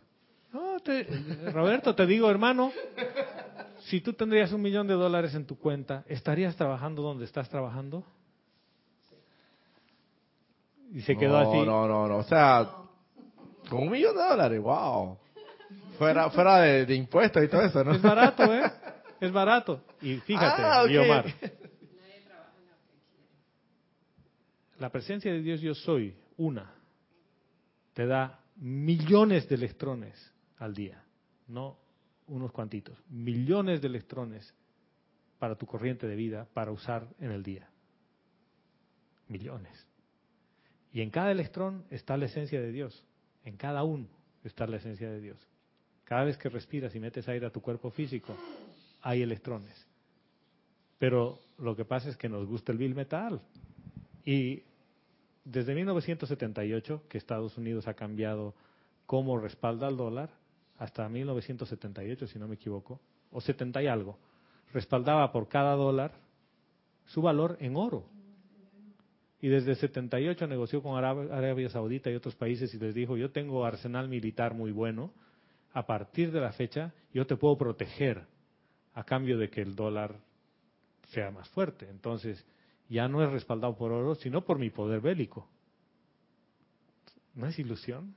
No, 0.53 0.79
te- 0.81 1.05
Roberto, 1.51 1.95
te 1.95 2.05
digo, 2.07 2.31
hermano, 2.31 2.71
si 3.87 4.01
tú 4.03 4.13
tendrías 4.13 4.53
un 4.53 4.61
millón 4.61 4.87
de 4.87 4.95
dólares 4.95 5.35
en 5.35 5.47
tu 5.47 5.57
cuenta, 5.57 6.05
¿estarías 6.07 6.55
trabajando 6.57 7.01
donde 7.03 7.25
estás 7.25 7.49
trabajando? 7.49 8.05
Y 10.93 11.01
se 11.03 11.17
quedó 11.17 11.43
no, 11.43 11.51
así. 11.51 11.67
No, 11.67 11.89
no, 11.89 12.07
no. 12.07 12.17
O 12.19 12.23
sea, 12.23 12.69
con 13.69 13.85
un 13.85 13.91
millón 13.91 14.17
de 14.17 14.23
dólares, 14.23 14.61
wow. 14.61 15.19
Fuera, 15.99 16.31
fuera 16.31 16.61
de, 16.61 16.87
de 16.87 16.95
impuestos 16.95 17.43
y 17.43 17.49
todo 17.49 17.63
eso, 17.63 17.83
¿no? 17.85 17.93
Es 17.93 18.03
barato, 18.03 18.45
¿eh? 18.53 18.71
Es 19.21 19.33
barato. 19.33 19.83
Y 20.01 20.17
fíjate, 20.17 20.63
Ah, 20.63 20.83
ok. 20.83 20.89
Guiomar. 20.89 21.25
La 24.79 24.91
presencia 24.91 25.33
de 25.33 25.43
Dios 25.43 25.61
yo 25.61 25.75
soy, 25.75 26.17
una, 26.37 26.75
te 27.95 28.05
da 28.05 28.41
millones 28.57 29.49
de 29.49 29.55
electrones 29.55 30.33
al 30.59 30.75
día, 30.75 31.05
no 31.47 31.79
unos 32.27 32.51
cuantitos, 32.51 32.99
millones 33.09 33.81
de 33.81 33.87
electrones 33.87 34.53
para 35.39 35.55
tu 35.55 35.67
corriente 35.67 36.07
de 36.09 36.17
vida 36.17 36.49
para 36.53 36.73
usar 36.73 37.07
en 37.21 37.31
el 37.31 37.43
día. 37.45 37.69
Millones. 39.29 39.87
Y 40.93 41.01
en 41.01 41.11
cada 41.11 41.31
electrón 41.31 41.85
está 41.91 42.17
la 42.17 42.27
esencia 42.27 42.61
de 42.61 42.71
Dios. 42.71 43.03
En 43.45 43.57
cada 43.57 43.83
uno 43.83 44.07
está 44.45 44.67
la 44.67 44.77
esencia 44.77 45.11
de 45.11 45.21
Dios. 45.21 45.39
Cada 46.05 46.25
vez 46.25 46.37
que 46.37 46.49
respiras 46.49 46.95
y 46.95 47.01
metes 47.01 47.29
aire 47.29 47.47
a 47.47 47.51
tu 47.51 47.63
cuerpo 47.63 47.91
físico, 47.91 48.35
hay 49.01 49.23
electrones. 49.23 49.87
Pero 50.99 51.41
lo 51.59 51.75
que 51.75 51.85
pasa 51.85 52.11
es 52.11 52.17
que 52.17 52.29
nos 52.29 52.47
gusta 52.47 52.73
el 52.73 52.79
bill 52.79 52.95
metal. 52.95 53.41
Y 54.25 54.63
desde 55.45 55.75
1978, 55.75 57.05
que 57.09 57.19
Estados 57.19 57.57
Unidos 57.57 57.89
ha 57.89 57.95
cambiado 57.95 58.55
cómo 59.07 59.39
respalda 59.39 59.89
al 59.89 59.97
dólar, 59.97 60.31
hasta 60.79 61.09
1978, 61.09 62.27
si 62.27 62.39
no 62.39 62.49
me 62.49 62.57
equivoco, 62.57 63.01
o 63.31 63.41
70 63.41 63.83
y 63.83 63.87
algo, 63.87 64.19
respaldaba 64.73 65.33
por 65.33 65.49
cada 65.49 65.75
dólar 65.75 66.13
su 67.07 67.23
valor 67.23 67.57
en 67.61 67.77
oro. 67.77 68.05
Y 69.43 69.49
desde 69.49 69.75
78 69.75 70.47
negoció 70.47 70.83
con 70.83 70.93
Arab- 70.97 71.31
Arabia 71.33 71.69
Saudita 71.69 72.11
y 72.11 72.15
otros 72.15 72.37
países 72.37 72.73
y 72.75 72.79
les 72.79 72.95
dijo, 72.95 73.17
yo 73.17 73.33
tengo 73.33 73.65
arsenal 73.67 74.09
militar 74.09 74.55
muy 74.55 74.71
bueno, 74.71 75.13
a 75.73 75.85
partir 75.85 76.31
de 76.31 76.41
la 76.41 76.53
fecha 76.53 76.95
yo 77.13 77.27
te 77.27 77.37
puedo 77.37 77.59
proteger 77.59 78.25
a 78.95 79.05
cambio 79.05 79.37
de 79.39 79.51
que 79.51 79.61
el 79.61 79.75
dólar 79.75 80.15
sea 81.09 81.33
más 81.33 81.49
fuerte. 81.51 81.89
Entonces, 81.91 82.45
ya 82.89 83.09
no 83.09 83.21
es 83.23 83.31
respaldado 83.33 83.77
por 83.77 83.91
oro, 83.91 84.15
sino 84.15 84.45
por 84.45 84.59
mi 84.61 84.71
poder 84.71 85.01
bélico. 85.01 85.49
¿No 87.35 87.47
es 87.49 87.59
ilusión? 87.59 88.15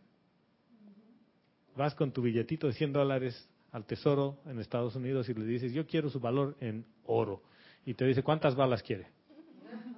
Vas 1.76 1.96
con 1.96 2.12
tu 2.12 2.22
billetito 2.22 2.68
de 2.68 2.74
100 2.74 2.94
dólares 2.94 3.50
al 3.72 3.86
tesoro 3.86 4.38
en 4.46 4.60
Estados 4.60 4.96
Unidos 4.96 5.28
y 5.28 5.34
le 5.34 5.46
dices, 5.46 5.74
yo 5.74 5.88
quiero 5.88 6.10
su 6.10 6.20
valor 6.20 6.56
en 6.60 6.86
oro. 7.06 7.42
Y 7.84 7.96
te 7.96 8.06
dice, 8.06 8.22
¿cuántas 8.22 8.56
balas 8.56 8.84
quiere? 8.84 9.08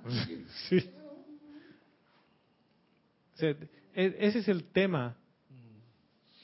sí. 0.70 0.90
E- 3.42 4.16
ese 4.20 4.40
es 4.40 4.48
el 4.48 4.66
tema 4.66 5.18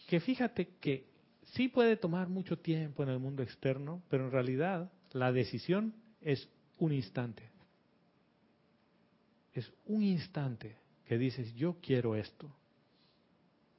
que 0.08 0.20
fíjate 0.20 0.70
que 0.80 1.08
sí 1.54 1.68
puede 1.68 1.98
tomar 1.98 2.28
mucho 2.30 2.58
tiempo 2.60 3.04
en 3.04 3.10
el 3.10 3.20
mundo 3.20 3.44
externo, 3.44 4.02
pero 4.10 4.26
en 4.26 4.32
realidad 4.32 4.92
la 5.12 5.32
decisión 5.32 5.94
es 6.22 6.50
un 6.80 6.92
instante. 6.94 7.50
Es 9.54 9.72
un 9.86 10.04
instante 10.04 10.78
que 11.06 11.18
dices, 11.18 11.54
yo 11.56 11.78
quiero 11.82 12.16
esto. 12.16 12.52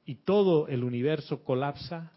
Y 0.05 0.15
todo 0.15 0.67
el 0.67 0.83
universo 0.83 1.43
colapsa 1.43 2.13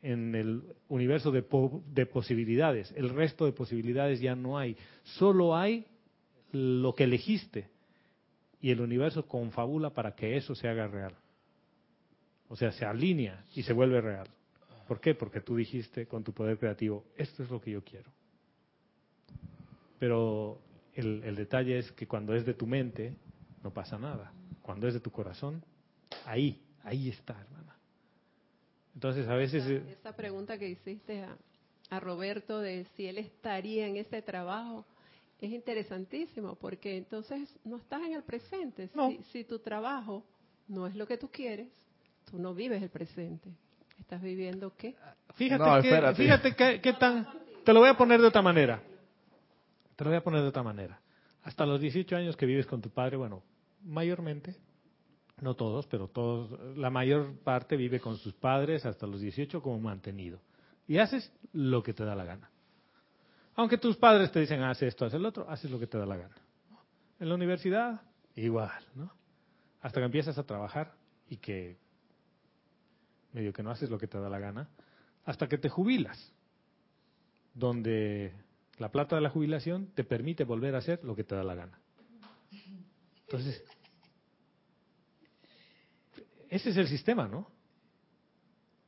en 0.00 0.34
el 0.34 0.62
universo 0.88 1.30
de, 1.32 1.42
po- 1.42 1.82
de 1.92 2.06
posibilidades. 2.06 2.92
El 2.96 3.10
resto 3.10 3.44
de 3.44 3.52
posibilidades 3.52 4.20
ya 4.20 4.36
no 4.36 4.56
hay. 4.56 4.76
Solo 5.02 5.56
hay 5.56 5.86
lo 6.52 6.94
que 6.94 7.04
elegiste. 7.04 7.68
Y 8.60 8.70
el 8.70 8.80
universo 8.80 9.26
confabula 9.26 9.90
para 9.90 10.14
que 10.14 10.36
eso 10.36 10.54
se 10.54 10.68
haga 10.68 10.88
real. 10.88 11.14
O 12.48 12.56
sea, 12.56 12.72
se 12.72 12.84
alinea 12.84 13.44
y 13.54 13.62
se 13.62 13.72
vuelve 13.72 14.00
real. 14.00 14.26
¿Por 14.86 15.00
qué? 15.00 15.14
Porque 15.14 15.40
tú 15.40 15.56
dijiste 15.56 16.06
con 16.06 16.24
tu 16.24 16.32
poder 16.32 16.58
creativo, 16.58 17.04
esto 17.16 17.42
es 17.42 17.50
lo 17.50 17.60
que 17.60 17.72
yo 17.72 17.84
quiero. 17.84 18.10
Pero 19.98 20.58
el, 20.94 21.22
el 21.24 21.36
detalle 21.36 21.78
es 21.78 21.92
que 21.92 22.06
cuando 22.06 22.34
es 22.34 22.46
de 22.46 22.54
tu 22.54 22.66
mente, 22.66 23.14
no 23.62 23.70
pasa 23.70 23.98
nada. 23.98 24.32
Cuando 24.62 24.88
es 24.88 24.94
de 24.94 25.00
tu 25.00 25.10
corazón, 25.10 25.62
ahí, 26.24 26.62
ahí 26.82 27.10
está, 27.10 27.38
hermana. 27.38 27.76
Entonces 28.94 29.28
a 29.28 29.34
veces... 29.34 29.64
Esa, 29.66 29.90
esa 29.90 30.16
pregunta 30.16 30.58
que 30.58 30.68
hiciste 30.68 31.22
a, 31.22 31.36
a 31.90 32.00
Roberto 32.00 32.58
de 32.60 32.86
si 32.96 33.06
él 33.06 33.18
estaría 33.18 33.86
en 33.86 33.96
ese 33.96 34.22
trabajo 34.22 34.84
es 35.40 35.52
interesantísimo 35.52 36.56
porque 36.56 36.96
entonces 36.96 37.54
no 37.64 37.76
estás 37.76 38.02
en 38.02 38.14
el 38.14 38.22
presente. 38.22 38.90
No. 38.94 39.10
Si, 39.10 39.22
si 39.30 39.44
tu 39.44 39.58
trabajo 39.58 40.24
no 40.66 40.86
es 40.86 40.96
lo 40.96 41.06
que 41.06 41.16
tú 41.16 41.28
quieres, 41.30 41.68
tú 42.30 42.38
no 42.38 42.54
vives 42.54 42.82
el 42.82 42.90
presente. 42.90 43.50
Estás 43.98 44.22
viviendo 44.22 44.74
qué? 44.76 44.94
Fíjate, 45.34 45.64
No, 45.64 45.82
que, 45.82 46.14
fíjate 46.14 46.54
que, 46.54 46.80
qué 46.80 46.92
tan... 46.94 47.26
Te 47.64 47.72
lo 47.72 47.80
voy 47.80 47.88
a 47.88 47.96
poner 47.96 48.20
de 48.20 48.26
otra 48.26 48.42
manera. 48.42 48.82
Te 49.96 50.04
lo 50.04 50.10
voy 50.10 50.18
a 50.18 50.22
poner 50.22 50.42
de 50.42 50.48
otra 50.48 50.62
manera. 50.62 51.00
Hasta 51.42 51.66
los 51.66 51.80
18 51.80 52.16
años 52.16 52.36
que 52.36 52.46
vives 52.46 52.66
con 52.66 52.80
tu 52.80 52.90
padre, 52.90 53.16
bueno, 53.16 53.42
mayormente, 53.84 54.56
no 55.40 55.54
todos, 55.54 55.86
pero 55.86 56.08
todos, 56.08 56.76
la 56.76 56.90
mayor 56.90 57.34
parte 57.38 57.76
vive 57.76 58.00
con 58.00 58.16
sus 58.16 58.34
padres 58.34 58.86
hasta 58.86 59.06
los 59.06 59.20
18 59.20 59.62
como 59.62 59.78
mantenido. 59.78 60.40
Y 60.86 60.98
haces 60.98 61.32
lo 61.52 61.82
que 61.82 61.92
te 61.92 62.04
da 62.04 62.14
la 62.14 62.24
gana. 62.24 62.50
Aunque 63.58 63.76
tus 63.76 63.96
padres 63.96 64.30
te 64.30 64.38
dicen, 64.38 64.62
haz 64.62 64.80
esto, 64.82 65.04
haz 65.04 65.14
el 65.14 65.26
otro, 65.26 65.50
haces 65.50 65.68
lo 65.68 65.80
que 65.80 65.88
te 65.88 65.98
da 65.98 66.06
la 66.06 66.16
gana. 66.16 66.36
En 67.18 67.28
la 67.28 67.34
universidad, 67.34 68.00
igual, 68.36 68.70
¿no? 68.94 69.12
Hasta 69.80 69.98
que 70.00 70.04
empiezas 70.04 70.38
a 70.38 70.44
trabajar 70.44 70.94
y 71.28 71.38
que 71.38 71.76
medio 73.32 73.52
que 73.52 73.64
no 73.64 73.72
haces 73.72 73.90
lo 73.90 73.98
que 73.98 74.06
te 74.06 74.16
da 74.16 74.28
la 74.28 74.38
gana, 74.38 74.68
hasta 75.24 75.48
que 75.48 75.58
te 75.58 75.68
jubilas, 75.68 76.32
donde 77.52 78.32
la 78.78 78.92
plata 78.92 79.16
de 79.16 79.22
la 79.22 79.30
jubilación 79.30 79.88
te 79.88 80.04
permite 80.04 80.44
volver 80.44 80.76
a 80.76 80.78
hacer 80.78 81.02
lo 81.02 81.16
que 81.16 81.24
te 81.24 81.34
da 81.34 81.42
la 81.42 81.56
gana. 81.56 81.80
Entonces, 83.22 83.64
ese 86.48 86.70
es 86.70 86.76
el 86.76 86.86
sistema, 86.86 87.26
¿no? 87.26 87.50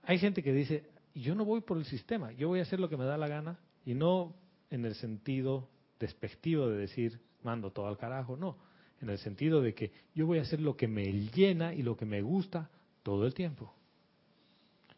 Hay 0.05 0.21
gente 0.21 0.45
que 0.45 0.53
dice, 0.53 0.89
yo 1.13 1.35
no 1.35 1.45
voy 1.45 1.61
por 1.61 1.77
el 1.77 1.87
sistema, 1.87 2.31
yo 2.31 2.47
voy 2.47 2.61
a 2.61 2.63
hacer 2.63 2.79
lo 2.79 2.89
que 2.89 2.97
me 2.97 3.05
da 3.05 3.19
la 3.19 3.27
gana 3.27 3.59
y 3.85 3.95
no 3.95 4.37
en 4.71 4.85
el 4.85 4.95
sentido 4.95 5.69
despectivo 5.99 6.69
de 6.69 6.79
decir, 6.79 7.21
mando 7.43 7.71
todo 7.71 7.89
al 7.89 7.99
carajo, 7.99 8.37
no, 8.37 8.57
en 9.01 9.11
el 9.11 9.19
sentido 9.19 9.61
de 9.61 9.75
que 9.75 9.93
yo 10.15 10.27
voy 10.27 10.39
a 10.39 10.43
hacer 10.43 10.61
lo 10.61 10.77
que 10.77 10.89
me 10.89 11.11
llena 11.13 11.75
y 11.75 11.83
lo 11.83 11.97
que 11.97 12.07
me 12.07 12.23
gusta 12.23 12.71
todo 13.03 13.27
el 13.27 13.35
tiempo. 13.35 13.75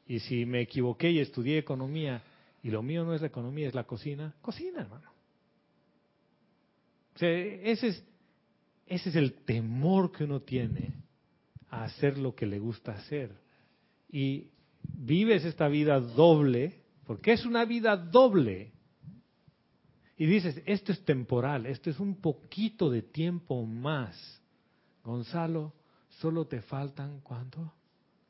Y 0.06 0.20
si 0.20 0.44
me 0.44 0.60
equivoqué 0.60 1.10
y 1.10 1.20
estudié 1.20 1.58
economía 1.58 2.22
y 2.62 2.70
lo 2.70 2.82
mío 2.82 3.04
no 3.04 3.14
es 3.14 3.20
la 3.20 3.28
economía, 3.28 3.68
es 3.68 3.74
la 3.74 3.84
cocina, 3.84 4.34
cocina, 4.40 4.82
hermano. 4.82 5.10
O 7.14 7.18
sea, 7.18 7.30
ese 7.30 7.88
es, 7.88 8.04
ese 8.86 9.08
es 9.10 9.16
el 9.16 9.32
temor 9.44 10.12
que 10.12 10.24
uno 10.24 10.40
tiene 10.40 10.94
a 11.70 11.84
hacer 11.84 12.18
lo 12.18 12.34
que 12.34 12.46
le 12.46 12.58
gusta 12.58 12.92
hacer. 12.92 13.32
Y 14.10 14.48
vives 14.82 15.44
esta 15.44 15.68
vida 15.68 16.00
doble, 16.00 16.82
porque 17.06 17.32
es 17.32 17.44
una 17.46 17.64
vida 17.64 17.96
doble. 17.96 18.72
Y 20.22 20.26
dices, 20.26 20.62
esto 20.66 20.92
es 20.92 21.04
temporal, 21.04 21.66
esto 21.66 21.90
es 21.90 21.98
un 21.98 22.14
poquito 22.14 22.88
de 22.88 23.02
tiempo 23.02 23.66
más. 23.66 24.40
Gonzalo, 25.02 25.72
solo 26.10 26.46
te 26.46 26.62
faltan, 26.62 27.18
¿cuánto? 27.22 27.72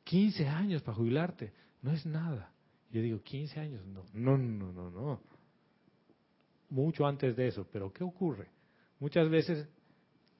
15 0.05 0.49
años 0.49 0.81
para 0.81 0.97
jubilarte. 0.97 1.53
No 1.83 1.93
es 1.93 2.07
nada. 2.07 2.51
Yo 2.91 3.03
digo, 3.03 3.21
15 3.23 3.61
años, 3.61 3.85
no, 3.85 4.05
no, 4.15 4.39
no, 4.39 4.73
no, 4.73 4.91
no. 4.91 5.21
Mucho 6.71 7.07
antes 7.07 7.37
de 7.37 7.49
eso, 7.49 7.67
pero 7.71 7.93
¿qué 7.93 8.03
ocurre? 8.05 8.49
Muchas 8.99 9.29
veces 9.29 9.69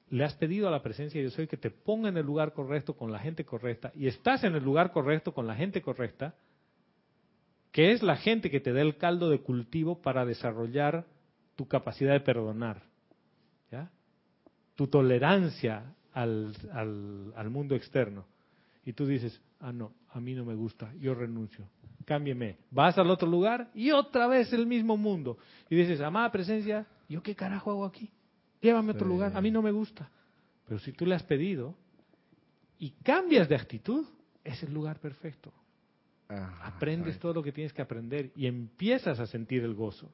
le 0.09 0.23
has 0.23 0.33
pedido 0.33 0.67
a 0.67 0.71
la 0.71 0.81
presencia 0.81 1.19
de 1.19 1.27
Dios 1.27 1.37
hoy 1.37 1.45
que 1.45 1.57
te 1.57 1.69
ponga 1.69 2.09
en 2.09 2.17
el 2.17 2.25
lugar 2.25 2.53
correcto 2.53 2.97
con 2.97 3.11
la 3.11 3.19
gente 3.19 3.45
correcta 3.45 3.91
y 3.93 4.07
estás 4.07 4.43
en 4.43 4.55
el 4.55 4.63
lugar 4.63 4.91
correcto 4.91 5.35
con 5.35 5.45
la 5.45 5.53
gente 5.53 5.83
correcta, 5.83 6.33
que 7.71 7.91
es 7.91 8.01
la 8.01 8.15
gente 8.15 8.49
que 8.49 8.59
te 8.59 8.73
da 8.73 8.81
el 8.81 8.97
caldo 8.97 9.29
de 9.29 9.41
cultivo 9.41 10.01
para 10.01 10.25
desarrollar 10.25 11.12
tu 11.55 11.67
capacidad 11.67 12.13
de 12.13 12.19
perdonar, 12.21 12.81
¿ya? 13.71 13.89
tu 14.75 14.87
tolerancia 14.87 15.93
al, 16.13 16.55
al, 16.71 17.33
al 17.35 17.49
mundo 17.49 17.75
externo. 17.75 18.25
Y 18.85 18.93
tú 18.93 19.05
dices, 19.05 19.39
ah, 19.59 19.71
no, 19.71 19.93
a 20.09 20.19
mí 20.19 20.33
no 20.33 20.43
me 20.45 20.55
gusta, 20.55 20.91
yo 20.99 21.13
renuncio, 21.13 21.65
cámbieme. 22.05 22.57
Vas 22.71 22.97
al 22.97 23.09
otro 23.09 23.27
lugar 23.29 23.69
y 23.73 23.91
otra 23.91 24.27
vez 24.27 24.51
el 24.51 24.65
mismo 24.65 24.97
mundo. 24.97 25.37
Y 25.69 25.75
dices, 25.75 26.01
amada 26.01 26.31
presencia, 26.31 26.85
¿yo 27.07 27.21
qué 27.23 27.35
carajo 27.35 27.71
hago 27.71 27.85
aquí? 27.85 28.09
Llévame 28.61 28.91
a 28.91 28.93
otro 28.95 29.07
Sí. 29.07 29.13
lugar, 29.13 29.31
a 29.35 29.41
mí 29.41 29.51
no 29.51 29.61
me 29.61 29.71
gusta. 29.71 30.09
Pero 30.67 30.79
si 30.79 30.91
tú 30.91 31.05
le 31.05 31.15
has 31.15 31.23
pedido 31.23 31.75
y 32.79 32.91
cambias 33.03 33.47
de 33.47 33.55
actitud, 33.55 34.05
es 34.43 34.61
el 34.63 34.73
lugar 34.73 34.99
perfecto. 34.99 35.53
Ajá, 36.27 36.67
Aprendes 36.67 37.19
todo 37.19 37.33
lo 37.33 37.43
que 37.43 37.51
tienes 37.51 37.71
que 37.73 37.81
aprender 37.81 38.31
y 38.35 38.47
empiezas 38.47 39.19
a 39.19 39.27
sentir 39.27 39.63
el 39.63 39.73
gozo. 39.75 40.11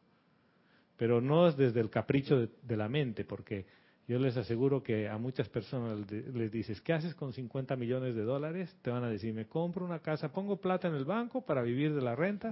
Pero 0.99 1.21
no 1.21 1.47
es 1.47 1.55
desde 1.55 1.80
el 1.80 1.89
capricho 1.89 2.38
de, 2.38 2.49
de 2.61 2.76
la 2.77 2.89
mente, 2.89 3.23
porque 3.23 3.65
yo 4.05 4.19
les 4.19 4.35
aseguro 4.35 4.84
que 4.84 5.07
a 5.07 5.17
muchas 5.17 5.47
personas 5.47 6.05
de- 6.07 6.23
les 6.34 6.51
dices, 6.51 6.81
¿qué 6.81 6.91
haces 6.91 7.15
con 7.15 7.31
50 7.31 7.76
millones 7.77 8.15
de 8.15 8.23
dólares? 8.23 8.76
Te 8.81 8.89
van 8.91 9.05
a 9.05 9.09
decir, 9.09 9.34
me 9.34 9.45
compro 9.47 9.85
una 9.85 9.99
casa, 9.99 10.30
pongo 10.34 10.57
plata 10.57 10.89
en 10.89 10.95
el 10.95 11.05
banco 11.05 11.41
para 11.45 11.61
vivir 11.61 11.95
de 11.95 12.01
la 12.01 12.15
renta, 12.17 12.49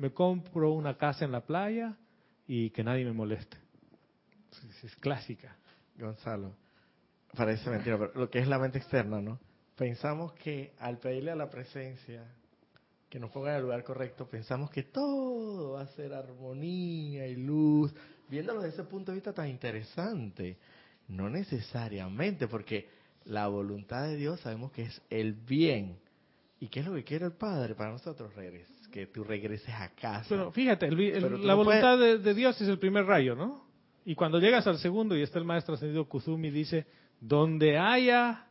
me 0.00 0.10
compro 0.10 0.72
una 0.72 0.96
casa 0.98 1.24
en 1.24 1.30
la 1.30 1.42
playa 1.42 1.96
y 2.48 2.70
que 2.70 2.82
nadie 2.82 3.04
me 3.04 3.12
moleste. 3.12 3.56
Es, 4.50 4.84
es 4.84 4.96
clásica. 4.96 5.56
Gonzalo, 5.96 6.52
parece 7.36 7.70
mentira, 7.70 7.96
pero 7.96 8.12
lo 8.16 8.28
que 8.28 8.40
es 8.40 8.48
la 8.48 8.58
mente 8.58 8.78
externa, 8.78 9.20
¿no? 9.20 9.38
Pensamos 9.76 10.32
que 10.34 10.72
al 10.80 10.98
pedirle 10.98 11.30
a 11.30 11.36
la 11.36 11.48
presencia 11.48 12.24
que 13.14 13.20
nos 13.20 13.30
ponga 13.30 13.50
en 13.50 13.56
el 13.58 13.62
lugar 13.62 13.84
correcto, 13.84 14.26
pensamos 14.28 14.68
que 14.72 14.82
todo 14.82 15.74
va 15.74 15.82
a 15.82 15.86
ser 15.86 16.12
armonía 16.12 17.28
y 17.28 17.36
luz, 17.36 17.94
viéndolo 18.28 18.60
desde 18.60 18.82
ese 18.82 18.90
punto 18.90 19.12
de 19.12 19.18
vista 19.18 19.32
tan 19.32 19.48
interesante. 19.48 20.56
No 21.06 21.30
necesariamente, 21.30 22.48
porque 22.48 22.88
la 23.26 23.46
voluntad 23.46 24.02
de 24.08 24.16
Dios 24.16 24.40
sabemos 24.40 24.72
que 24.72 24.82
es 24.82 25.00
el 25.10 25.34
bien. 25.34 25.96
¿Y 26.58 26.66
qué 26.66 26.80
es 26.80 26.86
lo 26.86 26.92
que 26.94 27.04
quiere 27.04 27.26
el 27.26 27.34
Padre 27.34 27.76
para 27.76 27.92
nosotros, 27.92 28.34
Regres? 28.34 28.66
Que 28.90 29.06
tú 29.06 29.22
regreses 29.22 29.72
a 29.72 29.90
casa. 29.94 30.26
Pero 30.28 30.50
fíjate, 30.50 30.86
el 30.86 30.96
vi- 30.96 31.10
el- 31.10 31.22
Pero 31.22 31.36
tú 31.38 31.46
la 31.46 31.52
no 31.52 31.58
voluntad 31.64 31.96
de, 31.96 32.18
de 32.18 32.34
Dios 32.34 32.60
es 32.60 32.66
el 32.66 32.80
primer 32.80 33.04
rayo, 33.06 33.36
¿no? 33.36 33.64
Y 34.04 34.16
cuando 34.16 34.40
llegas 34.40 34.66
al 34.66 34.78
segundo 34.78 35.16
y 35.16 35.22
está 35.22 35.38
el 35.38 35.44
maestro 35.44 35.74
ascendido 35.74 36.08
Kuzumi, 36.08 36.50
dice, 36.50 36.84
donde 37.20 37.78
haya 37.78 38.48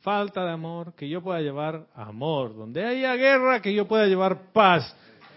falta 0.00 0.44
de 0.44 0.52
amor, 0.52 0.94
que 0.94 1.08
yo 1.08 1.22
pueda 1.22 1.40
llevar 1.40 1.86
amor. 1.94 2.54
Donde 2.56 2.84
haya 2.84 3.14
guerra, 3.16 3.60
que 3.62 3.72
yo 3.74 3.86
pueda 3.86 4.06
llevar 4.06 4.52
paz. 4.52 4.94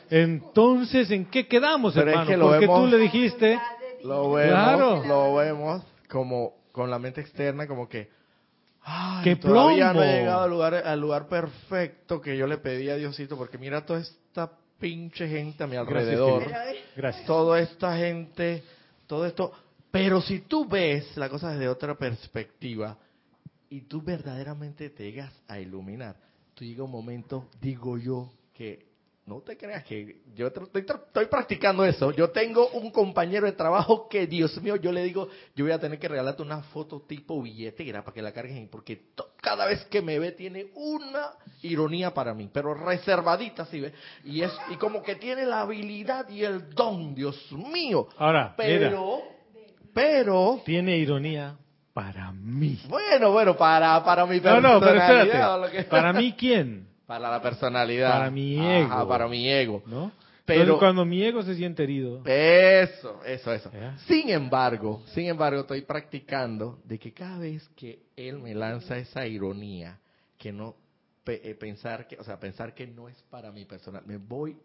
Entonces, 0.09 1.09
¿en 1.11 1.25
qué 1.25 1.47
quedamos, 1.47 1.93
Pero 1.93 2.07
es 2.09 2.13
hermano? 2.13 2.29
que 2.29 2.37
lo 2.37 2.45
Porque 2.47 2.59
vemos- 2.67 2.79
tú 2.81 2.87
le 2.87 2.97
dijiste, 2.97 3.59
Lo 4.03 4.31
vemos, 4.31 4.51
Claro. 4.51 5.03
lo 5.05 5.35
vemos 5.35 5.83
como 6.09 6.53
con 6.71 6.89
la 6.89 6.97
mente 6.99 7.21
externa, 7.21 7.67
como 7.67 7.87
que 7.87 8.09
ay, 8.83 9.23
¡Qué 9.23 9.35
todavía 9.35 9.93
no 9.93 10.01
he 10.03 10.07
plomo! 10.07 10.11
llegado 10.19 10.41
al 10.43 10.49
lugar, 10.49 10.73
al 10.73 10.99
lugar 10.99 11.27
perfecto 11.27 12.19
que 12.19 12.35
yo 12.35 12.47
le 12.47 12.57
pedí 12.57 12.89
a 12.89 12.95
Diosito, 12.95 13.37
porque 13.37 13.57
mira 13.59 13.85
toda 13.85 13.99
esta 13.99 14.51
pinche 14.79 15.27
gente 15.27 15.63
a 15.63 15.67
mi 15.67 15.75
alrededor, 15.75 16.45
gracias. 16.95 17.25
toda 17.27 17.59
esta 17.59 17.95
gente, 17.95 18.63
todo 19.05 19.25
esto. 19.27 19.51
Pero 19.91 20.19
si 20.21 20.39
tú 20.41 20.65
ves 20.67 21.15
la 21.15 21.29
cosa 21.29 21.51
desde 21.51 21.67
otra 21.69 21.93
perspectiva 21.95 22.97
y 23.71 23.81
tú 23.81 24.01
verdaderamente 24.01 24.89
te 24.89 25.05
llegas 25.05 25.33
a 25.47 25.57
iluminar, 25.57 26.17
tú 26.53 26.65
llega 26.65 26.83
un 26.83 26.91
momento, 26.91 27.47
digo 27.61 27.97
yo, 27.97 28.29
que 28.53 28.85
no 29.25 29.39
te 29.39 29.55
creas 29.55 29.85
que 29.85 30.23
yo 30.35 30.47
estoy, 30.47 31.25
practicando 31.27 31.85
eso. 31.85 32.11
Yo 32.11 32.31
tengo 32.31 32.67
un 32.71 32.91
compañero 32.91 33.45
de 33.45 33.53
trabajo 33.53 34.09
que, 34.09 34.27
Dios 34.27 34.61
mío, 34.61 34.75
yo 34.75 34.91
le 34.91 35.03
digo, 35.03 35.29
yo 35.55 35.63
voy 35.63 35.71
a 35.71 35.79
tener 35.79 35.99
que 35.99 36.09
regalarte 36.09 36.41
una 36.41 36.61
foto 36.63 37.03
tipo 37.03 37.41
billetera 37.41 38.03
para 38.03 38.13
que 38.13 38.21
la 38.21 38.33
cargues 38.33 38.57
ahí, 38.57 38.67
porque 38.67 38.97
to- 39.15 39.29
cada 39.41 39.65
vez 39.65 39.85
que 39.85 40.01
me 40.01 40.19
ve 40.19 40.33
tiene 40.33 40.67
una 40.75 41.29
ironía 41.61 42.13
para 42.13 42.33
mí, 42.33 42.49
pero 42.51 42.73
reservadita, 42.73 43.65
¿sí 43.67 43.79
ve? 43.79 43.93
Y, 44.25 44.41
es, 44.41 44.51
y 44.69 44.75
como 44.75 45.01
que 45.01 45.15
tiene 45.15 45.45
la 45.45 45.61
habilidad 45.61 46.27
y 46.27 46.43
el 46.43 46.71
don, 46.71 47.15
Dios 47.15 47.37
mío. 47.53 48.09
Ahora, 48.17 48.53
mira, 48.57 48.89
Pero, 48.89 49.21
pero, 49.93 50.61
tiene 50.65 50.97
ironía 50.97 51.57
para 51.93 52.31
mí. 52.31 52.79
bueno, 52.87 53.31
bueno, 53.31 53.57
para, 53.57 54.03
para 54.03 54.25
mi 54.25 54.39
No, 54.39 54.61
no, 54.61 54.79
pero 54.79 54.91
personalidad. 54.93 55.55
o 55.55 55.57
lo 55.59 55.71
que- 55.71 55.79
espérate. 55.79 55.89
¿Para 55.89 56.13
mí 56.13 56.33
quién? 56.37 56.87
Para 57.05 57.29
la 57.29 57.41
personalidad. 57.41 58.11
Para 58.11 58.31
mi 58.31 58.57
Ajá, 58.57 58.77
ego. 59.01 59.07
para 59.07 59.27
mi 59.27 59.49
ego. 59.49 59.83
¿No? 59.85 60.11
Pero- 60.45 60.61
Entonces, 60.61 60.79
cuando 60.79 61.05
mi 61.05 61.21
ego 61.23 61.43
se 61.43 61.55
siente 61.55 61.83
herido, 61.83 62.21
Eso, 62.25 63.21
eso, 63.25 63.53
eso. 63.53 63.71
Sin 64.07 64.29
embargo, 64.29 65.03
sin 65.13 65.27
embargo, 65.27 65.61
estoy 65.61 65.81
practicando 65.81 66.79
de 66.83 66.97
que 66.97 67.13
cada 67.13 67.37
vez 67.39 67.67
que 67.75 67.99
él 68.15 68.39
me 68.39 68.53
lanza 68.55 68.97
esa 68.97 69.25
ironía, 69.27 69.99
que 70.37 70.51
no 70.51 70.75
pe- 71.23 71.41
eh, 71.49 71.55
pensar 71.55 72.07
que, 72.07 72.17
o 72.17 72.23
sea, 72.23 72.39
pensar 72.39 72.73
que 72.73 72.87
no 72.87 73.07
es 73.07 73.21
para 73.29 73.51
mi 73.51 73.65
personal, 73.65 74.03
me 74.05 74.17
voy 74.17 74.57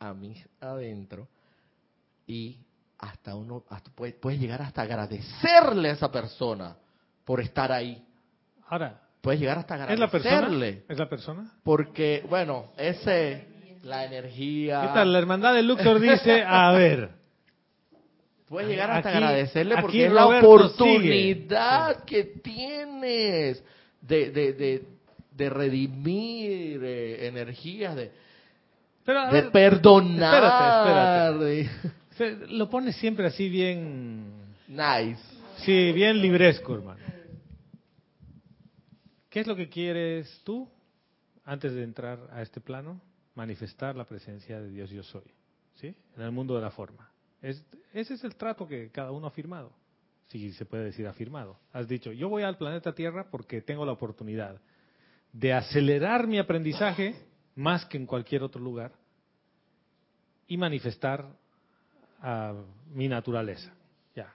a 0.00 0.14
mí 0.14 0.34
adentro 0.60 1.28
y 2.26 2.56
hasta 2.98 3.34
uno 3.36 3.64
hasta 3.70 3.90
puede, 3.90 4.12
puede 4.12 4.38
llegar 4.38 4.60
hasta 4.62 4.82
agradecerle 4.82 5.90
a 5.90 5.92
esa 5.92 6.10
persona 6.10 6.76
por 7.24 7.40
estar 7.40 7.70
ahí. 7.72 8.04
ahora, 8.68 9.00
Puedes 9.20 9.40
llegar 9.40 9.58
hasta 9.58 9.74
¿es 9.92 9.98
la 9.98 10.08
persona? 10.10 10.36
agradecerle. 10.38 10.84
¿Es 10.88 10.98
la 10.98 11.08
persona? 11.08 11.52
Porque, 11.64 12.24
bueno, 12.30 12.72
ese, 12.76 13.48
la 13.82 14.04
energía. 14.04 14.80
¿Qué 14.82 14.88
tal? 14.94 15.12
La 15.12 15.18
hermandad 15.18 15.54
de 15.54 15.62
Luxor 15.62 15.98
dice, 16.00 16.42
a 16.46 16.72
ver, 16.72 17.10
Puedes 18.48 18.68
llegar 18.70 18.90
hasta 18.90 19.10
Aquí- 19.10 19.18
agradecerle 19.18 19.76
porque 19.78 20.06
es 20.06 20.12
la 20.12 20.26
oportunidad 20.26 22.04
que 22.04 22.24
tienes 22.24 23.62
de, 24.00 24.30
de, 24.30 24.52
de, 24.54 24.84
de 25.32 25.50
redimir 25.50 26.80
eh, 26.82 27.26
energías, 27.26 27.94
de, 27.94 28.10
pero 29.04 29.20
a 29.20 29.26
de 29.26 29.32
ver, 29.42 29.50
perdonar. 29.52 30.34
espérate, 30.34 31.64
espérate. 31.66 31.94
Lo 32.48 32.68
pones 32.68 32.96
siempre 32.96 33.26
así 33.26 33.48
bien, 33.48 34.32
Nice. 34.68 35.20
sí, 35.58 35.92
bien 35.92 36.20
libresco, 36.20 36.74
hermano. 36.74 37.00
¿Qué 39.30 39.40
es 39.40 39.46
lo 39.46 39.54
que 39.56 39.68
quieres 39.68 40.40
tú 40.44 40.68
antes 41.44 41.72
de 41.72 41.82
entrar 41.84 42.18
a 42.32 42.42
este 42.42 42.60
plano? 42.60 43.00
Manifestar 43.34 43.94
la 43.94 44.04
presencia 44.04 44.60
de 44.60 44.68
Dios 44.70 44.90
yo 44.90 45.02
soy, 45.02 45.24
¿sí? 45.74 45.94
En 46.16 46.22
el 46.22 46.32
mundo 46.32 46.54
de 46.56 46.62
la 46.62 46.70
forma. 46.70 47.08
Es- 47.40 47.64
ese 47.92 48.14
es 48.14 48.24
el 48.24 48.34
trato 48.36 48.66
que 48.66 48.90
cada 48.90 49.12
uno 49.12 49.26
ha 49.26 49.30
firmado, 49.30 49.72
si 50.26 50.52
se 50.52 50.64
puede 50.64 50.84
decir 50.84 51.06
afirmado. 51.06 51.58
Has 51.72 51.86
dicho, 51.88 52.10
yo 52.12 52.28
voy 52.28 52.42
al 52.42 52.56
planeta 52.56 52.94
Tierra 52.94 53.28
porque 53.30 53.62
tengo 53.62 53.84
la 53.86 53.92
oportunidad 53.92 54.60
de 55.32 55.52
acelerar 55.52 56.26
mi 56.26 56.38
aprendizaje 56.38 57.14
más 57.54 57.84
que 57.86 57.96
en 57.98 58.06
cualquier 58.06 58.42
otro 58.42 58.60
lugar 58.60 58.92
y 60.48 60.56
manifestar 60.56 61.26
a 62.20 62.54
mi 62.90 63.08
naturaleza. 63.08 63.72
Ya. 64.14 64.34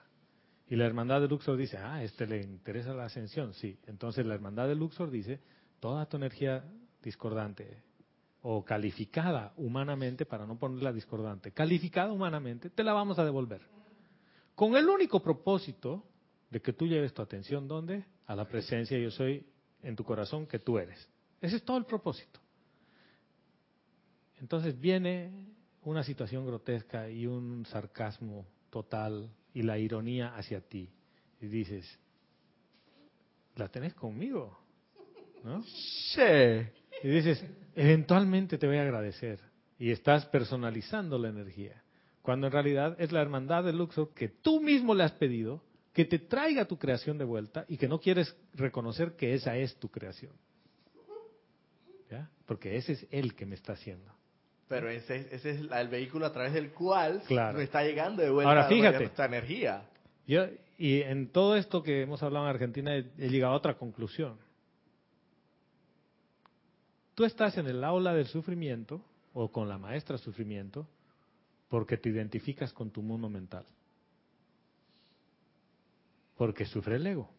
Y 0.68 0.76
la 0.76 0.86
hermandad 0.86 1.20
de 1.20 1.28
Luxor 1.28 1.56
dice, 1.56 1.76
ah, 1.78 2.02
este 2.02 2.26
le 2.26 2.42
interesa 2.42 2.94
la 2.94 3.06
ascensión. 3.06 3.54
Sí. 3.54 3.78
Entonces 3.86 4.24
la 4.26 4.34
hermandad 4.34 4.68
de 4.68 4.74
Luxor 4.74 5.10
dice, 5.10 5.40
toda 5.80 6.06
tu 6.06 6.16
energía 6.16 6.64
discordante 7.02 7.82
o 8.42 8.64
calificada 8.64 9.54
humanamente, 9.56 10.26
para 10.26 10.46
no 10.46 10.58
ponerla 10.58 10.92
discordante, 10.92 11.52
calificada 11.52 12.12
humanamente, 12.12 12.68
te 12.70 12.82
la 12.82 12.92
vamos 12.92 13.18
a 13.18 13.24
devolver. 13.24 13.62
Con 14.54 14.76
el 14.76 14.86
único 14.88 15.22
propósito 15.22 16.04
de 16.50 16.60
que 16.60 16.72
tú 16.72 16.86
lleves 16.86 17.14
tu 17.14 17.22
atención, 17.22 17.66
¿dónde? 17.66 18.04
A 18.26 18.36
la 18.36 18.46
presencia 18.46 18.98
yo 18.98 19.10
soy 19.10 19.46
en 19.82 19.96
tu 19.96 20.04
corazón 20.04 20.46
que 20.46 20.58
tú 20.58 20.78
eres. 20.78 21.08
Ese 21.40 21.56
es 21.56 21.64
todo 21.64 21.78
el 21.78 21.84
propósito. 21.84 22.40
Entonces 24.40 24.78
viene 24.78 25.53
una 25.84 26.02
situación 26.02 26.46
grotesca 26.46 27.08
y 27.08 27.26
un 27.26 27.64
sarcasmo 27.66 28.46
total 28.70 29.30
y 29.52 29.62
la 29.62 29.78
ironía 29.78 30.34
hacia 30.34 30.60
ti. 30.60 30.90
Y 31.40 31.46
dices, 31.46 31.98
la 33.56 33.68
tenés 33.68 33.94
conmigo, 33.94 34.58
¿no? 35.42 35.62
Che. 36.12 36.72
Y 37.02 37.08
dices, 37.08 37.44
eventualmente 37.74 38.58
te 38.58 38.66
voy 38.66 38.78
a 38.78 38.82
agradecer. 38.82 39.40
Y 39.78 39.90
estás 39.90 40.26
personalizando 40.26 41.18
la 41.18 41.28
energía. 41.28 41.82
Cuando 42.22 42.46
en 42.46 42.52
realidad 42.52 42.96
es 42.98 43.12
la 43.12 43.20
hermandad 43.20 43.64
de 43.64 43.72
Luxor 43.72 44.14
que 44.14 44.28
tú 44.28 44.60
mismo 44.60 44.94
le 44.94 45.04
has 45.04 45.12
pedido 45.12 45.62
que 45.92 46.04
te 46.04 46.18
traiga 46.18 46.64
tu 46.64 46.78
creación 46.78 47.18
de 47.18 47.24
vuelta 47.24 47.64
y 47.68 47.76
que 47.76 47.86
no 47.86 48.00
quieres 48.00 48.36
reconocer 48.54 49.14
que 49.14 49.34
esa 49.34 49.56
es 49.56 49.76
tu 49.76 49.88
creación. 49.90 50.32
¿Ya? 52.10 52.30
Porque 52.46 52.76
ese 52.76 52.92
es 52.92 53.06
él 53.10 53.34
que 53.34 53.46
me 53.46 53.54
está 53.54 53.74
haciendo. 53.74 54.12
Pero 54.68 54.88
ese, 54.88 55.16
es- 55.16 55.32
ese 55.32 55.50
es 55.50 55.60
el 55.70 55.88
vehículo 55.88 56.26
a 56.26 56.32
través 56.32 56.52
del 56.54 56.72
cual 56.72 57.22
Claro. 57.26 57.58
me 57.58 57.64
está 57.64 57.82
llegando 57.84 58.22
de 58.22 58.30
vuelta 58.30 58.48
Ahora, 58.50 58.68
fíjate. 58.68 59.04
esta 59.04 59.26
energía. 59.26 59.88
Yo, 60.26 60.46
y 60.78 61.02
en 61.02 61.28
todo 61.28 61.56
esto 61.56 61.82
que 61.82 62.02
hemos 62.02 62.22
hablado 62.22 62.46
en 62.46 62.50
Argentina 62.50 62.96
he, 62.96 63.10
he 63.18 63.28
llegado 63.28 63.52
a 63.52 63.56
otra 63.56 63.74
conclusión. 63.76 64.38
Tú 67.14 67.24
estás 67.24 67.56
en 67.58 67.66
el 67.66 67.84
aula 67.84 68.14
del 68.14 68.26
sufrimiento 68.26 69.00
o 69.34 69.52
con 69.52 69.68
la 69.68 69.78
maestra 69.78 70.18
sufrimiento 70.18 70.88
porque 71.68 71.96
te 71.96 72.08
identificas 72.08 72.72
con 72.72 72.90
tu 72.90 73.02
mundo 73.02 73.28
mental. 73.28 73.64
Porque 76.36 76.64
sufre 76.64 76.96
el 76.96 77.06
ego. 77.06 77.30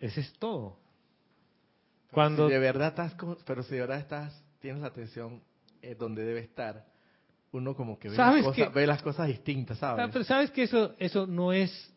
Ese 0.00 0.20
es 0.20 0.32
todo. 0.38 0.78
Cuando 2.12 2.46
Si 2.46 2.52
de 2.52 2.58
verdad 2.58 2.88
estás, 2.88 3.14
pero 3.44 3.62
si 3.62 3.74
de 3.74 3.80
verdad 3.82 3.98
estás, 3.98 4.42
tienes 4.60 4.80
la 4.82 4.88
atención 4.88 5.42
eh, 5.82 5.94
donde 5.94 6.24
debe 6.24 6.40
estar, 6.40 6.84
uno 7.52 7.74
como 7.74 7.98
que 7.98 8.08
ve, 8.08 8.16
las 8.16 8.26
¿Sabes 8.26 8.44
cosas, 8.44 8.68
qué? 8.68 8.74
ve 8.74 8.86
las 8.86 9.02
cosas 9.02 9.26
distintas, 9.28 9.76
Ah, 9.82 9.94
¿sabes? 9.96 10.10
pero 10.12 10.24
sabes 10.24 10.50
que 10.50 10.62
eso, 10.62 10.94
eso 10.98 11.26
no 11.26 11.52
es 11.52 11.92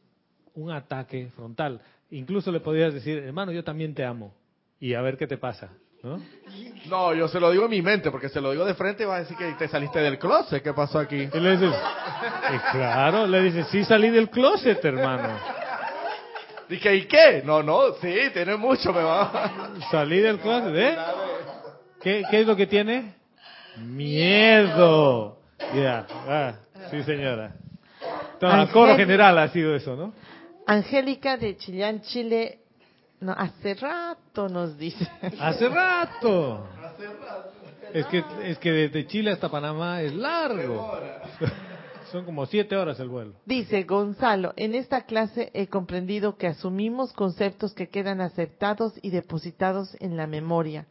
un 0.53 0.71
ataque 0.71 1.29
frontal. 1.35 1.81
Incluso 2.09 2.51
le 2.51 2.59
podrías 2.59 2.93
decir, 2.93 3.17
hermano, 3.19 3.51
yo 3.51 3.63
también 3.63 3.93
te 3.93 4.03
amo. 4.03 4.33
Y 4.79 4.93
a 4.95 5.01
ver 5.01 5.17
qué 5.17 5.27
te 5.27 5.37
pasa, 5.37 5.69
¿no? 6.03 6.21
No, 6.89 7.13
yo 7.13 7.27
se 7.29 7.39
lo 7.39 7.51
digo 7.51 7.65
en 7.65 7.71
mi 7.71 7.81
mente, 7.81 8.11
porque 8.11 8.27
se 8.27 8.41
lo 8.41 8.51
digo 8.51 8.65
de 8.65 8.73
frente 8.73 9.03
y 9.03 9.05
va 9.05 9.15
a 9.17 9.19
decir 9.19 9.37
que 9.37 9.53
te 9.53 9.67
saliste 9.69 9.99
del 9.99 10.19
closet. 10.19 10.61
¿Qué 10.61 10.73
pasó 10.73 10.99
aquí? 10.99 11.15
Y 11.33 11.39
le 11.39 11.51
dices, 11.51 11.73
"Eh, 11.73 12.59
claro, 12.71 13.27
le 13.27 13.41
dices, 13.43 13.67
sí 13.67 13.85
salí 13.85 14.09
del 14.09 14.29
closet, 14.29 14.83
hermano. 14.83 15.29
Dije, 16.71 16.95
¿y 16.95 17.05
qué? 17.05 17.41
No, 17.43 17.61
no, 17.61 17.95
sí, 17.95 18.15
tiene 18.31 18.55
mucho, 18.55 18.93
me 18.93 19.03
va. 19.03 19.73
Salí 19.91 20.19
del 20.19 20.39
closet, 20.41 20.73
¿eh? 20.73 20.97
¿Qué, 22.01 22.23
qué 22.31 22.39
es 22.39 22.47
lo 22.47 22.55
que 22.55 22.65
tiene? 22.65 23.15
Miedo. 23.75 25.37
Ya, 25.75 26.07
ah, 26.09 26.53
sí 26.89 27.03
señora. 27.03 27.51
Todo, 28.39 28.53
el 28.53 28.69
coro 28.69 28.95
general 28.95 29.37
ha 29.39 29.49
sido 29.49 29.75
eso, 29.75 29.97
¿no? 29.97 30.13
Angélica 30.65 31.35
de 31.35 31.57
Chillán, 31.57 32.03
Chile, 32.03 32.59
no, 33.19 33.33
hace 33.33 33.73
rato 33.73 34.47
nos 34.47 34.77
dice. 34.77 35.05
Hace 35.41 35.67
rato. 35.67 36.69
Es 37.93 38.05
que, 38.05 38.23
es 38.45 38.57
que 38.59 38.71
desde 38.71 39.07
Chile 39.07 39.31
hasta 39.31 39.49
Panamá 39.49 40.01
es 40.01 40.13
largo. 40.13 40.97
Son 42.11 42.25
como 42.25 42.45
siete 42.45 42.75
horas 42.75 42.99
el 42.99 43.07
vuelo. 43.07 43.33
Dice 43.45 43.83
Gonzalo, 43.83 44.53
en 44.57 44.75
esta 44.75 45.05
clase 45.05 45.49
he 45.53 45.67
comprendido 45.67 46.35
que 46.35 46.47
asumimos 46.47 47.13
conceptos 47.13 47.73
que 47.73 47.87
quedan 47.87 48.19
aceptados 48.19 48.93
y 49.01 49.11
depositados 49.11 49.95
en 50.01 50.17
la 50.17 50.27
memoria 50.27 50.87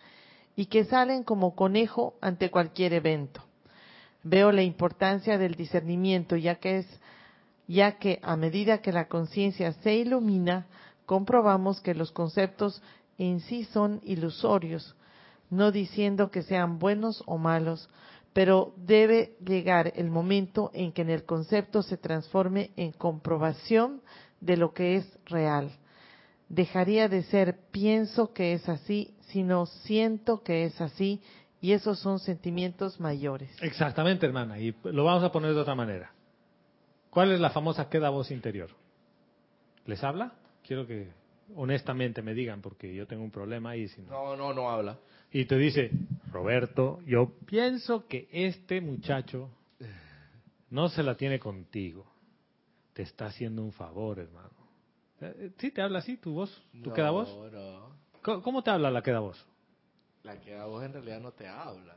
y 0.57 0.67
que 0.67 0.85
salen 0.85 1.23
como 1.23 1.55
conejo 1.55 2.15
ante 2.23 2.51
cualquier 2.51 2.95
evento. 2.95 3.45
Veo 4.23 4.51
la 4.51 4.63
importancia 4.63 5.37
del 5.37 5.57
discernimiento 5.57 6.37
ya 6.37 6.55
que 6.55 6.79
es 6.79 7.01
ya 7.67 7.99
que 7.99 8.19
a 8.23 8.35
medida 8.37 8.79
que 8.79 8.91
la 8.91 9.07
conciencia 9.07 9.73
se 9.75 9.95
ilumina, 9.95 10.67
comprobamos 11.07 11.81
que 11.81 11.95
los 11.95 12.11
conceptos 12.11 12.83
en 13.17 13.41
sí 13.41 13.65
son 13.65 14.01
ilusorios, 14.03 14.97
no 15.51 15.71
diciendo 15.71 16.31
que 16.31 16.43
sean 16.43 16.79
buenos 16.79 17.23
o 17.27 17.39
malos, 17.39 17.89
pero 18.33 18.73
debe 18.77 19.37
llegar 19.45 19.93
el 19.97 20.11
momento 20.11 20.71
en 20.73 20.93
que 20.93 21.03
en 21.03 21.11
el 21.11 21.25
concepto 21.25 21.83
se 21.83 21.97
transforme 21.97 22.71
en 22.77 22.93
comprobación 22.93 24.03
de 24.41 24.57
lo 24.57 24.73
que 24.73 24.97
es 24.97 25.19
real. 25.27 25.73
Dejaría 26.49 27.09
de 27.09 27.23
ser 27.25 27.59
pienso 27.71 28.33
que 28.33 28.55
es 28.55 28.69
así, 28.69 29.15
sino 29.29 29.67
siento 29.67 30.43
que 30.43 30.65
es 30.65 30.81
así, 30.81 31.21
y 31.61 31.73
esos 31.73 31.99
son 31.99 32.19
sentimientos 32.19 32.99
mayores. 33.01 33.51
Exactamente, 33.63 34.27
hermana. 34.27 34.59
Y 34.59 34.75
lo 34.85 35.05
vamos 35.05 35.23
a 35.23 35.31
poner 35.31 35.55
de 35.55 35.61
otra 35.61 35.75
manera. 35.75 36.13
¿Cuál 37.11 37.33
es 37.33 37.41
la 37.41 37.51
famosa 37.51 37.89
queda 37.89 38.09
voz 38.09 38.31
interior? 38.31 38.71
¿Les 39.85 40.03
habla? 40.03 40.33
Quiero 40.67 40.87
que 40.87 41.09
honestamente 41.55 42.23
me 42.23 42.35
digan, 42.35 42.63
porque 42.63 42.95
yo 42.95 43.07
tengo 43.07 43.23
un 43.23 43.31
problema 43.31 43.71
ahí. 43.71 43.89
Si 43.89 44.01
no. 44.03 44.11
No, 44.11 44.37
no, 44.37 44.55
no 44.55 44.71
habla. 44.71 44.99
Y 45.33 45.45
te 45.45 45.57
dice, 45.57 45.91
Roberto, 46.33 47.01
yo 47.07 47.33
pienso 47.47 48.07
que 48.07 48.29
este 48.33 48.81
muchacho 48.81 49.51
no 50.71 50.89
se 50.89 51.03
la 51.03 51.17
tiene 51.17 51.39
contigo. 51.39 52.05
Te 52.93 53.03
está 53.03 53.27
haciendo 53.27 53.63
un 53.63 53.73
favor, 53.73 54.19
hermano. 54.19 54.51
¿Sí 55.59 55.71
te 55.71 55.83
habla 55.83 55.99
así 56.01 56.17
tu 56.17 56.33
voz? 56.33 56.51
¿Tu 56.83 56.89
no, 56.89 56.95
queda 56.95 57.11
voz? 57.11 57.29
No, 57.53 57.91
¿Cómo, 58.23 58.43
cómo 58.43 58.63
te 58.63 58.71
habla 58.71 58.91
la 58.91 59.03
queda 59.03 59.21
voz? 59.21 59.45
La 60.25 60.39
que 60.41 60.55
a 60.57 60.65
vos 60.67 60.83
en 60.85 60.93
realidad 60.93 61.21
no 61.21 61.33
te 61.33 61.47
habla. 61.47 61.97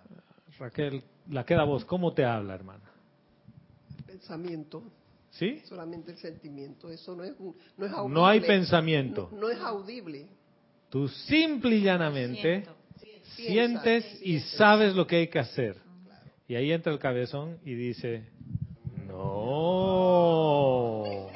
Raquel, 0.60 1.04
la 1.30 1.46
queda 1.46 1.64
voz, 1.64 1.84
¿cómo 1.86 2.14
te 2.14 2.24
habla, 2.24 2.54
hermana? 2.54 2.84
Pensamiento, 4.06 4.84
¿Sí? 5.32 5.62
solamente 5.66 6.12
el 6.12 6.18
sentimiento. 6.18 6.90
Eso 6.90 7.16
no 7.16 7.24
es, 7.24 7.34
un- 7.40 7.56
no 7.78 7.86
es 7.86 7.92
audible. 7.92 8.14
No 8.14 8.28
hay 8.28 8.40
pensamiento. 8.42 9.30
No, 9.32 9.40
no 9.42 9.50
es 9.50 9.60
audible. 9.60 10.28
Tú 10.90 11.08
simple 11.08 11.78
y 11.78 11.82
llanamente 11.82 12.42
Siento. 12.64 12.76
Sientes 13.36 14.06
y 14.24 14.40
sabes 14.40 14.96
lo 14.96 15.06
que 15.08 15.18
hay 15.18 15.28
que 15.28 15.40
hacer. 15.40 15.76
Y 16.48 16.56
ahí 16.56 16.72
entra 16.72 16.94
el 16.94 17.00
cabezón 17.00 17.58
y 17.66 17.74
dice, 17.74 18.30
no. 19.08 21.28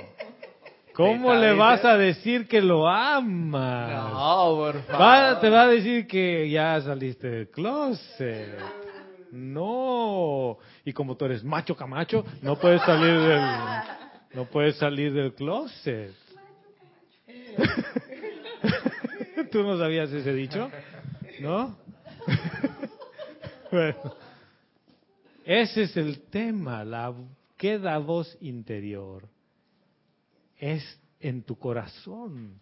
¿Cómo 0.94 1.34
le 1.36 1.54
vas 1.54 1.84
a 1.86 1.96
decir 1.98 2.48
que 2.48 2.62
lo 2.62 2.88
amas? 2.88 4.12
No, 4.12 4.56
por 4.56 4.82
favor. 4.84 5.02
Va- 5.02 5.40
te 5.40 5.50
va 5.50 5.64
a 5.64 5.68
decir 5.68 6.08
que 6.08 6.50
ya 6.50 6.82
saliste 6.82 7.30
del 7.30 7.50
closet. 7.50 8.58
No. 9.32 10.58
Y 10.84 10.94
como 10.94 11.16
tú 11.16 11.26
eres 11.26 11.44
macho 11.44 11.76
camacho, 11.76 12.26
no 12.42 12.56
puedes 12.58 12.82
salir 12.82 13.20
del, 13.20 13.42
no 14.34 14.46
puedes 14.46 14.76
salir 14.78 15.14
del 15.14 15.34
closet. 15.36 16.12
¿Tú 19.52 19.64
no 19.64 19.78
sabías 19.78 20.12
ese 20.12 20.34
dicho? 20.34 20.70
¿No? 21.40 21.78
Bueno, 23.72 24.16
ese 25.46 25.84
es 25.84 25.98
el 25.98 26.22
tema, 26.30 26.84
la 26.86 27.14
queda 27.58 27.98
voz 27.98 28.38
interior. 28.42 29.28
Es 30.58 31.00
en 31.20 31.44
tu 31.44 31.58
corazón, 31.58 32.60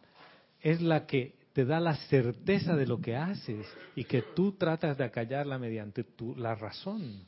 es 0.62 0.82
la 0.82 1.06
que 1.06 1.36
te 1.54 1.64
da 1.64 1.80
la 1.80 1.96
certeza 2.08 2.76
de 2.76 2.86
lo 2.86 3.00
que 3.00 3.16
haces 3.16 3.66
y 3.96 4.04
que 4.04 4.22
tú 4.22 4.54
tratas 4.54 4.98
de 4.98 5.04
acallarla 5.04 5.58
mediante 5.58 6.04
tu, 6.04 6.36
la 6.36 6.56
razón. 6.56 7.26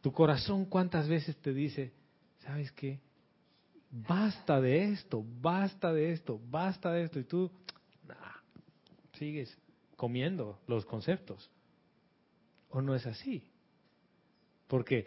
Tu 0.00 0.12
corazón 0.12 0.64
cuántas 0.64 1.08
veces 1.08 1.36
te 1.36 1.52
dice, 1.52 1.92
¿sabes 2.40 2.72
qué? 2.72 3.00
Basta 3.90 4.60
de 4.60 4.92
esto, 4.92 5.24
basta 5.40 5.92
de 5.92 6.12
esto, 6.12 6.40
basta 6.48 6.92
de 6.92 7.04
esto. 7.04 7.20
Y 7.20 7.24
tú 7.24 7.50
nah, 8.08 8.40
sigues 9.18 9.58
comiendo 9.96 10.58
los 10.66 10.86
conceptos. 10.86 11.50
¿O 12.72 12.80
no 12.80 12.94
es 12.94 13.06
así? 13.06 13.42
Porque 14.66 15.06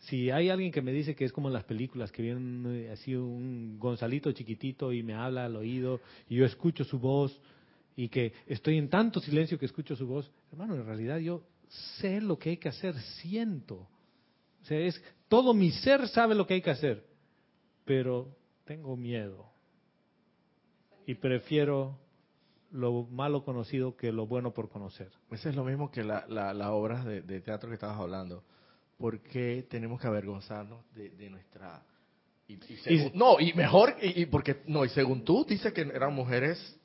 si 0.00 0.30
hay 0.30 0.50
alguien 0.50 0.70
que 0.70 0.82
me 0.82 0.92
dice 0.92 1.14
que 1.14 1.24
es 1.24 1.32
como 1.32 1.48
en 1.48 1.54
las 1.54 1.64
películas, 1.64 2.12
que 2.12 2.22
viene 2.22 2.82
eh, 2.82 2.90
así 2.90 3.14
un 3.14 3.78
Gonzalito 3.78 4.30
chiquitito 4.32 4.92
y 4.92 5.02
me 5.02 5.14
habla 5.14 5.46
al 5.46 5.56
oído 5.56 6.00
y 6.28 6.36
yo 6.36 6.44
escucho 6.44 6.84
su 6.84 6.98
voz 6.98 7.40
y 7.96 8.08
que 8.08 8.32
estoy 8.46 8.78
en 8.78 8.88
tanto 8.88 9.20
silencio 9.20 9.58
que 9.58 9.66
escucho 9.66 9.96
su 9.96 10.06
voz, 10.06 10.30
hermano, 10.52 10.76
en 10.76 10.84
realidad 10.84 11.18
yo 11.18 11.42
sé 11.98 12.20
lo 12.20 12.38
que 12.38 12.50
hay 12.50 12.56
que 12.58 12.68
hacer, 12.68 12.94
siento. 13.20 13.88
O 14.62 14.64
sea, 14.64 14.78
es 14.78 15.02
todo 15.28 15.52
mi 15.54 15.72
ser 15.72 16.06
sabe 16.08 16.34
lo 16.34 16.46
que 16.46 16.54
hay 16.54 16.62
que 16.62 16.70
hacer, 16.70 17.04
pero 17.84 18.36
tengo 18.64 18.96
miedo 18.96 19.46
y 21.06 21.14
prefiero 21.14 21.98
lo 22.70 23.04
malo 23.04 23.44
conocido 23.44 23.96
que 23.96 24.12
lo 24.12 24.26
bueno 24.26 24.52
por 24.52 24.68
conocer. 24.68 25.10
Eso 25.30 25.48
es 25.48 25.56
lo 25.56 25.64
mismo 25.64 25.90
que 25.90 26.04
la- 26.04 26.24
la- 26.28 26.52
las 26.52 26.68
obras 26.68 27.04
de, 27.04 27.22
de 27.22 27.40
teatro 27.40 27.68
que 27.68 27.74
estabas 27.74 27.98
hablando. 27.98 28.42
¿Por 28.98 29.20
qué 29.20 29.66
tenemos 29.70 30.00
que 30.00 30.06
avergonzarnos 30.06 30.80
de, 30.94 31.10
de 31.10 31.30
nuestra... 31.30 31.82
Y, 32.46 32.54
y 32.54 32.76
según- 32.78 33.12
no, 33.14 33.38
y 33.40 33.52
mejor, 33.52 33.94
y, 34.02 34.22
y 34.22 34.26
porque, 34.26 34.62
no, 34.66 34.84
y 34.84 34.88
según 34.88 35.24
tú, 35.24 35.44
dice 35.48 35.72
que 35.72 35.82
eran 35.82 36.14
mujeres 36.14 36.78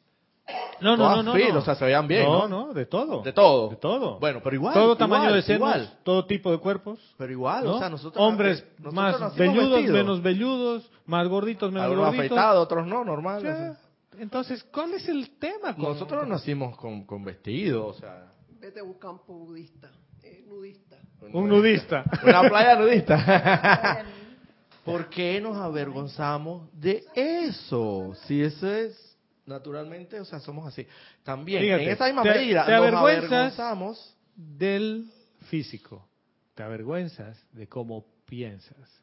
No, 0.82 0.96
no, 0.98 1.16
no, 1.18 1.24
no. 1.24 1.34
fit, 1.34 1.50
no. 1.54 1.60
o 1.60 1.62
sea, 1.62 1.76
se 1.76 1.86
veían 1.86 2.08
bien, 2.08 2.24
No, 2.26 2.48
¿no? 2.48 2.68
no, 2.68 2.74
de 2.74 2.86
todo. 2.86 3.22
De 3.24 3.32
todo. 3.34 3.70
De 3.70 3.76
todo. 3.78 4.20
Bueno, 4.20 4.42
pero 4.44 4.56
igual. 4.56 4.74
Todo 4.74 4.96
tamaño 4.98 5.24
igual, 5.24 5.36
de 5.36 5.42
senos, 5.42 5.98
todo 6.04 6.26
tipo 6.26 6.52
de 6.52 6.58
cuerpos. 6.60 7.00
Pero 7.18 7.32
igual, 7.32 7.66
o 7.68 7.80
sea, 7.80 7.90
nosotros... 7.90 8.22
Hombres 8.24 8.66
nosotros 8.78 8.94
más 8.94 9.36
velludos, 9.38 9.84
menos 9.84 10.22
velludos, 10.22 10.92
más 11.06 11.28
gorditos, 11.30 11.72
menos 11.72 11.86
Algunos 11.86 12.06
gorditos. 12.08 12.26
afeitados, 12.38 12.64
otros 12.64 12.86
no, 12.86 13.04
normal. 13.06 13.40
o 13.40 13.44
Ya. 13.46 13.56
sea. 13.56 13.78
Entonces, 14.20 14.64
¿cuál 14.66 14.94
es 14.94 15.08
el 15.10 15.38
tema? 15.38 15.76
con- 15.76 15.84
Nosotros 15.86 16.24
no 16.24 16.30
nacimos 16.36 16.78
con, 16.78 17.06
con 17.06 17.24
vestidos, 17.24 17.98
o 17.98 18.00
sea... 18.00 18.32
Vete 18.60 18.80
a 18.80 18.84
un 18.84 18.94
campo 18.98 19.34
budista, 19.34 19.92
eh, 20.22 20.44
nudista. 20.48 20.98
Un 21.34 21.48
nudista. 21.50 22.04
Una 22.24 22.48
playa 22.50 22.76
nudista. 22.80 24.06
¿Por 24.86 25.10
qué 25.10 25.40
nos 25.42 25.58
avergonzamos 25.58 26.70
de 26.74 27.04
eso? 27.16 28.14
Si 28.26 28.42
eso 28.42 28.70
es 28.74 29.18
naturalmente, 29.46 30.20
o 30.20 30.26
sea, 30.26 30.40
somos 30.40 30.68
así. 30.68 30.86
También, 31.24 31.62
Fíjate, 31.62 31.84
en 31.84 31.90
esa 31.90 32.06
misma 32.06 32.24
te- 32.24 32.30
medida, 32.32 32.66
te 32.66 32.72
nos 32.72 32.80
avergüenzas 32.82 33.32
avergonzamos. 33.32 34.18
del 34.36 35.10
físico. 35.50 36.08
Te 36.56 36.64
avergüenzas 36.64 37.38
de 37.52 37.68
cómo 37.68 38.06
piensas. 38.26 39.03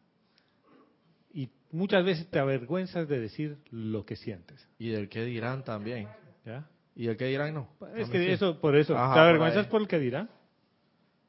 Muchas 1.73 2.05
veces 2.05 2.29
te 2.29 2.39
avergüenzas 2.39 3.09
de 3.09 3.21
decir 3.21 3.59
lo 3.71 4.05
que 4.05 4.17
sientes. 4.17 4.69
Y 4.79 4.91
del 4.91 5.09
que 5.09 5.25
dirán 5.25 5.65
también. 5.65 6.09
¿Ya? 6.45 6.69
Y 6.97 7.07
del 7.07 7.17
que 7.17 7.27
dirán 7.27 7.55
no. 7.55 7.69
Es 7.95 8.09
que 8.09 8.33
eso, 8.33 8.61
por 8.61 8.77
eso, 8.77 8.97
Ajá, 8.97 9.15
te 9.15 9.21
avergüenzas 9.21 9.67
por 9.67 9.81
el 9.81 9.89
que 9.89 9.99
dirán. 9.99 10.29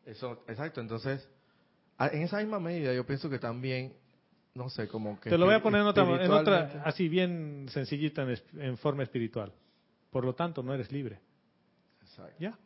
Eso, 0.06 0.44
exacto. 0.48 0.82
Entonces, 0.82 1.28
en 2.00 2.24
esa 2.24 2.38
misma 2.38 2.60
medida, 2.60 2.94
yo 2.94 3.06
pienso 3.06 3.30
que 3.30 3.38
también, 3.38 3.94
no 4.56 4.70
sé, 4.70 4.88
como 4.88 5.20
que. 5.20 5.30
Te 5.30 5.38
lo 5.38 5.46
voy 5.46 5.56
a 5.56 5.62
poner 5.62 5.82
en 5.82 5.88
otra, 5.88 6.24
en 6.24 6.32
otra 6.32 6.82
así 6.86 7.08
bien 7.08 7.68
sencillita 7.70 8.24
en, 8.24 8.38
en 8.60 8.78
forma 8.78 9.04
espiritual. 9.04 9.54
Por 10.10 10.26
lo 10.26 10.34
tanto, 10.34 10.64
no 10.64 10.74
eres 10.74 10.92
libre. 10.92 11.20
Exacto. 12.02 12.36
¿Ya? 12.40 12.58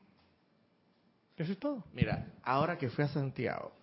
Eso 1.37 1.51
es 1.51 1.59
todo. 1.59 1.83
Mira, 1.93 2.27
ahora 2.43 2.77
que 2.77 2.89
fui 2.89 3.03
a 3.03 3.07
Santiago. 3.09 3.73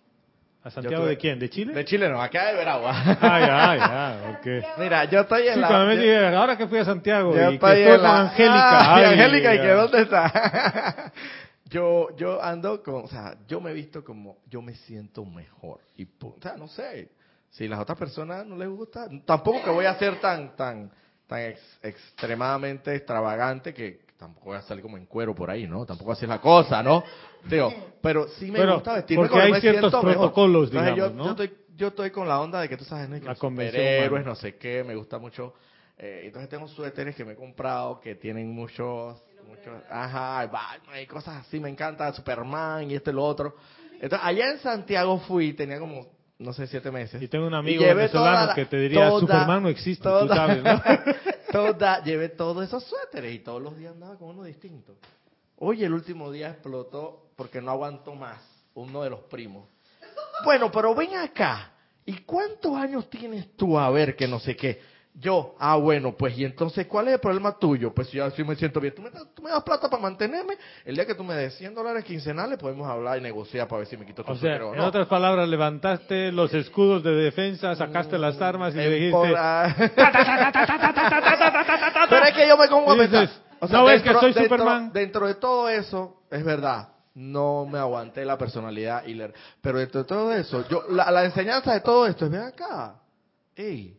¿A 0.63 0.69
Santiago 0.71 1.05
de 1.05 1.17
quién? 1.17 1.39
¿De 1.39 1.49
Chile? 1.49 1.73
De 1.73 1.83
Chile 1.83 2.07
no, 2.07 2.21
acá 2.21 2.45
de 2.47 2.53
Veragua. 2.53 2.91
Ah, 3.21 3.39
ya, 3.39 3.75
ya, 3.75 4.29
ok. 4.39 4.77
Mira, 4.79 5.03
yo 5.05 5.19
estoy 5.21 5.47
en 5.49 5.55
Sí, 5.55 5.59
la. 5.59 5.67
cuando 5.67 5.87
me 5.87 5.97
dije, 5.97 6.25
ahora 6.27 6.57
que 6.57 6.67
fui 6.67 6.77
a 6.79 6.85
Santiago 6.85 7.35
yo 7.35 7.41
y 7.41 7.47
que 7.49 7.53
estoy 7.55 7.69
estoy 7.81 7.83
en 7.83 7.91
con 7.99 8.03
la- 8.03 8.19
Angélica. 8.21 8.95
Ah, 8.95 9.01
y 9.01 9.03
Angélica, 9.05 9.55
¿y 9.55 9.59
que 9.59 9.67
dónde 9.69 10.01
está? 10.03 11.11
yo, 11.69 12.15
yo 12.15 12.41
ando 12.41 12.81
con, 12.81 13.03
o 13.03 13.07
sea, 13.07 13.35
yo 13.47 13.59
me 13.59 13.71
he 13.71 13.73
visto 13.73 14.03
como, 14.05 14.37
yo 14.49 14.61
me 14.61 14.73
siento 14.75 15.25
mejor. 15.25 15.79
Y, 15.97 16.05
o 16.21 16.35
sea, 16.41 16.55
no 16.57 16.67
sé, 16.69 17.09
si 17.49 17.67
las 17.67 17.79
otras 17.79 17.97
personas 17.97 18.45
no 18.45 18.55
les 18.55 18.69
gusta, 18.69 19.07
tampoco 19.25 19.63
que 19.63 19.69
voy 19.69 19.85
a 19.85 19.95
ser 19.95 20.21
tan, 20.21 20.55
tan, 20.55 20.89
tan 21.27 21.39
ex- 21.41 21.79
extremadamente 21.83 22.95
extravagante 22.95 23.73
que 23.73 23.99
tampoco 24.17 24.47
voy 24.47 24.57
a 24.57 24.61
salir 24.61 24.81
como 24.81 24.97
en 24.97 25.05
cuero 25.05 25.33
por 25.35 25.49
ahí, 25.49 25.67
¿no? 25.67 25.85
Tampoco 25.85 26.11
así 26.11 26.25
es 26.25 26.29
la 26.29 26.39
cosa, 26.39 26.81
¿no? 26.81 27.03
Digo, 27.49 27.73
pero 28.01 28.27
sí 28.27 28.51
me 28.51 28.59
Pero, 28.59 28.75
gusta 28.75 28.93
vestirme 28.93 29.21
porque 29.23 29.31
como 29.31 29.43
hay 29.43 29.51
me 29.51 29.61
ciertos 29.61 29.91
siento 29.91 30.07
mejor. 30.07 30.21
protocolos, 30.21 30.69
Entonces, 30.69 30.95
digamos, 30.95 31.13
yo, 31.13 31.17
¿no? 31.17 31.25
yo 31.25 31.31
estoy, 31.31 31.57
yo 31.75 31.87
estoy 31.87 32.11
con 32.11 32.27
la 32.27 32.39
onda 32.39 32.61
de 32.61 32.69
que 32.69 32.77
tú 32.77 32.85
sabes, 32.85 33.09
¿no? 33.09 33.15
Que 33.15 33.25
La 33.25 33.31
los 33.31 33.39
convención 33.39 33.81
superhéroes, 33.83 34.25
no 34.25 34.35
sé 34.35 34.55
qué, 34.57 34.83
me 34.83 34.95
gusta 34.95 35.17
mucho. 35.19 35.53
Eh, 35.97 36.21
entonces 36.25 36.49
tengo 36.49 36.67
suéteres 36.67 37.15
que 37.15 37.23
me 37.25 37.33
he 37.33 37.35
comprado 37.35 37.99
que 37.99 38.15
tienen 38.15 38.49
muchos, 38.51 39.21
muchos, 39.47 39.81
ajá, 39.89 40.45
Batman 40.47 41.01
y 41.01 41.05
cosas 41.05 41.45
así, 41.45 41.59
me 41.59 41.69
encanta 41.69 42.11
Superman 42.13 42.89
y 42.89 42.95
esto 42.95 43.11
y 43.11 43.13
lo 43.13 43.23
otro. 43.23 43.55
Entonces 43.93 44.19
allá 44.21 44.49
en 44.51 44.59
Santiago 44.59 45.19
fui, 45.19 45.53
tenía 45.53 45.79
como, 45.79 46.07
no 46.43 46.53
sé, 46.53 46.67
siete 46.67 46.91
meses. 46.91 47.21
Y 47.21 47.27
tengo 47.27 47.47
un 47.47 47.53
amigo 47.53 47.83
venezolano 47.83 48.47
la- 48.47 48.53
que 48.55 48.65
te 48.65 48.77
diría, 48.77 49.07
toda- 49.07 49.19
Superman 49.21 49.63
no 49.63 49.69
existe, 49.69 50.03
tú 50.03 50.09
toda- 50.09 50.35
sabes, 50.35 50.63
¿no? 50.63 50.81
toda- 51.51 52.03
llevé 52.03 52.29
todos 52.29 52.63
esos 52.65 52.83
suéteres 52.83 53.33
y 53.33 53.39
todos 53.39 53.61
los 53.61 53.77
días 53.77 53.93
andaba 53.93 54.17
con 54.17 54.29
uno 54.29 54.43
distinto. 54.43 54.95
Oye, 55.57 55.85
el 55.85 55.93
último 55.93 56.31
día 56.31 56.49
explotó 56.49 57.27
porque 57.35 57.61
no 57.61 57.71
aguantó 57.71 58.13
más 58.15 58.37
uno 58.75 59.01
de 59.03 59.09
los 59.09 59.21
primos. 59.21 59.67
Bueno, 60.43 60.71
pero 60.71 60.93
ven 60.93 61.15
acá. 61.15 61.71
¿Y 62.05 62.17
cuántos 62.23 62.75
años 62.75 63.09
tienes 63.09 63.55
tú 63.55 63.79
a 63.79 63.89
ver 63.89 64.15
que 64.15 64.27
no 64.27 64.39
sé 64.39 64.55
qué? 64.57 64.81
Yo, 65.15 65.53
ah, 65.59 65.75
bueno, 65.75 66.15
pues, 66.17 66.35
¿y 66.39 66.43
entonces 66.43 66.87
cuál 66.87 67.07
es 67.07 67.13
el 67.13 67.19
problema 67.19 67.57
tuyo? 67.59 67.93
Pues 67.93 68.09
yo 68.11 68.25
así 68.25 68.43
me 68.43 68.55
siento 68.55 68.79
bien. 68.79 68.95
¿Tú 68.95 69.03
me, 69.03 69.11
das- 69.11 69.27
tú 69.35 69.43
me 69.43 69.51
das 69.51 69.61
plata 69.61 69.87
para 69.87 70.01
mantenerme? 70.01 70.55
El 70.83 70.95
día 70.95 71.05
que 71.05 71.13
tú 71.13 71.23
me 71.23 71.35
des 71.35 71.53
100 71.55 71.75
dólares 71.75 72.03
quincenales, 72.03 72.57
podemos 72.57 72.87
hablar 72.89 73.19
y 73.19 73.21
negociar 73.21 73.67
para 73.67 73.79
ver 73.81 73.87
si 73.87 73.95
me 73.95 74.07
quito 74.07 74.23
tu 74.23 74.31
O 74.31 74.35
sea, 74.35 74.65
o 74.65 74.73
en 74.73 74.79
no. 74.79 74.87
otras 74.87 75.07
palabras, 75.07 75.47
levantaste 75.47 76.31
los 76.31 76.51
escudos 76.55 77.03
de 77.03 77.11
defensa, 77.11 77.75
sacaste 77.75 78.17
las 78.17 78.41
armas 78.41 78.73
y 78.73 78.79
dijiste, 78.79 79.35
ah. 79.37 79.71
Pero 82.09 82.25
es 82.25 82.33
que 82.33 82.47
yo 82.47 82.57
me 82.57 82.67
pongo 82.67 82.91
a 82.93 82.97
pensar. 82.97 83.21
dices, 83.21 83.41
¿no 83.71 83.85
ves 83.85 84.01
que 84.01 84.13
soy 84.13 84.33
dentro- 84.33 84.43
Superman? 84.43 84.91
Dentro 84.93 85.27
de 85.27 85.35
todo 85.35 85.69
eso, 85.69 86.23
es 86.31 86.43
verdad, 86.43 86.89
no 87.15 87.65
me 87.65 87.79
aguanté 87.79 88.25
la 88.25 88.37
personalidad 88.37 89.05
y 89.05 89.13
leer. 89.13 89.33
Pero 89.61 89.77
dentro 89.79 90.01
de 90.01 90.07
todo 90.07 90.33
eso, 90.33 90.67
yo 90.69 90.83
la, 90.89 91.11
la 91.11 91.23
enseñanza 91.25 91.73
de 91.73 91.81
todo 91.81 92.07
esto 92.07 92.25
es, 92.25 92.31
ven 92.31 92.41
acá, 92.41 92.95
ey, 93.55 93.97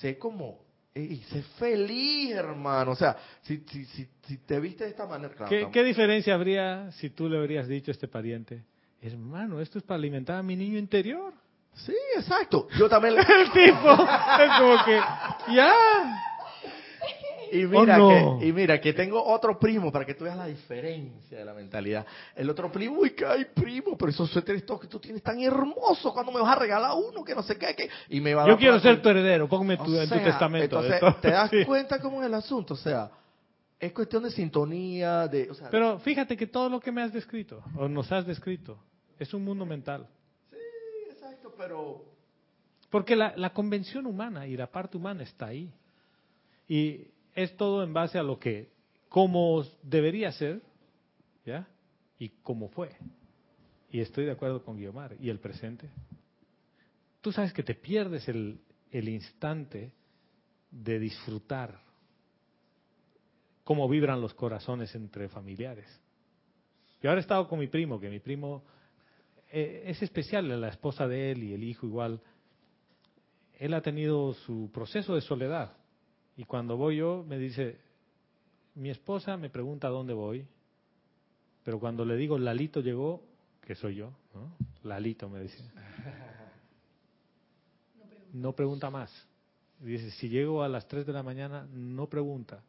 sé 0.00 0.18
como, 0.18 0.60
sé 0.94 1.42
feliz, 1.58 2.32
hermano. 2.32 2.92
O 2.92 2.96
sea, 2.96 3.16
si, 3.42 3.58
si, 3.68 3.84
si, 3.86 4.08
si 4.26 4.38
te 4.38 4.60
viste 4.60 4.84
de 4.84 4.90
esta 4.90 5.06
manera, 5.06 5.34
claro. 5.34 5.50
¿qué, 5.50 5.68
qué 5.72 5.84
diferencia 5.84 6.34
habría 6.34 6.90
si 6.92 7.10
tú 7.10 7.28
le 7.28 7.38
habrías 7.38 7.68
dicho 7.68 7.90
a 7.90 7.92
este 7.92 8.08
pariente, 8.08 8.64
hermano, 9.00 9.60
esto 9.60 9.78
es 9.78 9.84
para 9.84 9.98
alimentar 9.98 10.36
a 10.36 10.42
mi 10.42 10.56
niño 10.56 10.78
interior? 10.78 11.32
Sí, 11.74 11.94
exacto. 12.16 12.68
Yo 12.78 12.88
también 12.88 13.14
le... 13.16 13.20
El 13.20 13.50
tipo, 13.52 13.92
es 13.92 14.50
como 14.58 14.84
que, 14.84 15.00
ya. 15.54 15.72
Y 17.52 17.66
mira, 17.66 18.02
Oh, 18.02 18.10
no. 18.34 18.38
que, 18.38 18.46
y 18.46 18.52
mira 18.52 18.80
que 18.80 18.92
tengo 18.92 19.22
otro 19.24 19.58
primo 19.58 19.90
para 19.92 20.04
que 20.04 20.14
tú 20.14 20.24
veas 20.24 20.36
la 20.36 20.46
diferencia 20.46 21.38
de 21.38 21.44
la 21.44 21.54
mentalidad. 21.54 22.06
El 22.36 22.48
otro 22.50 22.70
primo, 22.70 22.98
uy, 23.00 23.10
que 23.10 23.24
hay 23.26 23.44
primo, 23.46 23.96
pero 23.96 24.10
esos 24.10 24.30
suéteres 24.30 24.64
todos 24.66 24.80
que 24.80 24.86
tú 24.86 24.98
tienes 24.98 25.22
tan 25.22 25.40
hermosos, 25.40 26.12
cuando 26.12 26.32
me 26.32 26.40
vas 26.40 26.56
a 26.56 26.58
regalar 26.58 26.92
uno 26.96 27.24
que 27.24 27.34
no 27.34 27.42
sé 27.42 27.56
qué, 27.58 27.74
que 27.74 27.88
y 28.08 28.20
me 28.20 28.34
va 28.34 28.44
a 28.44 28.48
Yo 28.48 28.56
quiero 28.56 28.78
ser 28.80 29.00
tu 29.02 29.08
heredero, 29.08 29.48
ponme 29.48 29.76
tu, 29.76 29.84
O 29.84 30.02
en 30.02 30.08
tu 30.08 30.14
sea, 30.14 30.24
testamento. 30.24 30.82
Entonces, 30.82 31.20
te 31.20 31.30
das 31.30 31.50
Sí. 31.58 31.64
cuenta 31.64 32.00
cómo 32.00 32.20
es 32.22 32.26
el 32.26 32.34
asunto, 32.34 32.74
o 32.74 32.76
sea, 32.76 33.10
es 33.80 33.92
cuestión 33.92 34.22
de 34.24 34.30
sintonía, 34.30 35.28
de, 35.28 35.50
o 35.50 35.54
sea, 35.54 35.70
Pero 35.70 35.98
fíjate 36.00 36.36
que 36.36 36.46
todo 36.48 36.68
lo 36.68 36.80
que 36.80 36.90
me 36.92 37.02
has 37.02 37.12
descrito, 37.12 37.62
o 37.76 37.88
nos 37.88 38.10
has 38.10 38.26
descrito, 38.26 38.78
es 39.18 39.32
un 39.34 39.44
mundo 39.44 39.64
mental. 39.64 40.06
exacto, 41.10 41.52
pero 41.56 42.04
Porque 42.90 43.14
la, 43.14 43.34
la 43.36 43.50
convención 43.50 44.06
humana 44.06 44.46
y 44.46 44.56
la 44.56 44.66
parte 44.66 44.96
humana 44.96 45.22
está 45.22 45.46
ahí. 45.46 45.70
Y 46.68 47.06
es 47.38 47.56
todo 47.56 47.84
en 47.84 47.92
base 47.92 48.18
a 48.18 48.24
lo 48.24 48.40
que, 48.40 48.68
como 49.08 49.62
debería 49.82 50.32
ser, 50.32 50.60
¿ya? 51.46 51.68
Y 52.18 52.30
cómo 52.42 52.68
fue. 52.68 52.90
Y 53.90 54.00
estoy 54.00 54.24
de 54.24 54.32
acuerdo 54.32 54.64
con 54.64 54.76
Guiomar. 54.76 55.14
¿Y 55.20 55.30
el 55.30 55.38
presente? 55.38 55.88
Tú 57.20 57.30
sabes 57.30 57.52
que 57.52 57.62
te 57.62 57.76
pierdes 57.76 58.28
el, 58.28 58.60
el 58.90 59.08
instante 59.08 59.92
de 60.72 60.98
disfrutar 60.98 61.80
cómo 63.62 63.88
vibran 63.88 64.20
los 64.20 64.34
corazones 64.34 64.92
entre 64.96 65.28
familiares. 65.28 65.86
Yo 67.00 67.08
ahora 67.08 67.20
he 67.20 67.22
estado 67.22 67.46
con 67.46 67.60
mi 67.60 67.68
primo, 67.68 68.00
que 68.00 68.10
mi 68.10 68.18
primo 68.18 68.64
eh, 69.52 69.84
es 69.86 70.02
especial, 70.02 70.60
la 70.60 70.68
esposa 70.68 71.06
de 71.06 71.30
él 71.30 71.44
y 71.44 71.54
el 71.54 71.62
hijo 71.62 71.86
igual 71.86 72.20
él 73.58 73.74
ha 73.74 73.80
tenido 73.80 74.34
su 74.34 74.70
proceso 74.72 75.14
de 75.14 75.20
soledad. 75.20 75.77
Y 76.38 76.44
cuando 76.44 76.76
voy 76.76 76.98
yo, 76.98 77.24
me 77.26 77.36
dice, 77.36 77.78
mi 78.76 78.90
esposa 78.90 79.36
me 79.36 79.50
pregunta 79.50 79.88
dónde 79.88 80.14
voy, 80.14 80.46
pero 81.64 81.80
cuando 81.80 82.04
le 82.04 82.16
digo 82.16 82.38
Lalito 82.38 82.80
llegó, 82.80 83.24
que 83.60 83.74
soy 83.74 83.96
yo, 83.96 84.12
¿no? 84.32 84.52
Lalito 84.84 85.28
me 85.28 85.42
dice. 85.42 85.62
No 88.32 88.52
pregunta 88.52 88.88
más. 88.88 89.10
Dice, 89.80 90.12
si 90.12 90.28
llego 90.28 90.62
a 90.62 90.68
las 90.68 90.86
3 90.86 91.06
de 91.06 91.12
la 91.12 91.24
mañana, 91.24 91.66
no 91.72 92.06
pregunta, 92.06 92.62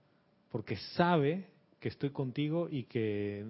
porque 0.52 0.76
sabe 0.76 1.48
que 1.80 1.90
estoy 1.90 2.10
contigo 2.10 2.70
y 2.72 2.86
que... 2.86 3.46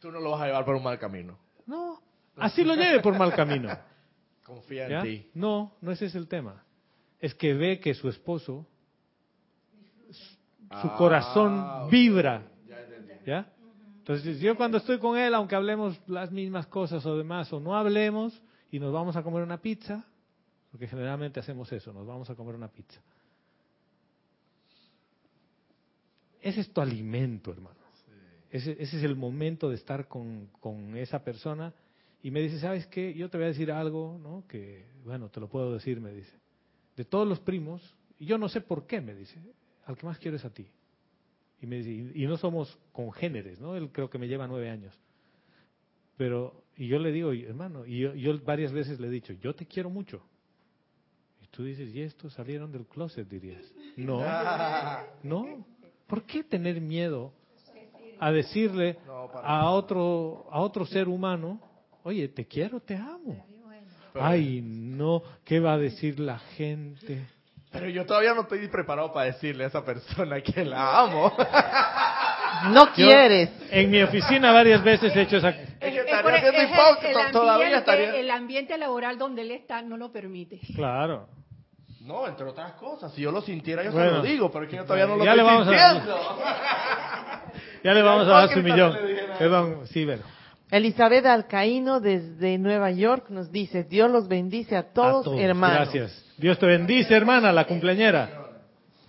tú 0.00 0.10
no 0.10 0.18
lo 0.18 0.32
vas 0.32 0.42
a 0.42 0.46
llevar 0.46 0.64
por 0.64 0.74
un 0.74 0.82
mal 0.82 0.98
camino. 0.98 1.38
No, 1.64 2.02
así 2.36 2.64
lo 2.64 2.74
lleve 2.74 3.00
por 3.00 3.16
mal 3.16 3.32
camino. 3.34 3.68
Confía 4.42 4.88
¿Ya? 4.88 4.98
en 4.98 5.04
ti. 5.04 5.30
No, 5.34 5.76
no 5.80 5.92
ese 5.92 6.06
es 6.06 6.14
el 6.16 6.26
tema. 6.26 6.64
Es 7.20 7.34
que 7.36 7.54
ve 7.54 7.78
que 7.78 7.94
su 7.94 8.08
esposo, 8.08 8.66
su 10.68 10.86
Ah, 10.88 10.94
corazón 10.96 11.60
ok. 11.84 11.90
vibra. 11.90 12.46
Ya 12.68 12.80
entendí. 12.82 13.12
¿Ya? 13.26 13.52
Entonces, 13.98 14.40
yo 14.40 14.56
cuando 14.56 14.78
estoy 14.78 14.98
con 14.98 15.18
él, 15.18 15.34
aunque 15.34 15.54
hablemos 15.56 16.00
las 16.06 16.30
mismas 16.30 16.66
cosas 16.68 17.04
o 17.06 17.16
demás, 17.16 17.52
o 17.52 17.58
no 17.60 17.76
hablemos 17.76 18.40
y 18.70 18.78
nos 18.78 18.92
vamos 18.92 19.16
a 19.16 19.22
comer 19.22 19.42
una 19.42 19.60
pizza, 19.60 20.04
porque 20.70 20.86
generalmente 20.86 21.40
hacemos 21.40 21.72
eso, 21.72 21.92
nos 21.92 22.06
vamos 22.06 22.30
a 22.30 22.34
comer 22.34 22.54
una 22.54 22.68
pizza. 22.68 23.00
Ese 26.40 26.60
es 26.60 26.72
tu 26.72 26.80
alimento, 26.80 27.50
hermano. 27.50 27.76
Ese, 28.50 28.72
ese 28.80 28.98
es 28.98 29.02
el 29.02 29.16
momento 29.16 29.68
de 29.68 29.74
estar 29.74 30.06
con, 30.06 30.48
con 30.60 30.96
esa 30.96 31.24
persona 31.24 31.74
y 32.22 32.30
me 32.30 32.40
dice, 32.40 32.60
¿sabes 32.60 32.86
qué? 32.86 33.12
Yo 33.14 33.28
te 33.28 33.36
voy 33.36 33.44
a 33.46 33.48
decir 33.48 33.72
algo, 33.72 34.18
¿no? 34.22 34.44
Que, 34.48 34.86
bueno, 35.04 35.28
te 35.28 35.40
lo 35.40 35.48
puedo 35.48 35.72
decir, 35.72 36.00
me 36.00 36.12
dice. 36.12 36.32
De 36.96 37.04
todos 37.04 37.26
los 37.26 37.40
primos, 37.40 37.96
y 38.18 38.26
yo 38.26 38.38
no 38.38 38.48
sé 38.48 38.60
por 38.60 38.86
qué, 38.86 39.00
me 39.00 39.14
dice, 39.14 39.40
al 39.86 39.96
que 39.96 40.06
más 40.06 40.18
quiero 40.18 40.36
es 40.36 40.44
a 40.44 40.50
ti. 40.50 40.66
Y, 41.60 41.66
me 41.66 41.76
dice, 41.76 41.90
y, 41.90 42.24
y 42.24 42.26
no 42.26 42.36
somos 42.36 42.78
congéneres, 42.92 43.60
¿no? 43.60 43.76
Él 43.76 43.90
creo 43.90 44.10
que 44.10 44.18
me 44.18 44.28
lleva 44.28 44.46
nueve 44.46 44.68
años. 44.68 44.94
Pero, 46.16 46.64
y 46.76 46.88
yo 46.88 46.98
le 46.98 47.12
digo, 47.12 47.32
hermano, 47.32 47.86
y 47.86 48.00
yo, 48.00 48.14
yo 48.14 48.38
varias 48.40 48.72
veces 48.72 49.00
le 49.00 49.08
he 49.08 49.10
dicho, 49.10 49.32
yo 49.34 49.54
te 49.54 49.66
quiero 49.66 49.90
mucho. 49.90 50.22
Y 51.42 51.46
tú 51.48 51.64
dices, 51.64 51.94
¿y 51.94 52.02
estos 52.02 52.32
salieron 52.34 52.72
del 52.72 52.86
closet, 52.86 53.28
dirías? 53.28 53.62
No, 53.96 54.22
no. 55.22 55.66
¿Por 56.06 56.24
qué 56.24 56.44
tener 56.44 56.80
miedo 56.80 57.32
a 58.18 58.30
decirle 58.30 58.98
a 59.08 59.70
otro, 59.70 60.46
a 60.50 60.60
otro 60.60 60.86
ser 60.86 61.08
humano, 61.08 61.60
oye, 62.02 62.28
te 62.28 62.46
quiero, 62.46 62.80
te 62.80 62.96
amo? 62.96 63.44
Ay, 64.14 64.62
no, 64.62 65.22
¿qué 65.44 65.60
va 65.60 65.74
a 65.74 65.78
decir 65.78 66.18
la 66.18 66.38
gente? 66.38 67.26
Pero 67.78 67.88
yo 67.90 68.06
todavía 68.06 68.34
no 68.34 68.42
estoy 68.42 68.66
preparado 68.68 69.12
para 69.12 69.26
decirle 69.26 69.64
a 69.64 69.66
esa 69.68 69.84
persona 69.84 70.40
que 70.40 70.64
la 70.64 71.00
amo. 71.00 71.32
No 72.70 72.86
Yo, 72.86 72.92
quieres. 72.94 73.50
En 73.70 73.90
mi 73.90 74.00
oficina 74.02 74.50
varias 74.50 74.82
veces 74.82 75.14
he 75.14 75.20
hecho 75.22 75.36
esa... 75.36 75.50
Es 75.50 75.56
que 75.78 75.88
Es 75.88 76.06
estaría 76.06 76.36
es 76.38 76.44
el- 76.54 76.70
hipócrita, 76.70 77.26
el 77.26 77.30
todavía 77.32 77.66
ambiente- 77.66 77.78
estaría- 77.78 78.16
El 78.16 78.30
ambiente 78.30 78.78
laboral 78.78 79.18
donde 79.18 79.42
él 79.42 79.50
está 79.50 79.82
no 79.82 79.98
lo 79.98 80.10
permite. 80.10 80.58
Claro. 80.74 81.28
No, 82.00 82.26
entre 82.26 82.46
otras 82.46 82.72
cosas. 82.72 83.12
Si 83.12 83.20
yo 83.20 83.30
lo 83.30 83.42
sintiera, 83.42 83.82
yo 83.84 83.92
Bueno. 83.92 84.08
se 84.10 84.16
lo 84.16 84.22
digo, 84.22 84.50
pero 84.50 84.64
es 84.64 84.70
que 84.70 84.76
yo 84.76 84.84
todavía 84.84 85.06
no 85.06 85.16
lo 85.16 85.24
Ya 85.24 85.32
estoy 85.32 85.44
le 85.44 85.52
vamos 85.52 85.68
a- 85.68 85.90
sintiendo. 85.90 86.38
Ya 87.84 87.94
le 87.94 88.02
vamos 88.02 88.26
a 88.26 88.30
dar 88.30 88.48
su 88.48 88.58
millón. 88.60 88.96
Perdón, 89.38 89.80
sí, 89.88 90.04
Vero. 90.06 90.22
Elizabeth 90.70 91.26
Alcaíno 91.26 92.00
desde 92.00 92.58
Nueva 92.58 92.90
York 92.90 93.30
nos 93.30 93.52
dice, 93.52 93.84
Dios 93.84 94.10
los 94.10 94.26
bendice 94.26 94.76
a 94.76 94.92
todos, 94.92 95.26
A 95.26 95.40
hermanos. 95.40 95.92
Gracias. 95.92 96.24
Dios 96.36 96.58
te 96.58 96.66
bendice, 96.66 97.14
hermana, 97.14 97.52
la 97.52 97.66
cumpleañera. 97.66 98.42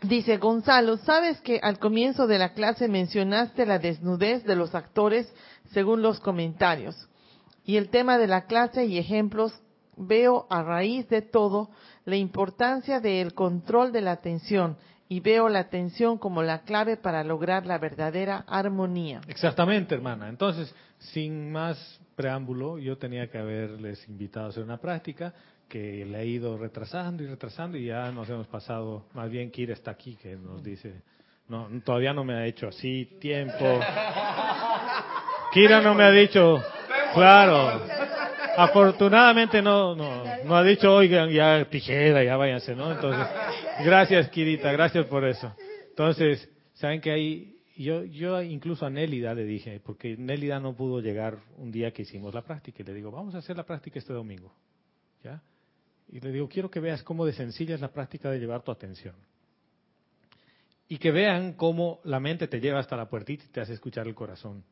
Dice 0.01 0.37
Gonzalo, 0.37 0.97
¿sabes 0.97 1.41
que 1.41 1.59
al 1.61 1.79
comienzo 1.79 2.27
de 2.27 2.37
la 2.37 2.53
clase 2.53 2.87
mencionaste 2.87 3.65
la 3.65 3.79
desnudez 3.79 4.43
de 4.43 4.55
los 4.55 4.75
actores 4.75 5.33
según 5.71 6.03
los 6.03 6.19
comentarios? 6.19 6.95
Y 7.65 7.77
el 7.77 7.89
tema 7.89 8.19
de 8.19 8.27
la 8.27 8.45
clase 8.45 8.85
y 8.85 8.99
ejemplos, 8.99 9.59
veo 9.97 10.45
a 10.49 10.61
raíz 10.61 11.09
de 11.09 11.23
todo 11.23 11.69
la 12.05 12.15
importancia 12.15 12.99
del 12.99 13.33
control 13.33 13.91
de 13.91 14.01
la 14.01 14.11
atención 14.11 14.77
y 15.09 15.21
veo 15.21 15.49
la 15.49 15.59
atención 15.59 16.17
como 16.17 16.43
la 16.43 16.59
clave 16.59 16.97
para 16.97 17.23
lograr 17.23 17.65
la 17.65 17.77
verdadera 17.77 18.45
armonía. 18.47 19.21
Exactamente, 19.27 19.95
hermana. 19.95 20.29
Entonces, 20.29 20.73
sin 20.97 21.51
más 21.51 21.99
preámbulo, 22.15 22.79
yo 22.79 22.97
tenía 22.97 23.29
que 23.29 23.37
haberles 23.37 24.07
invitado 24.07 24.47
a 24.47 24.49
hacer 24.49 24.63
una 24.63 24.77
práctica 24.77 25.33
que 25.67 26.05
le 26.05 26.21
he 26.21 26.25
ido 26.25 26.57
retrasando 26.57 27.23
y 27.23 27.27
retrasando 27.27 27.77
y 27.77 27.85
ya 27.85 28.11
nos 28.11 28.29
hemos 28.29 28.47
pasado, 28.47 29.05
más 29.13 29.29
bien 29.29 29.51
Kira 29.51 29.73
está 29.73 29.91
aquí 29.91 30.15
que 30.15 30.35
nos 30.35 30.63
dice, 30.63 31.01
no, 31.49 31.69
todavía 31.83 32.13
no 32.13 32.23
me 32.23 32.33
ha 32.33 32.45
hecho 32.45 32.67
así 32.67 33.17
tiempo. 33.19 33.79
Kira 35.53 35.81
no 35.81 35.93
me 35.93 36.03
ha 36.03 36.11
dicho, 36.11 36.61
claro, 37.13 37.81
afortunadamente 38.57 39.61
no, 39.61 39.95
no, 39.95 40.23
no 40.43 40.55
ha 40.55 40.63
dicho, 40.63 40.93
oigan, 40.93 41.29
ya 41.29 41.65
tijera, 41.69 42.23
ya 42.23 42.37
váyanse, 42.37 42.75
¿no? 42.75 42.91
Entonces, 42.91 43.27
gracias 43.83 44.29
Kirita, 44.29 44.71
gracias 44.71 45.05
por 45.05 45.25
eso. 45.25 45.53
Entonces, 45.89 46.49
¿saben 46.73 47.01
que 47.01 47.11
hay 47.11 47.56
yo, 47.83 48.41
incluso 48.41 48.85
a 48.85 48.89
Nélida 48.89 49.35
le 49.35 49.45
dije, 49.45 49.79
porque 49.79 50.17
Nélida 50.17 50.59
no 50.59 50.75
pudo 50.75 50.99
llegar 50.99 51.37
un 51.57 51.71
día 51.71 51.91
que 51.91 52.01
hicimos 52.01 52.33
la 52.33 52.41
práctica, 52.41 52.81
y 52.81 52.85
le 52.85 52.93
digo, 52.93 53.11
vamos 53.11 53.35
a 53.35 53.37
hacer 53.37 53.55
la 53.55 53.65
práctica 53.65 53.99
este 53.99 54.13
domingo. 54.13 54.51
¿Ya? 55.23 55.41
Y 56.09 56.19
le 56.19 56.31
digo, 56.31 56.47
quiero 56.47 56.71
que 56.71 56.79
veas 56.79 57.03
cómo 57.03 57.25
de 57.25 57.33
sencilla 57.33 57.75
es 57.75 57.81
la 57.81 57.91
práctica 57.91 58.31
de 58.31 58.39
llevar 58.39 58.63
tu 58.63 58.71
atención. 58.71 59.15
Y 60.87 60.97
que 60.97 61.11
vean 61.11 61.53
cómo 61.53 61.99
la 62.03 62.19
mente 62.19 62.47
te 62.47 62.59
lleva 62.59 62.79
hasta 62.79 62.95
la 62.95 63.09
puertita 63.09 63.43
y 63.45 63.49
te 63.49 63.61
hace 63.61 63.73
escuchar 63.73 64.07
el 64.07 64.15
corazón. 64.15 64.63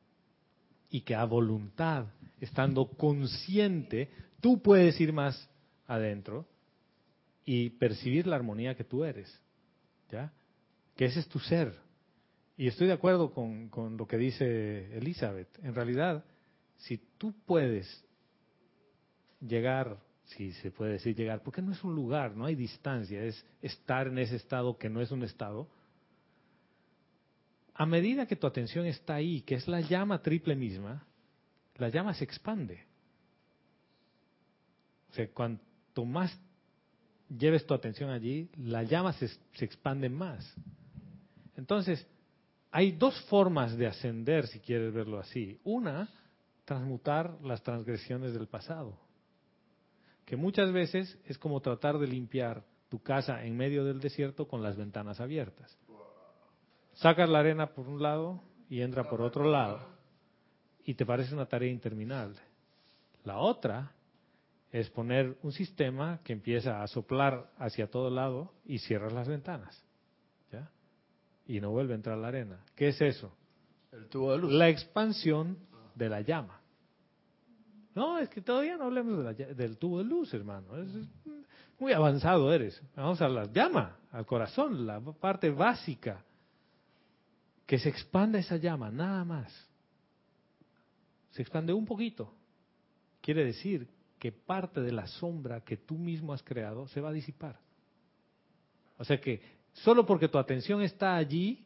Y 0.90 1.02
que 1.02 1.14
a 1.14 1.26
voluntad, 1.26 2.06
estando 2.40 2.88
consciente, 2.88 4.10
tú 4.42 4.62
puedes 4.62 5.00
ir 5.00 5.14
más 5.14 5.50
adentro 5.88 6.48
y 7.44 7.70
percibir 7.72 8.26
la 8.26 8.38
armonía 8.38 8.76
que 8.76 8.84
tú 8.84 9.04
eres. 9.04 9.40
¿Ya? 10.10 10.32
Que 10.96 11.06
ese 11.06 11.20
es 11.20 11.28
tu 11.28 11.40
ser. 11.40 11.85
Y 12.58 12.68
estoy 12.68 12.88
de 12.88 12.94
acuerdo 12.94 13.34
con, 13.34 13.70
con, 13.70 13.98
lo 13.98 14.08
que 14.08 14.18
dice 14.18 14.98
Elizabeth. 14.98 15.50
En 15.62 15.76
realidad, 15.76 16.24
si 16.78 16.98
tú 17.18 17.34
puedes 17.46 18.06
llegar, 19.42 19.98
si 20.24 20.54
se 20.54 20.72
puede 20.72 20.94
decir 20.94 21.16
llegar, 21.16 21.44
porque 21.44 21.62
no 21.62 21.72
es 21.72 21.84
un 21.84 21.96
lugar, 21.96 22.36
no 22.36 22.46
hay 22.46 22.56
distancia, 22.56 23.22
es 23.24 23.46
estar 23.62 24.08
en 24.08 24.18
ese 24.20 24.38
estado 24.38 24.78
que 24.78 24.90
no 24.90 25.02
es 25.02 25.12
un 25.12 25.24
estado, 25.24 25.70
a 27.74 27.86
medida 27.86 28.26
que 28.26 28.38
tu 28.38 28.48
atención 28.48 28.86
está 28.86 29.16
ahí, 29.16 29.42
que 29.42 29.56
es 29.56 29.68
la 29.68 29.82
llama 29.82 30.22
triple 30.22 30.56
misma, 30.56 31.06
la 31.76 31.90
llama 31.90 32.14
se 32.14 32.24
expande. 32.24 32.86
O 35.12 35.14
sea, 35.14 35.30
cuanto 35.32 36.06
más 36.06 36.38
lleves 37.38 37.66
tu 37.66 37.74
atención 37.74 38.10
allí, 38.10 38.50
la 38.56 38.84
llama 38.84 39.12
se, 39.14 39.28
se 39.28 39.66
expande 39.66 40.08
más. 40.08 40.56
Entonces, 41.58 42.08
hay 42.76 42.92
dos 42.92 43.18
formas 43.30 43.78
de 43.78 43.88
ascender, 43.88 44.48
si 44.48 44.60
quieres 44.60 44.94
verlo 44.94 45.18
así. 45.18 45.58
Una, 45.64 46.10
transmutar 46.66 47.38
las 47.42 47.64
transgresiones 47.64 48.34
del 48.34 48.50
pasado, 48.50 49.00
que 50.26 50.36
muchas 50.36 50.74
veces 50.74 51.18
es 51.24 51.38
como 51.38 51.62
tratar 51.62 51.98
de 52.00 52.08
limpiar 52.08 52.66
tu 52.90 53.02
casa 53.02 53.46
en 53.46 53.56
medio 53.56 53.86
del 53.86 54.02
desierto 54.02 54.50
con 54.50 54.62
las 54.62 54.76
ventanas 54.76 55.22
abiertas. 55.22 55.80
Sacas 56.96 57.30
la 57.30 57.40
arena 57.40 57.68
por 57.68 57.88
un 57.88 58.04
lado 58.04 58.42
y 58.70 58.82
entra 58.82 59.10
por 59.10 59.22
otro 59.22 59.50
lado, 59.50 59.80
y 60.84 60.96
te 60.96 61.06
parece 61.06 61.34
una 61.34 61.46
tarea 61.46 61.72
interminable. 61.72 62.42
La 63.24 63.38
otra 63.38 63.94
es 64.70 64.90
poner 64.90 65.38
un 65.44 65.54
sistema 65.54 66.20
que 66.26 66.34
empieza 66.34 66.84
a 66.84 66.88
soplar 66.88 67.54
hacia 67.58 67.90
todo 67.90 68.10
lado 68.10 68.52
y 68.66 68.80
cierras 68.80 69.14
las 69.14 69.30
ventanas. 69.30 69.85
Y 71.48 71.60
no 71.60 71.72
vuelve 71.72 71.94
a 71.94 71.96
entrar 71.98 72.18
la 72.18 72.28
arena. 72.30 72.60
¿Qué 72.76 72.90
es 72.90 73.02
eso? 73.02 73.32
El 73.92 74.08
tubo 74.08 74.32
de 74.32 74.38
luz. 74.40 74.54
La 74.54 74.70
expansión 74.70 75.58
de 75.94 76.10
la 76.10 76.22
llama. 76.22 76.60
No, 77.94 78.18
es 78.18 78.28
que 78.30 78.42
todavía 78.42 78.76
no 78.78 78.86
hablemos 78.86 79.18
de 79.20 79.24
la 79.24 79.32
ll- 79.34 79.56
del 79.56 79.78
tubo 79.78 80.00
de 80.00 80.04
luz, 80.06 80.34
hermano. 80.34 80.76
Es, 80.78 80.94
es 80.94 81.08
muy 81.80 81.94
avanzado 81.94 82.52
eres. 82.54 82.82
Vamos 82.96 83.22
a 83.22 83.30
la 83.30 83.46
llama, 83.46 83.98
al 84.12 84.26
corazón, 84.26 84.86
la 84.86 85.00
parte 85.00 85.50
básica. 85.50 86.24
Que 87.66 87.80
se 87.80 87.90
expanda 87.90 88.38
esa 88.40 88.58
llama, 88.58 88.92
nada 88.92 89.24
más. 89.24 89.70
Se 91.32 91.42
expande 91.42 91.74
un 91.74 91.86
poquito. 91.86 92.34
Quiere 93.22 93.46
decir 93.46 93.88
que 94.20 94.32
parte 94.32 94.82
de 94.82 94.92
la 94.92 95.08
sombra 95.08 95.62
que 95.62 95.78
tú 95.78 95.98
mismo 95.98 96.34
has 96.34 96.44
creado 96.44 96.88
se 96.88 97.02
va 97.02 97.10
a 97.10 97.14
disipar. 97.14 97.60
O 98.98 99.04
sea 99.04 99.20
que 99.20 99.42
solo 99.76 100.06
porque 100.06 100.28
tu 100.28 100.38
atención 100.38 100.82
está 100.82 101.16
allí, 101.16 101.66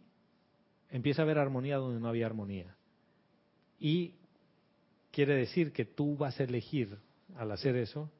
empieza 0.89 1.21
a 1.21 1.23
haber 1.23 1.37
armonía 1.37 1.77
donde 1.77 1.99
no 1.99 2.07
había 2.07 2.25
armonía. 2.25 2.75
Y 3.79 4.15
quiere 5.11 5.35
decir 5.35 5.71
que 5.71 5.85
tú 5.85 6.17
vas 6.17 6.39
a 6.39 6.43
elegir, 6.43 6.97
al 7.35 7.51
hacer 7.51 7.75
eso, 7.75 8.11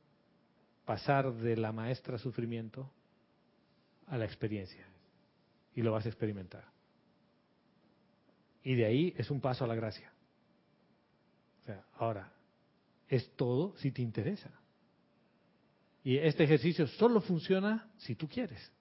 pasar 0.86 1.34
de 1.34 1.58
la 1.58 1.72
maestra 1.72 2.18
sufrimiento 2.18 2.92
a 4.08 4.18
la 4.18 4.26
experiencia. 4.26 4.86
Y 5.76 5.82
lo 5.82 5.92
vas 5.92 6.06
a 6.06 6.10
experimentar. 6.10 6.66
Y 8.64 8.76
de 8.76 8.86
ahí 8.86 9.14
es 9.18 9.32
un 9.32 9.42
paso 9.42 9.64
a 9.64 9.68
la 9.68 9.76
gracia. 9.76 10.12
O 11.64 11.66
sea, 11.66 11.86
ahora, 11.98 12.32
es 13.08 13.36
todo 13.36 13.76
si 13.78 13.92
te 13.92 14.02
interesa. 14.02 14.52
Y 16.04 16.18
este 16.18 16.44
ejercicio 16.44 16.88
solo 16.88 17.22
funciona 17.22 17.90
si 17.98 18.16
tú 18.16 18.28
quieres. 18.28 18.72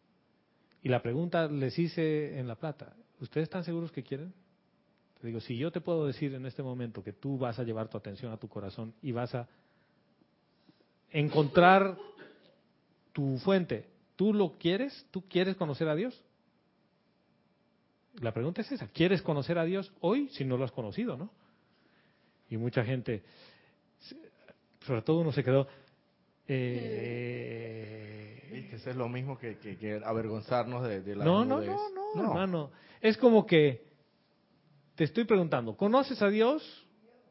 Y 0.82 0.88
la 0.88 1.02
pregunta 1.02 1.48
les 1.48 1.78
hice 1.78 2.38
en 2.38 2.46
La 2.46 2.54
Plata, 2.54 2.94
¿ustedes 3.20 3.44
están 3.44 3.64
seguros 3.64 3.90
que 3.92 4.02
quieren? 4.02 4.32
Te 5.20 5.26
digo, 5.26 5.40
si 5.40 5.56
yo 5.56 5.72
te 5.72 5.80
puedo 5.80 6.06
decir 6.06 6.34
en 6.34 6.46
este 6.46 6.62
momento 6.62 7.02
que 7.02 7.12
tú 7.12 7.38
vas 7.38 7.58
a 7.58 7.64
llevar 7.64 7.88
tu 7.88 7.98
atención 7.98 8.32
a 8.32 8.36
tu 8.36 8.48
corazón 8.48 8.94
y 9.02 9.10
vas 9.10 9.34
a 9.34 9.48
encontrar 11.10 11.98
tu 13.12 13.38
fuente, 13.38 13.86
¿tú 14.14 14.32
lo 14.32 14.52
quieres? 14.58 15.06
¿Tú 15.10 15.22
quieres 15.28 15.56
conocer 15.56 15.88
a 15.88 15.96
Dios? 15.96 16.22
La 18.20 18.32
pregunta 18.32 18.60
es 18.60 18.70
esa, 18.70 18.86
¿quieres 18.88 19.22
conocer 19.22 19.58
a 19.58 19.64
Dios 19.64 19.92
hoy 20.00 20.28
si 20.28 20.44
no 20.44 20.56
lo 20.56 20.64
has 20.64 20.72
conocido, 20.72 21.16
no? 21.16 21.30
Y 22.50 22.56
mucha 22.56 22.84
gente, 22.84 23.22
sobre 24.86 25.02
todo 25.02 25.20
uno 25.20 25.32
se 25.32 25.44
quedó, 25.44 25.66
eh, 26.46 28.27
Que 28.66 28.76
eso 28.76 28.90
es 28.90 28.96
lo 28.96 29.08
mismo 29.08 29.38
que, 29.38 29.58
que- 29.58 29.76
que 29.76 30.00
avergonzarnos 30.04 30.86
de, 30.88 31.00
de 31.02 31.16
la 31.16 31.24
no, 31.24 31.44
no, 31.44 31.60
desnudez. 31.60 31.80
no, 31.94 32.14
no, 32.22 32.28
hermano. 32.30 32.70
Es 33.00 33.16
como 33.18 33.46
que 33.46 33.86
te 34.94 35.04
estoy 35.04 35.24
preguntando, 35.24 35.76
¿conoces 35.76 36.20
a 36.22 36.28
Dios? 36.28 36.86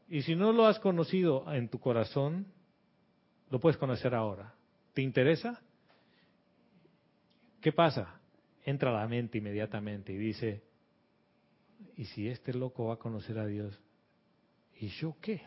Y 0.09 0.21
si 0.21 0.35
no 0.35 0.53
lo 0.53 0.65
has 0.65 0.79
conocido 0.79 1.51
en 1.53 1.67
tu 1.69 1.79
corazón, 1.79 2.47
lo 3.49 3.59
puedes 3.59 3.77
conocer 3.77 4.15
ahora. 4.15 4.53
¿Te 4.93 5.01
interesa? 5.01 5.61
¿Qué 7.61 7.71
pasa? 7.73 8.19
Entra 8.65 8.89
a 8.91 9.01
la 9.01 9.07
mente 9.07 9.37
inmediatamente 9.39 10.13
y 10.13 10.17
dice, 10.17 10.63
¿y 11.97 12.05
si 12.05 12.27
este 12.29 12.53
loco 12.53 12.85
va 12.85 12.93
a 12.95 12.97
conocer 12.97 13.37
a 13.39 13.45
Dios? 13.45 13.77
¿Y 14.79 14.87
yo 14.89 15.15
qué? 15.21 15.41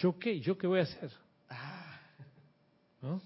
¿Yo 0.00 0.18
qué? 0.18 0.40
¿Yo 0.40 0.56
qué 0.56 0.66
voy 0.66 0.78
a 0.80 0.82
hacer? 0.84 1.10
¿No? 3.02 3.20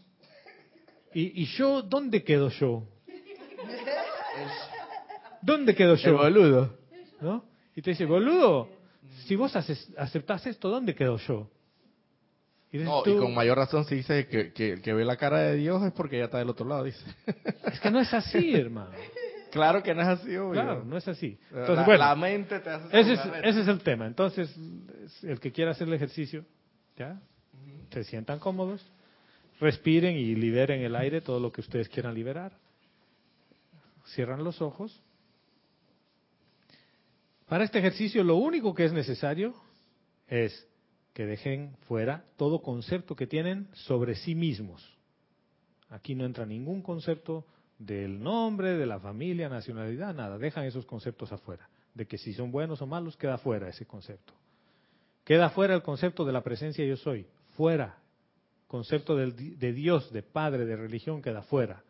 ¿Y, 1.15 1.43
¿Y 1.43 1.47
yo 1.47 1.83
dónde 1.83 2.23
quedo 2.25 2.49
yo? 2.51 2.87
¿Dónde 5.43 5.75
quedo 5.75 5.93
El 5.95 5.99
yo? 6.01 6.17
boludo. 6.17 6.77
¿No? 7.21 7.45
Y 7.77 7.83
te 7.83 7.91
dice, 7.91 8.05
boludo, 8.05 8.69
si 9.27 9.37
vos 9.37 9.55
aceptás 9.57 10.47
esto, 10.47 10.69
¿dónde 10.69 10.95
quedo 10.95 11.19
yo? 11.19 11.51
Y 12.73 12.79
No, 12.79 13.03
tú, 13.03 13.11
y 13.11 13.19
con 13.19 13.35
mayor 13.35 13.57
razón 13.59 13.85
si 13.85 13.97
dice 13.97 14.27
que, 14.27 14.53
que 14.53 14.73
el 14.73 14.83
que 14.83 14.93
ve 14.93 15.05
la 15.05 15.17
cara 15.17 15.39
de 15.39 15.57
Dios 15.57 15.83
es 15.85 15.93
porque 15.93 16.19
ya 16.19 16.25
está 16.25 16.39
del 16.39 16.49
otro 16.51 16.67
lado, 16.67 16.85
dice. 16.85 17.05
es 17.73 17.79
que 17.81 17.91
no 17.91 18.01
es 18.01 18.13
así, 18.13 18.55
hermano. 18.55 18.91
claro 19.53 19.83
que 19.83 19.95
no 19.95 20.03
es 20.03 20.09
así, 20.09 20.37
obvio. 20.37 20.53
Claro, 20.53 20.85
no 20.85 20.97
es 20.97 21.07
así. 21.07 21.39
La- 21.53 21.61
Entonces, 21.61 21.87
bueno, 21.87 22.05
la 22.05 22.15
mente 22.17 22.59
te 22.59 22.71
hace... 22.71 23.01
ese 23.01 23.13
es, 23.13 23.21
ese 23.45 23.61
es 23.61 23.69
el 23.69 23.79
tema. 23.81 24.07
Entonces, 24.07 24.53
el 25.23 25.39
que 25.39 25.53
quiera 25.53 25.71
hacer 25.71 25.87
el 25.87 25.95
ejercicio, 25.95 26.45
¿ya? 26.97 27.21
Se 27.93 28.03
sientan 28.03 28.41
cómodos, 28.41 28.85
respiren 29.61 30.17
y 30.17 30.35
liberen 30.35 30.83
el 30.83 30.97
aire, 30.97 31.21
todo 31.21 31.41
lo 31.41 31.53
que 31.53 31.61
ustedes 31.61 31.89
quieran 31.89 32.15
liberar. 32.15 32.53
Cierran 34.07 34.45
los 34.45 34.61
ojos. 34.61 35.03
Para 37.49 37.65
este 37.65 37.79
ejercicio 37.79 38.25
lo 38.25 38.37
único 38.37 38.75
que 38.75 38.85
es 38.85 38.93
necesario 38.93 39.55
es 40.29 40.67
que 41.13 41.27
dejen 41.27 41.77
fuera 41.87 42.25
todo 42.37 42.63
concepto 42.63 43.15
que 43.15 43.27
tienen 43.27 43.69
sobre 43.73 44.17
sí 44.17 44.35
mismos. 44.35 44.83
Aquí 45.91 46.15
no 46.15 46.25
entra 46.25 46.45
ningún 46.45 46.83
concepto 46.83 47.47
del 47.79 48.23
nombre, 48.23 48.77
de 48.77 48.87
la 48.87 48.99
familia, 48.99 49.49
nacionalidad, 49.49 50.15
nada. 50.15 50.39
Dejan 50.39 50.65
esos 50.65 50.87
conceptos 50.87 51.33
afuera. 51.33 51.69
De 51.95 52.07
que 52.07 52.19
si 52.19 52.33
son 52.33 52.51
buenos 52.51 52.83
o 52.83 52.87
malos, 52.87 53.17
queda 53.17 53.39
fuera 53.39 53.69
ese 53.69 53.87
concepto. 53.87 54.33
Queda 55.25 55.51
fuera 55.51 55.75
el 55.75 55.83
concepto 55.83 56.25
de 56.25 56.33
la 56.33 56.43
presencia 56.43 56.85
yo 56.85 56.97
soy. 56.97 57.27
Fuera. 57.57 57.97
Concepto 58.75 59.17
di- 59.17 59.55
de 59.55 59.73
Dios, 59.73 60.13
de 60.13 60.25
Padre, 60.25 60.65
de 60.65 60.75
religión, 60.75 61.23
queda 61.23 61.43
fuera. 61.43 61.85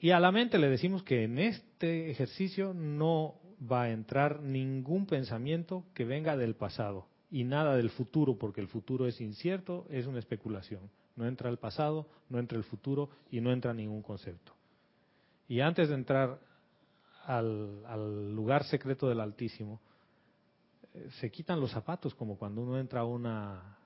Y 0.00 0.10
a 0.10 0.18
la 0.18 0.32
mente 0.32 0.58
le 0.58 0.68
decimos 0.68 1.04
que 1.04 1.22
en 1.22 1.38
este 1.38 2.10
ejercicio 2.10 2.74
no 2.74 3.36
va 3.70 3.82
a 3.82 3.90
entrar 3.92 4.42
ningún 4.42 5.06
pensamiento 5.06 5.84
que 5.94 6.04
venga 6.04 6.36
del 6.36 6.56
pasado 6.56 7.06
y 7.30 7.44
nada 7.44 7.76
del 7.76 7.90
futuro, 7.90 8.36
porque 8.36 8.60
el 8.60 8.66
futuro 8.66 9.06
es 9.06 9.20
incierto, 9.20 9.86
es 9.90 10.08
una 10.08 10.18
especulación. 10.18 10.90
No 11.14 11.28
entra 11.28 11.48
el 11.48 11.58
pasado, 11.58 12.08
no 12.30 12.40
entra 12.40 12.58
el 12.58 12.64
futuro 12.64 13.10
y 13.30 13.40
no 13.40 13.52
entra 13.52 13.72
ningún 13.72 14.02
concepto. 14.02 14.54
Y 15.46 15.60
antes 15.60 15.88
de 15.88 15.94
entrar 15.94 16.40
al, 17.26 18.34
lugar 18.34 18.64
secreto 18.64 19.08
del 19.08 19.20
Altísimo, 19.20 19.80
se 21.20 21.30
quitan 21.30 21.60
los 21.60 21.70
zapatos 21.70 22.14
como 22.14 22.36
cuando 22.36 22.62
uno 22.62 22.78
entra 22.78 23.00
a 23.00 23.04
una, 23.04 23.78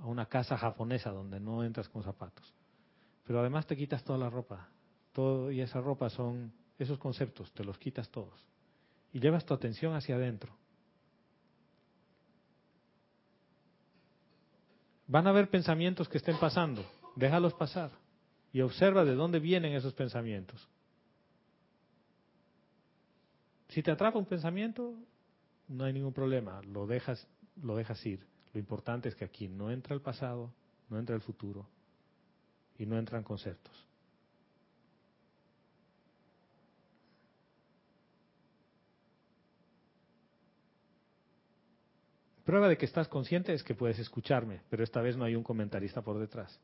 a 0.00 0.06
una 0.06 0.26
casa 0.26 0.56
japonesa 0.56 1.10
donde 1.10 1.40
no 1.40 1.64
entras 1.64 1.88
con 1.88 2.02
zapatos. 2.02 2.54
Pero 3.26 3.40
además 3.40 3.66
te 3.66 3.76
quitas 3.76 4.04
toda 4.04 4.18
la 4.18 4.30
ropa. 4.30 4.68
Todo, 5.12 5.50
y 5.50 5.60
esa 5.60 5.80
ropa 5.80 6.08
son 6.10 6.52
esos 6.78 6.98
conceptos, 6.98 7.52
te 7.52 7.64
los 7.64 7.78
quitas 7.78 8.08
todos. 8.10 8.46
Y 9.12 9.20
llevas 9.20 9.44
tu 9.44 9.54
atención 9.54 9.94
hacia 9.94 10.16
adentro. 10.16 10.52
Van 15.08 15.26
a 15.26 15.30
haber 15.30 15.48
pensamientos 15.48 16.08
que 16.08 16.18
estén 16.18 16.38
pasando. 16.38 16.84
Déjalos 17.14 17.54
pasar. 17.54 17.90
Y 18.52 18.60
observa 18.60 19.04
de 19.04 19.14
dónde 19.14 19.40
vienen 19.40 19.72
esos 19.72 19.94
pensamientos. 19.94 20.68
Si 23.68 23.82
te 23.82 23.90
atrapa 23.90 24.18
un 24.18 24.26
pensamiento, 24.26 24.94
no 25.68 25.84
hay 25.84 25.92
ningún 25.92 26.12
problema. 26.12 26.60
Lo 26.62 26.86
dejas, 26.86 27.26
lo 27.62 27.76
dejas 27.76 28.04
ir. 28.06 28.26
Lo 28.52 28.60
importante 28.60 29.08
es 29.08 29.14
que 29.14 29.24
aquí 29.24 29.48
no 29.48 29.70
entra 29.70 29.94
el 29.94 30.00
pasado, 30.00 30.52
no 30.88 30.98
entra 30.98 31.14
el 31.14 31.22
futuro 31.22 31.66
y 32.78 32.86
no 32.86 32.98
entran 32.98 33.22
conceptos. 33.22 33.86
Prueba 42.44 42.68
de 42.68 42.78
que 42.78 42.86
estás 42.86 43.08
consciente 43.08 43.52
es 43.52 43.64
que 43.64 43.74
puedes 43.74 43.98
escucharme, 43.98 44.60
pero 44.70 44.84
esta 44.84 45.02
vez 45.02 45.16
no 45.16 45.24
hay 45.24 45.34
un 45.34 45.42
comentarista 45.42 46.02
por 46.02 46.18
detrás. 46.20 46.60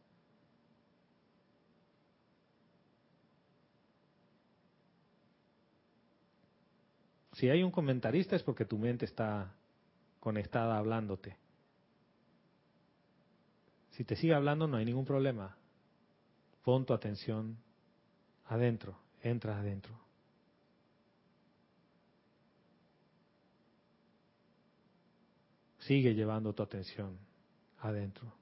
Si 7.42 7.50
hay 7.50 7.64
un 7.64 7.72
comentarista 7.72 8.36
es 8.36 8.42
porque 8.44 8.64
tu 8.64 8.78
mente 8.78 9.04
está 9.04 9.52
conectada 10.20 10.78
hablándote. 10.78 11.36
Si 13.90 14.04
te 14.04 14.14
sigue 14.14 14.32
hablando 14.32 14.68
no 14.68 14.76
hay 14.76 14.84
ningún 14.84 15.04
problema. 15.04 15.56
Pon 16.62 16.86
tu 16.86 16.94
atención 16.94 17.58
adentro, 18.44 18.96
entra 19.22 19.58
adentro. 19.58 19.98
Sigue 25.80 26.14
llevando 26.14 26.54
tu 26.54 26.62
atención 26.62 27.18
adentro. 27.80 28.32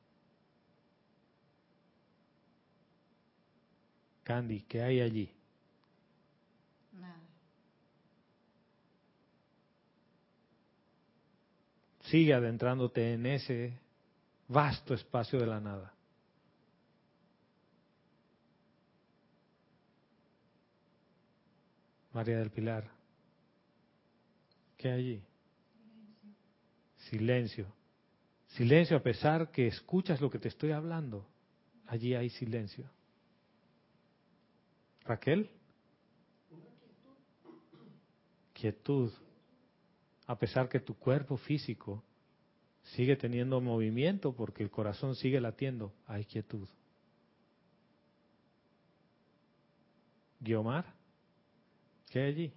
Candy, 4.24 4.60
¿qué 4.64 4.82
hay 4.82 5.00
allí? 5.00 5.39
Sigue 12.10 12.34
adentrándote 12.34 13.12
en 13.14 13.24
ese 13.24 13.78
vasto 14.48 14.94
espacio 14.94 15.38
de 15.38 15.46
la 15.46 15.60
nada. 15.60 15.94
María 22.12 22.38
del 22.38 22.50
Pilar, 22.50 22.90
¿qué 24.76 24.88
hay 24.88 24.98
allí? 24.98 25.22
Silencio. 26.96 27.72
Silencio 28.48 28.96
a 28.96 29.02
pesar 29.04 29.52
que 29.52 29.68
escuchas 29.68 30.20
lo 30.20 30.28
que 30.28 30.40
te 30.40 30.48
estoy 30.48 30.72
hablando. 30.72 31.24
Allí 31.86 32.16
hay 32.16 32.28
silencio. 32.30 32.90
Raquel. 35.04 35.48
Quietud. 38.52 39.12
A 40.30 40.38
pesar 40.38 40.68
que 40.68 40.78
tu 40.78 40.94
cuerpo 40.94 41.36
físico 41.36 42.04
sigue 42.94 43.16
teniendo 43.16 43.60
movimiento 43.60 44.32
porque 44.32 44.62
el 44.62 44.70
corazón 44.70 45.16
sigue 45.16 45.40
latiendo, 45.40 45.92
hay 46.06 46.24
quietud. 46.24 46.68
Guiomar, 50.38 50.94
¿qué 52.10 52.20
hay 52.20 52.26
allí? 52.28 52.52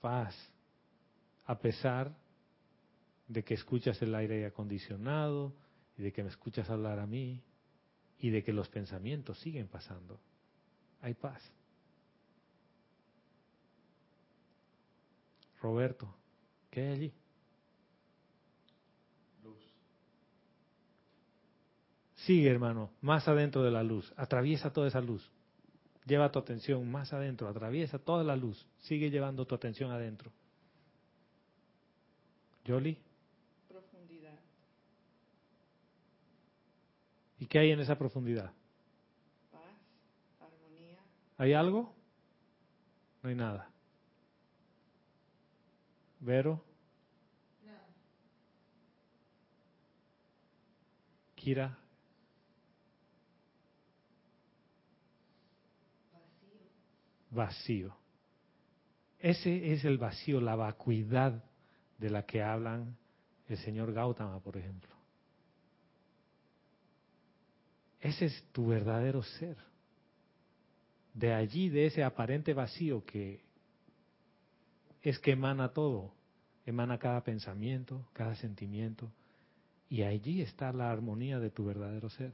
Paz. 0.00 0.34
A 1.44 1.56
pesar 1.56 2.12
de 3.28 3.44
que 3.44 3.54
escuchas 3.54 4.02
el 4.02 4.12
aire 4.12 4.44
acondicionado 4.44 5.54
y 5.96 6.02
de 6.02 6.12
que 6.12 6.24
me 6.24 6.30
escuchas 6.30 6.68
hablar 6.68 6.98
a 6.98 7.06
mí 7.06 7.44
y 8.18 8.30
de 8.30 8.42
que 8.42 8.52
los 8.52 8.68
pensamientos 8.68 9.38
siguen 9.38 9.68
pasando, 9.68 10.18
hay 11.00 11.14
paz. 11.14 11.48
Roberto, 15.64 16.14
¿qué 16.70 16.82
hay 16.82 16.88
allí? 16.92 17.12
Sigue, 22.16 22.50
hermano, 22.50 22.90
más 23.00 23.26
adentro 23.28 23.62
de 23.62 23.70
la 23.70 23.82
luz. 23.82 24.12
Atraviesa 24.18 24.74
toda 24.74 24.88
esa 24.88 25.00
luz. 25.00 25.30
Lleva 26.04 26.30
tu 26.30 26.38
atención 26.38 26.90
más 26.90 27.14
adentro. 27.14 27.48
Atraviesa 27.48 27.98
toda 27.98 28.22
la 28.24 28.36
luz. 28.36 28.66
Sigue 28.80 29.10
llevando 29.10 29.46
tu 29.46 29.54
atención 29.54 29.90
adentro. 29.90 30.30
Yoli, 32.66 32.98
Profundidad. 33.66 34.38
¿y 37.38 37.46
qué 37.46 37.58
hay 37.58 37.70
en 37.70 37.80
esa 37.80 37.96
profundidad? 37.96 38.52
Paz. 39.50 39.62
Armonía. 40.40 40.98
¿Hay 41.38 41.54
algo? 41.54 41.94
No 43.22 43.30
hay 43.30 43.34
nada. 43.34 43.73
Vero. 46.24 46.64
Kira. 51.34 51.76
Vacío. 57.30 57.94
Ese 59.18 59.74
es 59.74 59.84
el 59.84 59.98
vacío, 59.98 60.40
la 60.40 60.56
vacuidad 60.56 61.44
de 61.98 62.08
la 62.08 62.24
que 62.24 62.42
hablan 62.42 62.96
el 63.48 63.58
señor 63.58 63.92
Gautama, 63.92 64.40
por 64.40 64.56
ejemplo. 64.56 64.94
Ese 68.00 68.26
es 68.26 68.44
tu 68.52 68.68
verdadero 68.68 69.22
ser. 69.22 69.56
de 71.12 71.32
allí, 71.32 71.68
de 71.68 71.86
ese 71.86 72.02
aparente 72.02 72.54
vacío 72.54 73.04
que 73.04 73.40
es 75.02 75.18
que 75.18 75.32
emana 75.32 75.68
todo, 75.68 76.13
emana 76.66 76.98
cada 76.98 77.22
pensamiento, 77.22 78.06
cada 78.12 78.34
sentimiento, 78.34 79.10
y 79.88 80.02
allí 80.02 80.42
está 80.42 80.72
la 80.72 80.90
armonía 80.90 81.38
de 81.38 81.50
tu 81.50 81.64
verdadero 81.64 82.08
ser. 82.10 82.32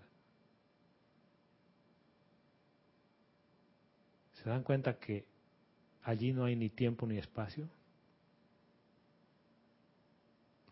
¿Se 4.34 4.48
dan 4.48 4.62
cuenta 4.62 4.98
que 4.98 5.26
allí 6.02 6.32
no 6.32 6.44
hay 6.44 6.56
ni 6.56 6.70
tiempo 6.70 7.06
ni 7.06 7.18
espacio? 7.18 7.68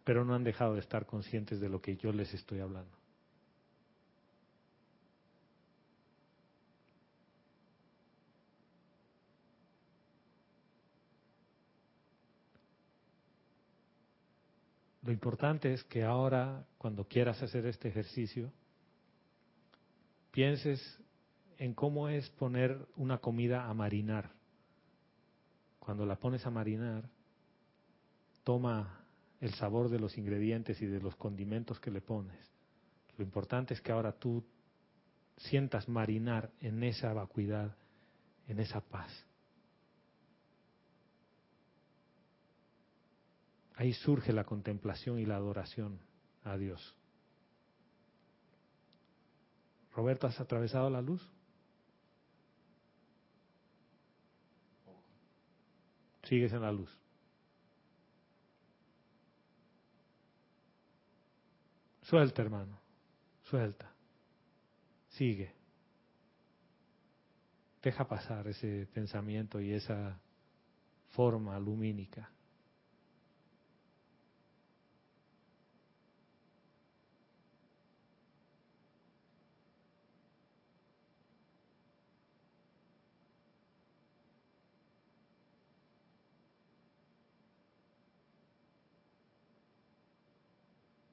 Pero 0.04 0.24
no 0.24 0.34
han 0.34 0.44
dejado 0.44 0.74
de 0.74 0.80
estar 0.80 1.04
conscientes 1.04 1.60
de 1.60 1.68
lo 1.68 1.82
que 1.82 1.96
yo 1.96 2.12
les 2.12 2.32
estoy 2.32 2.60
hablando. 2.60 2.97
Lo 15.08 15.14
importante 15.14 15.72
es 15.72 15.82
que 15.84 16.04
ahora, 16.04 16.66
cuando 16.76 17.08
quieras 17.08 17.42
hacer 17.42 17.64
este 17.64 17.88
ejercicio, 17.88 18.52
pienses 20.30 21.00
en 21.56 21.72
cómo 21.72 22.10
es 22.10 22.28
poner 22.28 22.86
una 22.94 23.16
comida 23.16 23.70
a 23.70 23.72
marinar. 23.72 24.28
Cuando 25.78 26.04
la 26.04 26.16
pones 26.16 26.44
a 26.44 26.50
marinar, 26.50 27.08
toma 28.44 29.00
el 29.40 29.54
sabor 29.54 29.88
de 29.88 29.98
los 29.98 30.18
ingredientes 30.18 30.82
y 30.82 30.84
de 30.84 31.00
los 31.00 31.16
condimentos 31.16 31.80
que 31.80 31.90
le 31.90 32.02
pones. 32.02 32.36
Lo 33.16 33.24
importante 33.24 33.72
es 33.72 33.80
que 33.80 33.92
ahora 33.92 34.12
tú 34.12 34.44
sientas 35.38 35.88
marinar 35.88 36.50
en 36.60 36.84
esa 36.84 37.14
vacuidad, 37.14 37.74
en 38.46 38.60
esa 38.60 38.82
paz. 38.82 39.10
Ahí 43.78 43.92
surge 43.92 44.32
la 44.32 44.42
contemplación 44.42 45.20
y 45.20 45.24
la 45.24 45.36
adoración 45.36 46.00
a 46.42 46.56
Dios. 46.56 46.96
Roberto, 49.94 50.26
¿has 50.26 50.40
atravesado 50.40 50.90
la 50.90 51.00
luz? 51.00 51.24
Sigues 56.24 56.52
en 56.52 56.62
la 56.62 56.72
luz. 56.72 56.90
Suelta, 62.02 62.42
hermano. 62.42 62.80
Suelta. 63.44 63.94
Sigue. 65.10 65.54
Deja 67.80 68.08
pasar 68.08 68.48
ese 68.48 68.88
pensamiento 68.92 69.60
y 69.60 69.72
esa 69.72 70.20
forma 71.10 71.56
lumínica. 71.60 72.32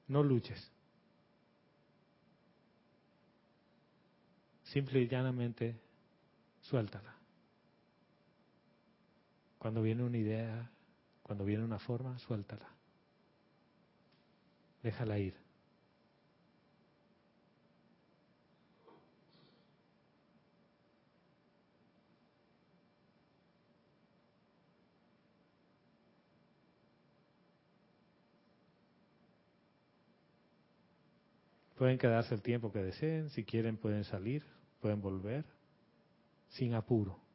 No 0.08 0.22
luches. 0.22 0.72
Simple 4.64 5.00
y 5.00 5.08
llanamente 5.08 5.80
suéltala. 6.60 7.14
Cuando 9.58 9.82
viene 9.82 10.04
una 10.04 10.18
idea, 10.18 10.70
cuando 11.22 11.44
viene 11.44 11.64
una 11.64 11.78
forma, 11.78 12.18
suéltala. 12.18 12.68
Déjala 14.82 15.18
ir. 15.18 15.45
Pueden 31.76 31.98
quedarse 31.98 32.34
el 32.34 32.42
tiempo 32.42 32.72
que 32.72 32.82
deseen, 32.82 33.28
si 33.30 33.44
quieren 33.44 33.76
pueden 33.76 34.04
salir, 34.04 34.42
pueden 34.80 35.00
volver, 35.00 35.44
sin 36.48 36.74
apuro. 36.74 37.25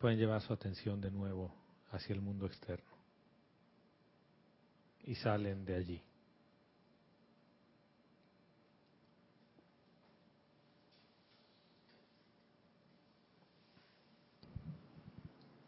Pueden 0.00 0.18
llevar 0.18 0.40
su 0.40 0.54
atención 0.54 0.98
de 0.98 1.10
nuevo 1.10 1.54
hacia 1.90 2.14
el 2.14 2.22
mundo 2.22 2.46
externo 2.46 2.88
y 5.04 5.14
salen 5.14 5.64
de 5.66 5.76
allí. 5.76 6.02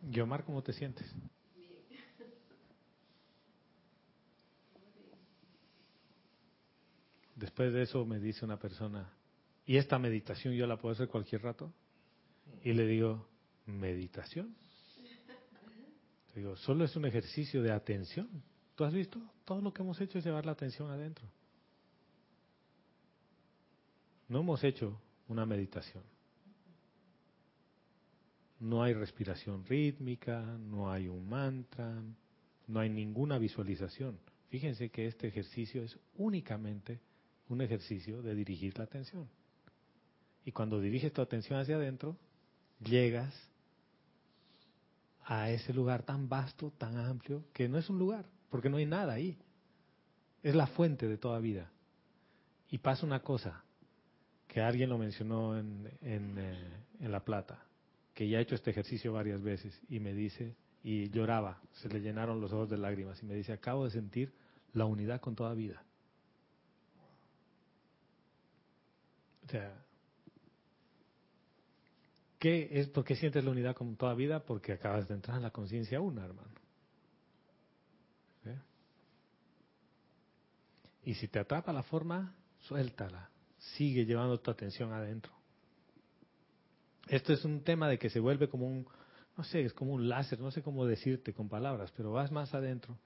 Guiomar, 0.00 0.44
¿cómo 0.44 0.62
te 0.62 0.72
sientes? 0.72 1.06
Después 7.36 7.72
de 7.72 7.82
eso 7.82 8.04
me 8.06 8.18
dice 8.18 8.44
una 8.46 8.58
persona, 8.58 9.12
¿y 9.66 9.76
esta 9.76 9.98
meditación 9.98 10.54
yo 10.54 10.66
la 10.66 10.78
puedo 10.78 10.94
hacer 10.94 11.08
cualquier 11.08 11.42
rato? 11.42 11.70
Y 12.62 12.72
le 12.72 12.86
digo, 12.86 13.26
meditación. 13.66 14.54
Digo, 16.34 16.56
solo 16.56 16.84
es 16.84 16.96
un 16.96 17.04
ejercicio 17.04 17.62
de 17.62 17.72
atención. 17.72 18.28
¿Tú 18.74 18.84
has 18.84 18.92
visto? 18.92 19.20
Todo 19.44 19.60
lo 19.60 19.72
que 19.72 19.82
hemos 19.82 20.00
hecho 20.00 20.18
es 20.18 20.24
llevar 20.24 20.46
la 20.46 20.52
atención 20.52 20.90
adentro. 20.90 21.26
No 24.28 24.40
hemos 24.40 24.64
hecho 24.64 24.98
una 25.28 25.44
meditación. 25.44 26.02
No 28.60 28.82
hay 28.82 28.94
respiración 28.94 29.64
rítmica, 29.66 30.40
no 30.40 30.90
hay 30.90 31.08
un 31.08 31.28
mantra, 31.28 32.00
no 32.66 32.80
hay 32.80 32.88
ninguna 32.88 33.36
visualización. 33.38 34.18
Fíjense 34.48 34.90
que 34.90 35.06
este 35.06 35.28
ejercicio 35.28 35.82
es 35.82 35.98
únicamente 36.16 37.00
un 37.48 37.60
ejercicio 37.60 38.22
de 38.22 38.34
dirigir 38.34 38.78
la 38.78 38.84
atención. 38.84 39.28
Y 40.44 40.52
cuando 40.52 40.80
diriges 40.80 41.12
tu 41.12 41.20
atención 41.20 41.58
hacia 41.58 41.76
adentro, 41.76 42.16
llegas 42.80 43.34
a 45.24 45.50
ese 45.50 45.72
lugar 45.72 46.02
tan 46.02 46.28
vasto, 46.28 46.72
tan 46.78 46.96
amplio, 46.96 47.44
que 47.52 47.68
no 47.68 47.78
es 47.78 47.88
un 47.88 47.98
lugar, 47.98 48.26
porque 48.50 48.68
no 48.68 48.76
hay 48.76 48.86
nada 48.86 49.14
ahí. 49.14 49.38
Es 50.42 50.54
la 50.54 50.66
fuente 50.66 51.06
de 51.06 51.18
toda 51.18 51.38
vida. 51.38 51.70
Y 52.68 52.78
pasa 52.78 53.06
una 53.06 53.20
cosa, 53.20 53.62
que 54.48 54.60
alguien 54.60 54.90
lo 54.90 54.98
mencionó 54.98 55.58
en, 55.58 55.90
en, 56.02 56.38
eh, 56.38 57.08
La 57.08 57.24
Plata, 57.24 57.64
que 58.14 58.28
ya 58.28 58.38
ha 58.38 58.40
hecho 58.40 58.54
este 58.54 58.70
ejercicio 58.70 59.12
varias 59.12 59.42
veces, 59.42 59.80
y 59.88 60.00
me 60.00 60.12
dice, 60.12 60.56
y 60.82 61.08
lloraba, 61.10 61.60
se 61.72 61.88
le 61.88 62.00
llenaron 62.00 62.40
los 62.40 62.52
ojos 62.52 62.68
de 62.68 62.78
lágrimas, 62.78 63.22
y 63.22 63.26
me 63.26 63.34
dice, 63.34 63.52
acabo 63.52 63.84
de 63.84 63.90
sentir 63.90 64.32
la 64.72 64.84
unidad 64.84 65.20
con 65.20 65.34
toda 65.34 65.54
vida. 65.54 65.82
O 69.46 69.48
sea, 69.48 69.74
¿Qué 72.42 72.68
es 72.72 72.88
por 72.88 73.04
qué 73.04 73.14
sientes 73.14 73.44
la 73.44 73.52
unidad 73.52 73.76
con 73.76 73.94
toda 73.94 74.14
vida? 74.14 74.44
Porque 74.44 74.72
acabas 74.72 75.06
de 75.06 75.14
entrar 75.14 75.36
en 75.36 75.44
la 75.44 75.52
conciencia 75.52 76.00
una, 76.00 76.24
hermano. 76.24 76.50
Y 81.04 81.14
si 81.14 81.28
te 81.28 81.38
atrapa 81.38 81.72
la 81.72 81.84
forma, 81.84 82.34
suéltala. 82.58 83.30
Sigue 83.58 84.04
llevando 84.04 84.40
tu 84.40 84.50
atención 84.50 84.92
adentro. 84.92 85.32
Esto 87.06 87.32
es 87.32 87.44
un 87.44 87.62
tema 87.62 87.88
de 87.88 87.96
que 88.00 88.10
se 88.10 88.18
vuelve 88.18 88.48
como 88.48 88.66
un, 88.66 88.88
no 89.36 89.44
sé, 89.44 89.62
es 89.62 89.72
como 89.72 89.92
un 89.92 90.08
láser, 90.08 90.40
no 90.40 90.50
sé 90.50 90.62
cómo 90.62 90.84
decirte 90.84 91.32
con 91.32 91.48
palabras, 91.48 91.92
pero 91.96 92.10
vas 92.10 92.32
más 92.32 92.52
adentro 92.54 92.98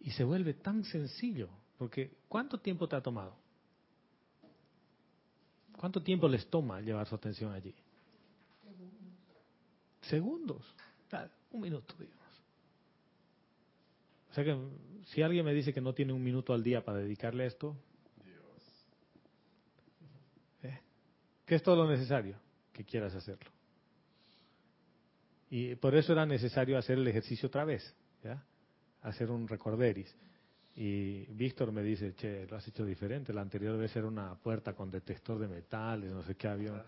y 0.00 0.12
se 0.12 0.24
vuelve 0.24 0.54
tan 0.54 0.84
sencillo. 0.84 1.50
Porque 1.76 2.16
¿cuánto 2.28 2.58
tiempo 2.58 2.88
te 2.88 2.96
ha 2.96 3.02
tomado? 3.02 3.36
¿Cuánto 5.76 6.02
tiempo 6.02 6.26
les 6.28 6.48
toma 6.48 6.80
llevar 6.80 7.06
su 7.06 7.14
atención 7.14 7.52
allí? 7.52 7.74
Segundos, 10.04 10.62
un 11.50 11.60
minuto, 11.60 11.94
digamos. 11.98 12.24
O 14.30 14.34
sea 14.34 14.44
que 14.44 14.56
si 15.04 15.22
alguien 15.22 15.44
me 15.44 15.54
dice 15.54 15.72
que 15.72 15.80
no 15.80 15.94
tiene 15.94 16.12
un 16.12 16.22
minuto 16.22 16.52
al 16.52 16.62
día 16.62 16.84
para 16.84 16.98
dedicarle 16.98 17.44
a 17.44 17.46
esto, 17.46 17.76
¿eh? 20.62 20.80
¿qué 21.46 21.54
es 21.54 21.62
todo 21.62 21.76
lo 21.76 21.90
necesario? 21.90 22.36
Que 22.72 22.84
quieras 22.84 23.14
hacerlo. 23.14 23.50
Y 25.50 25.76
por 25.76 25.94
eso 25.94 26.12
era 26.12 26.26
necesario 26.26 26.76
hacer 26.76 26.98
el 26.98 27.06
ejercicio 27.06 27.46
otra 27.46 27.64
vez, 27.64 27.94
¿ya? 28.24 28.44
hacer 29.02 29.30
un 29.30 29.46
recorderis. 29.46 30.12
Y 30.76 31.26
Víctor 31.26 31.70
me 31.70 31.82
dice, 31.82 32.14
che, 32.14 32.46
lo 32.48 32.56
has 32.56 32.66
hecho 32.66 32.84
diferente. 32.84 33.32
La 33.32 33.42
anterior 33.42 33.78
vez 33.78 33.94
era 33.94 34.08
una 34.08 34.34
puerta 34.34 34.74
con 34.74 34.90
detector 34.90 35.38
de 35.38 35.46
metales, 35.46 36.10
no 36.10 36.22
sé 36.24 36.34
qué 36.34 36.48
avión. 36.48 36.82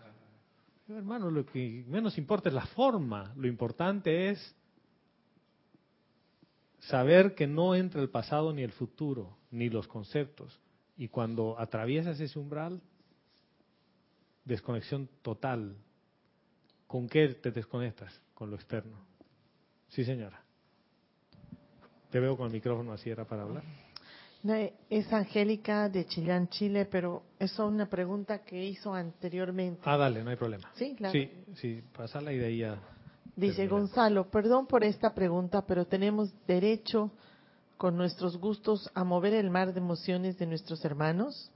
Hermano, 0.89 1.29
lo 1.29 1.45
que 1.45 1.83
menos 1.87 2.17
importa 2.17 2.49
es 2.49 2.55
la 2.55 2.65
forma. 2.65 3.33
Lo 3.35 3.47
importante 3.47 4.29
es 4.29 4.55
saber 6.79 7.35
que 7.35 7.45
no 7.45 7.75
entra 7.75 8.01
el 8.01 8.09
pasado 8.09 8.53
ni 8.53 8.63
el 8.63 8.71
futuro, 8.71 9.37
ni 9.51 9.69
los 9.69 9.87
conceptos. 9.87 10.59
Y 10.95 11.09
cuando 11.09 11.59
atraviesas 11.59 12.19
ese 12.19 12.39
umbral, 12.39 12.81
desconexión 14.45 15.09
total. 15.21 15.75
¿Con 16.87 17.09
qué 17.09 17.27
te 17.29 17.51
desconectas? 17.51 18.21
Con 18.33 18.49
lo 18.49 18.55
externo. 18.55 18.97
Sí, 19.89 20.05
señora. 20.05 20.41
Te 22.09 22.19
veo 22.21 22.37
con 22.37 22.47
el 22.47 22.53
micrófono 22.53 22.93
así, 22.93 23.09
era 23.09 23.25
para 23.25 23.43
hablar. 23.43 23.63
Es 24.89 25.11
Angélica 25.11 25.89
de 25.89 26.05
Chillán, 26.05 26.47
Chile, 26.49 26.85
pero 26.85 27.23
eso 27.39 27.67
es 27.67 27.73
una 27.73 27.89
pregunta 27.89 28.39
que 28.43 28.63
hizo 28.63 28.93
anteriormente. 28.93 29.81
Ah, 29.83 29.97
dale, 29.97 30.23
no 30.23 30.29
hay 30.29 30.35
problema. 30.37 30.69
Sí, 30.75 30.95
la- 30.99 31.11
Sí, 31.11 31.29
sí, 31.55 31.83
pasala 31.95 32.31
y 32.31 32.37
de 32.37 32.45
ahí 32.45 32.57
ya. 32.59 32.77
Dice. 33.35 33.67
Gonzalo, 33.67 34.29
perdón 34.29 34.65
por 34.67 34.83
esta 34.83 35.13
pregunta, 35.13 35.63
pero 35.65 35.85
tenemos 35.85 36.33
derecho 36.47 37.11
con 37.77 37.95
nuestros 37.97 38.37
gustos 38.37 38.89
a 38.95 39.03
mover 39.03 39.33
el 39.33 39.49
mar 39.49 39.73
de 39.73 39.79
emociones 39.79 40.37
de 40.39 40.45
nuestros 40.47 40.83
hermanos. 40.85 41.51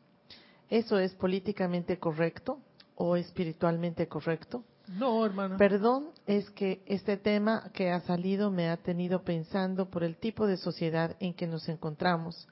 ¿Eso 0.69 0.99
es 0.99 1.13
políticamente 1.15 1.97
correcto 1.97 2.59
o 2.95 3.15
espiritualmente 3.15 4.07
correcto? 4.07 4.63
No, 4.87 5.25
hermana. 5.25 5.57
Perdón, 5.57 6.09
es 6.27 6.49
que 6.51 6.81
este 6.85 7.17
tema 7.17 7.69
que 7.73 7.89
ha 7.91 8.01
salido 8.01 8.51
me 8.51 8.69
ha 8.69 8.77
tenido 8.77 9.23
pensando 9.23 9.89
por 9.89 10.03
el 10.03 10.17
tipo 10.17 10.45
de 10.47 10.57
sociedad 10.57 11.15
en 11.19 11.33
que 11.33 11.47
nos 11.47 11.67
encontramos, 11.69 12.47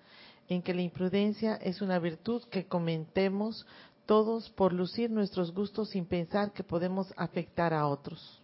en 0.49 0.63
que 0.63 0.73
la 0.73 0.81
imprudencia 0.81 1.55
es 1.55 1.81
una 1.81 1.99
virtud 1.99 2.43
que 2.49 2.65
comentemos 2.65 3.65
todos 4.07 4.49
por 4.49 4.73
lucir 4.73 5.11
nuestros 5.11 5.53
gustos 5.53 5.91
sin 5.91 6.07
pensar 6.07 6.51
que 6.51 6.63
podemos 6.63 7.13
afectar 7.15 7.73
a 7.75 7.85
otros. 7.85 8.41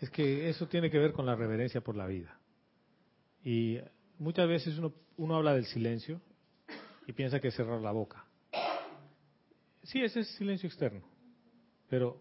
Es 0.00 0.10
que 0.10 0.48
eso 0.48 0.66
tiene 0.66 0.90
que 0.90 0.98
ver 0.98 1.12
con 1.12 1.24
la 1.24 1.36
reverencia 1.36 1.80
por 1.80 1.96
la 1.96 2.06
vida. 2.06 2.36
Y 3.44 3.78
muchas 4.18 4.48
veces 4.48 4.78
uno, 5.16 5.36
habla 5.36 5.54
del 5.54 5.66
silencio 5.66 6.20
y 7.06 7.12
piensa 7.12 7.38
que 7.38 7.48
es 7.48 7.54
cerrar 7.54 7.80
la 7.80 7.92
boca. 7.92 8.24
Sí, 9.84 10.02
ese 10.02 10.20
es 10.20 10.28
silencio 10.36 10.66
externo. 10.66 11.02
Pero 11.88 12.20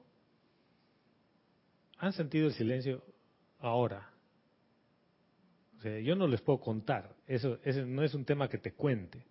han 1.98 2.14
sentido 2.14 2.48
el 2.48 2.54
silencio 2.54 3.04
ahora. 3.60 4.12
Yo 6.04 6.16
no 6.16 6.28
les 6.28 6.42
puedo 6.42 6.60
contar. 6.60 7.16
Eso, 7.28 7.60
no 7.86 8.04
es 8.04 8.14
un 8.14 8.26
tema 8.26 8.48
que 8.48 8.58
te 8.58 8.74
cuente. 8.74 9.24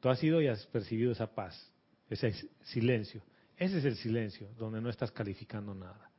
Tú 0.00 0.08
has 0.08 0.22
ido 0.22 0.40
y 0.40 0.46
has 0.46 0.66
percibido 0.66 1.12
esa 1.12 1.34
paz, 1.34 1.72
ese 2.08 2.32
silencio. 2.62 3.22
Ese 3.56 3.78
es 3.78 3.84
el 3.84 3.96
silencio, 3.96 4.48
donde 4.56 4.80
no 4.80 4.88
estás 4.88 5.10
calificando 5.10 5.74
nada. 5.74 6.10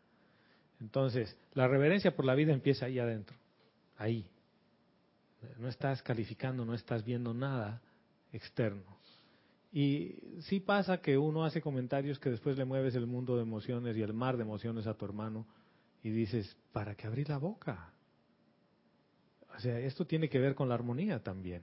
Entonces, 0.82 1.38
la 1.54 1.68
reverencia 1.68 2.16
por 2.16 2.26
la 2.26 2.36
vida 2.36 2.54
empieza 2.54 2.86
ahí 2.86 3.00
adentro, 3.00 3.38
ahí. 3.98 4.30
No 5.58 5.70
estás 5.70 6.02
calificando, 6.02 6.66
no 6.66 6.74
estás 6.74 7.06
viendo 7.06 7.34
nada 7.34 7.82
externo. 8.34 9.00
Y 9.72 10.16
sí 10.42 10.60
pasa 10.60 11.00
que 11.00 11.18
uno 11.18 11.46
hace 11.46 11.62
comentarios 11.62 12.20
que 12.20 12.30
después 12.30 12.58
le 12.58 12.66
mueves 12.66 12.96
el 12.96 13.06
mundo 13.06 13.36
de 13.36 13.44
emociones 13.44 13.96
y 13.96 14.02
el 14.02 14.14
mar 14.14 14.36
de 14.36 14.44
emociones 14.44 14.88
a 14.88 14.96
tu 14.96 15.06
hermano 15.06 15.46
y 16.02 16.10
dices, 16.10 16.58
¿para 16.72 16.96
qué 16.96 17.08
abrir 17.08 17.30
la 17.30 17.38
boca? 17.38 17.94
O 19.60 19.62
sea, 19.62 19.78
esto 19.78 20.08
tiene 20.08 20.30
que 20.30 20.40
ver 20.40 20.56
con 20.56 20.70
la 20.70 20.76
armonía 20.76 21.22
también. 21.22 21.62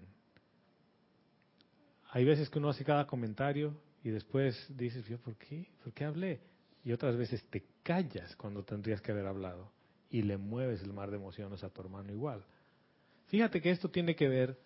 Hay 2.10 2.26
veces 2.26 2.50
que 2.50 2.58
uno 2.58 2.68
hace 2.68 2.84
cada 2.84 3.06
comentario 3.06 3.74
y 4.04 4.10
después 4.10 4.66
dices, 4.76 5.06
¿yo 5.06 5.16
por 5.16 5.34
qué? 5.36 5.66
¿Por 5.82 5.94
qué 5.94 6.04
hablé? 6.04 6.40
Y 6.84 6.92
otras 6.92 7.16
veces 7.16 7.42
te 7.48 7.64
callas 7.82 8.36
cuando 8.36 8.62
tendrías 8.62 9.00
que 9.00 9.12
haber 9.12 9.24
hablado 9.26 9.72
y 10.10 10.20
le 10.20 10.36
mueves 10.36 10.82
el 10.82 10.92
mar 10.92 11.10
de 11.10 11.16
emociones 11.16 11.64
a 11.64 11.70
tu 11.70 11.80
hermano 11.80 12.12
igual. 12.12 12.44
Fíjate 13.28 13.62
que 13.62 13.70
esto 13.70 13.90
tiene 13.90 14.14
que 14.14 14.28
ver 14.28 14.58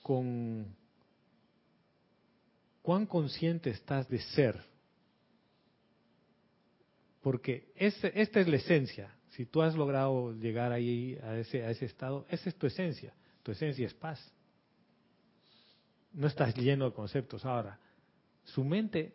con 0.00 0.76
cuán 2.82 3.06
consciente 3.06 3.70
estás 3.70 4.08
de 4.08 4.20
ser. 4.20 4.62
Porque 7.20 7.72
este- 7.74 8.22
esta 8.22 8.38
es 8.38 8.46
la 8.46 8.56
esencia. 8.58 9.17
Si 9.38 9.46
tú 9.46 9.62
has 9.62 9.76
logrado 9.76 10.32
llegar 10.32 10.72
ahí 10.72 11.16
a 11.22 11.36
ese, 11.36 11.62
a 11.62 11.70
ese 11.70 11.84
estado, 11.84 12.26
esa 12.28 12.48
es 12.48 12.56
tu 12.56 12.66
esencia. 12.66 13.14
Tu 13.44 13.52
esencia 13.52 13.86
es 13.86 13.94
paz. 13.94 14.18
No 16.12 16.26
estás 16.26 16.56
lleno 16.56 16.86
de 16.86 16.92
conceptos. 16.92 17.44
Ahora, 17.44 17.78
¿su 18.42 18.64
mente 18.64 19.14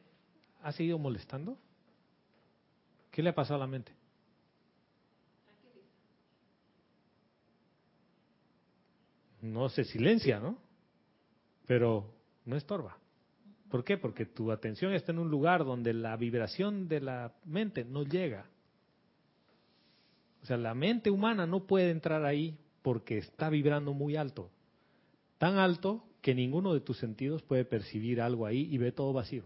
ha 0.62 0.72
seguido 0.72 0.98
molestando? 0.98 1.58
¿Qué 3.12 3.22
le 3.22 3.32
ha 3.32 3.36
pasado 3.36 3.56
a 3.56 3.66
la 3.66 3.68
mente? 3.68 3.92
No 9.42 9.68
se 9.68 9.84
silencia, 9.84 10.40
¿no? 10.40 10.58
Pero 11.68 12.16
no 12.46 12.56
estorba. 12.56 12.98
¿Por 13.70 13.84
qué? 13.84 13.98
Porque 13.98 14.26
tu 14.26 14.54
atención 14.54 14.94
está 14.94 15.12
en 15.12 15.20
un 15.20 15.30
lugar 15.30 15.66
donde 15.66 15.92
la 15.92 16.16
vibración 16.16 16.88
de 16.88 17.02
la 17.02 17.34
mente 17.44 17.84
no 17.84 18.04
llega. 18.04 18.46
O 20.44 20.46
sea, 20.46 20.58
la 20.58 20.74
mente 20.74 21.10
humana 21.10 21.48
no 21.48 21.66
puede 21.66 21.90
entrar 21.90 22.26
ahí 22.26 22.58
porque 22.82 23.18
está 23.18 23.50
vibrando 23.50 23.94
muy 23.94 24.18
alto. 24.18 24.52
Tan 25.38 25.58
alto 25.58 26.04
que 26.22 26.36
ninguno 26.36 26.74
de 26.74 26.82
tus 26.82 26.98
sentidos 26.98 27.42
puede 27.42 27.66
percibir 27.66 28.22
algo 28.22 28.46
ahí 28.46 28.68
y 28.70 28.78
ve 28.78 28.92
todo 28.92 29.14
vacío. 29.14 29.46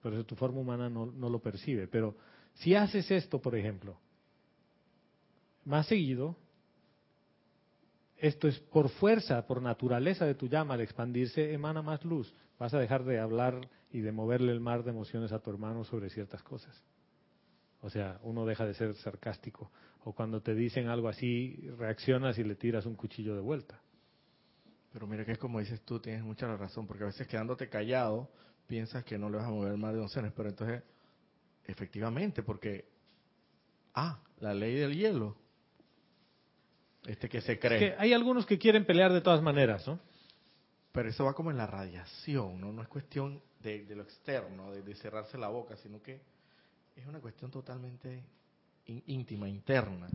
Por 0.00 0.14
eso 0.14 0.24
tu 0.24 0.36
forma 0.36 0.60
humana 0.60 0.88
no, 0.88 1.06
no 1.06 1.28
lo 1.28 1.40
percibe. 1.40 1.88
Pero 1.88 2.16
si 2.54 2.74
haces 2.74 3.10
esto, 3.10 3.40
por 3.40 3.56
ejemplo, 3.56 3.98
más 5.64 5.86
seguido, 5.86 6.36
esto 8.18 8.48
es 8.48 8.58
por 8.60 8.88
fuerza, 8.88 9.46
por 9.46 9.62
naturaleza 9.62 10.26
de 10.26 10.34
tu 10.34 10.46
llama, 10.46 10.74
al 10.74 10.80
expandirse, 10.80 11.52
emana 11.52 11.82
más 11.82 12.04
luz. 12.04 12.32
Vas 12.58 12.72
a 12.72 12.78
dejar 12.78 13.04
de 13.04 13.18
hablar 13.18 13.68
y 13.90 14.00
de 14.00 14.12
moverle 14.12 14.52
el 14.52 14.60
mar 14.60 14.84
de 14.84 14.90
emociones 14.90 15.32
a 15.32 15.40
tu 15.40 15.50
hermano 15.50 15.84
sobre 15.84 16.08
ciertas 16.08 16.42
cosas. 16.42 16.84
O 17.82 17.90
sea, 17.90 18.18
uno 18.22 18.44
deja 18.44 18.66
de 18.66 18.74
ser 18.74 18.94
sarcástico. 18.96 19.70
O 20.04 20.12
cuando 20.12 20.42
te 20.42 20.54
dicen 20.54 20.88
algo 20.88 21.08
así, 21.08 21.68
reaccionas 21.78 22.38
y 22.38 22.44
le 22.44 22.54
tiras 22.54 22.86
un 22.86 22.94
cuchillo 22.94 23.34
de 23.34 23.40
vuelta. 23.40 23.80
Pero 24.92 25.06
mira 25.06 25.24
que 25.24 25.32
es 25.32 25.38
como 25.38 25.60
dices 25.60 25.82
tú, 25.82 26.00
tienes 26.00 26.22
mucha 26.22 26.46
la 26.46 26.56
razón, 26.56 26.86
porque 26.86 27.04
a 27.04 27.06
veces 27.06 27.26
quedándote 27.28 27.68
callado 27.68 28.30
piensas 28.66 29.04
que 29.04 29.18
no 29.18 29.28
le 29.30 29.36
vas 29.38 29.46
a 29.46 29.50
mover 29.50 29.76
más 29.76 29.92
de 29.92 29.98
emociones, 29.98 30.32
pero 30.34 30.48
entonces, 30.48 30.82
efectivamente, 31.64 32.42
porque, 32.42 32.88
ah, 33.94 34.20
la 34.40 34.54
ley 34.54 34.74
del 34.76 34.96
hielo, 34.96 35.36
este 37.04 37.28
que 37.28 37.40
se 37.40 37.58
cree, 37.58 37.84
Es 37.84 37.92
que 37.92 38.00
hay 38.00 38.12
algunos 38.12 38.46
que 38.46 38.58
quieren 38.58 38.84
pelear 38.84 39.12
de 39.12 39.20
todas 39.20 39.42
maneras, 39.42 39.86
¿no? 39.86 39.98
pero 40.92 41.08
eso 41.08 41.24
va 41.24 41.34
como 41.34 41.50
en 41.50 41.56
la 41.56 41.66
radiación, 41.66 42.60
¿no? 42.60 42.72
No 42.72 42.82
es 42.82 42.88
cuestión 42.88 43.40
de, 43.62 43.84
de 43.84 43.94
lo 43.94 44.02
externo, 44.02 44.72
de, 44.72 44.82
de 44.82 44.94
cerrarse 44.96 45.38
la 45.38 45.48
boca, 45.48 45.76
sino 45.76 46.02
que 46.02 46.20
es 46.96 47.06
una 47.06 47.20
cuestión 47.20 47.50
totalmente 47.50 48.22
ín- 48.86 49.02
íntima, 49.06 49.48
interna. 49.48 50.08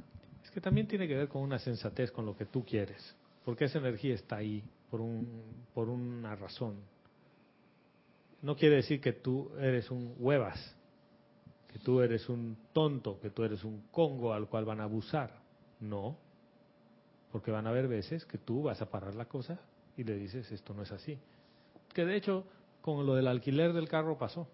Es 0.43 0.51
que 0.51 0.61
también 0.61 0.87
tiene 0.87 1.07
que 1.07 1.15
ver 1.15 1.27
con 1.27 1.41
una 1.41 1.59
sensatez, 1.59 2.11
con 2.11 2.25
lo 2.25 2.35
que 2.35 2.45
tú 2.45 2.63
quieres. 2.63 3.15
Porque 3.43 3.65
esa 3.65 3.79
energía 3.79 4.15
está 4.15 4.37
ahí 4.37 4.63
por, 4.89 5.01
un, 5.01 5.43
por 5.73 5.89
una 5.89 6.35
razón. 6.35 6.75
No 8.41 8.55
quiere 8.55 8.77
decir 8.77 9.01
que 9.01 9.13
tú 9.13 9.51
eres 9.59 9.89
un 9.89 10.15
huevas, 10.19 10.75
que 11.71 11.79
tú 11.79 12.01
eres 12.01 12.29
un 12.29 12.57
tonto, 12.73 13.19
que 13.19 13.29
tú 13.31 13.43
eres 13.43 13.63
un 13.63 13.81
congo 13.91 14.33
al 14.33 14.47
cual 14.47 14.65
van 14.65 14.79
a 14.81 14.83
abusar. 14.83 15.31
No. 15.79 16.17
Porque 17.31 17.51
van 17.51 17.67
a 17.67 17.71
haber 17.71 17.87
veces 17.87 18.25
que 18.25 18.37
tú 18.37 18.63
vas 18.63 18.81
a 18.81 18.89
parar 18.89 19.15
la 19.15 19.25
cosa 19.25 19.59
y 19.97 20.03
le 20.03 20.15
dices, 20.15 20.51
esto 20.51 20.73
no 20.73 20.83
es 20.83 20.91
así. 20.91 21.17
Que 21.93 22.05
de 22.05 22.15
hecho, 22.15 22.45
con 22.81 23.05
lo 23.05 23.15
del 23.15 23.27
alquiler 23.27 23.73
del 23.73 23.89
carro 23.89 24.17
pasó, 24.17 24.47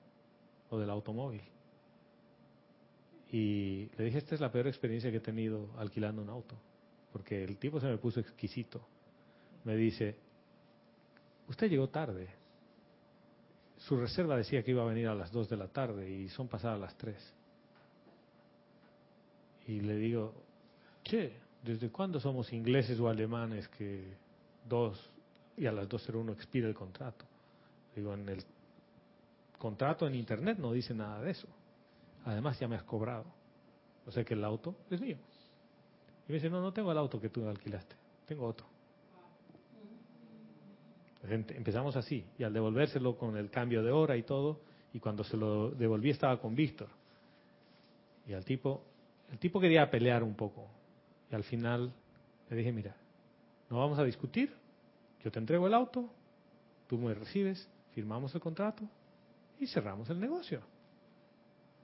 o 0.69 0.79
del 0.79 0.89
automóvil. 0.89 1.41
Y 3.31 3.89
le 3.97 4.05
dije, 4.05 4.17
esta 4.17 4.35
es 4.35 4.41
la 4.41 4.51
peor 4.51 4.67
experiencia 4.67 5.09
que 5.09 5.17
he 5.17 5.21
tenido 5.21 5.69
alquilando 5.77 6.21
un 6.21 6.29
auto. 6.29 6.55
Porque 7.13 7.43
el 7.43 7.57
tipo 7.57 7.79
se 7.79 7.87
me 7.87 7.97
puso 7.97 8.19
exquisito. 8.19 8.81
Me 9.63 9.75
dice, 9.75 10.15
usted 11.47 11.69
llegó 11.69 11.87
tarde. 11.87 12.27
Su 13.77 13.97
reserva 13.97 14.35
decía 14.35 14.63
que 14.63 14.71
iba 14.71 14.83
a 14.83 14.85
venir 14.85 15.07
a 15.07 15.15
las 15.15 15.31
2 15.31 15.49
de 15.49 15.57
la 15.57 15.67
tarde 15.67 16.09
y 16.09 16.29
son 16.29 16.47
pasadas 16.47 16.79
las 16.79 16.95
3. 16.97 17.33
Y 19.67 19.79
le 19.79 19.95
digo, 19.95 20.33
che, 21.03 21.33
¿desde 21.63 21.89
cuándo 21.89 22.19
somos 22.19 22.51
ingleses 22.51 22.99
o 22.99 23.07
alemanes 23.07 23.67
que 23.69 24.03
dos 24.67 25.09
y 25.57 25.65
a 25.65 25.71
las 25.71 25.87
2.01 25.87 26.33
expira 26.33 26.67
el 26.67 26.75
contrato? 26.75 27.25
Digo, 27.95 28.13
en 28.13 28.27
el 28.27 28.43
contrato 29.57 30.05
en 30.05 30.15
internet 30.15 30.57
no 30.57 30.73
dice 30.73 30.93
nada 30.93 31.21
de 31.21 31.31
eso. 31.31 31.47
Además 32.25 32.59
ya 32.59 32.67
me 32.67 32.75
has 32.75 32.83
cobrado. 32.83 33.25
O 34.05 34.11
sea 34.11 34.23
que 34.23 34.33
el 34.33 34.43
auto 34.43 34.75
es 34.89 34.99
mío. 35.01 35.17
Y 36.27 36.31
me 36.31 36.35
dice, 36.35 36.49
no, 36.49 36.61
no 36.61 36.73
tengo 36.73 36.91
el 36.91 36.97
auto 36.97 37.19
que 37.19 37.29
tú 37.29 37.47
alquilaste, 37.47 37.95
tengo 38.25 38.45
otro. 38.45 38.65
Empezamos 41.23 41.95
así, 41.95 42.25
y 42.37 42.43
al 42.43 42.53
devolvérselo 42.53 43.15
con 43.15 43.37
el 43.37 43.51
cambio 43.51 43.83
de 43.83 43.91
hora 43.91 44.17
y 44.17 44.23
todo, 44.23 44.59
y 44.93 44.99
cuando 44.99 45.23
se 45.23 45.37
lo 45.37 45.69
devolví 45.69 46.09
estaba 46.09 46.39
con 46.39 46.55
Víctor. 46.55 46.89
Y 48.27 48.33
al 48.33 48.43
tipo, 48.43 48.83
el 49.31 49.37
tipo 49.37 49.59
quería 49.59 49.89
pelear 49.89 50.23
un 50.23 50.35
poco. 50.35 50.67
Y 51.31 51.35
al 51.35 51.43
final 51.43 51.93
le 52.49 52.55
dije, 52.55 52.71
mira, 52.71 52.95
no 53.69 53.77
vamos 53.77 53.99
a 53.99 54.03
discutir, 54.03 54.53
yo 55.23 55.31
te 55.31 55.39
entrego 55.39 55.67
el 55.67 55.73
auto, 55.73 56.09
tú 56.87 56.97
me 56.97 57.13
recibes, 57.13 57.69
firmamos 57.93 58.33
el 58.33 58.41
contrato 58.41 58.83
y 59.59 59.67
cerramos 59.67 60.09
el 60.09 60.19
negocio. 60.19 60.61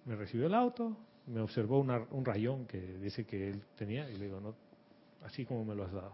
Me 0.07 0.15
recibió 0.15 0.47
el 0.47 0.55
auto, 0.55 0.95
me 1.27 1.41
observó 1.41 1.79
un 1.79 2.25
rayón 2.25 2.65
que 2.65 2.79
dice 2.79 3.25
que 3.25 3.49
él 3.49 3.61
tenía 3.75 4.09
y 4.09 4.17
le 4.17 4.25
digo, 4.25 4.39
no, 4.39 4.55
así 5.25 5.45
como 5.45 5.65
me 5.65 5.75
lo 5.75 5.83
has 5.83 5.91
dado. 5.91 6.13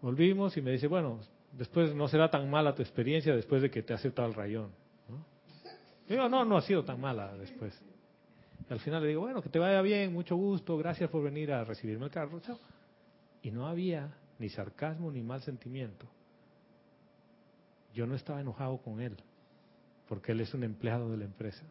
Volvimos 0.00 0.56
y 0.56 0.62
me 0.62 0.70
dice, 0.70 0.86
bueno, 0.86 1.18
después 1.50 1.92
no 1.92 2.06
será 2.06 2.30
tan 2.30 2.48
mala 2.48 2.72
tu 2.72 2.82
experiencia 2.82 3.34
después 3.34 3.62
de 3.62 3.70
que 3.70 3.82
te 3.82 3.92
aceptado 3.92 4.28
el 4.28 4.34
rayón. 4.34 4.70
¿no? 5.08 5.24
Digo, 6.08 6.28
no, 6.28 6.44
no 6.44 6.56
ha 6.56 6.62
sido 6.62 6.84
tan 6.84 7.00
mala 7.00 7.36
después. 7.36 7.76
Y 8.70 8.72
al 8.72 8.78
final 8.78 9.02
le 9.02 9.08
digo, 9.08 9.22
bueno, 9.22 9.42
que 9.42 9.48
te 9.48 9.58
vaya 9.58 9.82
bien, 9.82 10.12
mucho 10.12 10.36
gusto, 10.36 10.78
gracias 10.78 11.10
por 11.10 11.20
venir 11.24 11.52
a 11.52 11.64
recibirme 11.64 12.04
el 12.04 12.12
carro, 12.12 12.38
chao. 12.38 12.58
Y 13.42 13.50
no 13.50 13.66
había 13.66 14.08
ni 14.38 14.48
sarcasmo 14.48 15.10
ni 15.10 15.22
mal 15.24 15.42
sentimiento. 15.42 16.06
Yo 17.92 18.06
no 18.06 18.14
estaba 18.14 18.40
enojado 18.40 18.78
con 18.78 19.00
él, 19.00 19.16
porque 20.08 20.30
él 20.30 20.40
es 20.40 20.54
un 20.54 20.62
empleado 20.62 21.10
de 21.10 21.16
la 21.16 21.24
empresa. 21.24 21.64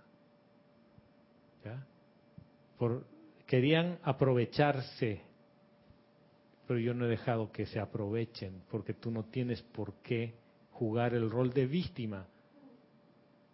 Por, 2.77 3.05
querían 3.45 3.99
aprovecharse 4.03 5.31
pero 6.71 6.79
yo 6.79 6.93
no 6.93 7.05
he 7.05 7.09
dejado 7.09 7.51
que 7.51 7.65
se 7.65 7.81
aprovechen, 7.81 8.63
porque 8.69 8.93
tú 8.93 9.11
no 9.11 9.25
tienes 9.25 9.61
por 9.61 9.95
qué 9.95 10.35
jugar 10.71 11.13
el 11.13 11.29
rol 11.29 11.51
de 11.51 11.65
víctima. 11.65 12.25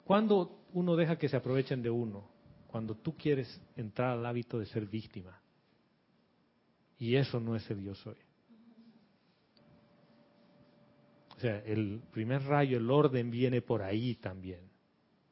¿Cuándo 0.03 0.59
uno 0.73 0.95
deja 0.95 1.17
que 1.17 1.27
se 1.27 1.35
aprovechen 1.35 1.81
de 1.81 1.89
uno? 1.89 2.29
Cuando 2.67 2.93
tú 2.93 3.17
quieres 3.17 3.59
entrar 3.75 4.11
al 4.11 4.23
hábito 4.23 4.59
de 4.59 4.67
ser 4.67 4.85
víctima. 4.85 5.41
Y 6.99 7.15
eso 7.15 7.39
no 7.39 7.55
es 7.55 7.67
el 7.71 7.81
yo 7.81 7.95
soy. 7.95 8.17
O 11.37 11.39
sea, 11.39 11.57
el 11.65 11.99
primer 12.11 12.43
rayo, 12.43 12.77
el 12.77 12.91
orden 12.91 13.31
viene 13.31 13.63
por 13.63 13.81
ahí 13.81 14.13
también. 14.13 14.61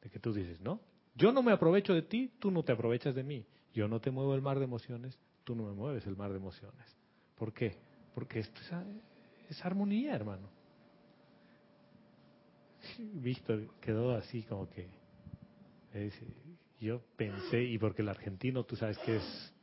De 0.02 0.10
que 0.10 0.18
tú 0.18 0.32
dices, 0.32 0.60
no, 0.60 0.80
yo 1.16 1.32
no 1.32 1.42
me 1.42 1.52
aprovecho 1.52 1.94
de 1.94 2.02
ti, 2.02 2.30
tú 2.38 2.50
no 2.50 2.62
te 2.62 2.72
aprovechas 2.72 3.14
de 3.14 3.22
mí. 3.22 3.46
Yo 3.72 3.88
no 3.88 4.00
te 4.00 4.10
muevo 4.10 4.34
el 4.34 4.42
mar 4.42 4.58
de 4.58 4.64
emociones, 4.64 5.18
tú 5.44 5.54
no 5.54 5.64
me 5.64 5.72
mueves 5.72 6.06
el 6.06 6.16
mar 6.16 6.30
de 6.30 6.36
emociones. 6.36 6.96
¿Por 7.34 7.52
qué? 7.52 7.76
Porque 8.14 8.40
esto 8.40 8.60
es, 9.48 9.64
armonía, 9.64 10.14
hermano. 10.14 10.48
Víctor 12.98 13.68
quedó 13.80 14.14
así 14.14 14.42
como 14.42 14.68
que 14.68 14.88
yo 16.80 17.00
pensé 17.16 17.62
y 17.62 17.78
porque 17.78 18.02
el 18.02 18.08
argentino 18.08 18.64
tú 18.64 18.76
sabes 18.76 18.98
que 18.98 19.16
es 19.16 19.54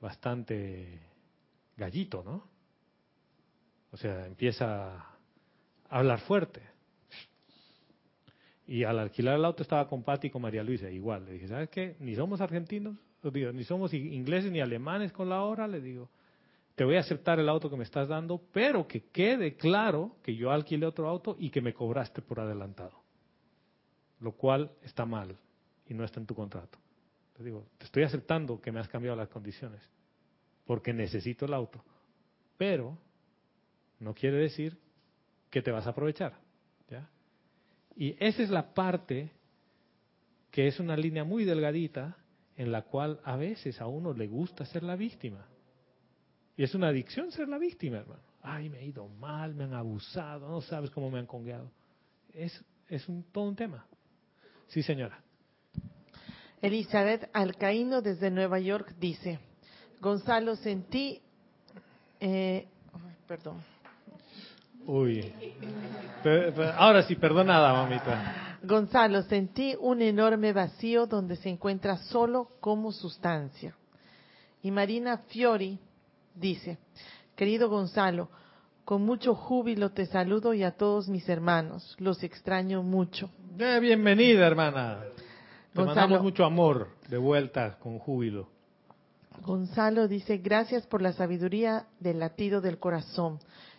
bastante 0.00 1.00
gallito, 1.76 2.22
¿no? 2.22 2.48
O 3.90 3.96
sea, 3.96 4.26
empieza 4.26 4.96
a 4.96 5.18
hablar 5.88 6.20
fuerte. 6.20 6.62
Y 8.68 8.84
al 8.84 9.00
alquilar 9.00 9.34
el 9.34 9.44
auto 9.44 9.64
estaba 9.64 9.88
con 9.88 10.04
Pati 10.04 10.28
y 10.28 10.30
con 10.30 10.42
María 10.42 10.62
Luisa, 10.62 10.88
igual. 10.88 11.24
Le 11.24 11.32
dije, 11.32 11.48
¿sabes 11.48 11.70
qué? 11.70 11.96
Ni 11.98 12.14
somos 12.14 12.40
argentinos, 12.40 12.96
ni 13.24 13.64
somos 13.64 13.92
ingleses 13.92 14.52
ni 14.52 14.60
alemanes 14.60 15.10
con 15.10 15.28
la 15.28 15.42
hora, 15.42 15.66
le 15.66 15.80
digo 15.80 16.08
te 16.78 16.84
voy 16.84 16.94
a 16.94 17.00
aceptar 17.00 17.40
el 17.40 17.48
auto 17.48 17.68
que 17.68 17.76
me 17.76 17.82
estás 17.82 18.06
dando, 18.06 18.40
pero 18.52 18.86
que 18.86 19.10
quede 19.10 19.56
claro 19.56 20.14
que 20.22 20.36
yo 20.36 20.52
alquilé 20.52 20.86
otro 20.86 21.08
auto 21.08 21.34
y 21.36 21.50
que 21.50 21.60
me 21.60 21.74
cobraste 21.74 22.22
por 22.22 22.38
adelantado. 22.38 23.02
Lo 24.20 24.30
cual 24.30 24.70
está 24.82 25.04
mal 25.04 25.36
y 25.88 25.94
no 25.94 26.04
está 26.04 26.20
en 26.20 26.26
tu 26.26 26.36
contrato. 26.36 26.78
Te 27.36 27.42
digo, 27.42 27.66
te 27.78 27.86
estoy 27.86 28.04
aceptando 28.04 28.60
que 28.60 28.70
me 28.70 28.78
has 28.78 28.86
cambiado 28.86 29.16
las 29.16 29.28
condiciones, 29.28 29.82
porque 30.66 30.92
necesito 30.92 31.46
el 31.46 31.54
auto. 31.54 31.84
Pero 32.56 32.96
no 33.98 34.14
quiere 34.14 34.36
decir 34.36 34.78
que 35.50 35.62
te 35.62 35.72
vas 35.72 35.84
a 35.88 35.90
aprovechar. 35.90 36.38
Y 37.98 38.16
esa 38.20 38.44
es 38.44 38.48
la 38.48 38.74
parte 38.74 39.32
que 40.52 40.68
es 40.68 40.78
una 40.78 40.96
línea 40.96 41.24
muy 41.24 41.44
delgadita 41.44 42.16
en 42.56 42.70
la 42.70 42.82
cual 42.82 43.20
a 43.24 43.36
veces 43.36 43.80
a 43.80 43.88
uno 43.88 44.14
le 44.14 44.28
gusta 44.28 44.64
ser 44.64 44.84
la 44.84 44.94
víctima. 44.94 45.44
Y 46.56 46.62
es 46.62 46.76
una 46.76 46.88
adicción 46.88 47.32
ser 47.32 47.48
la 47.48 47.58
víctima, 47.58 47.98
hermano. 47.98 48.22
Ay, 48.40 48.68
me 48.68 48.78
he 48.78 48.86
ido 48.86 49.08
mal, 49.08 49.52
me 49.56 49.64
han 49.64 49.74
abusado, 49.74 50.48
no 50.48 50.60
sabes 50.60 50.90
cómo 50.90 51.10
me 51.10 51.18
han 51.18 51.26
congueado. 51.26 51.72
Es, 52.32 52.64
es 52.88 53.08
un, 53.08 53.24
todo 53.32 53.48
un 53.48 53.56
tema. 53.56 53.84
Sí, 54.68 54.80
señora. 54.82 55.20
Elizabeth 56.62 57.28
Alcaíno 57.32 58.00
desde 58.00 58.30
Nueva 58.30 58.60
York 58.60 58.94
dice, 58.98 59.40
Gonzalo, 60.00 60.54
sentí... 60.54 61.20
Eh, 62.20 62.68
perdón. 63.26 63.60
Uy. 64.88 65.34
ahora 66.78 67.02
sí, 67.02 67.14
perdonada, 67.14 67.74
mamita. 67.74 68.58
Gonzalo, 68.62 69.20
sentí 69.24 69.76
un 69.78 70.00
enorme 70.00 70.54
vacío 70.54 71.06
donde 71.06 71.36
se 71.36 71.50
encuentra 71.50 71.98
solo 71.98 72.52
como 72.60 72.90
sustancia. 72.90 73.76
Y 74.62 74.70
Marina 74.70 75.18
Fiori 75.28 75.78
dice, 76.34 76.78
querido 77.36 77.68
Gonzalo, 77.68 78.30
con 78.86 79.02
mucho 79.02 79.34
júbilo 79.34 79.90
te 79.90 80.06
saludo 80.06 80.54
y 80.54 80.62
a 80.62 80.70
todos 80.70 81.10
mis 81.10 81.28
hermanos, 81.28 81.94
los 81.98 82.22
extraño 82.22 82.82
mucho. 82.82 83.30
Eh, 83.58 83.78
bienvenida, 83.82 84.46
hermana. 84.46 85.00
Te 85.74 85.84
mandamos 85.84 86.22
mucho 86.22 86.46
amor 86.46 86.88
de 87.10 87.18
vuelta 87.18 87.78
con 87.78 87.98
júbilo. 87.98 88.48
Gonzalo 89.42 90.08
dice, 90.08 90.38
gracias 90.38 90.86
por 90.86 91.02
la 91.02 91.12
sabiduría 91.12 91.84
del 92.00 92.20
latido 92.20 92.62
del 92.62 92.78
corazón. 92.78 93.38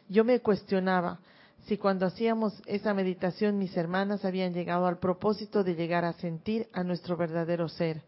Yo 0.09 0.25
me 0.25 0.41
cuestionaba 0.41 1.19
si 1.67 1.77
cuando 1.77 2.07
hacíamos 2.07 2.59
esa 2.65 2.93
meditación 2.93 3.59
mis 3.59 3.77
hermanas 3.77 4.25
habían 4.25 4.53
llegado 4.53 4.87
al 4.87 4.97
propósito 4.97 5.63
de 5.63 5.75
llegar 5.75 6.03
a 6.03 6.13
sentir 6.13 6.67
a 6.73 6.83
nuestro 6.83 7.15
verdadero 7.15 7.69
ser. 7.69 8.01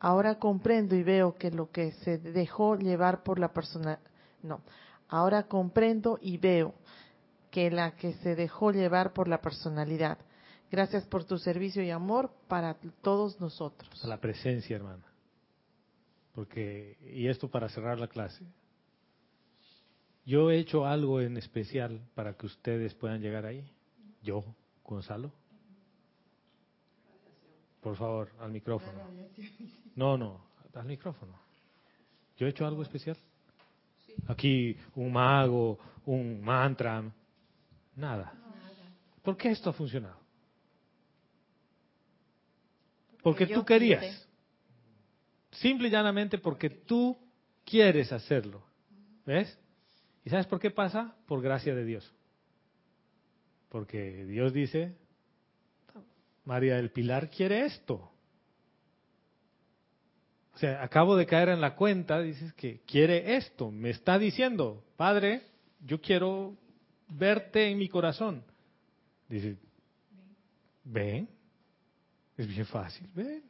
Ahora 0.00 0.38
comprendo 0.38 0.96
y 0.96 1.02
veo 1.02 1.36
que 1.36 1.50
lo 1.50 1.70
que 1.70 1.92
se 1.92 2.18
dejó 2.18 2.76
llevar 2.76 3.22
por 3.22 3.38
la 3.38 3.52
persona, 3.52 4.00
no, 4.42 4.60
ahora 5.08 5.44
comprendo 5.44 6.18
y 6.20 6.36
veo 6.36 6.74
que 7.50 7.70
la 7.70 7.92
que 7.92 8.14
se 8.14 8.34
dejó 8.34 8.72
llevar 8.72 9.12
por 9.12 9.28
la 9.28 9.40
personalidad. 9.40 10.18
Gracias 10.70 11.06
por 11.06 11.24
tu 11.24 11.38
servicio 11.38 11.82
y 11.82 11.90
amor 11.90 12.30
para 12.48 12.76
todos 13.02 13.40
nosotros. 13.40 14.04
A 14.04 14.08
la 14.08 14.20
presencia, 14.20 14.76
hermana. 14.76 15.04
Porque, 16.34 16.98
y 17.14 17.28
esto 17.28 17.48
para 17.48 17.68
cerrar 17.68 17.98
la 17.98 18.08
clase, 18.08 18.44
yo 20.26 20.50
he 20.50 20.58
hecho 20.58 20.84
algo 20.84 21.20
en 21.20 21.36
especial 21.36 22.00
para 22.14 22.34
que 22.36 22.46
ustedes 22.46 22.92
puedan 22.94 23.20
llegar 23.20 23.46
ahí. 23.46 23.64
Yo, 24.22 24.44
Gonzalo. 24.84 25.32
Por 27.80 27.96
favor, 27.96 28.32
al 28.40 28.50
micrófono. 28.50 28.98
No, 29.94 30.18
no, 30.18 30.44
al 30.74 30.84
micrófono. 30.84 31.32
¿Yo 32.36 32.46
he 32.46 32.50
hecho 32.50 32.66
algo 32.66 32.82
especial? 32.82 33.16
Aquí 34.26 34.76
un 34.96 35.12
mago, 35.12 35.78
un 36.06 36.42
mantra, 36.42 37.04
nada. 37.94 38.32
¿Por 39.22 39.36
qué 39.36 39.50
esto 39.50 39.70
ha 39.70 39.72
funcionado? 39.72 40.18
Porque 43.22 43.46
tú 43.46 43.64
querías. 43.64 44.28
Simple 45.52 45.86
y 45.86 45.90
llanamente 45.92 46.38
porque 46.38 46.68
tú 46.68 47.16
quieres 47.64 48.12
hacerlo. 48.12 48.62
¿Ves? 49.24 49.56
¿Y 50.26 50.30
sabes 50.30 50.46
por 50.48 50.58
qué 50.58 50.72
pasa? 50.72 51.14
Por 51.26 51.40
gracia 51.40 51.72
de 51.72 51.84
Dios. 51.84 52.12
Porque 53.68 54.26
Dios 54.26 54.52
dice, 54.52 54.96
María 56.44 56.74
del 56.74 56.90
Pilar 56.90 57.30
quiere 57.30 57.64
esto. 57.64 58.10
O 60.52 60.58
sea, 60.58 60.82
acabo 60.82 61.14
de 61.14 61.26
caer 61.26 61.50
en 61.50 61.60
la 61.60 61.76
cuenta, 61.76 62.20
dices 62.20 62.52
que 62.54 62.80
quiere 62.80 63.36
esto, 63.36 63.70
me 63.70 63.90
está 63.90 64.18
diciendo, 64.18 64.82
Padre, 64.96 65.42
yo 65.84 66.00
quiero 66.00 66.56
verte 67.06 67.70
en 67.70 67.78
mi 67.78 67.88
corazón. 67.88 68.42
Dice, 69.28 69.56
ven, 70.82 71.28
es 72.36 72.48
bien 72.48 72.66
fácil, 72.66 73.08
ven. 73.14 73.44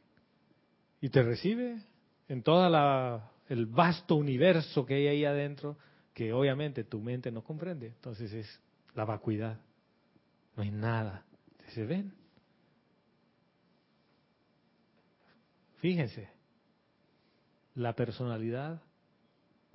Y 1.01 1.09
te 1.09 1.23
recibe 1.23 1.79
en 2.27 2.43
toda 2.43 3.31
el 3.49 3.65
vasto 3.65 4.15
universo 4.15 4.85
que 4.85 4.93
hay 4.93 5.07
ahí 5.07 5.25
adentro, 5.25 5.75
que 6.17 6.33
obviamente 6.33 6.83
tu 6.83 6.99
mente 6.99 7.31
no 7.31 7.43
comprende. 7.43 7.89
Entonces 7.89 8.33
es 8.33 8.59
la 8.95 9.05
vacuidad. 9.05 9.59
No 10.55 10.63
hay 10.63 10.71
nada. 10.71 11.23
¿Se 11.75 11.85
ven? 11.85 12.11
Fíjense, 15.75 16.27
la 17.75 17.93
personalidad 17.93 18.81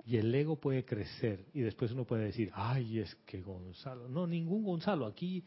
y 0.05 0.17
el 0.17 0.35
ego 0.35 0.57
puede 0.57 0.83
crecer 0.83 1.45
y 1.53 1.61
después 1.61 1.93
uno 1.93 2.03
puede 2.03 2.25
decir, 2.25 2.51
ay, 2.53 2.99
es 2.99 3.15
que 3.25 3.41
Gonzalo. 3.41 4.09
No, 4.09 4.27
ningún 4.27 4.65
Gonzalo. 4.65 5.05
Aquí 5.05 5.45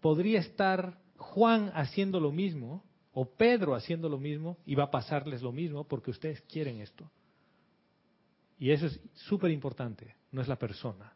podría 0.00 0.38
estar 0.38 0.96
Juan 1.16 1.72
haciendo 1.74 2.20
lo 2.20 2.30
mismo 2.30 2.84
o 3.12 3.28
Pedro 3.28 3.74
haciendo 3.74 4.08
lo 4.08 4.18
mismo 4.18 4.58
y 4.64 4.76
va 4.76 4.84
a 4.84 4.90
pasarles 4.92 5.42
lo 5.42 5.50
mismo 5.50 5.88
porque 5.88 6.12
ustedes 6.12 6.40
quieren 6.42 6.80
esto. 6.82 7.10
Y 8.58 8.70
eso 8.70 8.86
es 8.86 9.00
súper 9.14 9.50
importante, 9.50 10.14
no 10.32 10.42
es 10.42 10.48
la 10.48 10.58
persona. 10.58 11.12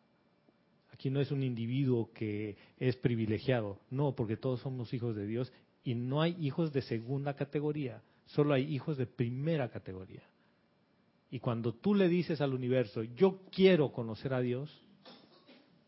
Aquí 0.92 1.10
no 1.10 1.20
es 1.20 1.30
un 1.30 1.42
individuo 1.42 2.12
que 2.12 2.56
es 2.78 2.96
privilegiado, 2.96 3.80
no, 3.90 4.14
porque 4.14 4.36
todos 4.36 4.60
somos 4.60 4.94
hijos 4.94 5.16
de 5.16 5.26
Dios 5.26 5.52
y 5.82 5.94
no 5.94 6.22
hay 6.22 6.36
hijos 6.38 6.72
de 6.72 6.82
segunda 6.82 7.34
categoría, 7.34 8.02
solo 8.26 8.54
hay 8.54 8.72
hijos 8.72 8.96
de 8.96 9.06
primera 9.06 9.68
categoría. 9.70 10.22
Y 11.30 11.40
cuando 11.40 11.72
tú 11.74 11.94
le 11.94 12.08
dices 12.08 12.40
al 12.40 12.54
universo, 12.54 13.02
yo 13.02 13.40
quiero 13.50 13.90
conocer 13.90 14.34
a 14.34 14.40
Dios, 14.40 14.70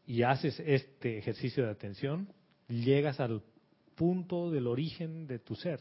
y 0.06 0.22
haces 0.22 0.60
este 0.60 1.18
ejercicio 1.18 1.64
de 1.64 1.70
atención, 1.70 2.28
llegas 2.68 3.20
al 3.20 3.42
punto 3.94 4.50
del 4.50 4.66
origen 4.66 5.26
de 5.26 5.38
tu 5.38 5.54
ser. 5.54 5.80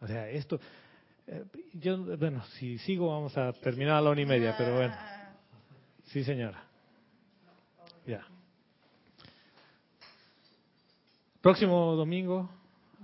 O 0.00 0.06
sea, 0.06 0.28
esto, 0.30 0.60
yo, 1.74 2.16
bueno, 2.16 2.44
si 2.58 2.78
sigo 2.78 3.08
vamos 3.08 3.36
a 3.36 3.52
terminar 3.52 3.96
a 3.96 4.00
la 4.00 4.10
una 4.10 4.20
y 4.20 4.26
media, 4.26 4.54
pero 4.56 4.76
bueno. 4.76 4.94
Sí, 6.04 6.22
señora. 6.22 6.62
Ya. 8.06 8.24
Próximo 11.40 11.94
domingo 11.96 12.48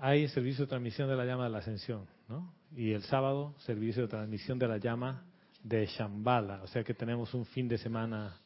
hay 0.01 0.29
servicio 0.29 0.65
de 0.65 0.69
transmisión 0.69 1.09
de 1.09 1.17
la 1.17 1.25
llama 1.25 1.45
de 1.45 1.51
la 1.51 1.59
ascensión, 1.59 2.07
¿no? 2.29 2.53
Y 2.77 2.93
el 2.93 3.03
sábado, 3.03 3.55
servicio 3.59 4.03
de 4.03 4.09
transmisión 4.09 4.59
de 4.59 4.69
la 4.69 4.79
llama 4.79 5.25
de 5.63 5.87
Shambhala. 5.87 6.63
O 6.63 6.67
sea 6.69 6.83
que 6.85 6.95
tenemos 6.95 7.35
un 7.35 7.45
fin 7.45 7.69
de 7.69 7.79
semana 7.79 8.37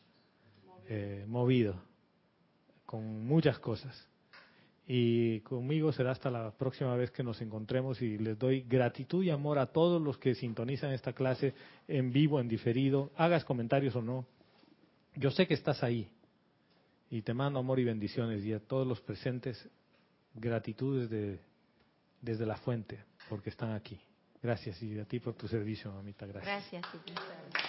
eh, 0.89 1.25
movido, 1.29 1.81
con 2.85 3.27
muchas 3.27 3.59
cosas 3.59 4.09
y 4.87 5.41
conmigo 5.41 5.91
será 5.93 6.13
hasta 6.13 6.31
la 6.31 6.53
próxima 6.53 6.95
vez 6.95 7.11
que 7.11 7.25
nos 7.25 7.41
encontremos 7.41 8.01
y 8.01 8.19
les 8.19 8.39
doy 8.39 8.63
gratitud 8.63 9.25
y 9.25 9.31
amor 9.31 9.59
a 9.59 9.67
todos 9.67 10.01
los 10.01 10.17
que 10.17 10.35
sintonizan 10.35 10.93
esta 10.93 11.13
clase 11.13 11.55
en 11.89 12.13
vivo, 12.13 12.39
en 12.41 12.49
diferido, 12.49 13.11
hagas 13.17 13.45
comentarios 13.45 13.97
o 13.97 14.03
no. 14.03 14.27
Yo 15.17 15.31
sé 15.31 15.47
que 15.49 15.55
estás 15.55 15.83
ahí 15.83 16.09
y 17.11 17.23
te 17.23 17.35
mando 17.35 17.59
amor 17.59 17.81
y 17.81 17.85
bendiciones 17.85 18.45
y 18.45 18.53
a 18.53 18.61
todos 18.61 18.87
los 18.87 19.01
presentes 19.01 19.69
gratitud 20.35 21.01
desde, 21.01 21.41
desde 22.21 22.47
la 22.47 22.57
fuente 22.57 22.99
porque 23.29 23.51
están 23.51 23.73
aquí. 23.73 23.99
Gracias 24.41 24.81
y 24.83 24.99
a 25.01 25.05
ti 25.05 25.19
por 25.19 25.35
tu 25.35 25.49
servicio, 25.49 25.91
mamita. 25.91 26.27
Gracias. 26.27 26.71
Gracias. 26.71 27.66